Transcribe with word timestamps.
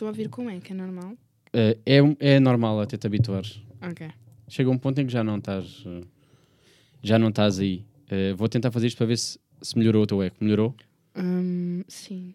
Estou 0.00 0.08
a 0.08 0.12
ouvir 0.12 0.30
como 0.30 0.48
é, 0.48 0.58
que 0.58 0.72
é 0.72 0.74
normal. 0.74 1.14
Eh, 1.52 1.76
é, 1.84 1.98
é 2.20 2.40
normal 2.40 2.80
até 2.80 2.96
te 2.96 3.06
habituares. 3.06 3.60
Ok. 3.82 4.08
Chega 4.48 4.70
um 4.70 4.78
ponto 4.78 4.98
em 4.98 5.04
que 5.06 5.12
já 5.12 5.22
não 5.22 5.36
estás. 5.36 5.84
eh, 5.86 6.00
já 7.02 7.18
não 7.18 7.28
estás 7.28 7.58
aí. 7.58 7.84
Eh, 8.08 8.32
vou 8.32 8.48
tentar 8.48 8.70
fazer 8.70 8.86
isto 8.86 8.96
para 8.96 9.08
ver 9.08 9.18
se, 9.18 9.38
se 9.60 9.76
melhorou 9.76 10.02
o 10.02 10.06
teu 10.06 10.22
eco. 10.22 10.38
Melhorou? 10.40 10.74
Hum, 11.14 11.82
sim. 11.86 12.34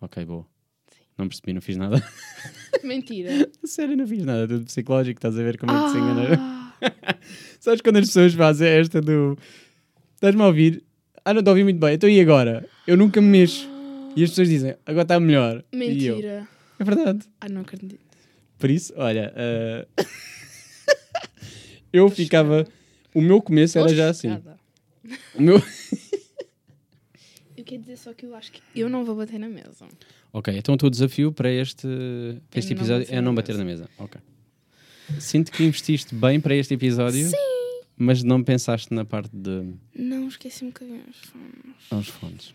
Ok, 0.00 0.24
boa. 0.24 0.46
Sim. 0.90 1.00
Não 1.18 1.28
percebi, 1.28 1.52
não 1.52 1.60
fiz 1.60 1.76
nada. 1.76 2.02
Mentira. 2.82 3.46
Sério, 3.62 3.94
não 3.94 4.06
fiz 4.06 4.24
nada. 4.24 4.48
Tudo 4.48 4.64
psicológico, 4.64 5.18
estás 5.18 5.38
a 5.38 5.42
ver 5.42 5.58
como 5.58 5.70
é 5.70 5.84
que 5.84 5.90
se 5.90 5.98
engana. 5.98 6.38
Ah, 6.40 7.18
Sabes 7.60 7.82
quando 7.82 7.98
as 7.98 8.06
pessoas 8.06 8.32
fazem 8.32 8.68
esta 8.68 9.02
do. 9.02 9.36
Estás-me 10.14 10.40
a 10.40 10.46
ouvir? 10.46 10.82
Ah, 11.22 11.34
não 11.34 11.40
estou 11.40 11.50
a 11.50 11.52
ouvir 11.52 11.64
muito 11.64 11.78
bem. 11.78 11.92
Então 11.92 12.08
e 12.08 12.18
agora? 12.22 12.66
Eu 12.86 12.96
nunca 12.96 13.20
me 13.20 13.28
mexo. 13.28 13.68
E 14.16 14.24
as 14.24 14.30
pessoas 14.30 14.48
dizem, 14.48 14.74
agora 14.86 15.02
está 15.02 15.20
melhor. 15.20 15.62
Mentira. 15.74 16.48
É 16.82 16.94
verdade. 16.94 17.26
Ah, 17.40 17.48
não 17.48 17.62
acredito. 17.62 18.00
Por 18.58 18.70
isso, 18.70 18.92
olha. 18.96 19.32
eh, 19.36 19.86
eu 21.92 22.08
ficava. 22.10 22.66
O 23.14 23.20
meu 23.20 23.40
começo 23.42 23.78
era 23.78 23.88
já 23.94 24.08
assim. 24.10 24.28
chocada. 24.30 24.58
O 25.34 25.42
meu. 25.42 25.62
Eu 27.56 27.64
quero 27.64 27.82
dizer 27.82 27.96
só 27.98 28.12
que 28.12 28.26
eu 28.26 28.34
acho 28.34 28.50
que 28.50 28.60
eu 28.74 28.88
não 28.88 29.04
vou 29.04 29.14
bater 29.14 29.38
na 29.38 29.48
mesa. 29.48 29.86
Ok, 30.32 30.52
então 30.56 30.74
o 30.74 30.78
teu 30.78 30.90
desafio 30.90 31.30
para 31.30 31.48
este, 31.50 31.86
para 32.50 32.58
este 32.58 32.72
É 32.72 32.76
episódio 32.76 33.06
é 33.08 33.20
não 33.20 33.32
bater 33.34 33.56
na 33.56 33.64
mesa. 33.64 33.88
Ok. 33.98 34.20
Sinto 35.20 35.52
que 35.52 35.62
investiste 35.62 36.12
bem 36.14 36.40
para 36.40 36.56
este 36.56 36.74
episódio, 36.74 37.30
mas 37.96 38.24
não 38.24 38.42
pensaste 38.42 38.92
na 38.92 39.04
parte 39.04 39.30
de 39.36 39.74
Não, 39.94 40.26
esqueci 40.26 40.64
um 40.64 40.68
bocadinho. 40.68 41.04
os 41.08 41.18
fones. 41.18 41.76
aos 41.90 42.08
fones. 42.08 42.54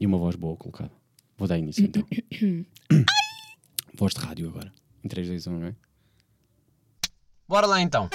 E 0.00 0.06
uma 0.06 0.18
voz 0.18 0.34
boa 0.34 0.56
colocada. 0.56 0.90
Vou 1.36 1.46
dar 1.46 1.58
início 1.58 1.84
então. 1.84 2.04
voz 3.98 4.14
de 4.14 4.20
rádio 4.20 4.48
agora. 4.48 4.72
Em 5.02 5.08
3, 5.08 5.26
2, 5.26 5.46
1, 5.48 5.58
não 5.58 5.66
é? 5.66 5.74
Bora 7.48 7.66
lá 7.66 7.80
então. 7.80 8.08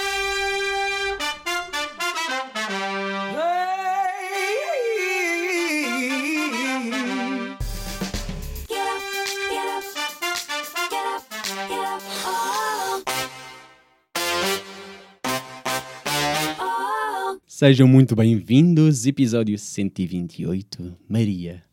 Sejam 17.46 17.88
muito 17.88 18.16
bem-vindos, 18.16 19.06
episódio 19.06 19.58
128. 19.58 20.98
Maria, 21.08 21.64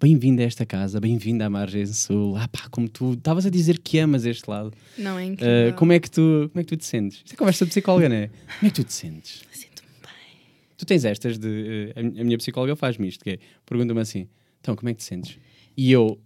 bem-vinda 0.00 0.42
a 0.42 0.46
esta 0.46 0.64
casa, 0.64 0.98
beinda 1.00 1.46
à 1.46 1.50
Margem 1.50 1.84
Sul. 1.86 2.36
Ah 2.36 2.48
pá, 2.48 2.68
como 2.70 2.88
tu 2.88 3.12
estavas 3.14 3.44
a 3.46 3.50
dizer 3.50 3.78
que 3.78 3.98
amas 3.98 4.24
este 4.24 4.48
lado. 4.48 4.72
Não, 4.96 5.18
é 5.18 5.22
Ah, 5.22 5.26
incrível. 5.26 5.74
como, 5.76 5.92
é 5.92 6.00
que 6.00 6.10
tu, 6.10 6.48
como 6.52 6.60
é 6.60 6.64
que 6.64 6.68
tu 6.68 6.76
te 6.76 6.84
sentes? 6.86 7.18
Isto 7.18 7.34
é 7.34 7.36
conversa 7.36 7.64
de 7.64 7.70
psicóloga, 7.70 8.08
não 8.08 8.16
é? 8.16 8.26
Como 8.28 8.66
é 8.66 8.70
que 8.70 8.74
tu 8.74 8.84
te 8.84 8.92
sentes? 8.92 9.42
Sinto-me 9.52 9.88
bem. 10.02 10.40
Tu 10.76 10.86
tens 10.86 11.04
estas 11.04 11.38
de. 11.38 11.92
eh, 11.94 12.00
a, 12.00 12.02
mi- 12.02 12.20
a 12.20 12.24
minha 12.24 12.38
psicóloga 12.38 12.74
faz-me 12.76 13.08
isto, 13.08 13.22
que 13.22 13.30
é, 13.30 13.38
pergunta-me 13.66 14.00
assim: 14.00 14.28
então, 14.60 14.74
como 14.74 14.88
é 14.88 14.92
que 14.94 14.98
te 15.00 15.04
sentes? 15.04 15.38
E 15.76 15.92
eu. 15.92 16.18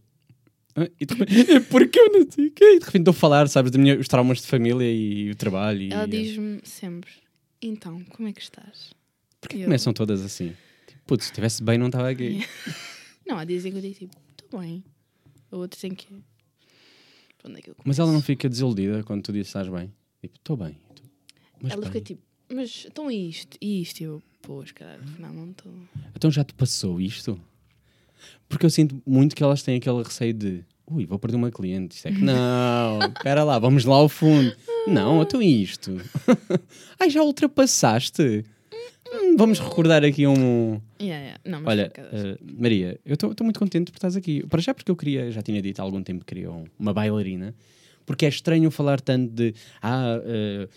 E 1.01 1.07
de 1.07 1.15
repente, 1.15 1.61
porque 1.71 1.99
eu 2.01 2.11
não 2.13 2.31
sei 2.31 2.47
o 2.47 2.51
quê? 2.51 2.65
E 2.65 2.79
de 2.81 2.85
repente 2.85 3.03
estou 3.03 3.11
a 3.13 3.15
falar, 3.15 3.49
sabes, 3.49 3.71
dos 3.71 3.99
os 4.01 4.09
traumas 4.09 4.41
de 4.41 4.47
família 4.49 4.91
e 4.91 5.31
o 5.31 5.35
trabalho. 5.37 5.83
E, 5.83 5.93
Ela 5.93 6.07
diz-me 6.07 6.61
sempre: 6.65 7.11
Então, 7.63 8.03
como 8.11 8.29
é 8.29 8.33
que 8.33 8.41
estás? 8.41 8.93
Porquê 9.41 9.57
E 9.59 9.61
eu- 9.61 9.65
começam 9.67 9.93
todas 9.93 10.21
assim? 10.23 10.53
Tipo, 10.87 11.01
putz, 11.07 11.25
se 11.27 11.31
estivesse 11.31 11.63
bem, 11.63 11.77
não 11.79 11.87
estava 11.87 12.09
aqui. 12.11 12.45
Não, 13.27 13.39
há 13.39 13.45
dizem 13.45 13.73
que 13.73 13.79
eu 13.79 13.83
digo 13.83 13.95
tipo: 13.95 14.17
Estou 14.43 14.61
bem. 14.61 14.85
A 15.51 15.57
outra 15.57 15.79
tem 15.81 15.95
que. 15.95 16.09
Onde 17.45 17.59
é 17.59 17.63
que 17.63 17.71
eu 17.71 17.77
Mas 17.85 17.99
ela 17.99 18.11
não 18.13 18.23
fica 18.23 18.49
desiludida 18.49 19.03
quando 19.03 19.23
tu 19.23 19.33
dizes 19.33 19.49
estás 19.49 19.69
bem. 19.69 19.93
Tipo, 20.21 20.37
estou 20.37 20.57
bem. 20.57 20.77
Mas 21.61 21.73
Ela 21.73 21.83
bem. 21.83 21.91
fica 21.93 22.05
tipo: 22.05 22.23
Mas 22.53 22.87
então 22.87 23.11
e 23.11 23.29
isto? 23.29 23.57
E 23.61 23.83
isto? 23.83 24.01
E 24.01 24.05
eu, 24.05 24.23
pois, 24.43 24.73
caralho, 24.73 25.03
afinal 25.03 25.33
não 25.33 25.51
estou. 25.51 25.73
Então 26.15 26.31
já 26.31 26.43
te 26.45 26.55
passou 26.55 27.01
isto? 27.01 27.41
Porque 28.49 28.65
eu 28.65 28.71
sinto 28.71 29.03
muito 29.07 29.35
que 29.37 29.43
elas 29.43 29.63
têm 29.63 29.77
aquele 29.77 30.03
receio 30.03 30.33
de 30.33 30.65
ui, 30.87 31.07
vou 31.07 31.19
perder 31.19 31.37
uma 31.37 31.51
cliente. 31.51 31.97
Isto 31.97 32.09
é 32.09 32.13
que 32.13 32.21
não, 32.23 32.99
espera 33.17 33.45
lá, 33.45 33.59
vamos 33.59 33.85
lá 33.85 33.97
ao 33.97 34.09
fundo. 34.09 34.55
Não, 34.87 35.23
então 35.23 35.43
e 35.43 35.63
isto? 35.63 35.93
Ai, 37.01 37.11
já 37.11 37.23
ultrapassaste? 37.23 38.45
Vamos 39.39 39.59
recordar 39.59 40.05
aqui 40.05 40.27
um. 40.27 40.81
Yeah, 41.01 41.25
yeah. 41.25 41.41
Não, 41.45 41.63
Olha, 41.65 41.93
eh, 41.97 42.39
Maria, 42.43 42.99
eu 43.05 43.15
estou 43.15 43.35
muito 43.43 43.59
contente 43.59 43.91
por 43.91 43.97
estás 43.99 44.17
aqui. 44.17 44.47
Para 44.47 44.61
já, 44.61 44.73
porque 44.75 44.91
eu 44.91 44.97
queria, 44.97 45.31
já 45.31 45.43
tinha 45.43 45.61
dito 45.61 45.81
há 45.81 45.83
algum 45.83 46.03
tempo 46.03 46.21
que 46.25 46.35
queria 46.35 46.51
um- 46.51 46.65
uma 46.79 46.93
bailarina, 46.95 47.55
porque 48.07 48.25
é 48.27 48.29
estranho 48.29 48.71
falar 48.71 49.01
tanto 49.01 49.33
de 49.33 49.55
ah, 49.83 50.21
eh, 50.25 50.69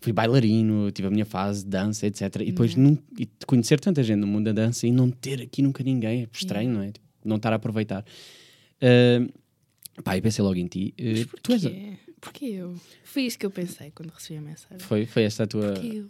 fui 0.00 0.12
bailarino, 0.12 0.90
tive 0.90 1.08
a 1.08 1.10
minha 1.10 1.24
fase 1.24 1.62
de 1.64 1.70
dança, 1.70 2.06
etc. 2.06 2.22
E 2.42 2.46
depois 2.46 2.74
Uhum. 2.76 2.82
nun- 2.82 2.98
e 3.18 3.28
conhecer 3.46 3.78
tanta 3.80 4.02
gente 4.02 4.18
no 4.20 4.26
mundo 4.26 4.44
da 4.46 4.52
dança 4.52 4.86
e 4.86 4.90
não 4.92 5.10
ter 5.10 5.40
aqui 5.40 5.62
nunca 5.62 5.82
ninguém, 5.84 6.22
é 6.22 6.28
estranho, 6.32 6.70
não 6.70 6.82
é? 6.82 6.90
Tipo, 6.92 7.06
não 7.24 7.36
estar 7.36 7.52
a 7.52 7.56
aproveitar. 7.56 8.04
Eh, 8.80 9.20
pá, 10.02 10.16
e 10.16 10.20
pensei 10.20 10.44
logo 10.44 10.56
em 10.56 10.66
ti. 10.66 10.92
Eh, 10.98 11.12
Mas 11.32 11.40
tu 11.42 11.52
és 11.52 11.66
a- 11.66 11.70
porquê? 11.70 11.92
Porquê 12.20 12.44
eu? 12.46 12.74
Foi 13.04 13.22
isso 13.22 13.38
que 13.38 13.46
eu 13.46 13.50
pensei 13.50 13.90
quando 13.94 14.10
recebi 14.10 14.38
a 14.38 14.42
mensagem. 14.42 14.78
foi, 14.80 15.06
foi 15.06 15.22
esta 15.24 15.44
a 15.44 15.46
tua. 15.46 15.72
Porquê 15.72 15.98
eu? 15.98 16.06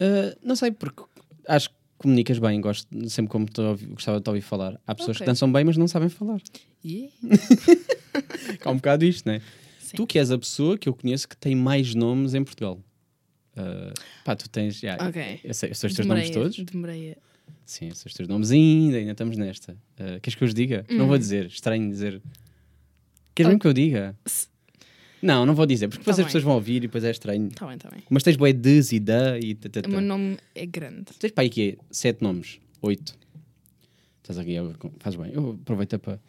Uh, 0.00 0.36
não 0.42 0.54
sei, 0.56 0.70
porque 0.70 1.02
acho 1.46 1.70
que 1.70 1.74
comunicas 1.98 2.38
bem, 2.38 2.60
gosto, 2.60 2.86
sempre 3.10 3.30
como 3.32 3.46
te 3.46 3.60
ouvi- 3.60 3.86
gostava 3.86 4.18
de 4.18 4.24
te 4.24 4.28
ouvir 4.28 4.40
falar. 4.42 4.80
Há 4.86 4.94
pessoas 4.94 5.16
que 5.16 5.22
Ok. 5.24 5.26
dançam 5.32 5.50
bem, 5.52 5.64
mas 5.64 5.76
não 5.76 5.88
sabem 5.88 6.08
falar. 6.08 6.40
Yeah. 6.84 7.12
Há 8.64 8.70
um 8.70 8.76
bocado 8.76 9.04
isto, 9.04 9.26
não 9.26 9.34
é? 9.34 9.40
Sim. 9.80 9.96
Tu 9.96 10.06
que 10.06 10.18
és 10.18 10.30
a 10.30 10.38
pessoa 10.38 10.76
que 10.78 10.88
eu 10.88 10.94
conheço 10.94 11.28
que 11.28 11.36
tem 11.36 11.54
mais 11.56 11.94
nomes 11.94 12.34
em 12.34 12.44
Portugal. 12.44 12.78
Uh, 13.56 13.92
pá, 14.24 14.36
tu 14.36 14.48
tens. 14.48 14.78
já, 14.78 14.96
Ok. 15.08 15.40
Eu 15.42 15.52
sei, 15.54 15.70
eu 15.70 15.74
sei 15.74 15.88
os 15.88 15.94
teus 15.96 16.06
nomes 16.06 16.30
todos. 16.30 16.56
Demorei 16.64 17.16
Sim, 17.64 17.88
eu 17.88 17.94
sei 17.94 18.08
os 18.08 18.14
teus 18.14 18.28
nomes 18.28 18.50
ainda, 18.50 18.98
ainda 18.98 19.12
estamos 19.12 19.36
nesta. 19.36 19.72
Uh, 19.98 20.20
queres 20.22 20.34
que 20.36 20.44
eu 20.44 20.48
os 20.48 20.54
diga? 20.54 20.86
Não 20.90 21.04
Hum. 21.06 21.08
vou 21.08 21.18
dizer, 21.18 21.46
estranho 21.46 21.88
dizer. 21.90 22.22
Queres 23.34 23.48
mesmo 23.48 23.60
que 23.60 23.66
eu 23.66 23.72
diga? 23.72 24.16
Se- 24.24 24.46
Não, 25.22 25.44
não 25.44 25.54
vou 25.54 25.66
dizer, 25.66 25.88
porque 25.88 25.98
Tá 25.98 26.10
depois 26.12 26.18
as 26.18 26.24
bem. 26.24 26.26
pessoas 26.26 26.44
vão 26.44 26.54
ouvir 26.54 26.76
e 26.76 26.80
depois 26.80 27.02
é 27.04 27.10
estranho. 27.10 27.50
Tá 27.50 27.66
bem, 27.66 27.76
tá 27.78 27.90
bem. 27.90 28.02
Mas 28.08 28.22
tens 28.22 28.36
boé 28.36 28.52
des 28.52 28.92
e 28.92 29.00
da 29.00 29.38
e 29.38 29.54
ta, 29.54 29.68
ta, 29.68 29.88
O 29.88 29.90
meu 29.90 30.00
nome 30.00 30.38
é 30.54 30.64
grande. 30.66 31.06
Tens 31.18 31.32
para 31.32 31.42
aí 31.42 31.50
que 31.50 31.70
é 31.70 31.76
sete 31.90 32.22
nomes, 32.22 32.60
oito. 32.82 33.16
Estás 34.22 34.38
aqui, 34.38 34.54
faz 35.00 35.16
bem. 35.16 35.32
Eu 35.32 35.58
aproveito 35.60 35.98
para. 35.98 36.20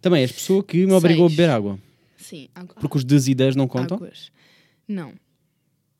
Também 0.00 0.22
és 0.22 0.30
pessoa 0.32 0.62
que 0.62 0.86
me 0.86 0.92
obrigou 0.92 1.26
a 1.26 1.28
Seis. 1.28 1.36
beber 1.36 1.50
água. 1.50 1.78
Sim, 2.16 2.48
água. 2.54 2.74
Porque 2.80 2.98
os 2.98 3.04
des 3.04 3.28
e 3.28 3.34
das 3.34 3.56
não 3.56 3.66
contam? 3.66 3.96
Águas. 3.96 4.30
Não, 4.86 5.12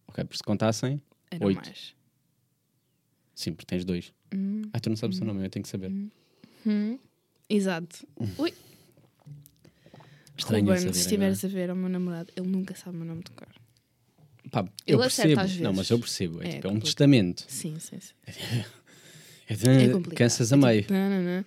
Ok, 0.09 0.25
porque 0.25 0.37
se 0.37 0.43
contassem, 0.43 1.01
era 1.31 1.47
Oito. 1.47 1.57
mais. 1.57 1.95
sim, 3.35 3.53
porque 3.53 3.65
tens 3.67 3.85
dois. 3.85 4.13
Hum, 4.35 4.63
Ah, 4.73 4.81
tu 4.81 4.91
não 4.91 4.97
sabes 4.97 5.17
o 5.17 5.19
seu 5.19 5.27
nome, 5.27 5.45
eu 5.45 5.51
tenho 5.51 5.63
que 5.63 5.69
saber. 5.69 5.91
hum. 6.67 6.99
Exato. 7.49 8.07
Ui, 8.39 8.53
Estranho 10.41 10.65
Ruben, 10.65 10.79
saber 10.81 10.95
se 10.95 11.01
estiveres 11.01 11.45
a 11.45 11.49
ver 11.49 11.71
o 11.71 11.77
meu 11.77 11.89
namorado, 11.89 12.31
ele 12.37 12.49
nunca 12.49 12.75
sabe 12.75 12.97
o 12.97 13.01
meu 13.01 13.07
nome 13.09 13.23
de 13.25 13.31
cor. 13.33 13.47
agora. 13.49 13.61
Pá, 14.51 14.73
eu 14.87 14.99
Ele 14.99 15.07
acerta 15.07 15.29
percebo. 15.37 15.41
às 15.41 15.51
Não, 15.57 15.71
vezes. 15.73 15.77
mas 15.77 15.91
eu 15.91 15.99
percebo. 15.99 16.43
É, 16.43 16.47
É 16.47 16.51
tipo, 16.53 16.67
é 16.67 16.71
um 16.71 16.81
testamento. 16.81 17.45
Sim, 17.49 17.77
sim, 17.79 17.99
sim. 18.01 18.15
É 19.49 19.53
É 19.85 19.89
complicado. 19.89 20.17
Cansas 20.19 20.53
a 20.53 20.57
É 20.57 20.59
meio. 20.59 20.81
tipo, 20.83 20.93
nananã, 20.93 21.45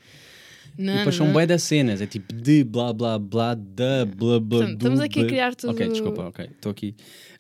E 0.78 0.84
depois 0.86 1.16
são 1.16 1.26
nananã. 1.28 1.34
bué 1.34 1.46
das 1.48 1.64
cenas. 1.64 2.02
É 2.02 2.06
tipo 2.06 2.34
de 2.34 2.64
blá 2.64 2.92
blá 2.94 3.18
blá 3.18 3.56
da 3.56 4.06
blá 4.06 4.40
blá 4.40 4.60
Portanto, 4.60 4.74
estamos 4.74 5.00
aqui 5.00 5.20
a 5.20 5.22
blá. 5.24 5.30
criar 5.30 5.56
tudo- 5.56 5.72
Ok, 5.72 5.88
desculpa, 5.90 6.24
ok. 6.28 6.46
Estou 6.46 6.72
aqui. 6.72 6.96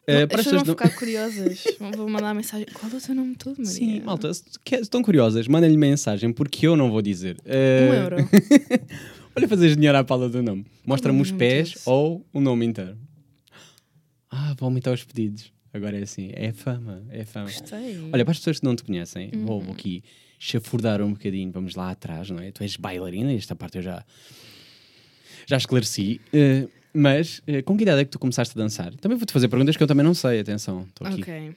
Não, 0.08 0.16
As 0.16 0.26
para 0.26 0.40
as 0.40 0.44
pessoas 0.46 0.64
vão 0.64 0.76
não- 0.76 0.84
ficar 0.84 0.90
curiosas. 0.98 1.64
Vou 1.98 2.10
mandar 2.10 2.34
mensagem. 2.34 2.66
Qual 2.74 2.92
é 2.92 2.96
o 2.96 3.00
teu 3.02 3.16
nome 3.16 3.36
todo, 3.36 3.56
Maria? 3.58 3.72
Sim, 3.74 4.00
malta, 4.02 4.34
se 4.34 4.42
estão 4.82 5.02
curiosas, 5.02 5.48
mandem-lhe 5.48 5.78
mensagem 5.78 6.32
porque 6.34 6.68
eu 6.68 6.76
não 6.76 6.92
vou 6.92 7.02
dizer. 7.02 7.38
Um 7.46 7.50
Eh, 7.52 8.02
euro. 8.04 8.18
Olha 9.36 9.48
fazer 9.48 9.76
dinheiro 9.76 9.98
à 9.98 10.04
pala 10.04 10.30
do 10.30 10.44
nome. 10.44 10.66
Mostra-me 10.86 11.20
os 11.22 11.30
nome 11.32 11.40
pés 11.40 11.76
ou 11.88 12.26
o 12.32 12.40
nome 12.40 12.66
inteiro. 12.66 12.98
Ah, 14.30 14.56
vou 14.58 14.68
aumentar 14.68 14.92
os 14.92 15.04
pedidos. 15.04 15.52
Agora 15.74 15.98
é 15.98 16.04
assim, 16.04 16.32
é 16.34 16.52
fama, 16.54 17.04
é 17.10 17.26
fama. 17.26 17.46
Gostei. 17.46 17.98
Olha, 18.12 18.24
para 18.24 18.32
as 18.32 18.38
pessoas 18.38 18.60
que 18.60 18.66
não 18.66 18.76
te 18.76 18.84
conhecem, 18.84 19.32
vou 19.44 19.62
Uhum. 19.64 19.72
aqui 19.72 20.04
chafurdar 20.38 21.02
um 21.02 21.14
bocadinho, 21.14 21.52
vamos 21.52 21.74
lá 21.76 21.90
atrás, 21.92 22.30
não 22.30 22.40
é? 22.40 22.52
Tu 22.52 22.62
és 22.62 22.76
bailarina, 22.76 23.34
esta 23.34 23.56
parte 23.56 23.78
eu 23.78 23.82
já, 23.82 24.06
já 25.48 25.58
esclareci. 25.58 26.22
Eh, 26.32 26.68
mas 26.94 27.42
eh, 27.48 27.64
com 27.64 27.76
que 27.76 27.84
idade 27.84 28.02
é 28.02 28.06
que 28.06 28.12
tu 28.12 28.20
começaste 28.20 28.56
a 28.58 28.62
dançar? 28.62 28.94
Também 28.98 29.18
vou-te 29.18 29.34
fazer 29.34 29.48
perguntas 29.48 29.76
que 29.76 29.82
eu 29.82 29.88
também 29.88 30.06
não 30.06 30.14
sei, 30.14 30.40
atenção. 30.42 30.84
Estou 30.90 31.08
aqui. 31.08 31.22
Ok. 31.22 31.56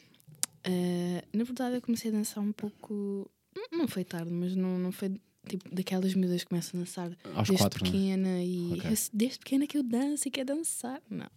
Eh, 0.64 1.24
na 1.34 1.44
verdade, 1.44 1.74
eu 1.76 1.82
comecei 1.82 2.10
a 2.10 2.14
dançar 2.14 2.42
um 2.42 2.52
pouco. 2.52 3.30
Não, 3.54 3.80
não 3.80 3.88
foi 3.88 4.04
tarde, 4.04 4.30
mas 4.32 4.54
não, 4.56 4.78
não 4.78 4.92
foi 4.92 5.10
tipo 5.48 5.74
daquelas 5.74 6.14
miúdas 6.14 6.42
que 6.42 6.48
começam 6.48 6.80
a 6.80 6.84
dançar 6.84 7.10
Aos 7.34 7.48
desde 7.48 7.56
quatro, 7.64 7.84
é? 7.86 7.90
pequena 7.90 8.42
e 8.42 8.72
Ok. 8.74 8.90
"Esse- 8.92 9.10
desde 9.12 9.38
pequena 9.38 9.66
que 9.66 9.78
eu 9.78 9.82
danço 9.82 10.28
e 10.28 10.30
quero 10.30 10.46
dançar. 10.54 11.00
Não. 11.10 11.30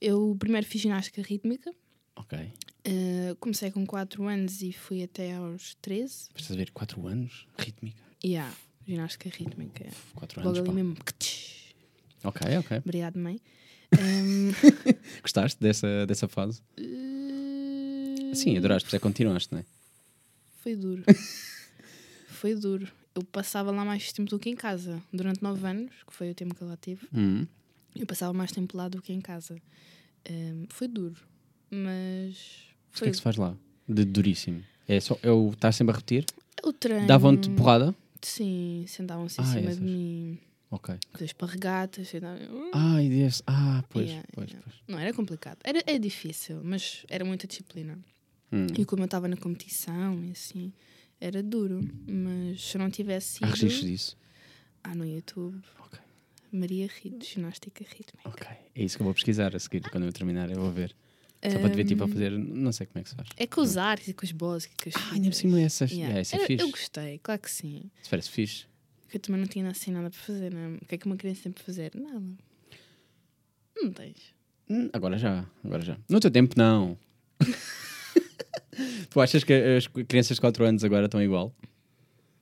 Eu 0.00 0.36
primeiro 0.38 0.66
fiz 0.66 0.80
ginástica 0.80 1.22
rítmica. 1.22 1.72
Ok. 2.16 2.38
eh, 2.84 3.36
comecei 3.38 3.70
com 3.70 3.86
4 3.86 4.26
anos 4.26 4.60
e 4.60 4.72
fui 4.72 5.02
até 5.04 5.34
aos 5.36 5.74
13. 5.80 6.28
Estás 6.34 6.50
a 6.50 6.56
ver 6.56 6.70
4 6.72 7.06
anos, 7.06 7.46
rítmica. 7.56 8.02
E 8.22 8.30
yeah, 8.30 8.52
ginástica 8.86 9.30
rítmica. 9.30 9.86
4 10.16 10.40
Logo 10.40 10.48
anos. 10.50 10.58
ali 10.58 10.66
pá. 10.68 10.74
mesmo. 10.74 10.96
Ok, 12.24 12.56
ok. 12.58 12.78
Obrigado, 12.78 13.18
mãe. 13.18 13.40
Hum, 13.92 14.52
Gostaste 15.22 15.60
dessa, 15.60 16.06
dessa 16.06 16.26
fase? 16.26 16.62
eh, 16.78 18.34
Sim, 18.34 18.56
adoraste, 18.56 18.86
porque 18.88 18.98
continuaste, 18.98 19.52
não 19.52 19.60
é? 19.60 19.64
Foi 20.62 20.74
duro. 20.74 21.02
foi 22.28 22.54
duro. 22.54 22.88
Eu 23.14 23.22
passava 23.24 23.70
lá 23.70 23.84
mais 23.84 24.12
tempo 24.12 24.30
do 24.30 24.38
que 24.38 24.48
em 24.48 24.56
casa. 24.56 25.02
Durante 25.12 25.42
nove 25.42 25.66
anos, 25.66 25.90
que 26.06 26.14
foi 26.14 26.30
o 26.30 26.34
tempo 26.34 26.54
que 26.54 26.62
eu 26.62 26.68
lá 26.68 26.76
tive, 26.76 27.06
Hum. 27.14 27.46
eu 27.94 28.06
passava 28.06 28.32
mais 28.32 28.50
tempo 28.52 28.76
lá 28.76 28.88
do 28.88 29.02
que 29.02 29.12
em 29.12 29.20
casa. 29.20 29.56
Hum, 30.30 30.66
foi 30.70 30.88
duro. 30.88 31.16
Mas. 31.70 32.36
O 32.88 32.92
que 32.92 32.98
Foi 32.98 33.08
é 33.08 33.10
que 33.10 33.16
se 33.16 33.22
faz 33.22 33.36
lá? 33.36 33.56
De 33.88 34.04
duríssimo. 34.04 34.62
É 34.88 35.00
só, 35.00 35.18
eu 35.22 35.50
estás 35.54 35.76
sempre 35.76 35.92
a 35.94 35.96
repetir? 35.96 36.24
o 36.64 36.72
treino. 36.72 37.06
Davam-te 37.08 37.50
porrada? 37.50 37.92
Sim, 38.22 38.84
sentavam-se 38.86 39.40
em 39.40 39.44
Ah, 39.44 39.46
cima 39.46 39.60
essas. 39.70 39.76
de 39.78 39.82
mim. 39.82 40.38
Ok. 40.70 40.94
Com 41.12 41.24
as 41.24 41.32
parregatas. 41.32 42.08
sentavam- 42.08 42.70
Ai, 42.72 43.08
Deus. 43.08 43.42
Ah, 43.48 43.82
pois, 43.90 44.06
Yeah, 44.08 44.28
pois, 44.32 44.48
yeah. 44.50 44.64
pois. 44.64 44.82
Não, 44.86 44.98
era 44.98 45.12
complicado. 45.12 45.58
Era, 45.64 45.82
é 45.86 45.98
difícil, 45.98 46.60
mas 46.62 47.04
era 47.08 47.24
muita 47.24 47.46
disciplina. 47.48 47.98
Hum. 48.52 48.66
E 48.78 48.84
como 48.84 49.02
eu 49.02 49.06
estava 49.06 49.26
na 49.26 49.36
competição 49.36 50.22
e 50.24 50.30
assim, 50.30 50.72
era 51.24 51.42
duro. 51.42 51.80
Mas 52.06 52.60
se 52.62 52.76
eu 52.76 52.80
não 52.80 52.90
tivesse 52.90 53.38
Há 53.42 53.48
ido. 53.48 53.54
registros 53.56 53.90
disso? 53.90 54.18
Ah, 54.82 54.94
no 54.94 55.06
YouTube. 55.06 55.60
Ok. 55.78 55.98
Maria 56.52 56.88
Rito, 57.02 57.24
ginástica 57.24 57.84
rítmica. 57.84 58.28
Ok. 58.28 58.46
É 58.74 58.82
isso 58.82 58.96
que 58.96 59.02
eu 59.02 59.04
vou 59.04 59.14
pesquisar 59.14 59.54
a 59.54 59.58
seguir. 59.58 59.80
Quando 59.90 60.04
eu 60.04 60.12
terminar, 60.12 60.50
eu 60.50 60.56
vou 60.60 60.70
ver. 60.70 60.94
Só 61.44 61.58
para 61.58 61.70
te 61.70 61.76
ver, 61.76 61.84
tipo, 61.84 62.04
a 62.04 62.08
fazer. 62.08 62.30
Não 62.30 62.70
sei 62.72 62.86
como 62.86 63.00
é 63.00 63.02
que 63.02 63.08
se 63.08 63.14
faz. 63.16 63.28
É 63.36 63.46
com 63.46 63.60
os 63.60 63.76
ares 63.76 64.06
e 64.08 64.12
com 64.14 64.24
os 64.24 64.32
bolos 64.32 64.64
e 64.64 64.68
com 64.68 64.88
as 64.88 64.94
Ah, 64.96 65.14
ainda 65.14 65.28
por 65.28 65.34
cima 65.34 65.60
essas. 65.60 65.90
Yeah. 65.90 66.18
Essa 66.18 66.36
é 66.36 66.42
eu, 66.42 66.46
fixe. 66.46 66.64
eu 66.64 66.70
gostei, 66.70 67.18
claro 67.18 67.40
que 67.40 67.50
sim. 67.50 67.90
Se 68.02 68.10
parece 68.10 68.30
fixe. 68.30 68.66
Porque 69.02 69.16
eu 69.16 69.20
também 69.20 69.40
não 69.40 69.48
tinha 69.48 69.68
assim 69.68 69.90
nada 69.90 70.08
para 70.10 70.18
fazer, 70.20 70.52
né? 70.54 70.78
O 70.80 70.86
que 70.86 70.94
é 70.94 70.98
que 70.98 71.06
uma 71.06 71.16
criança 71.16 71.42
tem 71.44 71.52
para 71.52 71.64
fazer? 71.64 71.92
Nada. 71.94 72.22
Não 73.76 73.90
tens. 73.92 74.16
Hum, 74.70 74.88
Agora 74.92 75.18
já, 75.18 75.44
agora 75.64 75.82
já. 75.82 75.98
No 76.08 76.20
teu 76.20 76.30
tempo, 76.30 76.54
não. 76.56 76.96
tu 79.10 79.20
achas 79.20 79.44
que 79.44 79.52
as 79.52 79.86
crianças 79.86 80.36
de 80.36 80.40
4 80.40 80.64
anos 80.64 80.84
agora 80.84 81.06
estão 81.06 81.22
igual? 81.22 81.54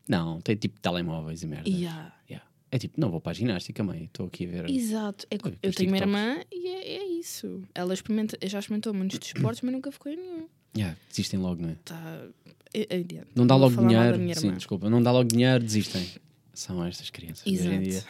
Não, 0.09 0.41
tem 0.41 0.57
tipo 0.57 0.79
telemóveis 0.81 1.43
e 1.43 1.47
merda. 1.47 1.69
Yeah. 1.69 2.15
Yeah. 2.29 2.47
É 2.73 2.79
tipo, 2.79 3.01
não 3.01 3.11
vou 3.11 3.21
para 3.21 3.33
a 3.33 3.35
ginástica, 3.35 3.83
mãe. 3.83 4.05
Estou 4.05 4.27
aqui 4.27 4.47
a 4.47 4.49
ver. 4.49 4.71
Exato. 4.71 5.27
É 5.31 5.35
eu 5.35 5.71
os 5.71 5.77
tenho 5.77 5.91
uma 5.91 5.99
TikToks. 5.99 6.01
irmã 6.01 6.43
e 6.53 6.69
é, 6.69 6.97
é 6.99 7.05
isso. 7.05 7.63
Ela 7.75 7.95
experimenta, 7.95 8.39
já 8.47 8.59
experimentou 8.59 8.95
muitos 8.95 9.19
desportos, 9.19 9.61
mas 9.63 9.73
nunca 9.73 9.91
ficou 9.91 10.13
em 10.13 10.17
nenhum. 10.17 10.49
Yeah, 10.77 10.97
desistem 11.09 11.41
logo, 11.41 11.61
não 11.63 11.71
é? 11.71 11.77
Tá. 11.85 12.25
é- 12.73 12.87
é 12.89 12.97
adiante. 13.01 13.29
Não 13.35 13.45
dá 13.47 13.57
logo 13.57 13.75
dinheiro. 13.77 14.19
minha 14.19 14.35
Sim, 14.37 14.53
desculpa. 14.55 14.89
Não 14.89 15.03
dá 15.03 15.11
logo 15.11 15.29
dinheiro, 15.29 15.63
desistem. 15.65 16.07
São 16.55 16.85
estas 16.85 17.11
crianças 17.11 17.45
de 17.45 17.59
hoje 17.59 17.69
em 17.69 17.81
dia. 17.83 17.93
Exato. 17.95 18.07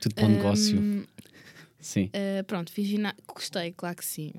Tudo 0.00 0.14
para 0.14 0.24
o 0.24 0.28
negócio. 0.28 0.80
Hum, 0.80 1.04
Sim. 1.78 2.06
Uh, 2.06 2.44
pronto, 2.44 2.72
fiz 2.72 2.86
ginástica. 2.86 3.32
Gostei, 3.34 3.72
claro 3.72 3.96
que 3.96 4.04
sim. 4.04 4.32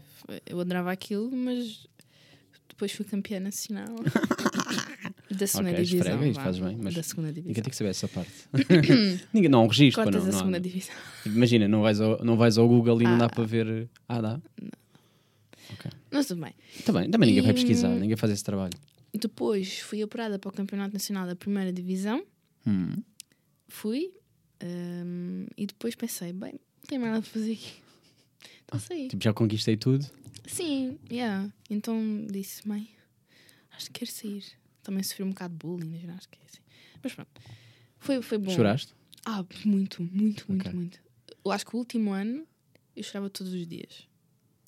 Eu 0.45 0.59
adorava 0.59 0.91
aquilo, 0.91 1.29
mas 1.31 1.88
depois 2.71 2.91
fui 2.91 3.06
campeã 3.06 3.39
nacional 3.39 3.88
da 5.29 5.47
segunda 5.47 5.71
Ok, 5.71 5.83
divisão. 5.83 6.12
esfrega, 6.13 6.33
vá. 6.33 6.44
fazes 6.44 6.62
bem, 6.62 6.77
mas 6.81 6.94
Da 6.94 7.03
segunda 7.03 7.27
divisão. 7.29 7.47
Ninguém 7.50 7.63
tem 7.63 7.69
que 7.71 7.75
saber 7.77 7.89
essa 7.91 8.07
parte. 8.07 8.31
Ninguém, 9.33 9.50
não, 9.50 9.63
um 9.63 9.68
registro. 9.68 10.03
Cotas 10.03 10.21
não, 10.21 10.25
da 10.27 10.31
não, 10.31 10.38
segunda 10.39 10.57
não. 10.57 10.63
divisão. 10.63 10.95
Imagina, 11.25 11.68
não 11.68 11.81
vais, 11.81 12.01
ao, 12.01 12.23
não 12.23 12.35
vais 12.38 12.57
ao 12.57 12.68
Google 12.68 13.01
e 13.01 13.06
não 13.06 13.13
Ah. 13.15 13.18
dá 13.18 13.29
para 13.29 13.44
ver. 13.45 13.89
Ah, 14.07 14.21
dá? 14.21 14.41
Mas 16.12 16.27
tudo 16.27 16.41
bem. 16.41 16.53
Também, 16.85 17.09
também 17.09 17.27
ninguém 17.29 17.41
vai 17.44 17.51
E- 17.51 17.56
pesquisar, 17.56 17.89
ninguém 17.89 18.18
faz 18.18 18.31
esse 18.33 18.44
trabalho. 18.44 18.73
Depois 19.13 19.79
fui 19.79 20.01
apurada 20.01 20.38
para 20.38 20.50
o 20.50 20.51
Campeonato 20.51 20.94
Nacional 20.94 21.25
da 21.27 21.35
Primeira 21.35 21.71
Divisão. 21.71 22.23
Hum. 22.68 22.95
Fui. 23.68 24.12
um, 24.63 25.45
e 25.57 25.65
depois 25.65 25.95
pensei, 25.95 26.31
bem, 26.33 26.51
não 26.53 26.88
tenho 26.88 27.01
mais 27.01 27.13
nada 27.13 27.23
para 27.23 27.31
fazer 27.31 27.53
aqui. 27.53 27.71
Então 28.65 28.79
saí. 28.79 29.07
Tipo, 29.07 29.23
já 29.23 29.33
conquistei 29.33 29.75
tudo. 29.77 30.06
Sim, 30.45 30.97
yeah. 31.11 31.49
Então 31.69 32.25
disse, 32.29 32.67
mãe, 32.67 32.89
acho 33.71 33.88
que 33.88 33.99
quero 33.99 34.11
sair. 34.11 34.43
Também 34.83 35.03
sofri 35.03 35.23
um 35.23 35.29
bocado 35.29 35.53
de 35.53 35.57
bullying 35.59 35.89
na 35.91 35.97
ginástica. 35.97 36.38
Assim. 36.45 36.59
Mas 37.03 37.13
pronto, 37.13 37.29
foi, 37.99 38.21
foi 38.21 38.38
bom. 38.38 38.51
Choraste? 38.51 38.93
Ah, 39.25 39.45
muito, 39.65 40.01
muito, 40.01 40.45
muito, 40.49 40.61
Ok. 40.67 40.73
muito. 40.73 40.99
Eu 41.45 41.51
acho 41.51 41.65
que 41.65 41.75
o 41.75 41.79
último 41.79 42.11
ano 42.11 42.45
eu 42.95 43.03
chorava 43.03 43.29
todos 43.29 43.53
os 43.53 43.67
dias. 43.67 44.07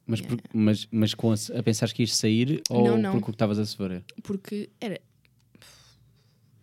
Mas, 0.06 0.20
Yeah. 0.20 0.38
por- 0.44 0.56
mas, 0.56 0.88
mas 0.92 1.14
com 1.14 1.32
a, 1.32 1.36
a 1.58 1.64
pensar 1.64 1.92
que 1.92 2.04
ias 2.04 2.16
sair 2.16 2.62
ou 2.70 2.84
Não, 2.84 2.98
não. 2.98 3.12
porque 3.14 3.24
o 3.24 3.26
que 3.28 3.36
estavas 3.36 3.58
a 3.58 3.66
sofrer? 3.66 4.04
Porque 4.22 4.70
era. 4.80 5.00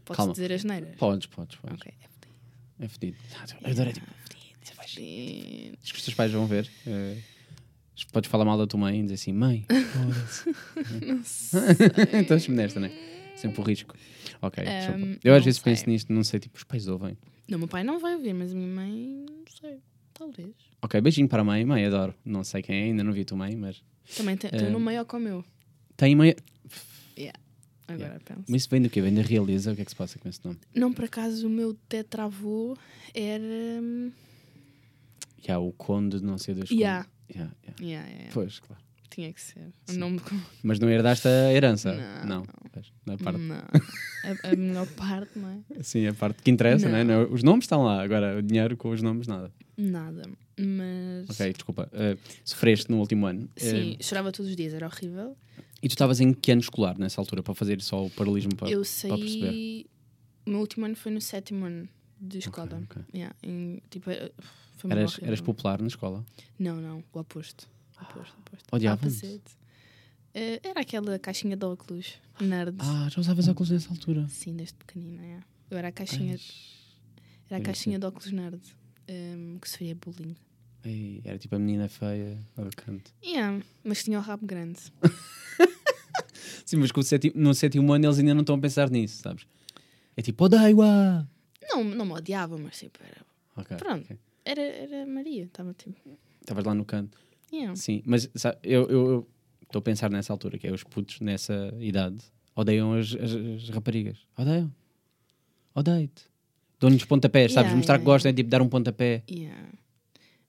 Podes 0.05 0.17
Calma. 0.17 0.33
dizer 0.33 0.53
as 0.53 0.65
neiras? 0.65 0.97
Podes, 0.97 1.27
podes, 1.27 1.57
podes. 1.57 1.81
Ok. 1.81 1.93
É 2.81 2.89
fedido. 2.89 3.17
Eu 3.63 3.71
adorei, 3.71 3.93
tipo, 3.93 4.07
Sim. 4.87 5.75
Diz 5.83 5.93
que 5.93 5.99
os 5.99 6.05
teus 6.05 6.15
pais 6.15 6.33
vão 6.33 6.47
ver. 6.47 6.69
eh, 6.87 7.19
podes 8.07 8.31
falar 8.31 8.45
mal 8.45 8.57
da 8.59 8.67
tua 8.67 8.81
mãe 8.81 8.99
e 9.01 9.03
dizer 9.03 9.15
assim, 9.15 9.33
mãe, 9.33 9.65
foda-se. 9.69 10.51
então 12.17 12.37
me 12.49 12.55
nesta, 12.57 12.81
né? 12.81 12.91
Sempre 13.37 13.61
o 13.61 13.65
risco. 13.65 13.95
Ok, 14.43 14.63
desculpa. 14.65 15.01
Ehm, 15.01 15.17
Eu 15.25 15.33
às 15.35 15.39
não 15.41 15.45
vezes 15.45 15.61
penso 15.61 15.85
sei. 15.85 15.93
nisto, 15.93 16.13
não 16.13 16.25
sei, 16.25 16.41
tipo, 16.41 16.57
os 16.57 16.65
pais 16.65 16.87
ouvem. 16.89 17.17
Não, 17.49 17.59
meu 17.59 17.69
pai 17.69 17.83
não 17.83 17.99
vai 17.99 18.15
ouvir, 18.15 18.33
mas 18.35 18.53
a 18.53 18.55
minha 18.55 18.69
mãe, 18.69 19.25
não 19.29 19.45
sei. 19.61 19.79
Talvez. 20.15 20.51
Ok, 20.83 21.01
beijinho 21.01 21.29
para 21.29 21.41
a 21.43 21.45
mãe. 21.45 21.65
Mãe, 21.65 21.85
adoro. 21.87 22.15
Não 22.25 22.45
sei 22.45 22.63
quem 22.63 22.77
é, 22.77 22.85
ainda 22.85 23.03
não 23.03 23.13
vi 23.13 23.23
a 23.23 23.25
tua 23.25 23.39
mãe, 23.39 23.57
mas. 23.57 23.83
Também 24.17 24.37
tem, 24.37 24.51
tem 24.51 24.61
Ehm, 24.61 24.69
um 24.69 24.73
nome 24.73 24.85
maior 24.85 25.05
que 25.05 25.17
o 25.17 25.21
meu. 25.21 25.45
Tem 25.97 26.15
mãe. 26.15 26.35
Agora 27.89 28.21
penso. 28.25 28.43
Mas 28.49 28.63
isso 28.63 28.71
vem 28.71 28.83
do 28.83 28.89
quê? 28.89 29.01
Vem 29.01 29.13
da 29.15 29.23
realeza? 29.23 29.73
O 29.73 29.75
que 29.77 29.83
é 29.83 29.85
que 29.85 29.91
se 29.91 29.97
passa 29.97 30.17
com 30.19 30.29
esse 30.29 30.41
nome? 30.45 30.59
Não, 30.75 30.93
por 30.93 31.05
acaso, 31.07 31.47
o 31.47 31.51
meu 31.51 31.75
tetravô 31.89 32.77
era. 33.13 33.43
hum, 33.83 34.13
Já, 35.45 35.59
o 35.59 35.73
conde 35.73 36.19
de 36.21 36.25
não 36.25 36.39
sei 36.39 36.55
das 36.55 36.71
Yeah. 36.71 37.07
Yeah, 37.35 37.53
yeah. 37.65 37.83
Yeah, 37.83 38.09
yeah. 38.11 38.31
Pois, 38.33 38.59
claro. 38.61 38.83
Tinha 39.11 39.33
que 39.33 39.41
ser. 39.41 39.73
Sim. 39.87 40.21
Mas 40.63 40.79
não 40.79 40.89
herdaste 40.89 41.27
a 41.27 41.53
herança? 41.53 41.93
Não. 42.25 42.45
Pois, 42.73 42.93
não 43.05 43.15
é 43.15 43.17
parte. 43.17 43.41
Não. 43.41 43.57
A, 43.57 44.53
a 44.53 44.55
melhor 44.57 44.87
parte, 44.95 45.37
não 45.37 45.49
é? 45.49 45.83
Sim, 45.83 46.07
a 46.07 46.15
parte 46.15 46.43
que 46.43 46.51
interessa, 46.51 46.89
não. 46.89 46.97
é? 46.97 47.03
Não. 47.03 47.25
Não, 47.25 47.33
Os 47.33 47.43
nomes 47.43 47.65
estão 47.65 47.83
lá. 47.83 48.03
Agora, 48.03 48.39
o 48.39 48.43
dinheiro 48.43 48.77
com 48.77 48.91
os 48.91 49.03
nomes, 49.03 49.27
nada. 49.27 49.53
Nada. 49.77 50.23
Mas. 50.57 51.29
Ok, 51.31 51.53
desculpa. 51.53 51.89
eh, 51.93 52.17
sofreste 52.45 52.89
no 52.91 52.99
último 52.99 53.27
ano. 53.27 53.49
Sim, 53.57 53.97
Eh, 53.99 54.03
chorava 54.03 54.31
todos 54.31 54.49
os 54.51 54.57
dias, 54.57 54.73
era 54.75 54.87
horrível. 54.87 55.37
e 55.83 55.89
tu 55.89 55.93
estavas 55.93 56.21
em 56.21 56.33
que 56.33 56.53
ano 56.53 56.61
escolar 56.61 56.97
nessa 56.99 57.21
altura 57.21 57.43
para 57.43 57.55
fazer 57.55 57.81
só 57.83 58.05
o 58.07 58.11
paralelismo 58.11 58.55
para, 58.55 58.69
eu 58.71 58.83
para 58.83 59.17
perceber? 59.19 59.47
saí. 59.49 59.87
O 60.47 60.51
meu 60.51 60.61
último 60.61 60.87
ano 60.87 60.95
foi 60.95 61.11
no 61.11 61.21
sétimo 61.21 61.65
ano 61.65 61.89
de 62.21 62.39
escola. 62.39 62.81
ok. 62.85 63.03
Yeah, 63.15 63.35
em- 63.43 63.81
tipo, 63.91 64.09
eh, 64.11 64.31
foi 64.81 64.91
Eras, 64.93 65.19
eras 65.23 65.41
popular 65.41 65.81
na 65.81 65.89
escola? 65.89 66.25
Não, 66.59 66.77
não, 66.81 67.05
o 67.13 67.19
oposto. 67.19 67.69
O 67.99 68.03
oposto, 68.03 68.35
o 68.37 68.41
oposto. 68.41 68.67
Odiavam-te? 68.75 69.07
Opposite. 69.17 69.51
Eh, 70.35 70.61
era 70.63 70.81
aquela 70.81 71.19
caixinha 71.19 71.57
de 71.57 71.65
óculos, 71.67 72.15
nerd. 72.41 72.77
Ah, 72.79 73.09
já 73.11 73.21
usavas 73.21 73.49
óculos 73.49 73.71
nessa 73.71 73.91
altura. 73.91 74.27
Sim, 74.29 74.55
desde 74.57 74.75
pequenina, 74.75 75.25
é. 75.25 75.41
Eu 75.71 75.79
era 75.79 75.89
a 75.89 75.93
caixinha, 75.93 76.35
Ai, 76.35 76.41
era 77.51 77.61
a 77.61 77.65
caixinha 77.65 77.99
de 77.99 78.07
óculos 78.07 78.31
nerd, 78.33 78.61
ehm, 79.09 79.59
que 79.59 79.69
sofria 79.69 79.95
bullying. 79.95 80.37
ei, 80.85 81.21
era 81.25 81.37
tipo 81.39 81.55
a 81.57 81.59
menina 81.59 81.89
feia 81.89 82.39
ao 82.57 82.65
canto. 82.77 83.13
Yeah, 83.25 83.63
mas 83.85 84.03
tinha 84.05 84.19
o 84.19 84.23
rabo 84.23 84.47
grande. 84.47 84.81
Sim, 86.65 86.77
mas 86.77 86.93
com 86.93 87.01
o 87.01 87.03
sétimo- 87.03 87.35
no 87.37 87.53
sétimo 87.55 87.93
ano 87.93 88.07
eles 88.07 88.19
ainda 88.19 88.33
não 88.35 88.41
estão 88.43 88.55
a 88.57 88.59
pensar 88.61 88.89
nisso, 88.91 89.21
sabes? 89.23 89.45
É 90.17 90.23
tipo, 90.23 90.45
odeio-a! 90.45 91.27
Não, 91.69 91.83
não 91.85 92.07
me 92.07 92.13
odiava, 92.13 92.57
mas 92.59 92.79
tipo, 92.79 92.99
era, 93.03 93.21
Ok, 93.57 93.77
Pronto. 93.77 94.05
ok. 94.05 94.19
Era, 94.45 94.61
era 94.63 95.07
Maria, 95.07 95.45
estava 95.45 95.73
tipo. 95.75 96.19
Estavas 96.41 96.65
lá 96.65 96.75
no 96.75 96.85
canto. 96.85 97.19
Yeah. 97.53 97.75
Sim, 97.77 98.03
mas 98.07 98.29
sabe, 98.35 98.59
eu 98.63 99.27
estou 99.63 99.79
a 99.81 99.83
pensar 99.83 100.11
nessa 100.11 100.33
altura, 100.33 100.59
que 100.59 100.67
é 100.67 100.73
os 100.73 100.85
putos 100.85 101.21
nessa 101.21 101.75
idade 101.81 102.19
odeiam 102.55 102.93
as, 102.95 103.15
as- 103.15 103.35
as 103.35 103.69
raparigas. 103.71 104.19
Odeiam. 104.37 104.73
Odeio-te. 105.75 106.25
Dão-lhes 106.79 107.05
pontapés, 107.05 107.53
sabes? 107.53 107.69
Yeah, 107.69 107.77
Mostrar 107.77 107.95
yeah, 107.95 108.05
que 108.05 108.11
gostam 108.13 108.31
é 108.31 108.33
tipo 108.35 108.49
dar 108.51 108.63
um 108.63 108.69
pontapé. 108.69 109.23
Yeah. 109.31 109.69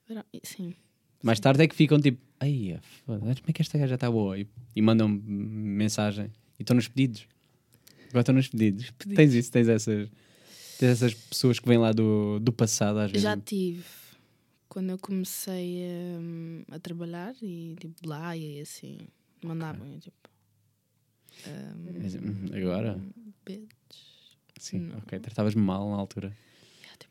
Era- 0.08 0.26
sim. 0.42 0.74
Mais 1.22 1.38
tarde 1.40 1.62
é 1.62 1.68
que 1.68 1.74
ficam 1.76 2.00
tipo, 2.00 2.20
ai, 2.40 2.78
foda-se, 3.06 3.40
como 3.40 3.50
é 3.50 3.52
que 3.52 3.62
esta 3.62 3.78
gaja 3.78 3.94
está 3.94 4.10
boa? 4.10 4.38
E, 4.38 4.46
e 4.74 4.82
mandam 4.82 5.08
mensagem. 5.08 6.26
E 6.58 6.62
estão 6.62 6.74
nos 6.74 6.88
pedidos. 6.88 7.26
Agora 8.08 8.20
estão 8.22 8.34
nos 8.34 8.48
pedidos. 8.48 8.90
Pedidos. 8.90 9.16
Tens 9.16 9.34
isso, 9.34 9.52
tens 9.52 9.68
essas, 9.68 10.08
tens 10.82 10.90
essas 11.00 11.14
pessoas 11.14 11.60
que 11.60 11.68
vêm 11.68 11.78
lá 11.78 11.92
do, 11.92 12.40
do 12.40 12.52
passado 12.52 12.98
às 12.98 13.10
vezes. 13.10 13.22
Já 13.22 13.36
tive. 13.36 13.84
Quando 14.68 14.90
eu 14.90 14.98
comecei 14.98 15.82
hum, 16.18 16.64
a 16.70 16.78
trabalhar 16.80 17.34
e 17.40 17.76
tipo 17.78 18.08
lá 18.08 18.36
e 18.36 18.60
assim, 18.60 18.98
mandavam 19.44 19.86
eu, 19.86 20.00
tipo. 20.00 20.28
hum, 21.46 22.46
Agora? 22.52 22.98
bitch. 23.46 23.62
Sim, 24.58 24.78
Não. 24.80 24.98
ok. 24.98 25.18
Tratavas-me 25.20 25.62
mal 25.62 25.88
na 25.90 25.96
altura. 25.96 26.36
Yeah, 26.82 26.96
tipo, 26.98 27.10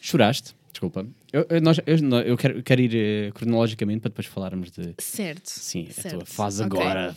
Choraste? 0.00 0.54
Desculpa. 0.72 1.06
Eu, 1.32 1.46
eu, 1.48 1.60
nós, 1.60 1.78
eu, 1.86 1.96
eu 2.26 2.36
quero, 2.36 2.62
quero 2.62 2.80
ir 2.80 2.94
eh, 2.94 3.30
cronologicamente 3.32 4.00
para 4.00 4.08
depois 4.10 4.26
falarmos 4.26 4.70
de. 4.70 4.94
Certo. 4.98 5.48
Sim, 5.48 5.88
a 5.90 5.94
tua 5.94 6.02
Certo. 6.02 6.26
fase 6.26 6.62
Ok. 6.62 6.78
agora, 6.80 7.16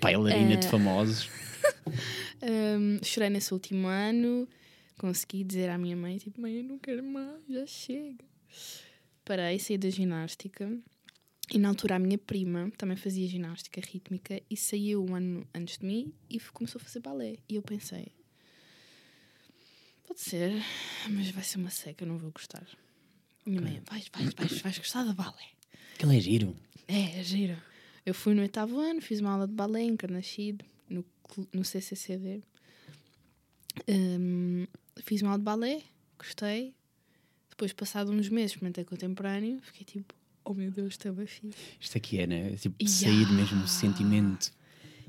bailarina 0.00 0.56
de 0.56 0.66
Eh, 0.66 0.70
famosos. 0.70 1.30
Hum, 2.42 2.98
chorei 3.02 3.30
nesse 3.30 3.52
último 3.52 3.88
ano. 3.88 4.48
Consegui 4.98 5.44
dizer 5.44 5.68
à 5.70 5.78
minha 5.78 5.96
mãe, 5.96 6.18
tipo, 6.18 6.40
mãe, 6.40 6.58
eu 6.58 6.64
não 6.64 6.78
quero 6.78 7.02
mais, 7.02 7.40
já 7.48 7.66
chega. 7.66 8.24
parei, 9.24 9.58
saí 9.58 9.78
da 9.78 9.90
ginástica. 9.90 10.70
E 11.52 11.58
na 11.58 11.68
altura 11.68 11.96
a 11.96 11.98
minha 11.98 12.16
prima 12.16 12.70
também 12.78 12.96
fazia 12.96 13.26
ginástica 13.28 13.80
rítmica 13.80 14.40
e 14.48 14.56
saiu 14.56 15.04
um 15.04 15.14
ano 15.14 15.46
antes 15.54 15.78
de 15.78 15.86
mim 15.86 16.12
e 16.30 16.38
começou 16.40 16.80
a 16.80 16.84
fazer 16.84 17.00
balé. 17.00 17.36
E 17.48 17.56
eu 17.56 17.62
pensei, 17.62 18.08
pode 20.06 20.20
ser, 20.20 20.52
mas 21.10 21.30
vai 21.30 21.44
ser 21.44 21.58
uma 21.58 21.70
seca, 21.70 22.06
não 22.06 22.16
vou 22.16 22.30
gostar. 22.30 22.66
Minha 23.44 23.60
mãe, 23.60 23.82
vais, 23.90 24.08
vais, 24.14 24.32
vais, 24.34 24.60
vais 24.62 24.78
gostar 24.78 25.04
de 25.04 25.14
balé. 25.14 25.50
Aquilo 25.94 26.12
é 26.12 26.20
giro. 26.20 26.56
É, 26.86 27.18
é 27.20 27.22
giro. 27.22 27.56
Eu 28.06 28.14
fui 28.14 28.34
no 28.34 28.42
oitavo 28.42 28.78
ano, 28.78 29.00
fiz 29.00 29.20
uma 29.20 29.32
aula 29.32 29.46
de 29.46 29.54
balé 29.54 29.82
em 29.82 29.96
Carnaxide, 29.96 30.64
no, 31.36 31.48
no 31.52 31.64
CCCD. 31.64 32.42
Hum, 33.88 34.66
fiz 35.04 35.22
aula 35.22 35.38
de 35.38 35.44
balé, 35.44 35.82
gostei. 36.18 36.74
Depois, 37.50 37.72
passado 37.72 38.10
uns 38.12 38.28
meses, 38.28 38.52
experimentei 38.52 38.84
contemporâneo. 38.84 39.60
Fiquei 39.62 39.84
tipo, 39.84 40.14
oh 40.44 40.54
meu 40.54 40.70
Deus, 40.70 40.96
bem 40.96 41.26
fixe. 41.26 41.50
Isto 41.80 41.98
aqui 41.98 42.18
é, 42.20 42.26
né? 42.26 42.52
É 42.52 42.56
Tipo, 42.56 42.76
Ya. 42.80 42.88
sair 42.88 43.28
mesmo 43.32 43.64
o 43.64 43.68
sentimento. 43.68 44.52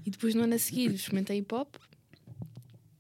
E 0.05 0.09
depois, 0.09 0.35
no 0.35 0.43
ano 0.43 0.55
a 0.55 0.59
seguir, 0.59 0.91
experimentei 0.93 1.37
hip 1.39 1.53
hop. 1.53 1.75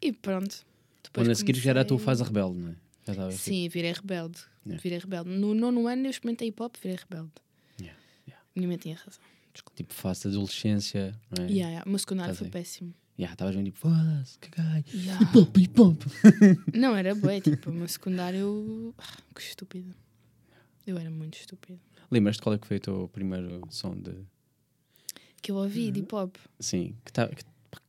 E 0.01 0.11
pronto. 0.11 0.65
Depois 1.03 1.27
Quando 1.27 1.31
a 1.31 1.35
seguir 1.35 1.55
já 1.55 1.69
era 1.71 1.81
a 1.81 1.85
tua 1.85 1.99
fase 1.99 2.23
rebelde, 2.23 2.59
não 2.59 2.69
é? 2.71 2.75
Estava. 2.99 3.31
Sim, 3.31 3.67
virei 3.69 3.91
rebelde. 3.91 4.39
Yeah. 4.65 4.81
Virei 4.81 4.99
rebelde. 4.99 5.29
No 5.29 5.53
nono 5.53 5.87
ano 5.87 6.05
eu 6.07 6.09
experimentei 6.09 6.47
hip 6.47 6.61
hop, 6.61 6.75
virei 6.81 6.97
rebelde. 6.97 7.31
Yeah, 7.79 7.99
yeah. 8.27 8.43
Minha 8.55 8.67
mãe 8.69 8.77
tinha 8.77 8.95
razão. 8.95 9.21
Desculpa. 9.53 9.75
Tipo, 9.75 9.93
fase 9.93 10.21
de 10.21 10.27
adolescência, 10.29 11.19
não 11.37 11.45
é? 11.45 11.47
Yeah, 11.49 11.69
yeah. 11.69 11.83
O 11.85 11.89
meu 11.89 11.99
secundário 11.99 12.33
foi 12.33 12.49
péssimo. 12.49 12.93
Ya, 13.17 13.31
estavas 13.31 13.55
bem 13.55 13.63
tipo, 13.65 13.77
foda-se, 13.77 14.39
cagai. 14.39 14.83
Yeah. 14.93 15.23
Hip 15.23 15.37
hop, 15.37 15.57
hip 15.57 15.79
hop. 15.81 16.01
Não, 16.73 16.95
era 16.95 17.13
bué, 17.13 17.39
tipo, 17.41 17.69
o 17.69 17.73
meu 17.73 17.87
secundário. 17.87 18.93
ah, 18.97 19.17
Que 19.35 19.41
estúpido. 19.41 19.93
Eu 20.87 20.97
era 20.97 21.09
muito 21.11 21.37
estúpido. 21.37 21.79
Lembras-te 22.09 22.41
qual 22.41 22.55
é 22.55 22.57
que 22.57 22.67
foi 22.67 22.77
o 22.77 22.79
teu 22.79 23.09
primeiro 23.13 23.61
som 23.69 23.95
de. 23.95 24.13
Que 25.41 25.51
eu 25.51 25.55
ouvi 25.57 25.91
de 25.91 25.99
hip 25.99 26.15
hop, 26.15 26.35
Sim, 26.59 26.95
que, 27.05 27.11
tá, 27.13 27.27
que 27.27 27.43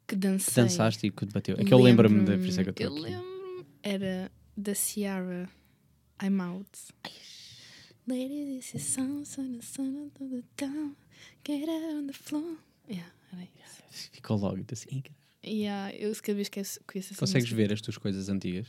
que 0.06 0.16
dancei. 0.16 0.62
dançaste 0.62 1.06
e 1.06 1.10
que 1.10 1.24
te 1.26 1.32
bateu. 1.32 1.56
É 1.58 1.64
que 1.64 1.72
eu 1.72 1.78
lembro-me 1.78 2.24
da 2.24 2.36
por 2.36 2.44
isso 2.46 2.60
é 2.60 2.64
que 2.64 2.68
eu 2.70 2.72
estou 2.72 2.86
Eu 2.98 3.02
lembro-me. 3.02 3.66
Era 3.82 4.30
da 4.56 4.74
Ciara. 4.74 5.48
I'm 6.22 6.40
out. 6.40 6.68
Lady, 8.06 8.56
this 8.56 8.74
is 8.74 8.82
sun, 8.82 9.24
sun, 9.24 9.60
sun, 9.62 10.10
to 10.14 10.28
the 10.28 10.42
town. 10.56 10.94
Get 11.44 11.68
out 11.68 11.96
on 11.96 12.06
the 12.06 12.12
floor. 12.12 12.56
Yeah, 12.88 13.08
era 13.34 13.48
isso. 13.64 14.08
Ficou 14.12 14.36
logo 14.36 14.62
assim. 14.72 15.02
Yeah, 15.44 15.94
eu 15.94 16.12
cada 16.16 16.34
vez 16.34 16.46
esqueço, 16.46 16.80
conheço 16.86 17.12
essa 17.12 17.20
Consegues 17.20 17.50
música. 17.50 17.68
ver 17.68 17.74
as 17.74 17.80
tuas 17.80 17.98
coisas 17.98 18.28
antigas? 18.28 18.68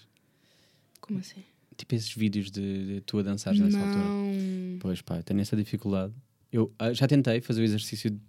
Como 1.00 1.20
assim? 1.20 1.44
Tipo 1.78 1.96
esses 1.96 2.14
vídeos 2.14 2.52
de, 2.52 2.96
de 2.96 3.02
tu 3.02 3.20
a 3.20 3.24
dançares 3.24 3.60
nessa 3.60 3.78
altura. 3.78 4.04
Não. 4.04 4.80
Pois 4.80 5.02
pá, 5.02 5.18
eu 5.18 5.24
tenho 5.24 5.40
essa 5.40 5.56
dificuldade. 5.56 6.14
Eu 6.52 6.74
ah, 6.80 6.94
já 6.94 7.08
tentei 7.08 7.42
fazer 7.42 7.62
o 7.62 7.64
exercício 7.64 8.10
de. 8.12 8.20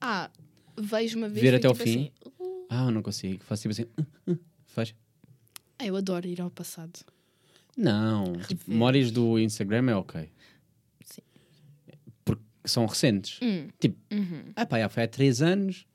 Ah, 0.00 0.30
vejo 0.76 1.16
uma 1.18 1.28
vez. 1.28 1.40
Ver 1.40 1.50
foi 1.50 1.58
até 1.58 1.66
ao 1.66 1.74
tipo 1.74 1.84
fim? 1.84 2.12
assim, 2.20 2.30
uh. 2.40 2.66
Ah, 2.68 2.90
não 2.90 3.02
consigo. 3.02 3.42
Faço 3.44 3.62
tipo 3.62 3.72
assim. 3.72 3.84
"Uh, 4.26 4.32
uh", 4.32 4.38
Faz. 4.66 4.94
Ah, 5.78 5.86
eu 5.86 5.96
adoro 5.96 6.26
ir 6.26 6.40
ao 6.40 6.50
passado. 6.50 7.00
Não. 7.76 8.32
Tipo, 8.46 8.70
memórias 8.70 9.10
do 9.10 9.38
Instagram 9.38 9.90
é 9.90 9.96
ok. 9.96 10.28
Porque 12.64 12.72
são 12.72 12.86
recentes. 12.86 13.38
Hum. 13.42 13.68
Tipo, 13.78 13.98
Uhum. 14.10 14.52
ah 14.56 14.64
pá, 14.64 14.78
já 14.78 14.88
foi 14.88 15.02
há 15.02 15.08
3 15.08 15.42
anos, 15.42 15.86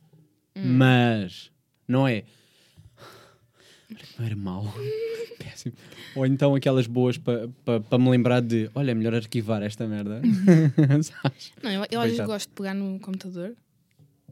Hum. 0.56 0.78
mas 0.78 1.52
não 1.88 2.08
é. 2.08 2.24
Não 4.20 4.26
era 4.26 4.36
mau. 4.36 4.66
Péssimo. 5.40 5.74
Ou 6.16 6.26
então 6.28 6.54
aquelas 6.54 6.86
boas 6.86 7.18
para 7.18 7.48
pa, 7.66 7.80
pa 7.80 7.98
me 7.98 8.10
lembrar 8.12 8.42
de 8.42 8.70
olha, 8.76 8.92
é 8.92 8.94
melhor 8.94 9.16
arquivar 9.16 9.64
esta 9.64 9.88
merda. 9.88 10.22
Não, 11.64 11.72
eu, 11.72 11.86
eu 11.90 12.02
às 12.02 12.12
vezes 12.12 12.26
gosto 12.26 12.50
de 12.50 12.54
pegar 12.56 12.74
no 12.76 13.00
computador 13.00 13.56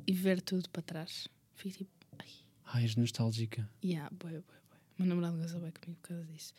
e 0.05 0.11
ver 0.11 0.41
tudo 0.41 0.69
para 0.69 0.81
trás. 0.83 1.27
Fico 1.55 1.77
tipo, 1.79 1.91
ai, 2.19 2.27
Ai, 2.65 2.83
és 2.83 2.95
nostálgica. 2.95 3.67
yeah, 3.83 4.09
boy, 4.11 4.31
boy, 4.33 4.41
boy. 4.41 4.79
Meu 4.99 5.07
namorado 5.07 5.37
goza 5.37 5.59
bem 5.59 5.71
comigo 5.71 5.99
por 6.01 6.09
causa 6.09 6.23
disso. 6.25 6.53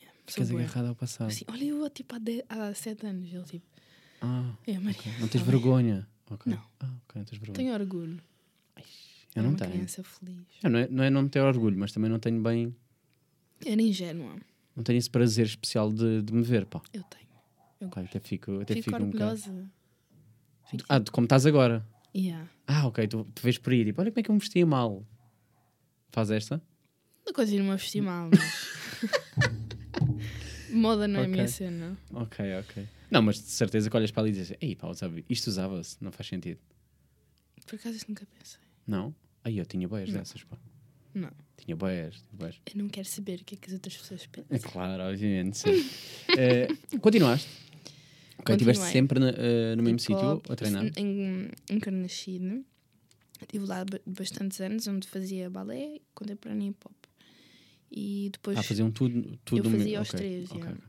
Yeah, 0.00 0.18
Ficas 0.26 0.50
agarrada 0.50 0.88
ao 0.88 0.94
passado. 0.94 1.28
Assim, 1.28 1.44
olha, 1.48 1.64
eu 1.64 1.90
tipo 1.90 2.14
há, 2.14 2.18
de, 2.18 2.42
há 2.48 2.72
sete 2.74 3.04
anos. 3.06 3.30
Ele 3.32 3.42
tipo, 3.44 3.66
Ah, 4.26 4.54
é, 4.66 4.78
Maria, 4.78 4.98
ok. 4.98 5.12
Não 5.20 5.28
tens 5.28 5.44
vergonha. 5.44 6.08
Ok. 6.30 6.50
Não. 6.52 6.58
Ah, 6.80 6.86
ok, 7.04 7.16
não 7.16 7.24
tens 7.24 7.38
vergonha. 7.38 7.56
Tenho 7.56 7.74
orgulho. 7.74 8.18
Eu 9.34 9.40
é 9.40 9.42
não 9.42 9.50
uma 9.50 9.58
tenho. 9.58 9.70
criança 9.72 10.02
feliz. 10.02 10.38
Eu 10.62 10.70
não, 10.70 10.78
é, 10.78 10.88
não 10.88 11.04
é 11.04 11.10
não 11.10 11.28
ter 11.28 11.40
orgulho, 11.40 11.78
mas 11.78 11.92
também 11.92 12.08
não 12.10 12.18
tenho 12.18 12.40
bem. 12.40 12.74
Era 13.66 13.82
ingênua. 13.82 14.36
Não 14.74 14.82
tenho 14.82 14.96
esse 14.98 15.10
prazer 15.10 15.44
especial 15.46 15.92
de, 15.92 16.22
de 16.22 16.32
me 16.32 16.42
ver, 16.42 16.64
pá. 16.66 16.80
Eu 16.92 17.02
tenho. 17.04 17.24
Eu 17.80 17.88
Ok, 17.88 18.02
gosto. 18.02 18.16
até 18.16 18.26
fico, 18.28 18.60
até 18.60 18.74
Fico 18.74 18.90
fico 18.90 19.02
um 19.02 19.10
bocado. 19.10 19.36
Fico, 20.70 20.84
Ah, 20.88 20.98
de 20.98 21.10
como 21.10 21.24
estás 21.26 21.44
agora. 21.46 21.86
yeah. 22.16 22.48
Ah, 22.66 22.86
ok, 22.86 23.06
tu, 23.08 23.24
tu 23.34 23.42
vês 23.42 23.58
por 23.58 23.72
aí, 23.72 23.84
tipo, 23.84 24.00
olha 24.00 24.10
como 24.10 24.20
é 24.20 24.22
que 24.22 24.30
eu 24.30 24.34
me 24.34 24.40
vestia 24.40 24.64
mal. 24.64 25.04
Faz 26.10 26.30
esta? 26.30 26.62
Não 27.26 27.32
continuo 27.32 27.72
a 27.72 27.76
vestir 27.76 28.00
mal, 28.02 28.30
mas. 28.30 28.74
Moda 30.70 31.06
não 31.06 31.20
é 31.20 31.24
a 31.24 31.28
minha 31.28 31.46
cena. 31.48 31.96
Ok, 32.12 32.44
ok. 32.60 32.88
Não, 33.14 33.22
mas 33.22 33.36
de 33.36 33.48
certeza 33.48 33.88
que 33.88 33.96
olhas 33.96 34.10
para 34.10 34.22
ali 34.24 34.30
e 34.30 34.32
dizes, 34.34 34.56
ei 34.60 34.74
pá, 34.74 34.92
sabe, 34.92 35.24
isto 35.30 35.46
usava-se, 35.46 35.96
não 36.02 36.10
faz 36.10 36.26
sentido. 36.28 36.58
Por 37.64 37.76
acaso 37.76 37.96
isso 37.96 38.06
nunca 38.08 38.26
pensei. 38.26 38.60
Não? 38.84 39.14
Aí 39.44 39.56
eu 39.58 39.64
tinha 39.64 39.86
boias 39.86 40.10
Não. 40.10 40.18
dessas, 40.18 40.42
pá. 40.42 40.58
Não. 41.14 41.30
Tinha 41.56 41.76
boias, 41.76 42.16
tinha 42.16 42.28
boias. 42.32 42.60
Eu 42.66 42.82
não 42.82 42.88
quero 42.88 43.06
saber 43.06 43.40
o 43.40 43.44
que 43.44 43.54
é 43.54 43.58
que 43.58 43.68
as 43.68 43.72
outras 43.74 43.96
pessoas 43.96 44.26
pensam. 44.26 44.48
É 44.50 44.58
claro, 44.72 45.02
obviamente, 45.04 45.58
sim. 45.58 45.70
Eh, 46.36 46.68
continuaste? 47.00 47.48
Ok, 48.38 48.52
estiveste 48.56 48.84
sempre 48.86 49.20
na- 49.20 49.30
eh, 49.30 49.76
no 49.76 49.82
mesmo 49.84 49.94
Hip 49.98 50.02
sítio 50.02 50.42
a 50.50 50.56
treinar? 50.56 50.84
Em, 50.96 51.48
em 51.70 51.78
Carnaxide. 51.78 52.64
Estive 53.40 53.64
lá 53.66 53.84
ba- 53.84 54.00
bastantes 54.04 54.60
anos, 54.60 54.88
onde 54.88 55.06
fazia 55.06 55.48
balé, 55.48 56.00
contemporâneo 56.16 56.64
e 56.66 56.70
hip 56.70 56.78
hop. 56.84 56.96
E 57.92 58.30
depois 58.32 58.58
Ah, 58.58 58.62
faziam 58.64 58.90
tudo, 58.90 59.38
tudo 59.44 59.68
eu 59.68 59.70
fazia 59.70 59.98
aos 60.00 60.08
ok, 60.08 60.18
três. 60.18 60.50
ok. 60.50 60.58
yeah. 60.64 60.84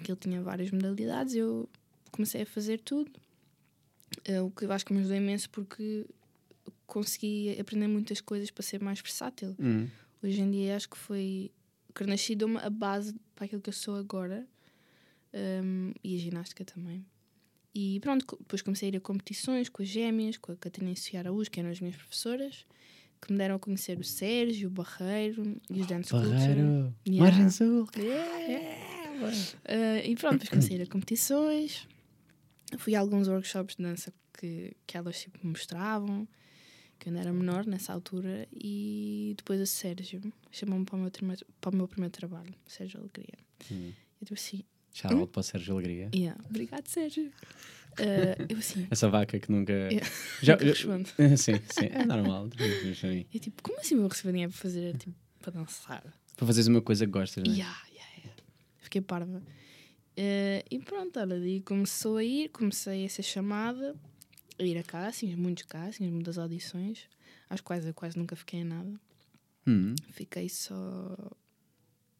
Aquilo 0.00 0.16
tinha 0.16 0.42
várias 0.42 0.70
modalidades, 0.70 1.34
eu 1.34 1.68
comecei 2.12 2.42
a 2.42 2.46
fazer 2.46 2.80
tudo. 2.80 3.10
Eh, 4.24 4.40
o 4.40 4.50
que 4.50 4.64
eu 4.64 4.72
acho 4.72 4.84
que 4.84 4.92
me 4.92 5.00
ajudou 5.00 5.16
imenso 5.16 5.48
porque 5.50 6.06
consegui 6.86 7.58
aprender 7.58 7.88
muitas 7.88 8.20
coisas 8.20 8.50
para 8.50 8.62
ser 8.62 8.80
mais 8.82 9.00
versátil. 9.00 9.54
Hum, 9.58 9.88
Hoje 10.22 10.40
em 10.40 10.50
dia 10.50 10.76
acho 10.76 10.88
que 10.88 10.96
foi. 10.96 11.50
Carnaxide 11.94 12.36
deu-me 12.40 12.56
a 12.58 12.70
base 12.70 13.14
para 13.34 13.44
aquilo 13.44 13.60
que 13.60 13.68
eu 13.68 13.72
sou 13.72 13.96
agora 13.96 14.46
um, 15.32 15.92
e 16.02 16.16
a 16.16 16.18
ginástica 16.18 16.64
também. 16.64 17.04
E 17.74 18.00
pronto, 18.00 18.36
depois 18.40 18.62
comecei 18.62 18.88
a 18.88 18.92
ir 18.92 18.96
a 18.96 19.00
competições 19.00 19.68
com 19.68 19.82
as 19.82 19.88
gêmeas, 19.88 20.36
com 20.38 20.52
a 20.52 20.56
Catarina 20.56 20.92
e 21.12 21.16
Araújo, 21.16 21.50
que 21.50 21.60
eram 21.60 21.70
as 21.70 21.78
minhas 21.80 21.96
professoras, 21.96 22.66
que 23.20 23.30
me 23.30 23.38
deram 23.38 23.56
a 23.56 23.58
conhecer 23.58 23.98
o 23.98 24.04
Sérgio, 24.04 24.68
o 24.68 24.72
Barreiro 24.72 25.60
e 25.70 25.80
os 25.80 25.86
Dance 25.86 26.10
Culture. 26.10 26.30
Barreiro, 26.32 26.94
Yeah. 27.06 27.22
Margem 27.30 27.50
Sul. 27.50 27.86
Uh, 29.24 30.04
e 30.04 30.14
pronto, 30.16 30.32
depois 30.32 30.48
comecei 30.48 30.76
a 30.76 30.80
ir 30.80 30.82
a 30.82 30.86
competições. 30.86 31.86
Fui 32.78 32.94
a 32.94 33.00
alguns 33.00 33.28
workshops 33.28 33.76
de 33.76 33.82
dança 33.82 34.12
que, 34.38 34.76
que 34.86 34.96
elas 34.96 35.20
tipo, 35.20 35.38
me 35.42 35.50
mostravam, 35.50 36.26
que 36.98 37.08
eu 37.08 37.12
ainda 37.12 37.22
era 37.22 37.32
menor 37.32 37.66
nessa 37.66 37.92
altura. 37.92 38.48
E 38.52 39.34
depois 39.36 39.60
o 39.60 39.66
Sérgio 39.66 40.20
chamou-me 40.50 40.84
para, 40.84 40.96
o 40.96 40.98
meu 40.98 41.10
para 41.60 41.70
o 41.70 41.76
meu 41.76 41.88
primeiro 41.88 42.12
trabalho, 42.12 42.54
Sérgio 42.66 43.00
Alegria. 43.00 43.38
Hum. 43.70 43.92
Eu 44.20 44.26
tipo 44.26 44.34
assim, 44.34 44.64
Shout 44.96 45.14
out 45.14 45.30
para 45.30 45.40
o 45.40 45.42
Sérgio 45.42 45.74
Alegria. 45.74 46.10
yeah, 46.14 46.40
obrigado 46.48 46.86
Sérgio. 46.88 47.30
Uh, 47.98 48.46
eu 48.48 48.58
assim, 48.58 48.86
Essa 48.90 49.08
vaca 49.10 49.38
que 49.38 49.50
nunca. 49.50 49.72
Yeah. 49.72 50.08
Já, 50.42 50.52
nunca 50.54 50.64
respondo. 50.66 51.08
sim, 51.36 51.54
sim, 51.70 51.86
é 51.90 52.04
normal. 52.04 52.48
Eu 53.32 53.40
tipo, 53.40 53.62
como 53.62 53.78
assim 53.78 53.96
vou 53.96 54.08
receber 54.08 54.32
dinheiro 54.32 54.52
para 54.52 54.60
fazer, 54.60 54.96
tipo, 54.96 55.14
para 55.40 55.52
dançar? 55.52 56.02
Para 56.34 56.46
fazeres 56.46 56.66
uma 56.66 56.80
coisa 56.80 57.04
que 57.04 57.12
gostas, 57.12 57.44
é? 57.44 57.46
Yeah, 57.46 57.78
yeah. 57.85 57.85
Fiquei 58.86 59.00
parva. 59.00 59.42
Eh, 60.16 60.64
e 60.70 60.78
pronto, 60.78 61.18
olha, 61.18 61.40
daí 61.40 61.60
começou 61.60 62.18
a 62.18 62.22
ir, 62.24 62.48
comecei 62.50 63.04
a 63.04 63.08
ser 63.08 63.24
chamada 63.24 63.96
a 64.58 64.62
ir 64.62 64.78
a 64.78 64.82
castings, 64.84 65.34
muitos 65.34 65.64
castings, 65.64 66.12
muitas 66.12 66.38
audições, 66.38 67.08
às 67.50 67.60
quais 67.60 67.84
eu 67.84 67.92
quase 67.92 68.16
nunca 68.16 68.36
fiquei 68.36 68.60
em 68.60 68.64
nada. 68.64 68.94
Hum, 69.66 69.96
Fiquei 70.12 70.48
só 70.48 70.74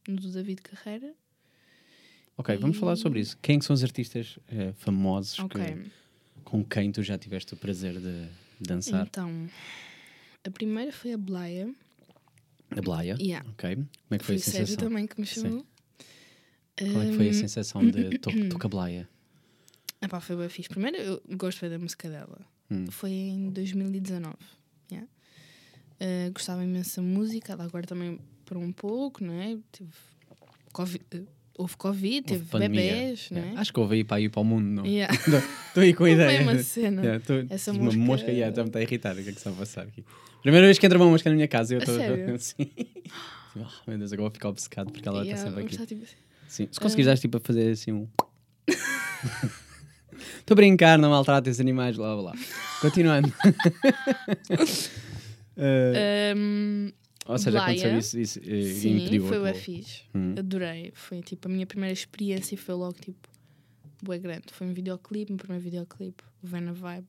no 0.09 0.17
do 0.17 0.33
David 0.33 0.61
Carreira. 0.61 1.15
Ok, 2.37 2.57
vamos 2.57 2.77
falar 2.79 2.97
sobre 2.97 3.21
isso. 3.21 3.39
Quem 3.41 3.61
são 3.61 3.73
os 3.75 3.85
artistas 3.85 4.39
eh, 4.49 4.73
famosos 4.73 5.39
Ok, 5.39 5.63
que- 5.63 5.91
com 6.45 6.65
quem 6.65 6.91
tu 6.91 7.03
já 7.05 7.17
tiveste 7.17 7.55
o 7.55 7.57
prazer 7.57 7.99
de 8.01 8.29
dançar? 8.61 9.07
então, 9.07 9.49
a 10.45 10.51
primeira 10.51 10.91
foi 10.93 11.13
a 11.13 11.17
Blaia. 11.19 11.73
A 12.77 12.81
Blaia. 12.83 13.17
Yeah. 13.21 13.49
Ok. 13.51 13.77
Como 13.77 13.87
é 14.11 14.19
que 14.19 14.25
Foi 14.25 14.35
foi 14.35 14.35
a 14.35 14.39
o 14.39 14.43
Sérgio 14.43 14.67
sensação? 14.67 14.89
também 14.89 15.07
que 15.07 15.19
me 15.21 15.27
chamou. 15.27 15.65
Qual 16.77 17.03
é 17.03 17.07
que 17.11 17.17
foi 17.17 17.27
a 17.29 17.31
Hum, 17.31 17.35
sensação 17.35 17.91
de 17.91 18.19
to 18.19 18.49
toca 18.51 18.69
Blaia? 18.69 19.09
Epá, 20.03 20.21
foi 20.21 20.37
bem 20.37 20.49
fixe. 20.49 20.69
Primeiro, 20.69 20.97
eu 20.99 21.23
gosto 21.37 21.69
da 21.69 21.79
música 21.79 22.09
dela. 22.11 22.39
Hum. 22.71 22.87
Foi 22.91 23.11
em 23.11 23.51
2019. 23.51 24.37
yeah. 24.93 25.09
Uh, 26.01 26.31
gostava 26.33 26.63
imenso 26.63 26.97
da 26.97 27.03
música. 27.03 27.53
Ela 27.55 27.65
agora 27.65 27.87
também 27.87 28.19
parou 28.45 28.63
um 28.63 28.73
pouco, 28.73 29.25
não 29.25 29.33
é? 29.41 29.57
Covid, 30.73 31.03
uh, 31.15 31.27
houve 31.57 31.77
Covid, 31.79 32.27
teve 32.27 32.45
pandemia. 32.45 32.83
bebés, 32.93 33.31
Yeah. 33.31 33.53
né? 33.55 33.59
Acho 33.61 33.73
que 33.73 33.81
houve 33.81 33.95
aí 33.97 34.05
para 34.05 34.21
ir 34.21 34.29
para 34.29 34.41
o 34.43 34.45
mundo, 34.45 34.67
não? 34.67 34.85
Yeah. 34.87 35.15
Estou 35.69 35.83
aí 35.83 35.95
com 35.95 36.05
a 36.05 36.09
Houve 36.11 36.23
ideia. 36.23 36.43
uma 36.43 36.59
cena. 36.59 37.03
Yeah, 37.03 37.25
tô- 37.25 37.47
Essa 37.55 37.73
uma 37.73 37.85
mosca- 37.85 37.99
mosca 38.01 38.31
yeah, 38.31 38.49
está-me 38.51 38.71
a 38.75 38.83
irritar. 38.87 39.13
O 39.13 39.23
que 39.23 39.31
é 39.31 39.33
que 39.33 39.39
está 39.39 39.49
a 39.51 39.55
passar 39.55 39.83
aqui? 39.85 40.05
Primeira 40.43 40.67
vez 40.67 40.79
que 40.79 40.85
entra 40.87 40.99
uma 40.99 41.09
mosca 41.09 41.31
na 41.31 41.35
minha 41.37 41.49
casa 41.49 41.75
eu 41.75 41.79
estou 41.79 41.97
assim. 42.35 42.71
Oh, 43.59 43.91
meu 43.91 43.99
Deus, 43.99 44.13
agora 44.13 44.29
vou 44.29 44.35
ficar 44.35 44.51
obcecado 44.51 44.93
porque 44.93 45.09
ela 45.09 45.25
está 45.25 45.39
sempre 45.39 45.63
aqui. 45.63 45.73
estar 45.73 45.87
tipo 45.87 46.05
assim. 46.05 46.15
Sim. 46.49 46.69
Se 46.71 46.79
conseguires, 46.81 47.07
dar 47.07 47.19
tipo 47.19 47.37
a 47.37 47.41
fazer 47.41 47.71
assim 47.73 47.93
um. 47.93 48.09
Estou 50.39 50.55
a 50.55 50.57
brincar, 50.57 50.99
não 50.99 51.11
maltrata 51.11 51.49
esses 51.51 51.61
animais, 51.61 51.97
blá 51.97 52.15
blá 52.15 52.33
blá. 52.33 52.43
Continuando. 52.81 53.33
Eh, 55.57 56.33
Ahm, 56.35 56.93
ou 57.27 57.39
seja, 57.39 57.59
aconteceu 57.61 57.89
Blaia. 57.89 57.99
isso, 57.99 58.19
isso 58.19 58.41
eh, 58.47 58.63
sim, 58.75 58.97
impediu 58.99 59.27
foi 59.27 59.39
tua- 59.39 59.55
fixe. 59.55 60.03
Hum. 60.15 60.35
Adorei. 60.39 60.93
Foi 60.95 61.21
tipo 61.23 61.49
a 61.49 61.51
minha 61.51 61.67
primeira 61.67 61.93
experiência 61.93 62.55
e 62.55 62.59
foi 62.59 62.75
logo 62.75 62.95
tipo. 63.01 63.29
Bué 64.03 64.19
grande. 64.19 64.45
Foi 64.53 64.67
um 64.67 64.73
videoclipe, 64.75 65.33
meu 65.33 65.39
primeiro 65.39 65.65
videoclipe. 65.65 66.23
O 66.43 66.47
Vena 66.47 66.73
Vibe. 66.73 67.07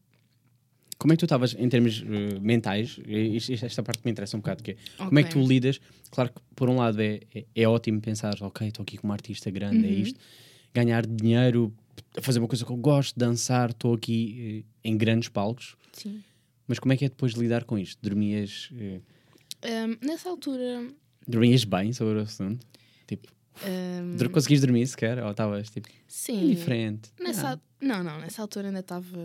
Como 0.98 1.14
é 1.14 1.16
que 1.16 1.20
tu 1.20 1.26
estavas 1.26 1.54
em 1.58 1.70
termos 1.70 2.04
eh, 2.06 2.40
mentais? 2.40 3.00
Isto- 3.06 3.54
Esta 3.66 3.84
parte 3.84 4.02
me 4.04 4.12
interessa 4.12 4.36
um 4.36 4.40
bocado. 4.40 4.64
Que 4.64 4.72
é, 4.72 4.76
Como 4.98 5.20
é 5.20 5.24
que 5.24 5.30
tu 5.30 5.46
lidas? 5.46 5.80
Claro 6.10 6.32
que, 6.34 6.42
por 6.56 6.70
um 6.70 6.78
lado, 6.78 7.00
é, 7.02 7.22
é, 7.36 7.46
é 7.56 7.68
ótimo 7.68 8.02
pensar, 8.02 8.36
ok, 8.42 8.68
estou 8.68 8.84
aqui 8.84 8.98
como 8.98 9.14
artista 9.14 9.52
grande, 9.52 9.86
é 9.86 9.90
Uhum. 9.92 10.00
isto. 10.02 10.20
Ganhar 10.74 11.06
dinheiro, 11.06 11.74
fazer 12.22 12.40
uma 12.40 12.48
coisa 12.48 12.66
que 12.66 12.72
eu 12.72 12.78
gosto, 12.78 13.18
dançar, 13.18 13.70
estou 13.70 13.94
aqui 13.94 14.66
eh, 14.84 14.90
em 14.90 14.98
grandes 14.98 15.30
palcos. 15.30 15.76
Sim. 15.94 16.24
Mas 16.68 16.80
como 16.80 16.92
é 16.94 16.98
que 16.98 17.06
é 17.06 17.10
depois 17.10 17.34
lidar 17.34 17.64
com 17.64 17.78
isto? 17.78 18.00
Dormias, 18.02 18.70
eh, 18.76 19.00
Ahm, 19.64 19.98
nessa 20.02 20.30
altura. 20.30 20.88
dormias 21.28 21.64
bem 21.64 21.94
sobre 21.94 22.16
o 22.20 22.22
assunto? 22.22 22.66
Tipo, 23.08 23.28
ahm, 23.64 24.16
dur- 24.18 24.30
conseguias 24.30 24.62
dormir 24.62 24.86
sequer? 24.88 25.18
Ou 25.24 25.32
estavas 25.32 25.70
tipo, 25.70 25.88
sim. 26.08 26.44
indiferente? 26.46 27.10
Nessa, 27.20 27.54
Ah, 27.54 27.60
Não, 27.82 28.04
não, 28.04 28.20
nessa 28.20 28.42
altura 28.42 28.68
ainda 28.68 28.80
estava. 28.82 29.18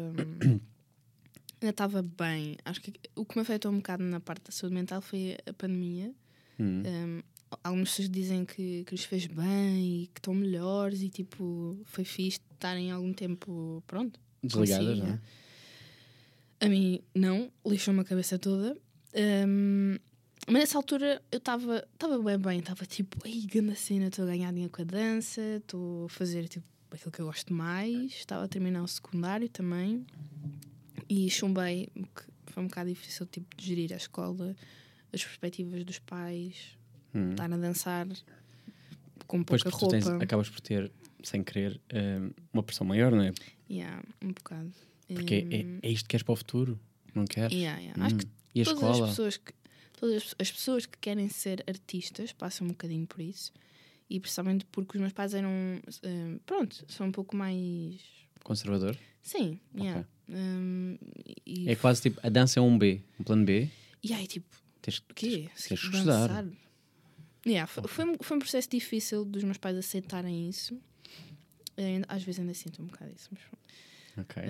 Ainda 1.64 1.71
estava 1.71 2.02
bem. 2.02 2.57
Acho 2.64 2.81
que 2.81 2.92
o 3.14 3.25
que 3.25 3.37
me 3.37 3.42
afetou 3.42 3.71
um 3.71 3.76
bocado 3.76 4.02
na 4.04 4.21
parte 4.21 4.45
da 4.45 4.52
saúde 4.52 4.75
mental 4.75 5.00
foi 5.00 5.37
a 5.47 5.52
pandemia. 5.52 6.12
hum. 6.59 6.83
Um, 6.85 7.23
algumas 7.62 7.90
pessoas 7.90 8.09
dizem 8.11 8.45
que, 8.45 8.85
que 8.85 8.95
lhes 8.95 9.04
fez 9.04 9.26
bem 9.26 10.02
e 10.02 10.07
que 10.09 10.21
estão 10.21 10.35
melhores 10.35 11.02
e 11.02 11.09
tipo, 11.09 11.78
foi 11.85 12.04
fixe 12.04 12.40
estarem 12.52 12.90
algum 12.90 13.12
tempo, 13.12 13.83
pronto. 13.87 14.19
Desligadas, 14.42 14.99
não 14.99 15.07
é? 15.07 15.21
A 16.61 16.69
mim, 16.69 17.00
não, 17.14 17.50
lixou-me 17.66 18.00
a 18.00 18.04
cabeça 18.04 18.38
toda. 18.38 18.76
Um, 19.47 19.99
mas 20.47 20.61
nessa 20.61 20.78
altura 20.78 21.23
eu 21.31 21.38
estava 21.38 21.85
bem 22.25 22.38
bem, 22.38 22.59
estava 22.61 22.87
tipo, 22.87 23.19
ei, 23.26 23.47
grande 23.47 23.76
cena, 23.76 24.07
estou 24.07 24.25
a 24.25 24.28
ganhar 24.28 24.50
dinheiro 24.50 24.73
com 24.73 24.83
a 24.83 24.85
dança, 24.85 25.40
estou 25.59 26.07
a 26.07 26.09
fazer 26.09 26.49
tipo 26.49 26.66
aquilo 26.90 27.12
que 27.12 27.21
eu 27.21 27.26
gosto 27.26 27.52
mais, 27.52 28.12
estava 28.12 28.45
a 28.45 28.49
terminar 28.49 28.83
o 28.83 28.88
secundário 28.88 29.49
também 29.49 30.04
e 31.14 31.28
chumbei, 31.31 31.88
que 32.14 32.23
foi 32.52 32.62
um 32.62 32.66
bocado 32.69 32.88
difícil 32.88 33.26
tipo, 33.26 33.54
de 33.57 33.66
gerir 33.66 33.92
a 33.92 33.97
escola, 33.97 34.57
as 35.12 35.23
perspectivas 35.23 35.85
dos 35.85 35.99
pais, 35.99 36.78
Hum. 37.14 37.31
estar 37.33 37.52
a 37.52 37.57
dançar 37.59 38.07
com 39.26 39.42
Pois 39.45 39.62
pouca 39.62 39.76
porque 39.76 39.85
tu 39.85 39.90
tens, 39.90 40.04
roupa. 40.07 40.25
acabas 40.25 40.49
por 40.49 40.61
ter, 40.61 40.90
sem 41.23 41.42
querer, 41.42 41.78
eh, 41.90 42.19
uma 42.52 42.62
pressão 42.62 42.87
maior, 42.87 43.12
não 43.12 43.23
é? 43.23 43.33
Yeah, 43.71 44.02
um 44.23 44.28
bocado. 44.33 44.73
Porque 45.09 45.47
é, 45.50 45.62
Hum, 45.62 45.78
é 45.83 45.90
isto 45.90 46.04
que 46.04 46.11
queres 46.11 46.23
para 46.25 46.33
o 46.33 46.37
futuro, 46.37 46.81
não 47.14 47.26
queres? 47.26 47.52
yeah, 47.52 47.78
yeah. 47.81 48.04
Acho 48.04 48.14
Hum. 48.14 48.19
que 48.19 48.26
E 48.54 48.62
a 48.62 48.64
todas 48.64 48.78
escola? 48.83 49.04
as 49.04 49.11
pessoas 49.11 49.37
que 49.37 49.52
todas 49.99 50.16
as- 50.23 50.35
as 50.38 50.50
pessoas 50.52 50.87
que 50.87 50.99
querem 50.99 51.28
ser 51.28 51.62
artistas 51.69 52.33
passam 52.33 52.66
um 52.66 52.71
bocadinho 52.71 53.07
por 53.07 53.21
isso 53.21 53.52
e 54.09 54.19
principalmente 54.19 54.64
porque 54.73 54.97
os 54.97 55.00
meus 55.00 55.12
pais 55.12 55.35
eram 55.35 55.50
eh, 56.02 56.38
pronto 56.47 56.85
são 56.88 57.07
um 57.09 57.12
pouco 57.12 57.37
mais 57.37 58.00
Conservador? 58.42 58.97
sim 59.23 59.61
yeah. 59.76 60.07
E, 61.47 61.69
É 61.71 61.76
quase 61.76 62.02
tipo, 62.02 62.21
a 62.23 62.29
dança 62.29 62.59
é 62.59 62.62
um 62.62 62.76
B, 62.79 63.01
um 63.20 63.25
plano 63.25 63.44
B. 63.44 63.68
e 64.03 64.12
aí 64.12 64.27
tipo 64.27 64.47
Tens, 64.81 64.99
quê 65.14 65.49
tens, 65.55 65.66
que 65.66 65.75
estudar. 65.75 66.27
Dançar? 66.29 66.47
Yeah, 67.47 67.66
foi, 67.66 67.87
foi, 67.88 68.05
um- 68.05 68.16
foi 68.20 68.37
um 68.37 68.40
processo 68.40 68.68
difícil 68.70 69.25
dos 69.25 69.42
meus 69.44 69.59
pais 69.59 69.77
aceitarem 69.77 70.49
isso 70.49 70.81
às 72.09 72.23
vezes 72.23 72.38
ainda 72.40 72.55
sinto 72.55 72.83
um 72.83 72.87
bocado 72.87 73.12
isso 73.16 73.29
mas. 73.33 73.42
Ok. 74.18 74.42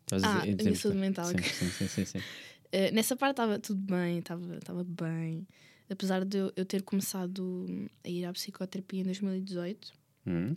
Estavas 0.00 0.24
ah, 0.24 0.42
a 0.42 0.46
minha 0.46 0.74
saúde 0.74 0.98
mental. 0.98 1.26
Sim, 1.26 1.38
sim, 1.42 1.70
sim, 1.70 1.88
sim, 1.88 2.04
sim. 2.04 2.22
Eh, 2.74 2.90
nessa 2.90 3.14
parte 3.14 3.32
estava 3.32 3.58
tudo 3.58 3.80
bem, 3.82 4.20
estava 4.20 4.56
estava 4.56 4.82
bem. 4.82 5.46
Apesar 5.90 6.24
de 6.24 6.38
eu, 6.38 6.50
eu 6.56 6.64
ter 6.64 6.80
começado 6.82 7.66
a 8.02 8.08
ir 8.08 8.24
à 8.24 8.32
psicoterapia 8.32 9.02
em 9.02 9.04
2018, 9.04 9.92
Hum, 10.26 10.54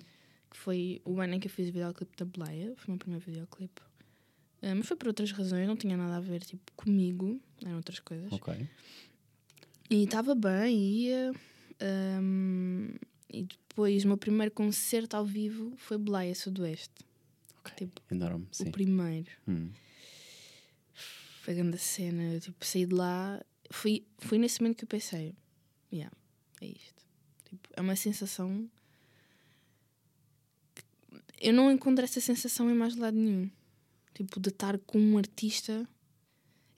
que 0.49 0.57
foi 0.57 1.01
o 1.05 1.19
ano 1.19 1.33
em 1.35 1.39
que 1.39 1.47
eu 1.47 1.51
fiz 1.51 1.69
o 1.69 1.71
videoclipe 1.73 2.15
da 2.17 2.25
Bleia, 2.25 2.73
foi 2.77 2.87
o 2.87 2.91
meu 2.91 2.97
primeiro 2.99 3.25
videoclipe. 3.25 3.81
Eh, 4.61 4.73
mas 4.73 4.87
foi 4.87 4.95
por 4.97 5.07
outras 5.07 5.31
razões, 5.31 5.67
não 5.67 5.75
tinha 5.75 5.95
nada 5.97 6.17
a 6.17 6.19
ver 6.19 6.41
tipo, 6.43 6.71
comigo, 6.75 7.39
eram 7.63 7.75
outras 7.77 7.99
coisas. 7.99 8.31
ok. 8.31 8.67
E 9.89 10.03
estava 10.03 10.33
bem, 10.33 10.75
ia. 10.77 11.31
ahm, 11.79 12.95
e 13.31 13.43
depois 13.43 14.03
o 14.05 14.07
meu 14.07 14.17
primeiro 14.17 14.51
concerto 14.51 15.15
ao 15.17 15.25
vivo 15.25 15.73
foi 15.77 15.97
Bleia 15.97 16.33
Sudoeste, 16.33 17.05
ok. 17.59 17.73
Tipo, 17.75 18.01
Enorme, 18.11 18.47
sim. 18.51 18.69
o 18.69 18.71
primeiro. 18.71 19.29
Hum. 19.47 19.69
Foi 21.41 21.53
a 21.53 21.57
grande 21.57 21.77
cena. 21.77 22.23
Eu, 22.33 22.39
tipo, 22.39 22.65
saí 22.65 22.85
de 22.87 22.95
lá. 22.95 23.39
Foi, 23.69 24.03
foi 24.17 24.37
nesse 24.39 24.61
momento 24.61 24.77
que 24.77 24.83
eu 24.85 24.87
pensei: 24.87 25.35
yeah, 25.93 26.11
é 26.61 26.65
isto. 26.67 27.05
Tipo, 27.47 27.69
é 27.75 27.81
uma 27.81 27.95
sensação. 27.95 28.67
Eu 31.39 31.53
não 31.53 31.71
encontro 31.71 32.03
essa 32.03 32.19
sensação 32.21 32.69
em 32.69 32.73
mais 32.73 32.95
lado 32.95 33.17
nenhum. 33.17 33.49
Tipo, 34.13 34.39
de 34.39 34.49
estar 34.49 34.77
com 34.79 34.97
um 34.99 35.17
artista 35.17 35.87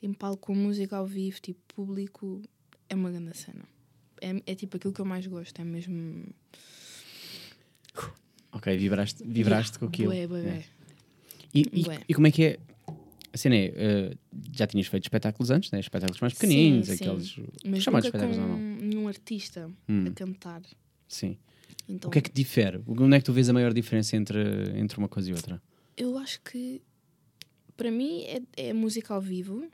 em 0.01 0.13
palco 0.13 0.47
com 0.47 0.55
música 0.55 0.97
ao 0.97 1.05
vivo, 1.05 1.39
tipo, 1.39 1.59
público, 1.73 2.41
é 2.89 2.95
uma 2.95 3.11
grande 3.11 3.37
cena. 3.37 3.63
É, 4.19 4.41
é 4.51 4.55
tipo 4.55 4.77
aquilo 4.77 4.93
que 4.93 5.01
eu 5.01 5.05
mais 5.05 5.25
gosto, 5.27 5.59
é 5.59 5.63
mesmo. 5.63 6.25
Ok, 8.51 8.75
vibraste, 8.77 9.23
vibraste 9.23 9.77
com 9.77 9.85
aquilo. 9.85 10.11
Bué, 10.11 10.27
bué, 10.27 10.39
É. 10.41 10.63
E, 11.53 11.61
e, 11.73 11.85
e 12.09 12.13
como 12.13 12.27
é 12.27 12.31
que 12.31 12.43
é? 12.43 12.59
A 13.33 13.37
cena 13.37 13.55
é, 13.55 13.73
eh, 13.75 14.17
já 14.51 14.65
tinhas 14.65 14.87
feito 14.87 15.03
espetáculos 15.03 15.51
antes, 15.51 15.69
né? 15.71 15.79
espetáculos 15.79 16.19
mais 16.19 16.33
pequeninos, 16.33 16.87
Sim, 16.87 16.97
sim. 16.97 17.03
aqueles 17.09 17.35
Mas 17.65 17.83
chamados 17.83 18.05
espetáculos 18.07 18.37
com 18.37 18.43
ou 18.43 18.49
não? 18.49 18.57
nenhum 18.59 19.07
artista 19.07 19.69
Hum, 19.87 20.05
a 20.07 20.11
tentar. 20.11 20.61
sim. 21.07 21.37
Então, 21.89 22.09
O 22.09 22.11
que 22.11 22.19
é 22.19 22.21
que 22.21 22.31
difere? 22.31 22.81
Onde 22.87 23.15
é 23.15 23.19
que 23.19 23.25
tu 23.25 23.33
vês 23.33 23.49
a 23.49 23.53
maior 23.53 23.73
diferença 23.73 24.15
entre, 24.15 24.39
entre 24.77 24.97
uma 24.97 25.07
coisa 25.07 25.29
e 25.29 25.33
outra? 25.33 25.61
Eu 25.95 26.17
acho 26.17 26.41
que 26.41 26.81
para 27.75 27.91
mim 27.91 28.23
é, 28.23 28.41
é 28.69 28.73
música 28.73 29.13
ao 29.13 29.21
vivo, 29.21 29.67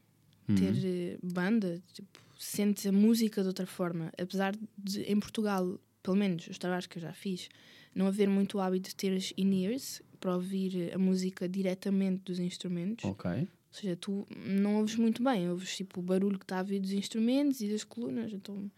Uhum. 0.49 0.55
ter 0.55 0.75
eh, 0.85 1.17
banda, 1.23 1.81
tipo, 1.93 2.19
sentes 2.37 2.85
a 2.85 2.91
música 2.91 3.41
de 3.41 3.47
outra 3.47 3.65
forma. 3.65 4.11
Apesar 4.17 4.53
de 4.77 5.01
em 5.03 5.17
Portugal, 5.17 5.79
pelo 6.03 6.17
menos 6.17 6.47
os 6.47 6.57
trabalhos 6.57 6.85
que 6.85 6.97
eu 6.97 7.01
já 7.01 7.13
fiz, 7.13 7.47
não 7.95 8.07
haver 8.07 8.27
muito 8.27 8.59
hábito 8.59 8.89
de 8.89 8.95
ter 8.95 9.15
as 9.15 9.31
in-ears 9.37 10.01
para 10.19 10.35
ouvir 10.35 10.91
a 10.93 10.97
música 10.97 11.47
diretamente 11.47 12.23
dos 12.25 12.39
instrumentos. 12.39 13.05
Ok. 13.05 13.31
Ou 13.31 13.47
seja, 13.71 13.95
tu 13.95 14.27
não 14.45 14.75
ouves 14.79 14.97
muito 14.97 15.23
bem, 15.23 15.49
ouves 15.49 15.77
tipo 15.77 16.01
o 16.01 16.03
barulho 16.03 16.37
que 16.37 16.43
está 16.43 16.59
a 16.59 16.63
vir 16.63 16.81
dos 16.81 16.91
instrumentos 16.91 17.61
e 17.61 17.69
das 17.69 17.85
colunas. 17.85 18.33
Então, 18.33 18.69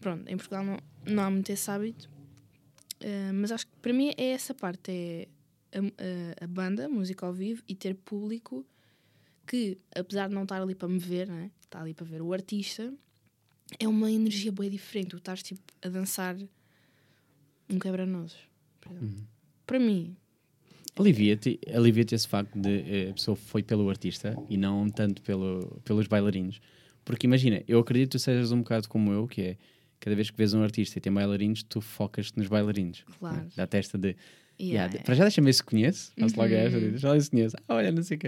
pronto, 0.00 0.26
em 0.26 0.36
Portugal 0.38 0.64
não, 0.64 0.78
não 1.06 1.22
há 1.22 1.30
muito 1.30 1.50
esse 1.50 1.70
hábito. 1.70 2.08
Eh, 3.06 3.32
mas 3.32 3.52
acho 3.52 3.66
que 3.66 3.72
para 3.82 3.92
mim 3.92 4.12
é 4.16 4.30
essa 4.30 4.54
parte: 4.54 4.90
é 4.90 5.28
a, 5.74 5.80
a- 5.80 6.44
a 6.44 6.46
banda, 6.46 6.88
música 6.88 7.26
ao 7.26 7.32
vivo 7.34 7.62
e 7.68 7.74
ter 7.74 7.94
público 7.94 8.64
que, 9.46 9.76
apesar 9.94 10.28
de 10.28 10.34
não 10.34 10.44
estar 10.44 10.62
ali 10.62 10.74
para 10.74 10.88
me 10.88 10.98
ver, 10.98 11.28
né, 11.28 11.50
está 11.60 11.82
ali 11.82 11.92
para 11.92 12.06
ver 12.06 12.22
o 12.22 12.32
artista, 12.32 12.90
é 13.78 13.86
uma 13.86 14.10
energia 14.10 14.50
bem 14.50 14.70
diferente. 14.70 15.10
Tu 15.10 15.16
estás 15.18 15.42
tipo 15.42 15.60
a 15.82 15.88
dançar 15.90 16.34
um 17.68 17.78
quebra-nozes. 17.78 18.38
exemplo. 18.90 19.26
Para 19.66 19.78
mim, 19.78 20.16
Alivia-te 20.96 21.58
alivia 21.74 22.04
esse 22.12 22.28
facto 22.28 22.56
de 22.58 22.70
eh, 22.70 23.10
a 23.10 23.14
pessoa 23.14 23.34
foi 23.36 23.62
pelo 23.64 23.90
artista 23.90 24.38
e 24.48 24.56
não 24.56 24.88
tanto 24.88 25.20
pelo, 25.22 25.80
pelos 25.84 26.06
bailarinos. 26.06 26.60
Porque 27.04 27.26
imagina, 27.26 27.62
eu 27.66 27.80
acredito 27.80 28.10
que 28.12 28.18
tu 28.18 28.20
sejas 28.20 28.52
um 28.52 28.58
bocado 28.58 28.88
como 28.88 29.10
eu, 29.12 29.26
que 29.26 29.42
é 29.42 29.56
cada 30.04 30.14
vez 30.14 30.30
que 30.30 30.36
vês 30.36 30.52
um 30.52 30.62
artista 30.62 30.98
e 30.98 31.00
tem 31.00 31.10
bailarinos, 31.10 31.62
tu 31.62 31.80
focas-te 31.80 32.36
nos 32.38 32.46
bailarinos. 32.46 33.04
Claro. 33.18 33.36
né? 33.36 33.46
Da 33.56 33.66
testa 33.66 33.96
de. 33.96 34.08
yeah, 34.60 34.84
Yeah, 34.92 35.02
Para 35.02 35.14
já 35.14 35.24
deixa-me 35.24 35.46
ver 35.46 35.52
se 35.54 35.64
conheço. 35.64 36.12
Faço 36.20 36.36
logo 36.38 36.52
Uhum. 36.52 36.58
esta, 36.60 36.78
ver 36.78 37.20
se 37.22 37.30
conheço. 37.30 37.56
Ah, 37.66 37.74
olha, 37.76 37.90
não 37.90 38.02
sei 38.02 38.16
o 38.18 38.20
que. 38.20 38.26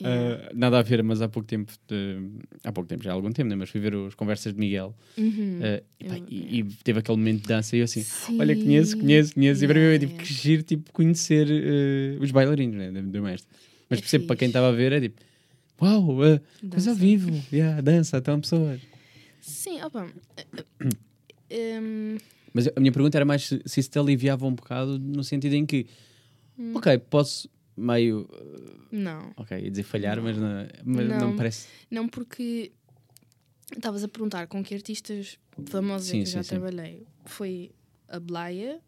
yeah. 0.00 0.50
nada 0.54 0.78
a 0.78 0.82
ver, 0.82 1.02
mas 1.02 1.20
há 1.20 1.28
pouco 1.28 1.48
tempo, 1.48 1.72
de- 1.88 2.18
há 2.62 2.70
pouco 2.70 2.88
tempo, 2.88 3.02
já 3.02 3.10
há 3.10 3.14
algum 3.14 3.32
tempo, 3.32 3.48
né? 3.48 3.56
mas 3.56 3.70
fui 3.70 3.80
ver 3.80 3.94
as 3.94 4.14
conversas 4.14 4.52
de 4.54 4.58
Miguel 4.60 4.94
Uhum. 5.18 5.58
eh, 5.62 5.82
e, 6.00 6.04
pá, 6.04 6.16
Eu- 6.16 6.26
e- 6.30 6.58
e 6.60 6.64
teve 6.84 7.00
aquele 7.00 7.18
momento 7.18 7.42
de 7.42 7.48
dança 7.48 7.74
e 7.76 7.80
eu 7.80 7.84
assim, 7.84 8.02
Sim. 8.02 8.40
olha, 8.40 8.54
conheço, 8.56 8.96
conheço, 8.98 9.34
conheço. 9.34 9.64
E 9.64 9.66
para 9.66 9.74
mim 9.78 9.80
Yeah, 9.86 9.96
é 9.96 9.98
tipo 9.98 10.12
yeah. 10.12 10.26
que 10.28 10.32
giro, 10.32 10.62
tipo, 10.62 10.92
conhecer 10.92 11.48
eh, 11.50 12.18
os 12.20 12.30
bailarinos 12.30 12.76
né, 12.76 12.90
do, 13.02 13.22
mestre. 13.22 13.48
Mas 13.90 13.98
É 13.98 14.02
percebo 14.02 14.26
para 14.26 14.36
quem 14.36 14.48
estava 14.48 14.68
a 14.68 14.72
ver, 14.72 14.92
é 14.92 15.00
tipo, 15.00 15.20
uau, 15.82 16.24
eh, 16.24 16.40
coisa 16.70 16.90
ao 16.90 16.96
vivo, 16.96 17.30
yeah, 17.52 17.80
dança, 17.80 18.18
estão 18.18 18.40
pessoas. 18.40 18.80
Sim, 19.44 19.82
opa. 19.82 20.06
hum, 21.50 22.16
Mas 22.52 22.68
a 22.68 22.80
minha 22.80 22.92
pergunta 22.92 23.18
era 23.18 23.24
mais 23.24 23.46
se, 23.46 23.62
se 23.66 23.80
isso 23.80 23.90
te 23.90 23.98
aliviava 23.98 24.46
um 24.46 24.54
bocado 24.54 24.98
no 24.98 25.22
sentido 25.24 25.54
em 25.54 25.66
que, 25.66 25.86
Hum. 26.58 26.72
ok, 26.76 26.98
posso 26.98 27.50
meio, 27.76 28.28
Não. 28.92 29.32
ok, 29.36 29.58
ia 29.58 29.70
dizer 29.70 29.82
falhar, 29.82 30.22
mas, 30.22 30.36
não, 30.38 30.48
mas 30.84 31.08
não. 31.08 31.18
Não. 31.18 31.30
me 31.30 31.36
parece. 31.36 31.66
Não, 31.90 32.08
porque 32.08 32.70
estavas 33.76 34.04
a 34.04 34.08
perguntar 34.08 34.46
com 34.46 34.62
que 34.62 34.72
artistas 34.74 35.36
famosos 35.66 36.08
Sim, 36.08 36.20
é 36.20 36.22
que 36.22 36.28
eu 36.28 36.32
já 36.32 36.42
sim, 36.44 36.48
sim. 36.50 36.60
trabalhei. 36.60 37.06
Foi 37.24 37.72
a 38.08 38.20
Blaya, 38.20 38.80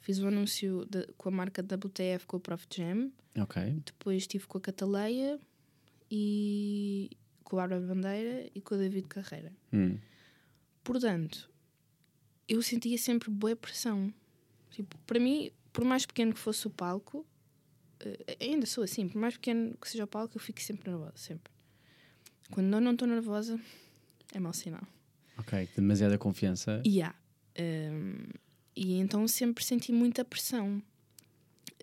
fiz 0.00 0.18
um 0.18 0.26
anúncio 0.26 0.84
de- 0.90 1.06
com 1.16 1.28
a 1.28 1.32
marca 1.32 1.62
WTF 1.62 2.26
com 2.26 2.36
o 2.36 2.40
Prof 2.40 2.66
Jam, 2.74 3.12
Ok. 3.38 3.62
depois 3.86 4.24
estive 4.24 4.46
com 4.48 4.58
a 4.58 4.60
Cataleia 4.60 5.38
e 6.10 7.10
com 7.44 7.56
a 7.56 7.62
Bárbara 7.62 7.94
Bandeira 7.94 8.50
e 8.54 8.60
com 8.60 8.74
o 8.74 8.78
David 8.78 9.06
Carreira. 9.06 9.52
Hum. 9.72 9.98
Portanto, 10.82 11.50
eu 12.48 12.62
sentia 12.62 12.98
sempre 12.98 13.30
boa 13.30 13.54
pressão. 13.54 14.12
Tipo, 14.70 14.96
para 15.06 15.20
mim, 15.20 15.50
por 15.72 15.84
mais 15.84 16.04
pequeno 16.04 16.32
que 16.34 16.40
fosse 16.40 16.66
o 16.66 16.70
palco, 16.70 17.24
eh, 18.00 18.36
ainda 18.40 18.66
sou 18.66 18.84
assim, 18.84 19.08
por 19.08 19.18
mais 19.18 19.34
pequeno 19.34 19.76
que 19.80 19.88
seja 19.88 20.04
o 20.04 20.06
palco, 20.06 20.36
eu 20.36 20.40
fico 20.40 20.60
sempre 20.60 20.90
nervosa, 20.90 21.16
sempre. 21.16 21.52
Quando 22.50 22.72
eu 22.74 22.80
não 22.80 22.92
estou 22.92 23.08
nervosa, 23.08 23.58
é 24.32 24.40
mau 24.40 24.52
sinal. 24.52 24.82
Ok, 25.38 25.68
demasiada 25.76 26.18
confiança. 26.18 26.82
E 26.84 27.02
há. 27.02 27.14
Hum, 27.58 28.26
e 28.76 28.94
então 28.98 29.26
sempre 29.28 29.64
senti 29.64 29.92
muita 29.92 30.24
pressão. 30.24 30.82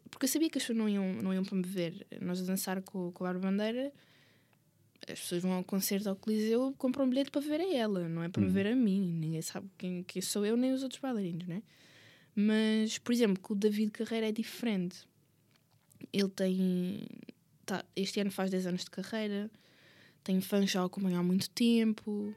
Porque 0.10 0.26
eu 0.26 0.30
sabia 0.30 0.50
que 0.50 0.58
as 0.58 0.64
pessoas 0.64 0.78
não 0.78 0.90
iam, 0.90 1.14
não 1.22 1.34
iam 1.34 1.44
para 1.44 1.56
me 1.58 1.64
ver. 1.64 2.06
Nós 2.22 2.42
a 2.42 2.46
dançar 2.46 2.82
com, 2.82 3.12
com 3.12 3.26
a 3.26 3.34
Bandeira, 3.34 3.92
as 5.08 5.20
pessoas 5.20 5.42
vão 5.42 5.54
ao 5.54 5.64
concerto 5.64 6.10
ao 6.10 6.16
Coliseu, 6.16 6.74
compram 6.78 7.06
um 7.06 7.10
bilhete 7.10 7.32
para 7.32 7.42
ver 7.42 7.60
a 7.62 7.74
ela, 7.74 8.08
não 8.08 8.24
é 8.24 8.30
para 8.30 8.42
me 8.42 8.50
ver 8.50 8.68
a 8.68 8.76
mim. 8.76 9.02
Ninguém 9.20 9.42
sabe 9.42 9.68
quem, 9.78 10.04
quem 10.04 10.22
sou 10.22 10.46
eu 10.46 10.56
nem 10.56 10.72
os 10.74 10.84
outros 10.84 11.02
bailarinos, 11.02 11.48
né? 11.48 11.64
Mas, 12.36 12.98
por 12.98 13.12
exemplo, 13.12 13.40
com 13.42 13.54
o 13.54 13.58
David 13.58 13.92
Carreira 13.92 14.30
é 14.30 14.32
diferente. 14.32 15.06
Ele 16.14 16.30
tem. 16.30 17.06
Tá, 17.66 17.84
este 17.96 18.20
ano 18.20 18.32
faz 18.32 18.50
10 18.52 18.68
anos 18.68 18.84
de 18.84 18.90
carreira, 18.92 19.50
tem 20.24 20.42
fãs 20.42 20.70
já 20.70 20.82
a 20.82 20.86
acompanhar 20.86 21.20
há 21.20 21.24
muito 21.24 21.50
tempo. 21.50 22.34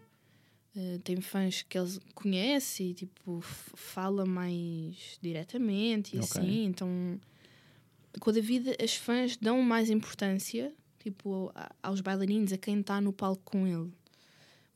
Uh, 0.77 0.99
tem 1.05 1.21
fãs 1.21 1.63
que 1.63 1.79
ele 1.79 2.01
conhece 2.15 2.83
e 2.83 2.95
tipo 2.95 3.41
fala 3.41 4.27
mais 4.27 5.19
diretamente 5.23 6.17
e 6.17 6.19
Ok. 6.19 6.29
assim, 6.43 6.65
então 6.65 7.21
com 8.19 8.31
a 8.31 8.33
David 8.33 8.77
as 8.83 8.97
fãs 8.97 9.37
dão 9.37 9.63
mais 9.63 9.89
importância 9.89 10.73
tipo 11.05 11.53
aos 11.83 12.01
bailarinos, 12.01 12.53
a 12.53 12.59
quem 12.59 12.81
está 12.81 13.01
no 13.01 13.13
palco 13.13 13.43
com 13.45 13.67
ele. 13.67 13.93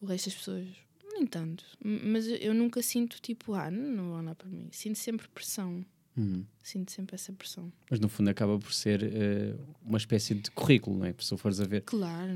O 0.01 0.07
resto 0.07 0.27
das 0.27 0.35
pessoas, 0.39 0.67
nem 1.13 1.27
tanto. 1.27 1.65
Mas 1.85 2.29
eu- 2.29 2.55
nunca 2.55 2.81
sinto 2.83 3.21
tipo, 3.21 3.55
ah, 3.55 3.71
não, 3.71 4.11
vão 4.11 4.21
olhar 4.21 4.35
para 4.37 4.49
mim. 4.49 4.69
Sinto 4.71 4.97
sempre 4.99 5.27
pressão. 5.29 5.85
Hum. 6.17 6.45
Sinto 6.63 6.91
sempre 6.93 7.15
essa 7.15 7.33
pressão. 7.33 7.73
Mas 7.91 7.99
no 8.01 8.09
fundo 8.09 8.29
acaba 8.29 8.59
por 8.59 8.73
ser 8.73 9.03
eh, 9.05 9.55
uma 9.85 9.99
espécie 9.99 10.35
de 10.35 10.51
currículo, 10.51 10.99
não 10.99 11.07
é? 11.07 11.15
Se 11.19 11.37
fores 11.37 11.61
a 11.61 11.65
ver. 11.65 11.83
Claro. 11.83 12.33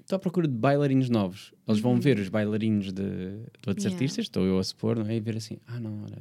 Estou 0.00 0.16
à 0.16 0.18
procura 0.18 0.48
de 0.48 0.54
bailarinos 0.54 1.08
novos. 1.10 1.52
Eles 1.68 1.80
vão 1.80 2.00
ver 2.00 2.18
os 2.18 2.28
bailarinos 2.30 2.86
de, 2.86 2.92
de 2.94 3.68
outros 3.68 3.84
Uhum. 3.84 3.90
Yeah. 3.90 3.94
artistas, 3.94 4.24
estou 4.24 4.44
eu 4.46 4.58
a 4.58 4.64
supor, 4.64 4.96
não 4.96 5.06
é? 5.06 5.16
E 5.16 5.20
ver 5.20 5.36
assim, 5.36 5.58
ah 5.66 5.78
não, 5.78 6.02
olha, 6.04 6.18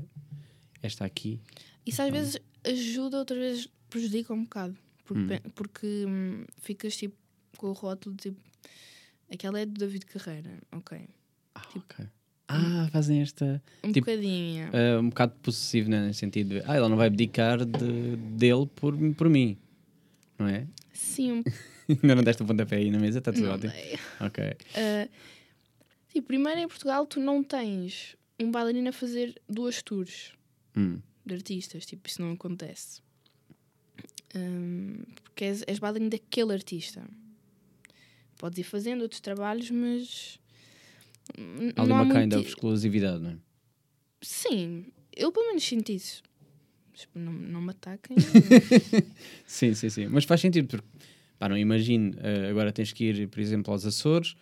esta 0.82 1.06
aqui. 1.06 1.40
Isso 1.86 2.02
às 2.02 2.10
vezes 2.12 2.38
ajuda, 2.66 3.18
outras 3.20 3.40
vezes 3.40 3.70
prejudica 3.90 4.34
um 4.34 4.44
bocado. 4.44 4.78
Porque, 5.06 5.34
Hum. 5.36 5.50
porque 5.56 6.06
hum, 6.08 6.46
ficas 6.58 6.98
tipo 6.98 7.16
com 7.58 7.68
o 7.68 7.74
rótulo 7.74 8.16
tipo. 8.18 8.40
Aquela 9.32 9.60
é 9.60 9.66
do 9.66 9.74
David 9.74 10.06
Carreira, 10.06 10.60
ok. 10.72 11.08
Ah, 11.56 11.62
Tipo, 11.72 11.86
ok. 11.94 12.06
Ah, 12.48 12.88
fazem 12.92 13.22
esta. 13.22 13.62
Um 13.84 13.92
Tipo, 13.92 14.06
bocadinho. 14.06 14.70
eh, 14.72 14.98
um 15.00 15.10
bocado 15.10 15.34
possessivo, 15.42 15.90
né? 15.90 16.06
no 16.08 16.14
sentido 16.14 16.50
de, 16.50 16.62
ah, 16.68 16.76
ela 16.76 16.88
não 16.88 16.96
vai 16.98 17.08
abdicar 17.08 17.66
de, 17.66 18.16
dele 18.38 18.68
por, 18.76 18.96
por 19.16 19.28
mim, 19.30 19.58
não 20.38 20.48
é? 20.48 20.68
Sim, 20.94 21.44
Ainda 21.90 22.16
não 22.16 22.24
deste 22.24 22.42
o 22.44 22.46
pontapé 22.46 22.76
aí 22.78 22.92
na 22.92 23.00
mesa, 23.00 23.18
está 23.20 23.32
tudo 23.32 23.46
não 23.46 23.54
ótimo. 23.54 23.72
dei. 23.74 23.98
Ok. 24.20 24.44
Ah, 24.76 25.10
sim, 26.10 26.22
primeiro 26.22 26.60
em 26.62 26.68
Portugal 26.68 27.06
tu 27.08 27.20
não 27.20 27.44
tens 27.44 28.16
um 28.40 28.52
bailarino 28.52 28.90
a 28.90 28.94
fazer 28.94 29.42
duas 29.50 29.82
tours 29.82 30.34
Hum. 30.78 31.00
de 31.26 31.34
artistas, 31.36 31.86
tipo, 31.86 32.08
isso 32.08 32.22
não 32.22 32.34
acontece. 32.34 33.02
Hum, 34.36 35.04
porque 35.24 35.46
és, 35.46 35.64
és 35.68 35.80
bailarino 35.80 36.10
daquele 36.10 36.54
artista. 36.54 37.04
Podes 38.38 38.60
ir 38.60 38.64
fazendo 38.64 39.02
outros 39.02 39.22
trabalhos, 39.22 39.70
mas. 39.72 40.40
Há 41.76 41.82
ali 41.82 41.92
uma 41.92 42.08
kind 42.08 42.34
of 42.34 42.48
exclusividade, 42.48 43.22
não 43.22 43.32
é? 43.32 43.38
Sim, 44.22 44.86
eu 45.16 45.32
pelo 45.32 45.48
menos 45.48 45.64
sinto 45.64 45.92
isso. 45.92 46.22
Mas 46.92 47.08
Não, 47.14 47.32
não 47.32 47.62
me 47.62 47.72
ataquem. 47.72 48.16
Sim, 49.46 49.74
sim, 49.74 49.90
sim. 49.90 50.08
Mas 50.08 50.24
faz 50.26 50.42
sentido, 50.42 50.68
porque 50.68 50.88
pá, 51.38 51.50
não 51.50 51.58
imagino, 51.58 52.16
eh, 52.22 52.50
agora 52.50 52.72
tens 52.72 52.92
que 52.94 53.06
ir, 53.06 53.28
por 53.28 53.40
exemplo, 53.40 53.72
aos 53.74 53.86
Açores 53.86 54.36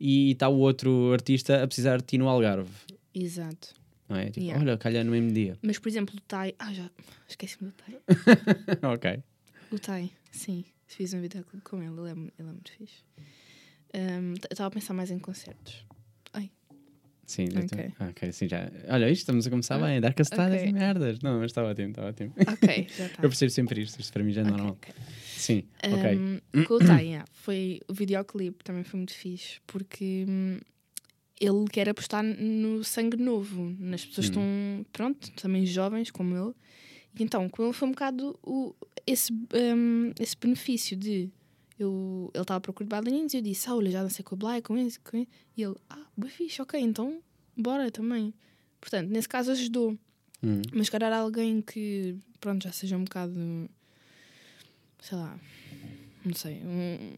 e 0.00 0.32
está 0.32 0.48
o 0.48 0.58
outro 0.58 1.12
artista 1.12 1.62
a 1.62 1.66
precisar 1.66 1.98
de 1.98 2.04
ti 2.04 2.18
no 2.18 2.28
Algarve, 2.28 2.70
Exato. 3.14 3.74
não 4.08 4.16
é? 4.16 4.26
Tipo, 4.26 4.40
Yeah. 4.46 4.60
olha, 4.64 4.76
calhar 4.78 5.04
no 5.04 5.12
mesmo 5.12 5.32
dia. 5.32 5.56
Mas, 5.62 5.78
por 5.78 5.88
exemplo, 5.88 6.16
o 6.16 6.20
Tai. 6.22 6.54
Ah, 6.58 6.72
já 6.72 6.90
esqueci-me 7.28 7.70
do 7.70 7.74
Tai. 7.76 7.98
ok. 8.94 9.22
O 9.72 9.78
Tai, 9.78 10.10
sim. 10.30 10.64
Fiz 10.86 11.14
um 11.14 11.20
videoclipe 11.20 11.62
com 11.64 11.82
ele, 11.82 11.98
ele 12.00 12.10
é, 12.10 12.12
ele 12.12 12.32
é 12.38 12.42
muito 12.52 12.70
fixe. 12.72 13.02
Hum, 13.94 14.32
eu 14.34 14.48
estava 14.52 14.68
a 14.68 14.70
pensar 14.70 14.92
mais 14.94 15.10
em 15.10 15.18
concertos. 15.18 15.84
Ai, 16.32 16.50
Sim, 17.24 17.44
Ok. 17.56 17.62
então- 17.62 17.92
ah, 18.00 18.08
ok, 18.10 18.32
sim, 18.32 18.48
já. 18.48 18.70
Olha, 18.88 19.08
isto 19.08 19.20
estamos 19.22 19.46
a 19.46 19.50
começar 19.50 19.78
bem, 19.78 19.96
a 19.96 20.00
dar 20.00 20.12
castadas 20.12 20.60
ok. 20.60 20.68
e 20.68 20.72
merdas. 20.72 21.20
Não, 21.20 21.38
mas 21.38 21.50
está 21.50 21.62
ótimo, 21.64 21.90
está 21.90 22.04
ótimo. 22.04 22.34
ok, 22.36 22.88
já 22.96 23.06
está. 23.06 23.22
Eu 23.24 23.28
percebo 23.30 23.50
sempre 23.50 23.80
isto, 23.82 23.98
isto 24.00 24.12
para 24.12 24.22
mim 24.22 24.32
já 24.32 24.42
é 24.42 24.44
Ok, 24.44 24.50
normal. 24.52 24.72
ok. 24.74 24.94
Sim, 25.24 25.64
ok. 25.82 26.18
Um, 26.18 26.64
com 26.66 26.74
o 26.74 26.78
Tai, 26.78 27.04
yeah, 27.06 27.26
foi 27.32 27.80
o 27.88 27.94
videoclipe 27.94 28.62
também 28.64 28.84
foi 28.84 28.98
muito 28.98 29.14
fixe 29.14 29.60
porque 29.66 30.26
hum, 30.28 30.58
ele 31.40 31.64
quer 31.70 31.88
apostar 31.88 32.22
no 32.22 32.84
sangue 32.84 33.16
novo, 33.16 33.74
nas 33.78 34.04
pessoas 34.04 34.26
que 34.28 34.38
estão, 34.38 34.86
pronto, 34.92 35.30
também 35.40 35.64
jovens 35.64 36.10
como 36.10 36.36
ele. 36.36 36.54
E 37.18 37.22
então, 37.22 37.48
com 37.48 37.64
ele 37.64 37.72
foi 37.72 37.88
um 37.88 37.92
bocado 37.92 38.38
o, 38.42 38.74
esse, 39.06 39.32
hum, 39.32 40.12
esse 40.18 40.36
benefício 40.36 40.96
de 40.96 41.30
eu, 41.78 42.30
ele 42.32 42.42
estava 42.42 42.58
à 42.58 42.60
procura 42.60 42.84
de 42.84 42.90
bailarinos 42.90 43.34
e 43.34 43.38
eu 43.38 43.42
disse, 43.42 43.68
ah, 43.68 43.74
olha, 43.74 43.90
já 43.90 44.02
dancei 44.02 44.24
com 44.24 44.34
o 44.34 44.38
Bly, 44.38 44.62
com 44.62 44.76
esse, 44.78 45.00
com 45.00 45.16
esse. 45.16 45.28
E 45.56 45.62
ele, 45.62 45.74
ah, 45.90 46.06
boa 46.16 46.30
fixe, 46.30 46.62
ok, 46.62 46.80
então 46.80 47.20
bora 47.56 47.90
também. 47.90 48.32
Portanto, 48.80 49.08
nesse 49.10 49.28
caso 49.28 49.50
ajudou. 49.52 49.98
Hum. 50.42 50.62
Mas 50.72 50.86
se 50.86 50.92
calhar 50.92 51.12
alguém 51.12 51.60
que, 51.60 52.16
pronto, 52.40 52.62
já 52.62 52.72
seja 52.72 52.96
um 52.96 53.04
bocado, 53.04 53.68
sei 55.00 55.18
lá, 55.18 55.38
não 56.24 56.34
sei, 56.34 56.62
um... 56.64 57.12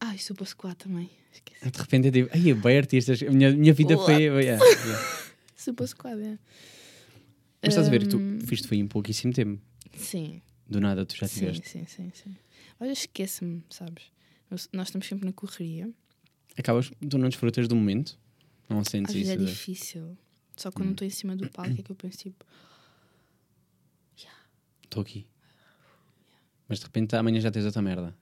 Ah, 0.00 0.14
isso 0.14 0.32
eu 0.32 0.36
posso 0.36 0.56
coar 0.56 0.74
também, 0.74 1.10
esqueci. 1.32 1.70
De 1.70 1.78
repente 1.78 2.06
eu 2.06 2.10
digo, 2.10 2.30
ai, 2.32 2.54
bem 2.54 2.76
artistas, 2.78 3.22
a 3.22 3.30
minha, 3.30 3.52
minha 3.52 3.72
vida 3.72 3.96
foi. 3.96 4.24
yeah, 4.24 4.40
yeah. 4.40 4.64
Super 5.56 5.86
Squad, 5.86 6.20
é. 6.20 6.38
Mas 7.64 7.68
estás 7.70 7.86
a 7.86 7.90
ver, 7.90 8.06
tu 8.06 8.18
Hum, 8.18 8.38
fiz 8.46 8.60
foi 8.66 8.78
em 8.78 8.86
pouquíssimo 8.86 9.32
tempo. 9.32 9.62
Sim, 9.96 10.42
Do 10.68 10.80
nada 10.80 11.04
tu 11.06 11.14
já 11.16 11.26
sim, 11.26 11.40
tiveste. 11.40 11.68
sim, 11.68 11.86
sim, 11.86 12.10
sim. 12.14 12.36
Olha, 12.80 12.92
esquece-me, 12.92 13.62
sabes? 13.70 14.04
Nós, 14.50 14.68
estamos 14.88 15.06
sempre 15.06 15.24
na 15.26 15.32
correria. 15.32 15.90
Acabas, 16.56 16.90
tu 17.08 17.18
não 17.18 17.28
desfrutas 17.28 17.66
do 17.68 17.74
momento? 17.76 18.18
Não 18.68 18.80
Às 18.80 18.88
sentes 18.88 19.14
vezes 19.14 19.28
isso? 19.28 19.32
é 19.32 19.36
de- 19.38 19.44
difícil. 19.46 20.18
Só 20.56 20.70
quando 20.70 20.88
Hum. 20.88 20.92
estou 20.92 21.06
em 21.06 21.10
cima 21.10 21.36
do 21.36 21.48
palco 21.50 21.72
é 21.78 21.82
que 21.82 21.90
eu 21.90 21.96
penso 21.96 22.18
tipo, 22.18 22.44
Estou 24.84 25.02
aqui. 25.02 25.26
Mas 26.68 26.78
de 26.78 26.84
repente 26.84 27.16
amanhã 27.16 27.40
já 27.40 27.50
tens 27.50 27.64
outra 27.64 27.82
merda. 27.82 28.16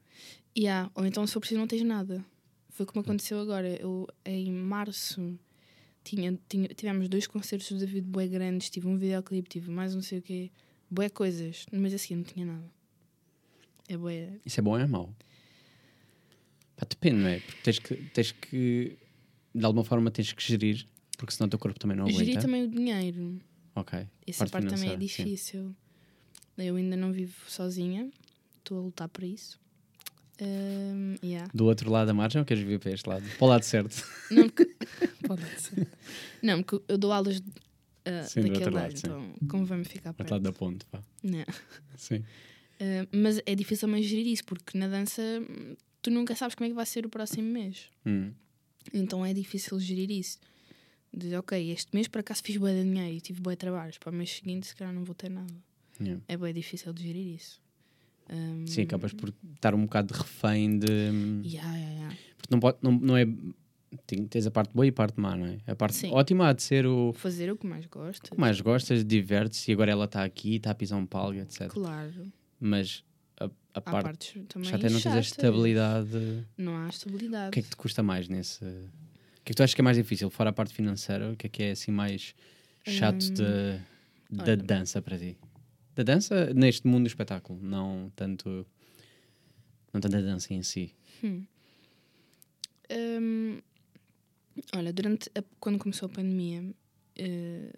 yeah. 0.57 0.90
ou 0.94 1.05
então 1.05 1.26
se 1.26 1.33
for 1.35 1.40
preciso 1.40 1.61
não 1.61 1.66
tens 1.66 1.83
nada. 1.83 2.24
Foi 2.70 2.87
como 2.87 3.00
aconteceu 3.02 3.38
agora. 3.38 3.68
Eu, 3.81 4.09
em 4.24 4.50
março, 4.50 5.38
tinha, 6.05 6.38
tinha, 6.49 6.69
tivemos 6.69 7.09
dois 7.09 7.27
concertos 7.27 7.71
do 7.71 7.79
David 7.79 8.07
Bué 8.07 8.27
grandes, 8.27 8.71
tive 8.71 8.88
um 8.88 8.97
videoclipe, 8.97 9.49
tive 9.49 9.71
mais 9.71 9.95
não 9.95 10.03
sei 10.03 10.19
o 10.19 10.23
quê, 10.23 10.51
bué 10.91 11.09
coisas, 11.09 11.67
mas 11.73 11.95
assim 11.95 12.17
não 12.17 12.25
tinha 12.25 12.45
nada. 12.47 12.71
É 13.88 13.97
bué. 13.97 14.38
Isso 14.45 14.61
é 14.61 14.62
bom 14.62 14.73
ou 14.73 14.79
é 14.79 14.87
mau? 14.87 15.15
Pá, 16.77 16.87
depende, 16.88 17.17
não 17.17 17.29
é? 17.29 17.41
Porque 17.41 17.62
tens 17.62 17.79
que, 17.79 17.95
tens 18.11 18.33
que, 18.33 18.99
de 19.55 19.65
alguma 19.65 19.85
forma, 19.85 20.11
tens 20.11 20.33
que 20.33 20.43
gerir, 20.43 20.87
porque 21.17 21.33
senão 21.33 21.47
o 21.47 21.51
teu 21.51 21.59
corpo 21.59 21.79
também 21.79 21.97
não 21.97 22.05
aguenta. 22.05 22.25
Gerir 22.25 22.41
também 22.41 22.65
o 22.65 22.69
dinheiro. 22.69 23.41
Ok. 23.75 24.07
Essa 24.27 24.47
parte, 24.47 24.69
também 24.69 24.91
é 24.91 24.93
financeira, 24.93 25.01
sim. 25.01 25.25
difícil. 25.25 25.77
Eu 26.59 26.77
ainda 26.77 26.97
não 26.97 27.12
vivo 27.12 27.35
sozinha, 27.49 28.11
estou 28.59 28.79
a 28.79 28.83
lutar 28.83 29.09
para 29.09 29.27
isso. 29.27 29.62
Ahm, 30.40 31.16
yeah. 31.23 31.49
Do 31.55 31.66
outro 31.66 31.90
lado 31.90 32.07
da 32.07 32.14
margem 32.14 32.40
ou 32.40 32.45
queres 32.45 32.62
vir 32.64 32.79
para 32.79 32.92
este 32.92 33.09
lado? 33.09 33.25
Para 33.38 33.45
o 33.45 33.49
lado 33.49 33.62
certo. 33.64 34.05
Não, 34.31 34.49
porque... 34.49 34.75
Pode 35.27 35.42
ser. 35.61 35.88
Não, 36.42 36.62
porque 36.62 36.85
eu 36.92 36.99
dou 36.99 37.12
aulas 37.12 37.40
ah, 38.05 38.25
Sim, 38.25 38.42
daquele 38.42 38.64
lado, 38.64 38.75
lado, 38.75 38.95
então 38.97 39.35
convém-me 39.49 39.85
ficar 39.85 40.11
Do 40.11 40.21
outro 40.21 40.25
perto. 40.25 40.31
lado 40.33 40.42
da 40.42 40.53
ponte, 40.53 40.85
pá. 40.87 41.01
Não. 41.23 41.45
Sim. 41.97 42.25
Ah, 42.81 43.07
mas 43.12 43.40
é 43.47 43.55
difícil 43.55 43.88
também 43.88 44.03
gerir 44.03 44.27
isso, 44.27 44.45
porque 44.45 44.77
na 44.77 44.88
dança 44.88 45.23
tu 46.01 46.11
nunca 46.11 46.35
sabes 46.35 46.55
como 46.55 46.66
é 46.66 46.68
que 46.71 46.75
vai 46.75 46.87
ser 46.87 47.07
o 47.07 47.09
próximo 47.09 47.49
mês. 47.49 47.90
Hum. 48.05 48.33
Então 48.92 49.25
é 49.25 49.33
difícil 49.33 49.79
gerir 49.79 50.11
isso. 50.11 50.38
De, 51.14 51.37
ok, 51.37 51.71
este 51.71 51.95
mês 51.95 52.09
por 52.09 52.18
acaso 52.21 52.42
fiz 52.42 52.57
bué 52.57 52.75
de 52.75 52.83
dinheiro 52.83 53.14
e 53.14 53.21
tive 53.21 53.40
de 53.40 53.57
trabalhos. 53.57 53.99
Para 53.99 54.11
o 54.11 54.14
mês 54.14 54.31
seguinte, 54.31 54.66
se 54.66 54.75
calhar 54.75 54.92
não 54.92 55.05
vou 55.05 55.14
ter 55.14 55.31
nada. 55.31 55.55
Yeah. 56.01 56.21
É 56.27 56.37
bem 56.37 56.53
difícil 56.53 56.92
de 56.92 57.05
gerir 57.05 57.37
isso. 57.37 57.62
Um, 58.33 58.66
Sim, 58.66 58.83
acabas 58.83 59.12
por 59.12 59.33
estar 59.55 59.75
um 59.75 59.83
bocado 59.83 60.12
de 60.14 60.18
refém 60.21 60.79
de. 60.79 60.87
yeah, 61.45 61.77
yeah, 61.77 61.90
yeah. 61.92 62.16
Porque 62.37 62.49
não, 62.51 62.59
pode, 62.61 62.79
não, 62.83 62.92
não 62.92 63.16
é. 63.16 63.27
Tens 64.31 64.47
a 64.47 64.51
parte 64.51 64.73
boa 64.73 64.87
e 64.87 64.88
a 64.88 64.92
parte 64.92 65.21
má, 65.21 65.37
não 65.37 65.45
é? 65.47 65.59
A 65.66 65.77
parte 65.77 65.95
Sim. 65.97 66.11
ótima 66.12 66.49
há 66.49 66.53
de 66.55 66.62
ser 66.62 66.87
o 66.87 67.12
Fazer 67.12 67.53
o 67.53 67.57
que 67.59 67.66
mais 67.66 67.85
gosto. 67.87 68.31
que 68.31 68.40
mais 68.40 68.59
gostas, 68.61 69.05
divertes 69.05 69.68
e 69.68 69.73
agora 69.73 69.90
ela 69.92 70.07
está 70.07 70.25
aqui, 70.25 70.57
está 70.57 70.71
a 70.71 70.75
pisar 70.75 70.97
um 70.97 71.05
palco, 71.05 71.35
etc. 71.35 71.68
Claro. 71.68 72.33
Mas 72.59 73.05
a, 73.38 73.51
a 73.75 73.81
parte. 73.83 74.40
também 74.49 74.71
Já 74.71 74.77
até 74.77 74.88
não 74.88 74.99
tens 74.99 75.14
a 75.14 75.21
estabilidade. 75.21 76.47
Não 76.57 76.75
há 76.79 76.88
estabilidade. 76.88 77.49
O 77.49 77.51
que 77.51 77.61
é 77.61 77.62
que 77.62 77.68
te 77.68 77.77
custa 77.77 78.03
mais 78.03 78.29
nesse. 78.29 78.64
O 78.64 79.45
que 79.45 79.51
é 79.51 79.53
que 79.53 79.55
tu 79.55 79.62
achas 79.62 79.75
que 79.75 79.81
é 79.83 79.85
mais 79.85 79.97
difícil? 79.99 80.31
Fora 80.31 80.49
a 80.51 80.53
parte 80.55 80.73
financeira, 80.73 81.31
o 81.33 81.37
que 81.37 81.47
é 81.47 81.51
que 81.51 81.62
é 81.64 81.71
assim 81.73 81.90
mais 81.90 82.35
chato 82.85 83.23
Hum, 83.31 83.35
de- 83.35 84.42
da 84.45 84.55
dança 84.57 85.03
para 85.03 85.18
ti? 85.18 85.37
Da 85.94 86.02
dança 86.02 86.52
neste 86.55 86.87
mundo 86.87 87.05
do 87.05 87.09
espetáculo, 87.09 87.59
não 87.62 88.11
tanto. 88.16 88.66
Não 89.92 90.00
tanto 90.00 90.16
a 90.16 90.20
dança 90.20 90.55
em 90.55 90.62
si. 90.62 90.94
Hum, 92.90 93.61
olha, 94.76 94.92
durante 94.92 95.31
a- 95.35 95.44
quando 95.61 95.78
começou 95.78 96.07
a 96.07 96.09
pandemia, 96.11 96.64
eh, 97.16 97.72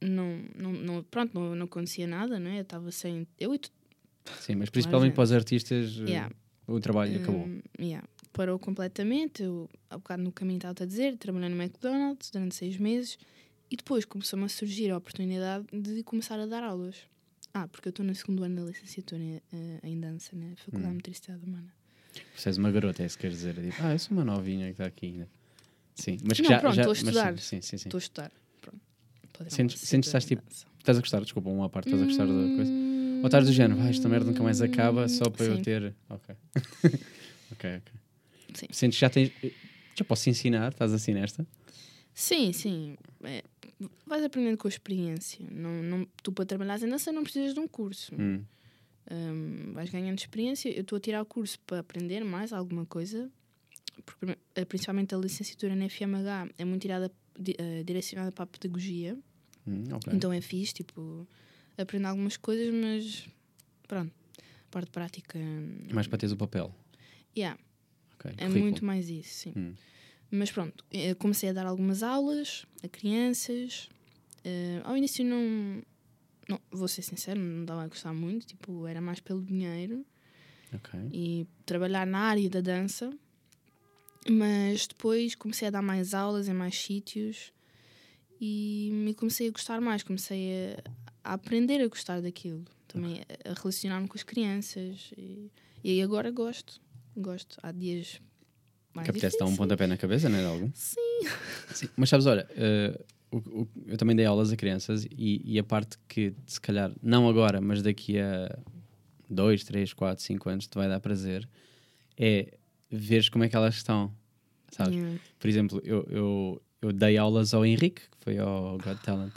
não, 0.00 0.38
não, 0.56 0.72
não- 0.72 1.02
pronto, 1.04 1.34
não, 1.34 1.54
não 1.54 1.64
acontecia 1.66 2.06
nada, 2.06 2.38
não 2.38 2.50
é? 2.50 2.58
Eu 2.58 2.62
estava 2.62 2.90
sem. 2.92 3.26
Eu 3.38 3.54
e 3.54 3.58
tu. 3.58 3.70
Sim, 4.40 4.56
mas 4.56 4.70
principalmente 4.70 5.14
para 5.14 5.24
os 5.24 5.32
artistas, 5.32 5.98
eh, 6.00 6.10
Yeah. 6.10 6.34
o 6.66 6.78
trabalho 6.80 7.20
acabou. 7.20 7.46
Hum, 7.46 7.60
yeah. 7.80 8.06
Parou 8.32 8.58
completamente. 8.58 9.42
Eu, 9.42 9.68
há 9.90 9.96
bocado 9.96 10.22
no 10.22 10.30
caminho 10.32 10.58
estava 10.58 10.82
a 10.82 10.86
dizer, 10.86 11.16
trabalhei 11.16 11.48
no 11.48 11.60
McDonald's 11.60 12.30
durante 12.30 12.54
seis 12.54 12.76
meses 12.76 13.18
e 13.70 13.76
depois 13.76 14.04
começou-me 14.04 14.44
a 14.44 14.48
surgir 14.48 14.90
a 14.90 14.96
oportunidade 14.96 15.66
de 15.72 16.02
começar 16.04 16.38
a 16.38 16.46
dar 16.46 16.62
aulas. 16.62 16.96
Ah, 17.54 17.66
porque 17.66 17.88
eu 17.88 17.90
estou 17.90 18.04
no 18.04 18.14
segundo 18.14 18.44
ano 18.44 18.56
da 18.56 18.62
licenciatura 18.70 19.22
eh, 19.22 19.42
em 19.82 19.98
dança 19.98 20.36
na 20.36 20.54
Faculdade 20.56 20.88
de 20.90 20.94
Motricidade 20.94 21.44
Humana. 21.44 21.72
Você 22.36 22.48
és 22.48 22.56
uma 22.58 22.70
garota, 22.70 23.02
é 23.02 23.06
isso 23.06 23.16
que 23.16 23.22
queres 23.22 23.38
dizer. 23.38 23.54
Tipo, 23.54 23.76
ah, 23.82 23.92
eu 23.92 23.98
sou 23.98 24.16
uma 24.16 24.24
novinha 24.24 24.66
que 24.66 24.72
está 24.72 24.86
aqui 24.86 25.06
ainda. 25.06 25.28
Sim, 25.94 26.18
mas 26.24 26.36
que 26.36 26.42
Não, 26.44 26.50
já. 26.50 26.58
pronto, 26.60 26.78
estou 26.78 26.84
a 26.84 26.94
mas 26.94 26.98
estudar. 27.02 27.38
Sim, 27.38 27.60
sim, 27.60 27.76
sim. 27.78 27.88
Estou 27.88 27.98
a 27.98 28.00
estudar. 28.00 28.32
Pronto. 28.60 28.80
Sentes- 29.50 29.80
sentes 29.80 30.10
que 30.10 30.16
estás, 30.18 30.30
em 30.30 30.36
dança. 30.36 30.66
Estás 30.78 30.98
a 30.98 31.00
gostar, 31.00 31.20
desculpa, 31.20 31.48
uma 31.50 31.68
parte, 31.68 31.86
estás 31.88 32.02
a 32.02 32.06
gostar 32.06 32.26
da 32.26 32.32
coisa. 32.56 32.72
Ou 33.20 33.26
estás 33.26 33.46
do 33.46 33.52
género, 33.52 33.80
vai, 33.80 33.90
esta 33.90 34.08
merda 34.08 34.26
nunca 34.30 34.42
mais 34.42 34.60
acaba 34.62 35.08
só 35.08 35.28
para 35.28 35.44
eu 35.46 35.56
Sim. 35.56 35.62
ter. 35.62 35.94
Ok. 36.08 36.34
ok, 37.52 37.76
ok. 37.76 37.92
Sim. 38.54 38.66
Sentes 38.70 38.96
que 38.98 39.00
já 39.00 39.10
tens. 39.10 39.32
Já 39.96 40.04
posso 40.04 40.28
ensinar? 40.30 40.70
Estás 40.72 40.92
assim 40.92 41.12
nesta? 41.14 41.44
Sim, 42.14 42.52
sim. 42.52 42.96
É, 43.22 43.42
vais 44.06 44.24
aprendendo 44.24 44.56
com 44.58 44.66
a 44.66 44.70
experiência. 44.70 45.46
Não, 45.50 45.82
não, 45.82 46.06
tu, 46.22 46.32
para 46.32 46.44
trabalhar 46.44 46.80
em 46.82 46.88
dança, 46.88 47.12
não 47.12 47.22
precisas 47.22 47.54
de 47.54 47.60
um 47.60 47.68
curso. 47.68 48.14
Hum. 48.18 48.42
Hum, 49.10 49.72
vais 49.72 49.88
ganhando 49.90 50.18
experiência. 50.18 50.68
Eu 50.68 50.82
estou 50.82 50.96
a 50.96 51.00
tirar 51.00 51.22
o 51.22 51.26
curso 51.26 51.58
para 51.60 51.78
aprender 51.78 52.24
mais 52.24 52.52
alguma 52.52 52.84
coisa. 52.84 53.30
Porque, 54.04 54.36
eh, 54.54 54.64
principalmente 54.64 55.14
a 55.14 55.18
licenciatura 55.18 55.74
na 55.74 55.86
FMH 55.88 56.50
é 56.58 56.64
muito 56.64 56.82
tirada, 56.82 57.10
eh, 57.58 57.82
direcionada 57.84 58.30
para 58.32 58.44
a 58.44 58.46
pedagogia. 58.46 59.16
Hum, 59.66 59.84
ok. 59.92 60.12
Então 60.14 60.32
é 60.32 60.40
fixe, 60.40 60.74
tipo, 60.74 61.26
aprender 61.76 62.06
algumas 62.06 62.36
coisas, 62.36 62.72
mas 62.72 63.28
pronto. 63.86 64.12
A 64.38 64.70
parte 64.70 64.90
prática. 64.90 65.38
hum, 65.38 65.86
Mais 65.92 66.06
para 66.06 66.18
teres 66.18 66.32
o 66.32 66.36
papel. 66.36 66.74
Yeah. 67.36 67.58
Ok. 68.14 68.32
É 68.36 68.48
muito 68.48 68.84
mais 68.84 69.08
isso, 69.08 69.30
sim. 69.34 69.52
Hum. 69.56 69.74
Mas 70.30 70.50
pronto, 70.50 70.84
eh, 70.90 71.14
comecei 71.14 71.48
a 71.48 71.52
dar 71.52 71.66
algumas 71.66 72.02
aulas 72.02 72.66
a 72.82 72.88
crianças. 72.88 73.88
Eh, 74.44 74.80
ao 74.84 74.96
início 74.96 75.24
não, 75.24 75.82
não, 76.48 76.60
vou 76.70 76.86
ser 76.88 77.02
sincero, 77.02 77.40
não 77.40 77.64
dava 77.64 77.84
a 77.84 77.88
gostar 77.88 78.12
muito, 78.12 78.46
tipo, 78.46 78.86
era 78.86 79.00
mais 79.00 79.20
pelo 79.20 79.42
dinheiro 79.42 80.04
Ok. 80.74 81.00
e 81.12 81.46
trabalhar 81.64 82.06
na 82.06 82.18
área 82.18 82.48
da 82.50 82.60
dança. 82.60 83.10
Mas 84.30 84.86
depois 84.86 85.34
comecei 85.34 85.68
a 85.68 85.70
dar 85.70 85.82
mais 85.82 86.12
aulas 86.12 86.48
em 86.48 86.52
mais 86.52 86.76
sítios 86.76 87.52
e 88.40 88.90
me 88.92 89.14
comecei 89.14 89.48
a 89.48 89.50
gostar 89.50 89.80
mais, 89.80 90.02
comecei 90.02 90.74
a, 91.24 91.30
a 91.30 91.32
aprender 91.34 91.80
a 91.80 91.88
gostar 91.88 92.20
daquilo, 92.20 92.64
também 92.86 93.22
a, 93.22 93.50
a 93.50 93.54
relacionar-me 93.54 94.06
com 94.06 94.16
as 94.16 94.22
crianças 94.22 95.10
e, 95.16 95.50
e 95.82 96.02
agora 96.02 96.30
gosto, 96.30 96.80
gosto. 97.16 97.58
Há 97.62 97.72
dias 97.72 98.20
mais 98.98 99.04
Que 99.04 99.10
apetece 99.10 99.38
dar 99.38 99.46
um 99.46 99.56
pontapé 99.56 99.86
na 99.86 99.96
cabeça, 99.96 100.28
não 100.28 100.38
é? 100.38 100.40
de 100.40 100.46
algum? 100.46 100.70
Sim. 100.74 101.00
Sim. 101.74 101.88
Mas 101.96 102.08
sabes, 102.08 102.26
olha, 102.26 102.46
eh, 102.56 103.00
o- 103.30 103.36
o- 103.62 103.68
eu 103.86 103.96
também 103.96 104.14
dei 104.16 104.24
aulas 104.26 104.52
a 104.52 104.56
crianças 104.56 105.04
e, 105.10 105.42
e 105.44 105.58
a 105.58 105.64
parte 105.64 105.96
que, 106.08 106.32
se 106.46 106.60
calhar, 106.60 106.90
não 107.02 107.28
agora, 107.28 107.60
mas 107.60 107.82
daqui 107.82 108.18
a 108.18 108.58
dois, 109.28 109.64
três, 109.64 109.92
quatro, 109.92 110.22
cinco 110.24 110.48
anos 110.48 110.66
te 110.66 110.74
vai 110.74 110.88
dar 110.88 111.00
prazer 111.00 111.46
é 112.16 112.54
veres 112.90 113.28
como 113.28 113.44
é 113.44 113.48
que 113.48 113.56
elas 113.56 113.74
estão. 113.76 114.12
Sabes? 114.70 114.94
Yeah. 114.94 115.18
Por 115.38 115.48
exemplo, 115.48 115.80
eu, 115.84 116.06
eu, 116.10 116.62
eu 116.82 116.92
dei 116.92 117.16
aulas 117.18 117.52
ao 117.54 117.64
Henrique, 117.64 118.02
que 118.02 118.16
foi 118.20 118.38
ao 118.38 118.78
Got 118.78 119.00
Talent, 119.02 119.32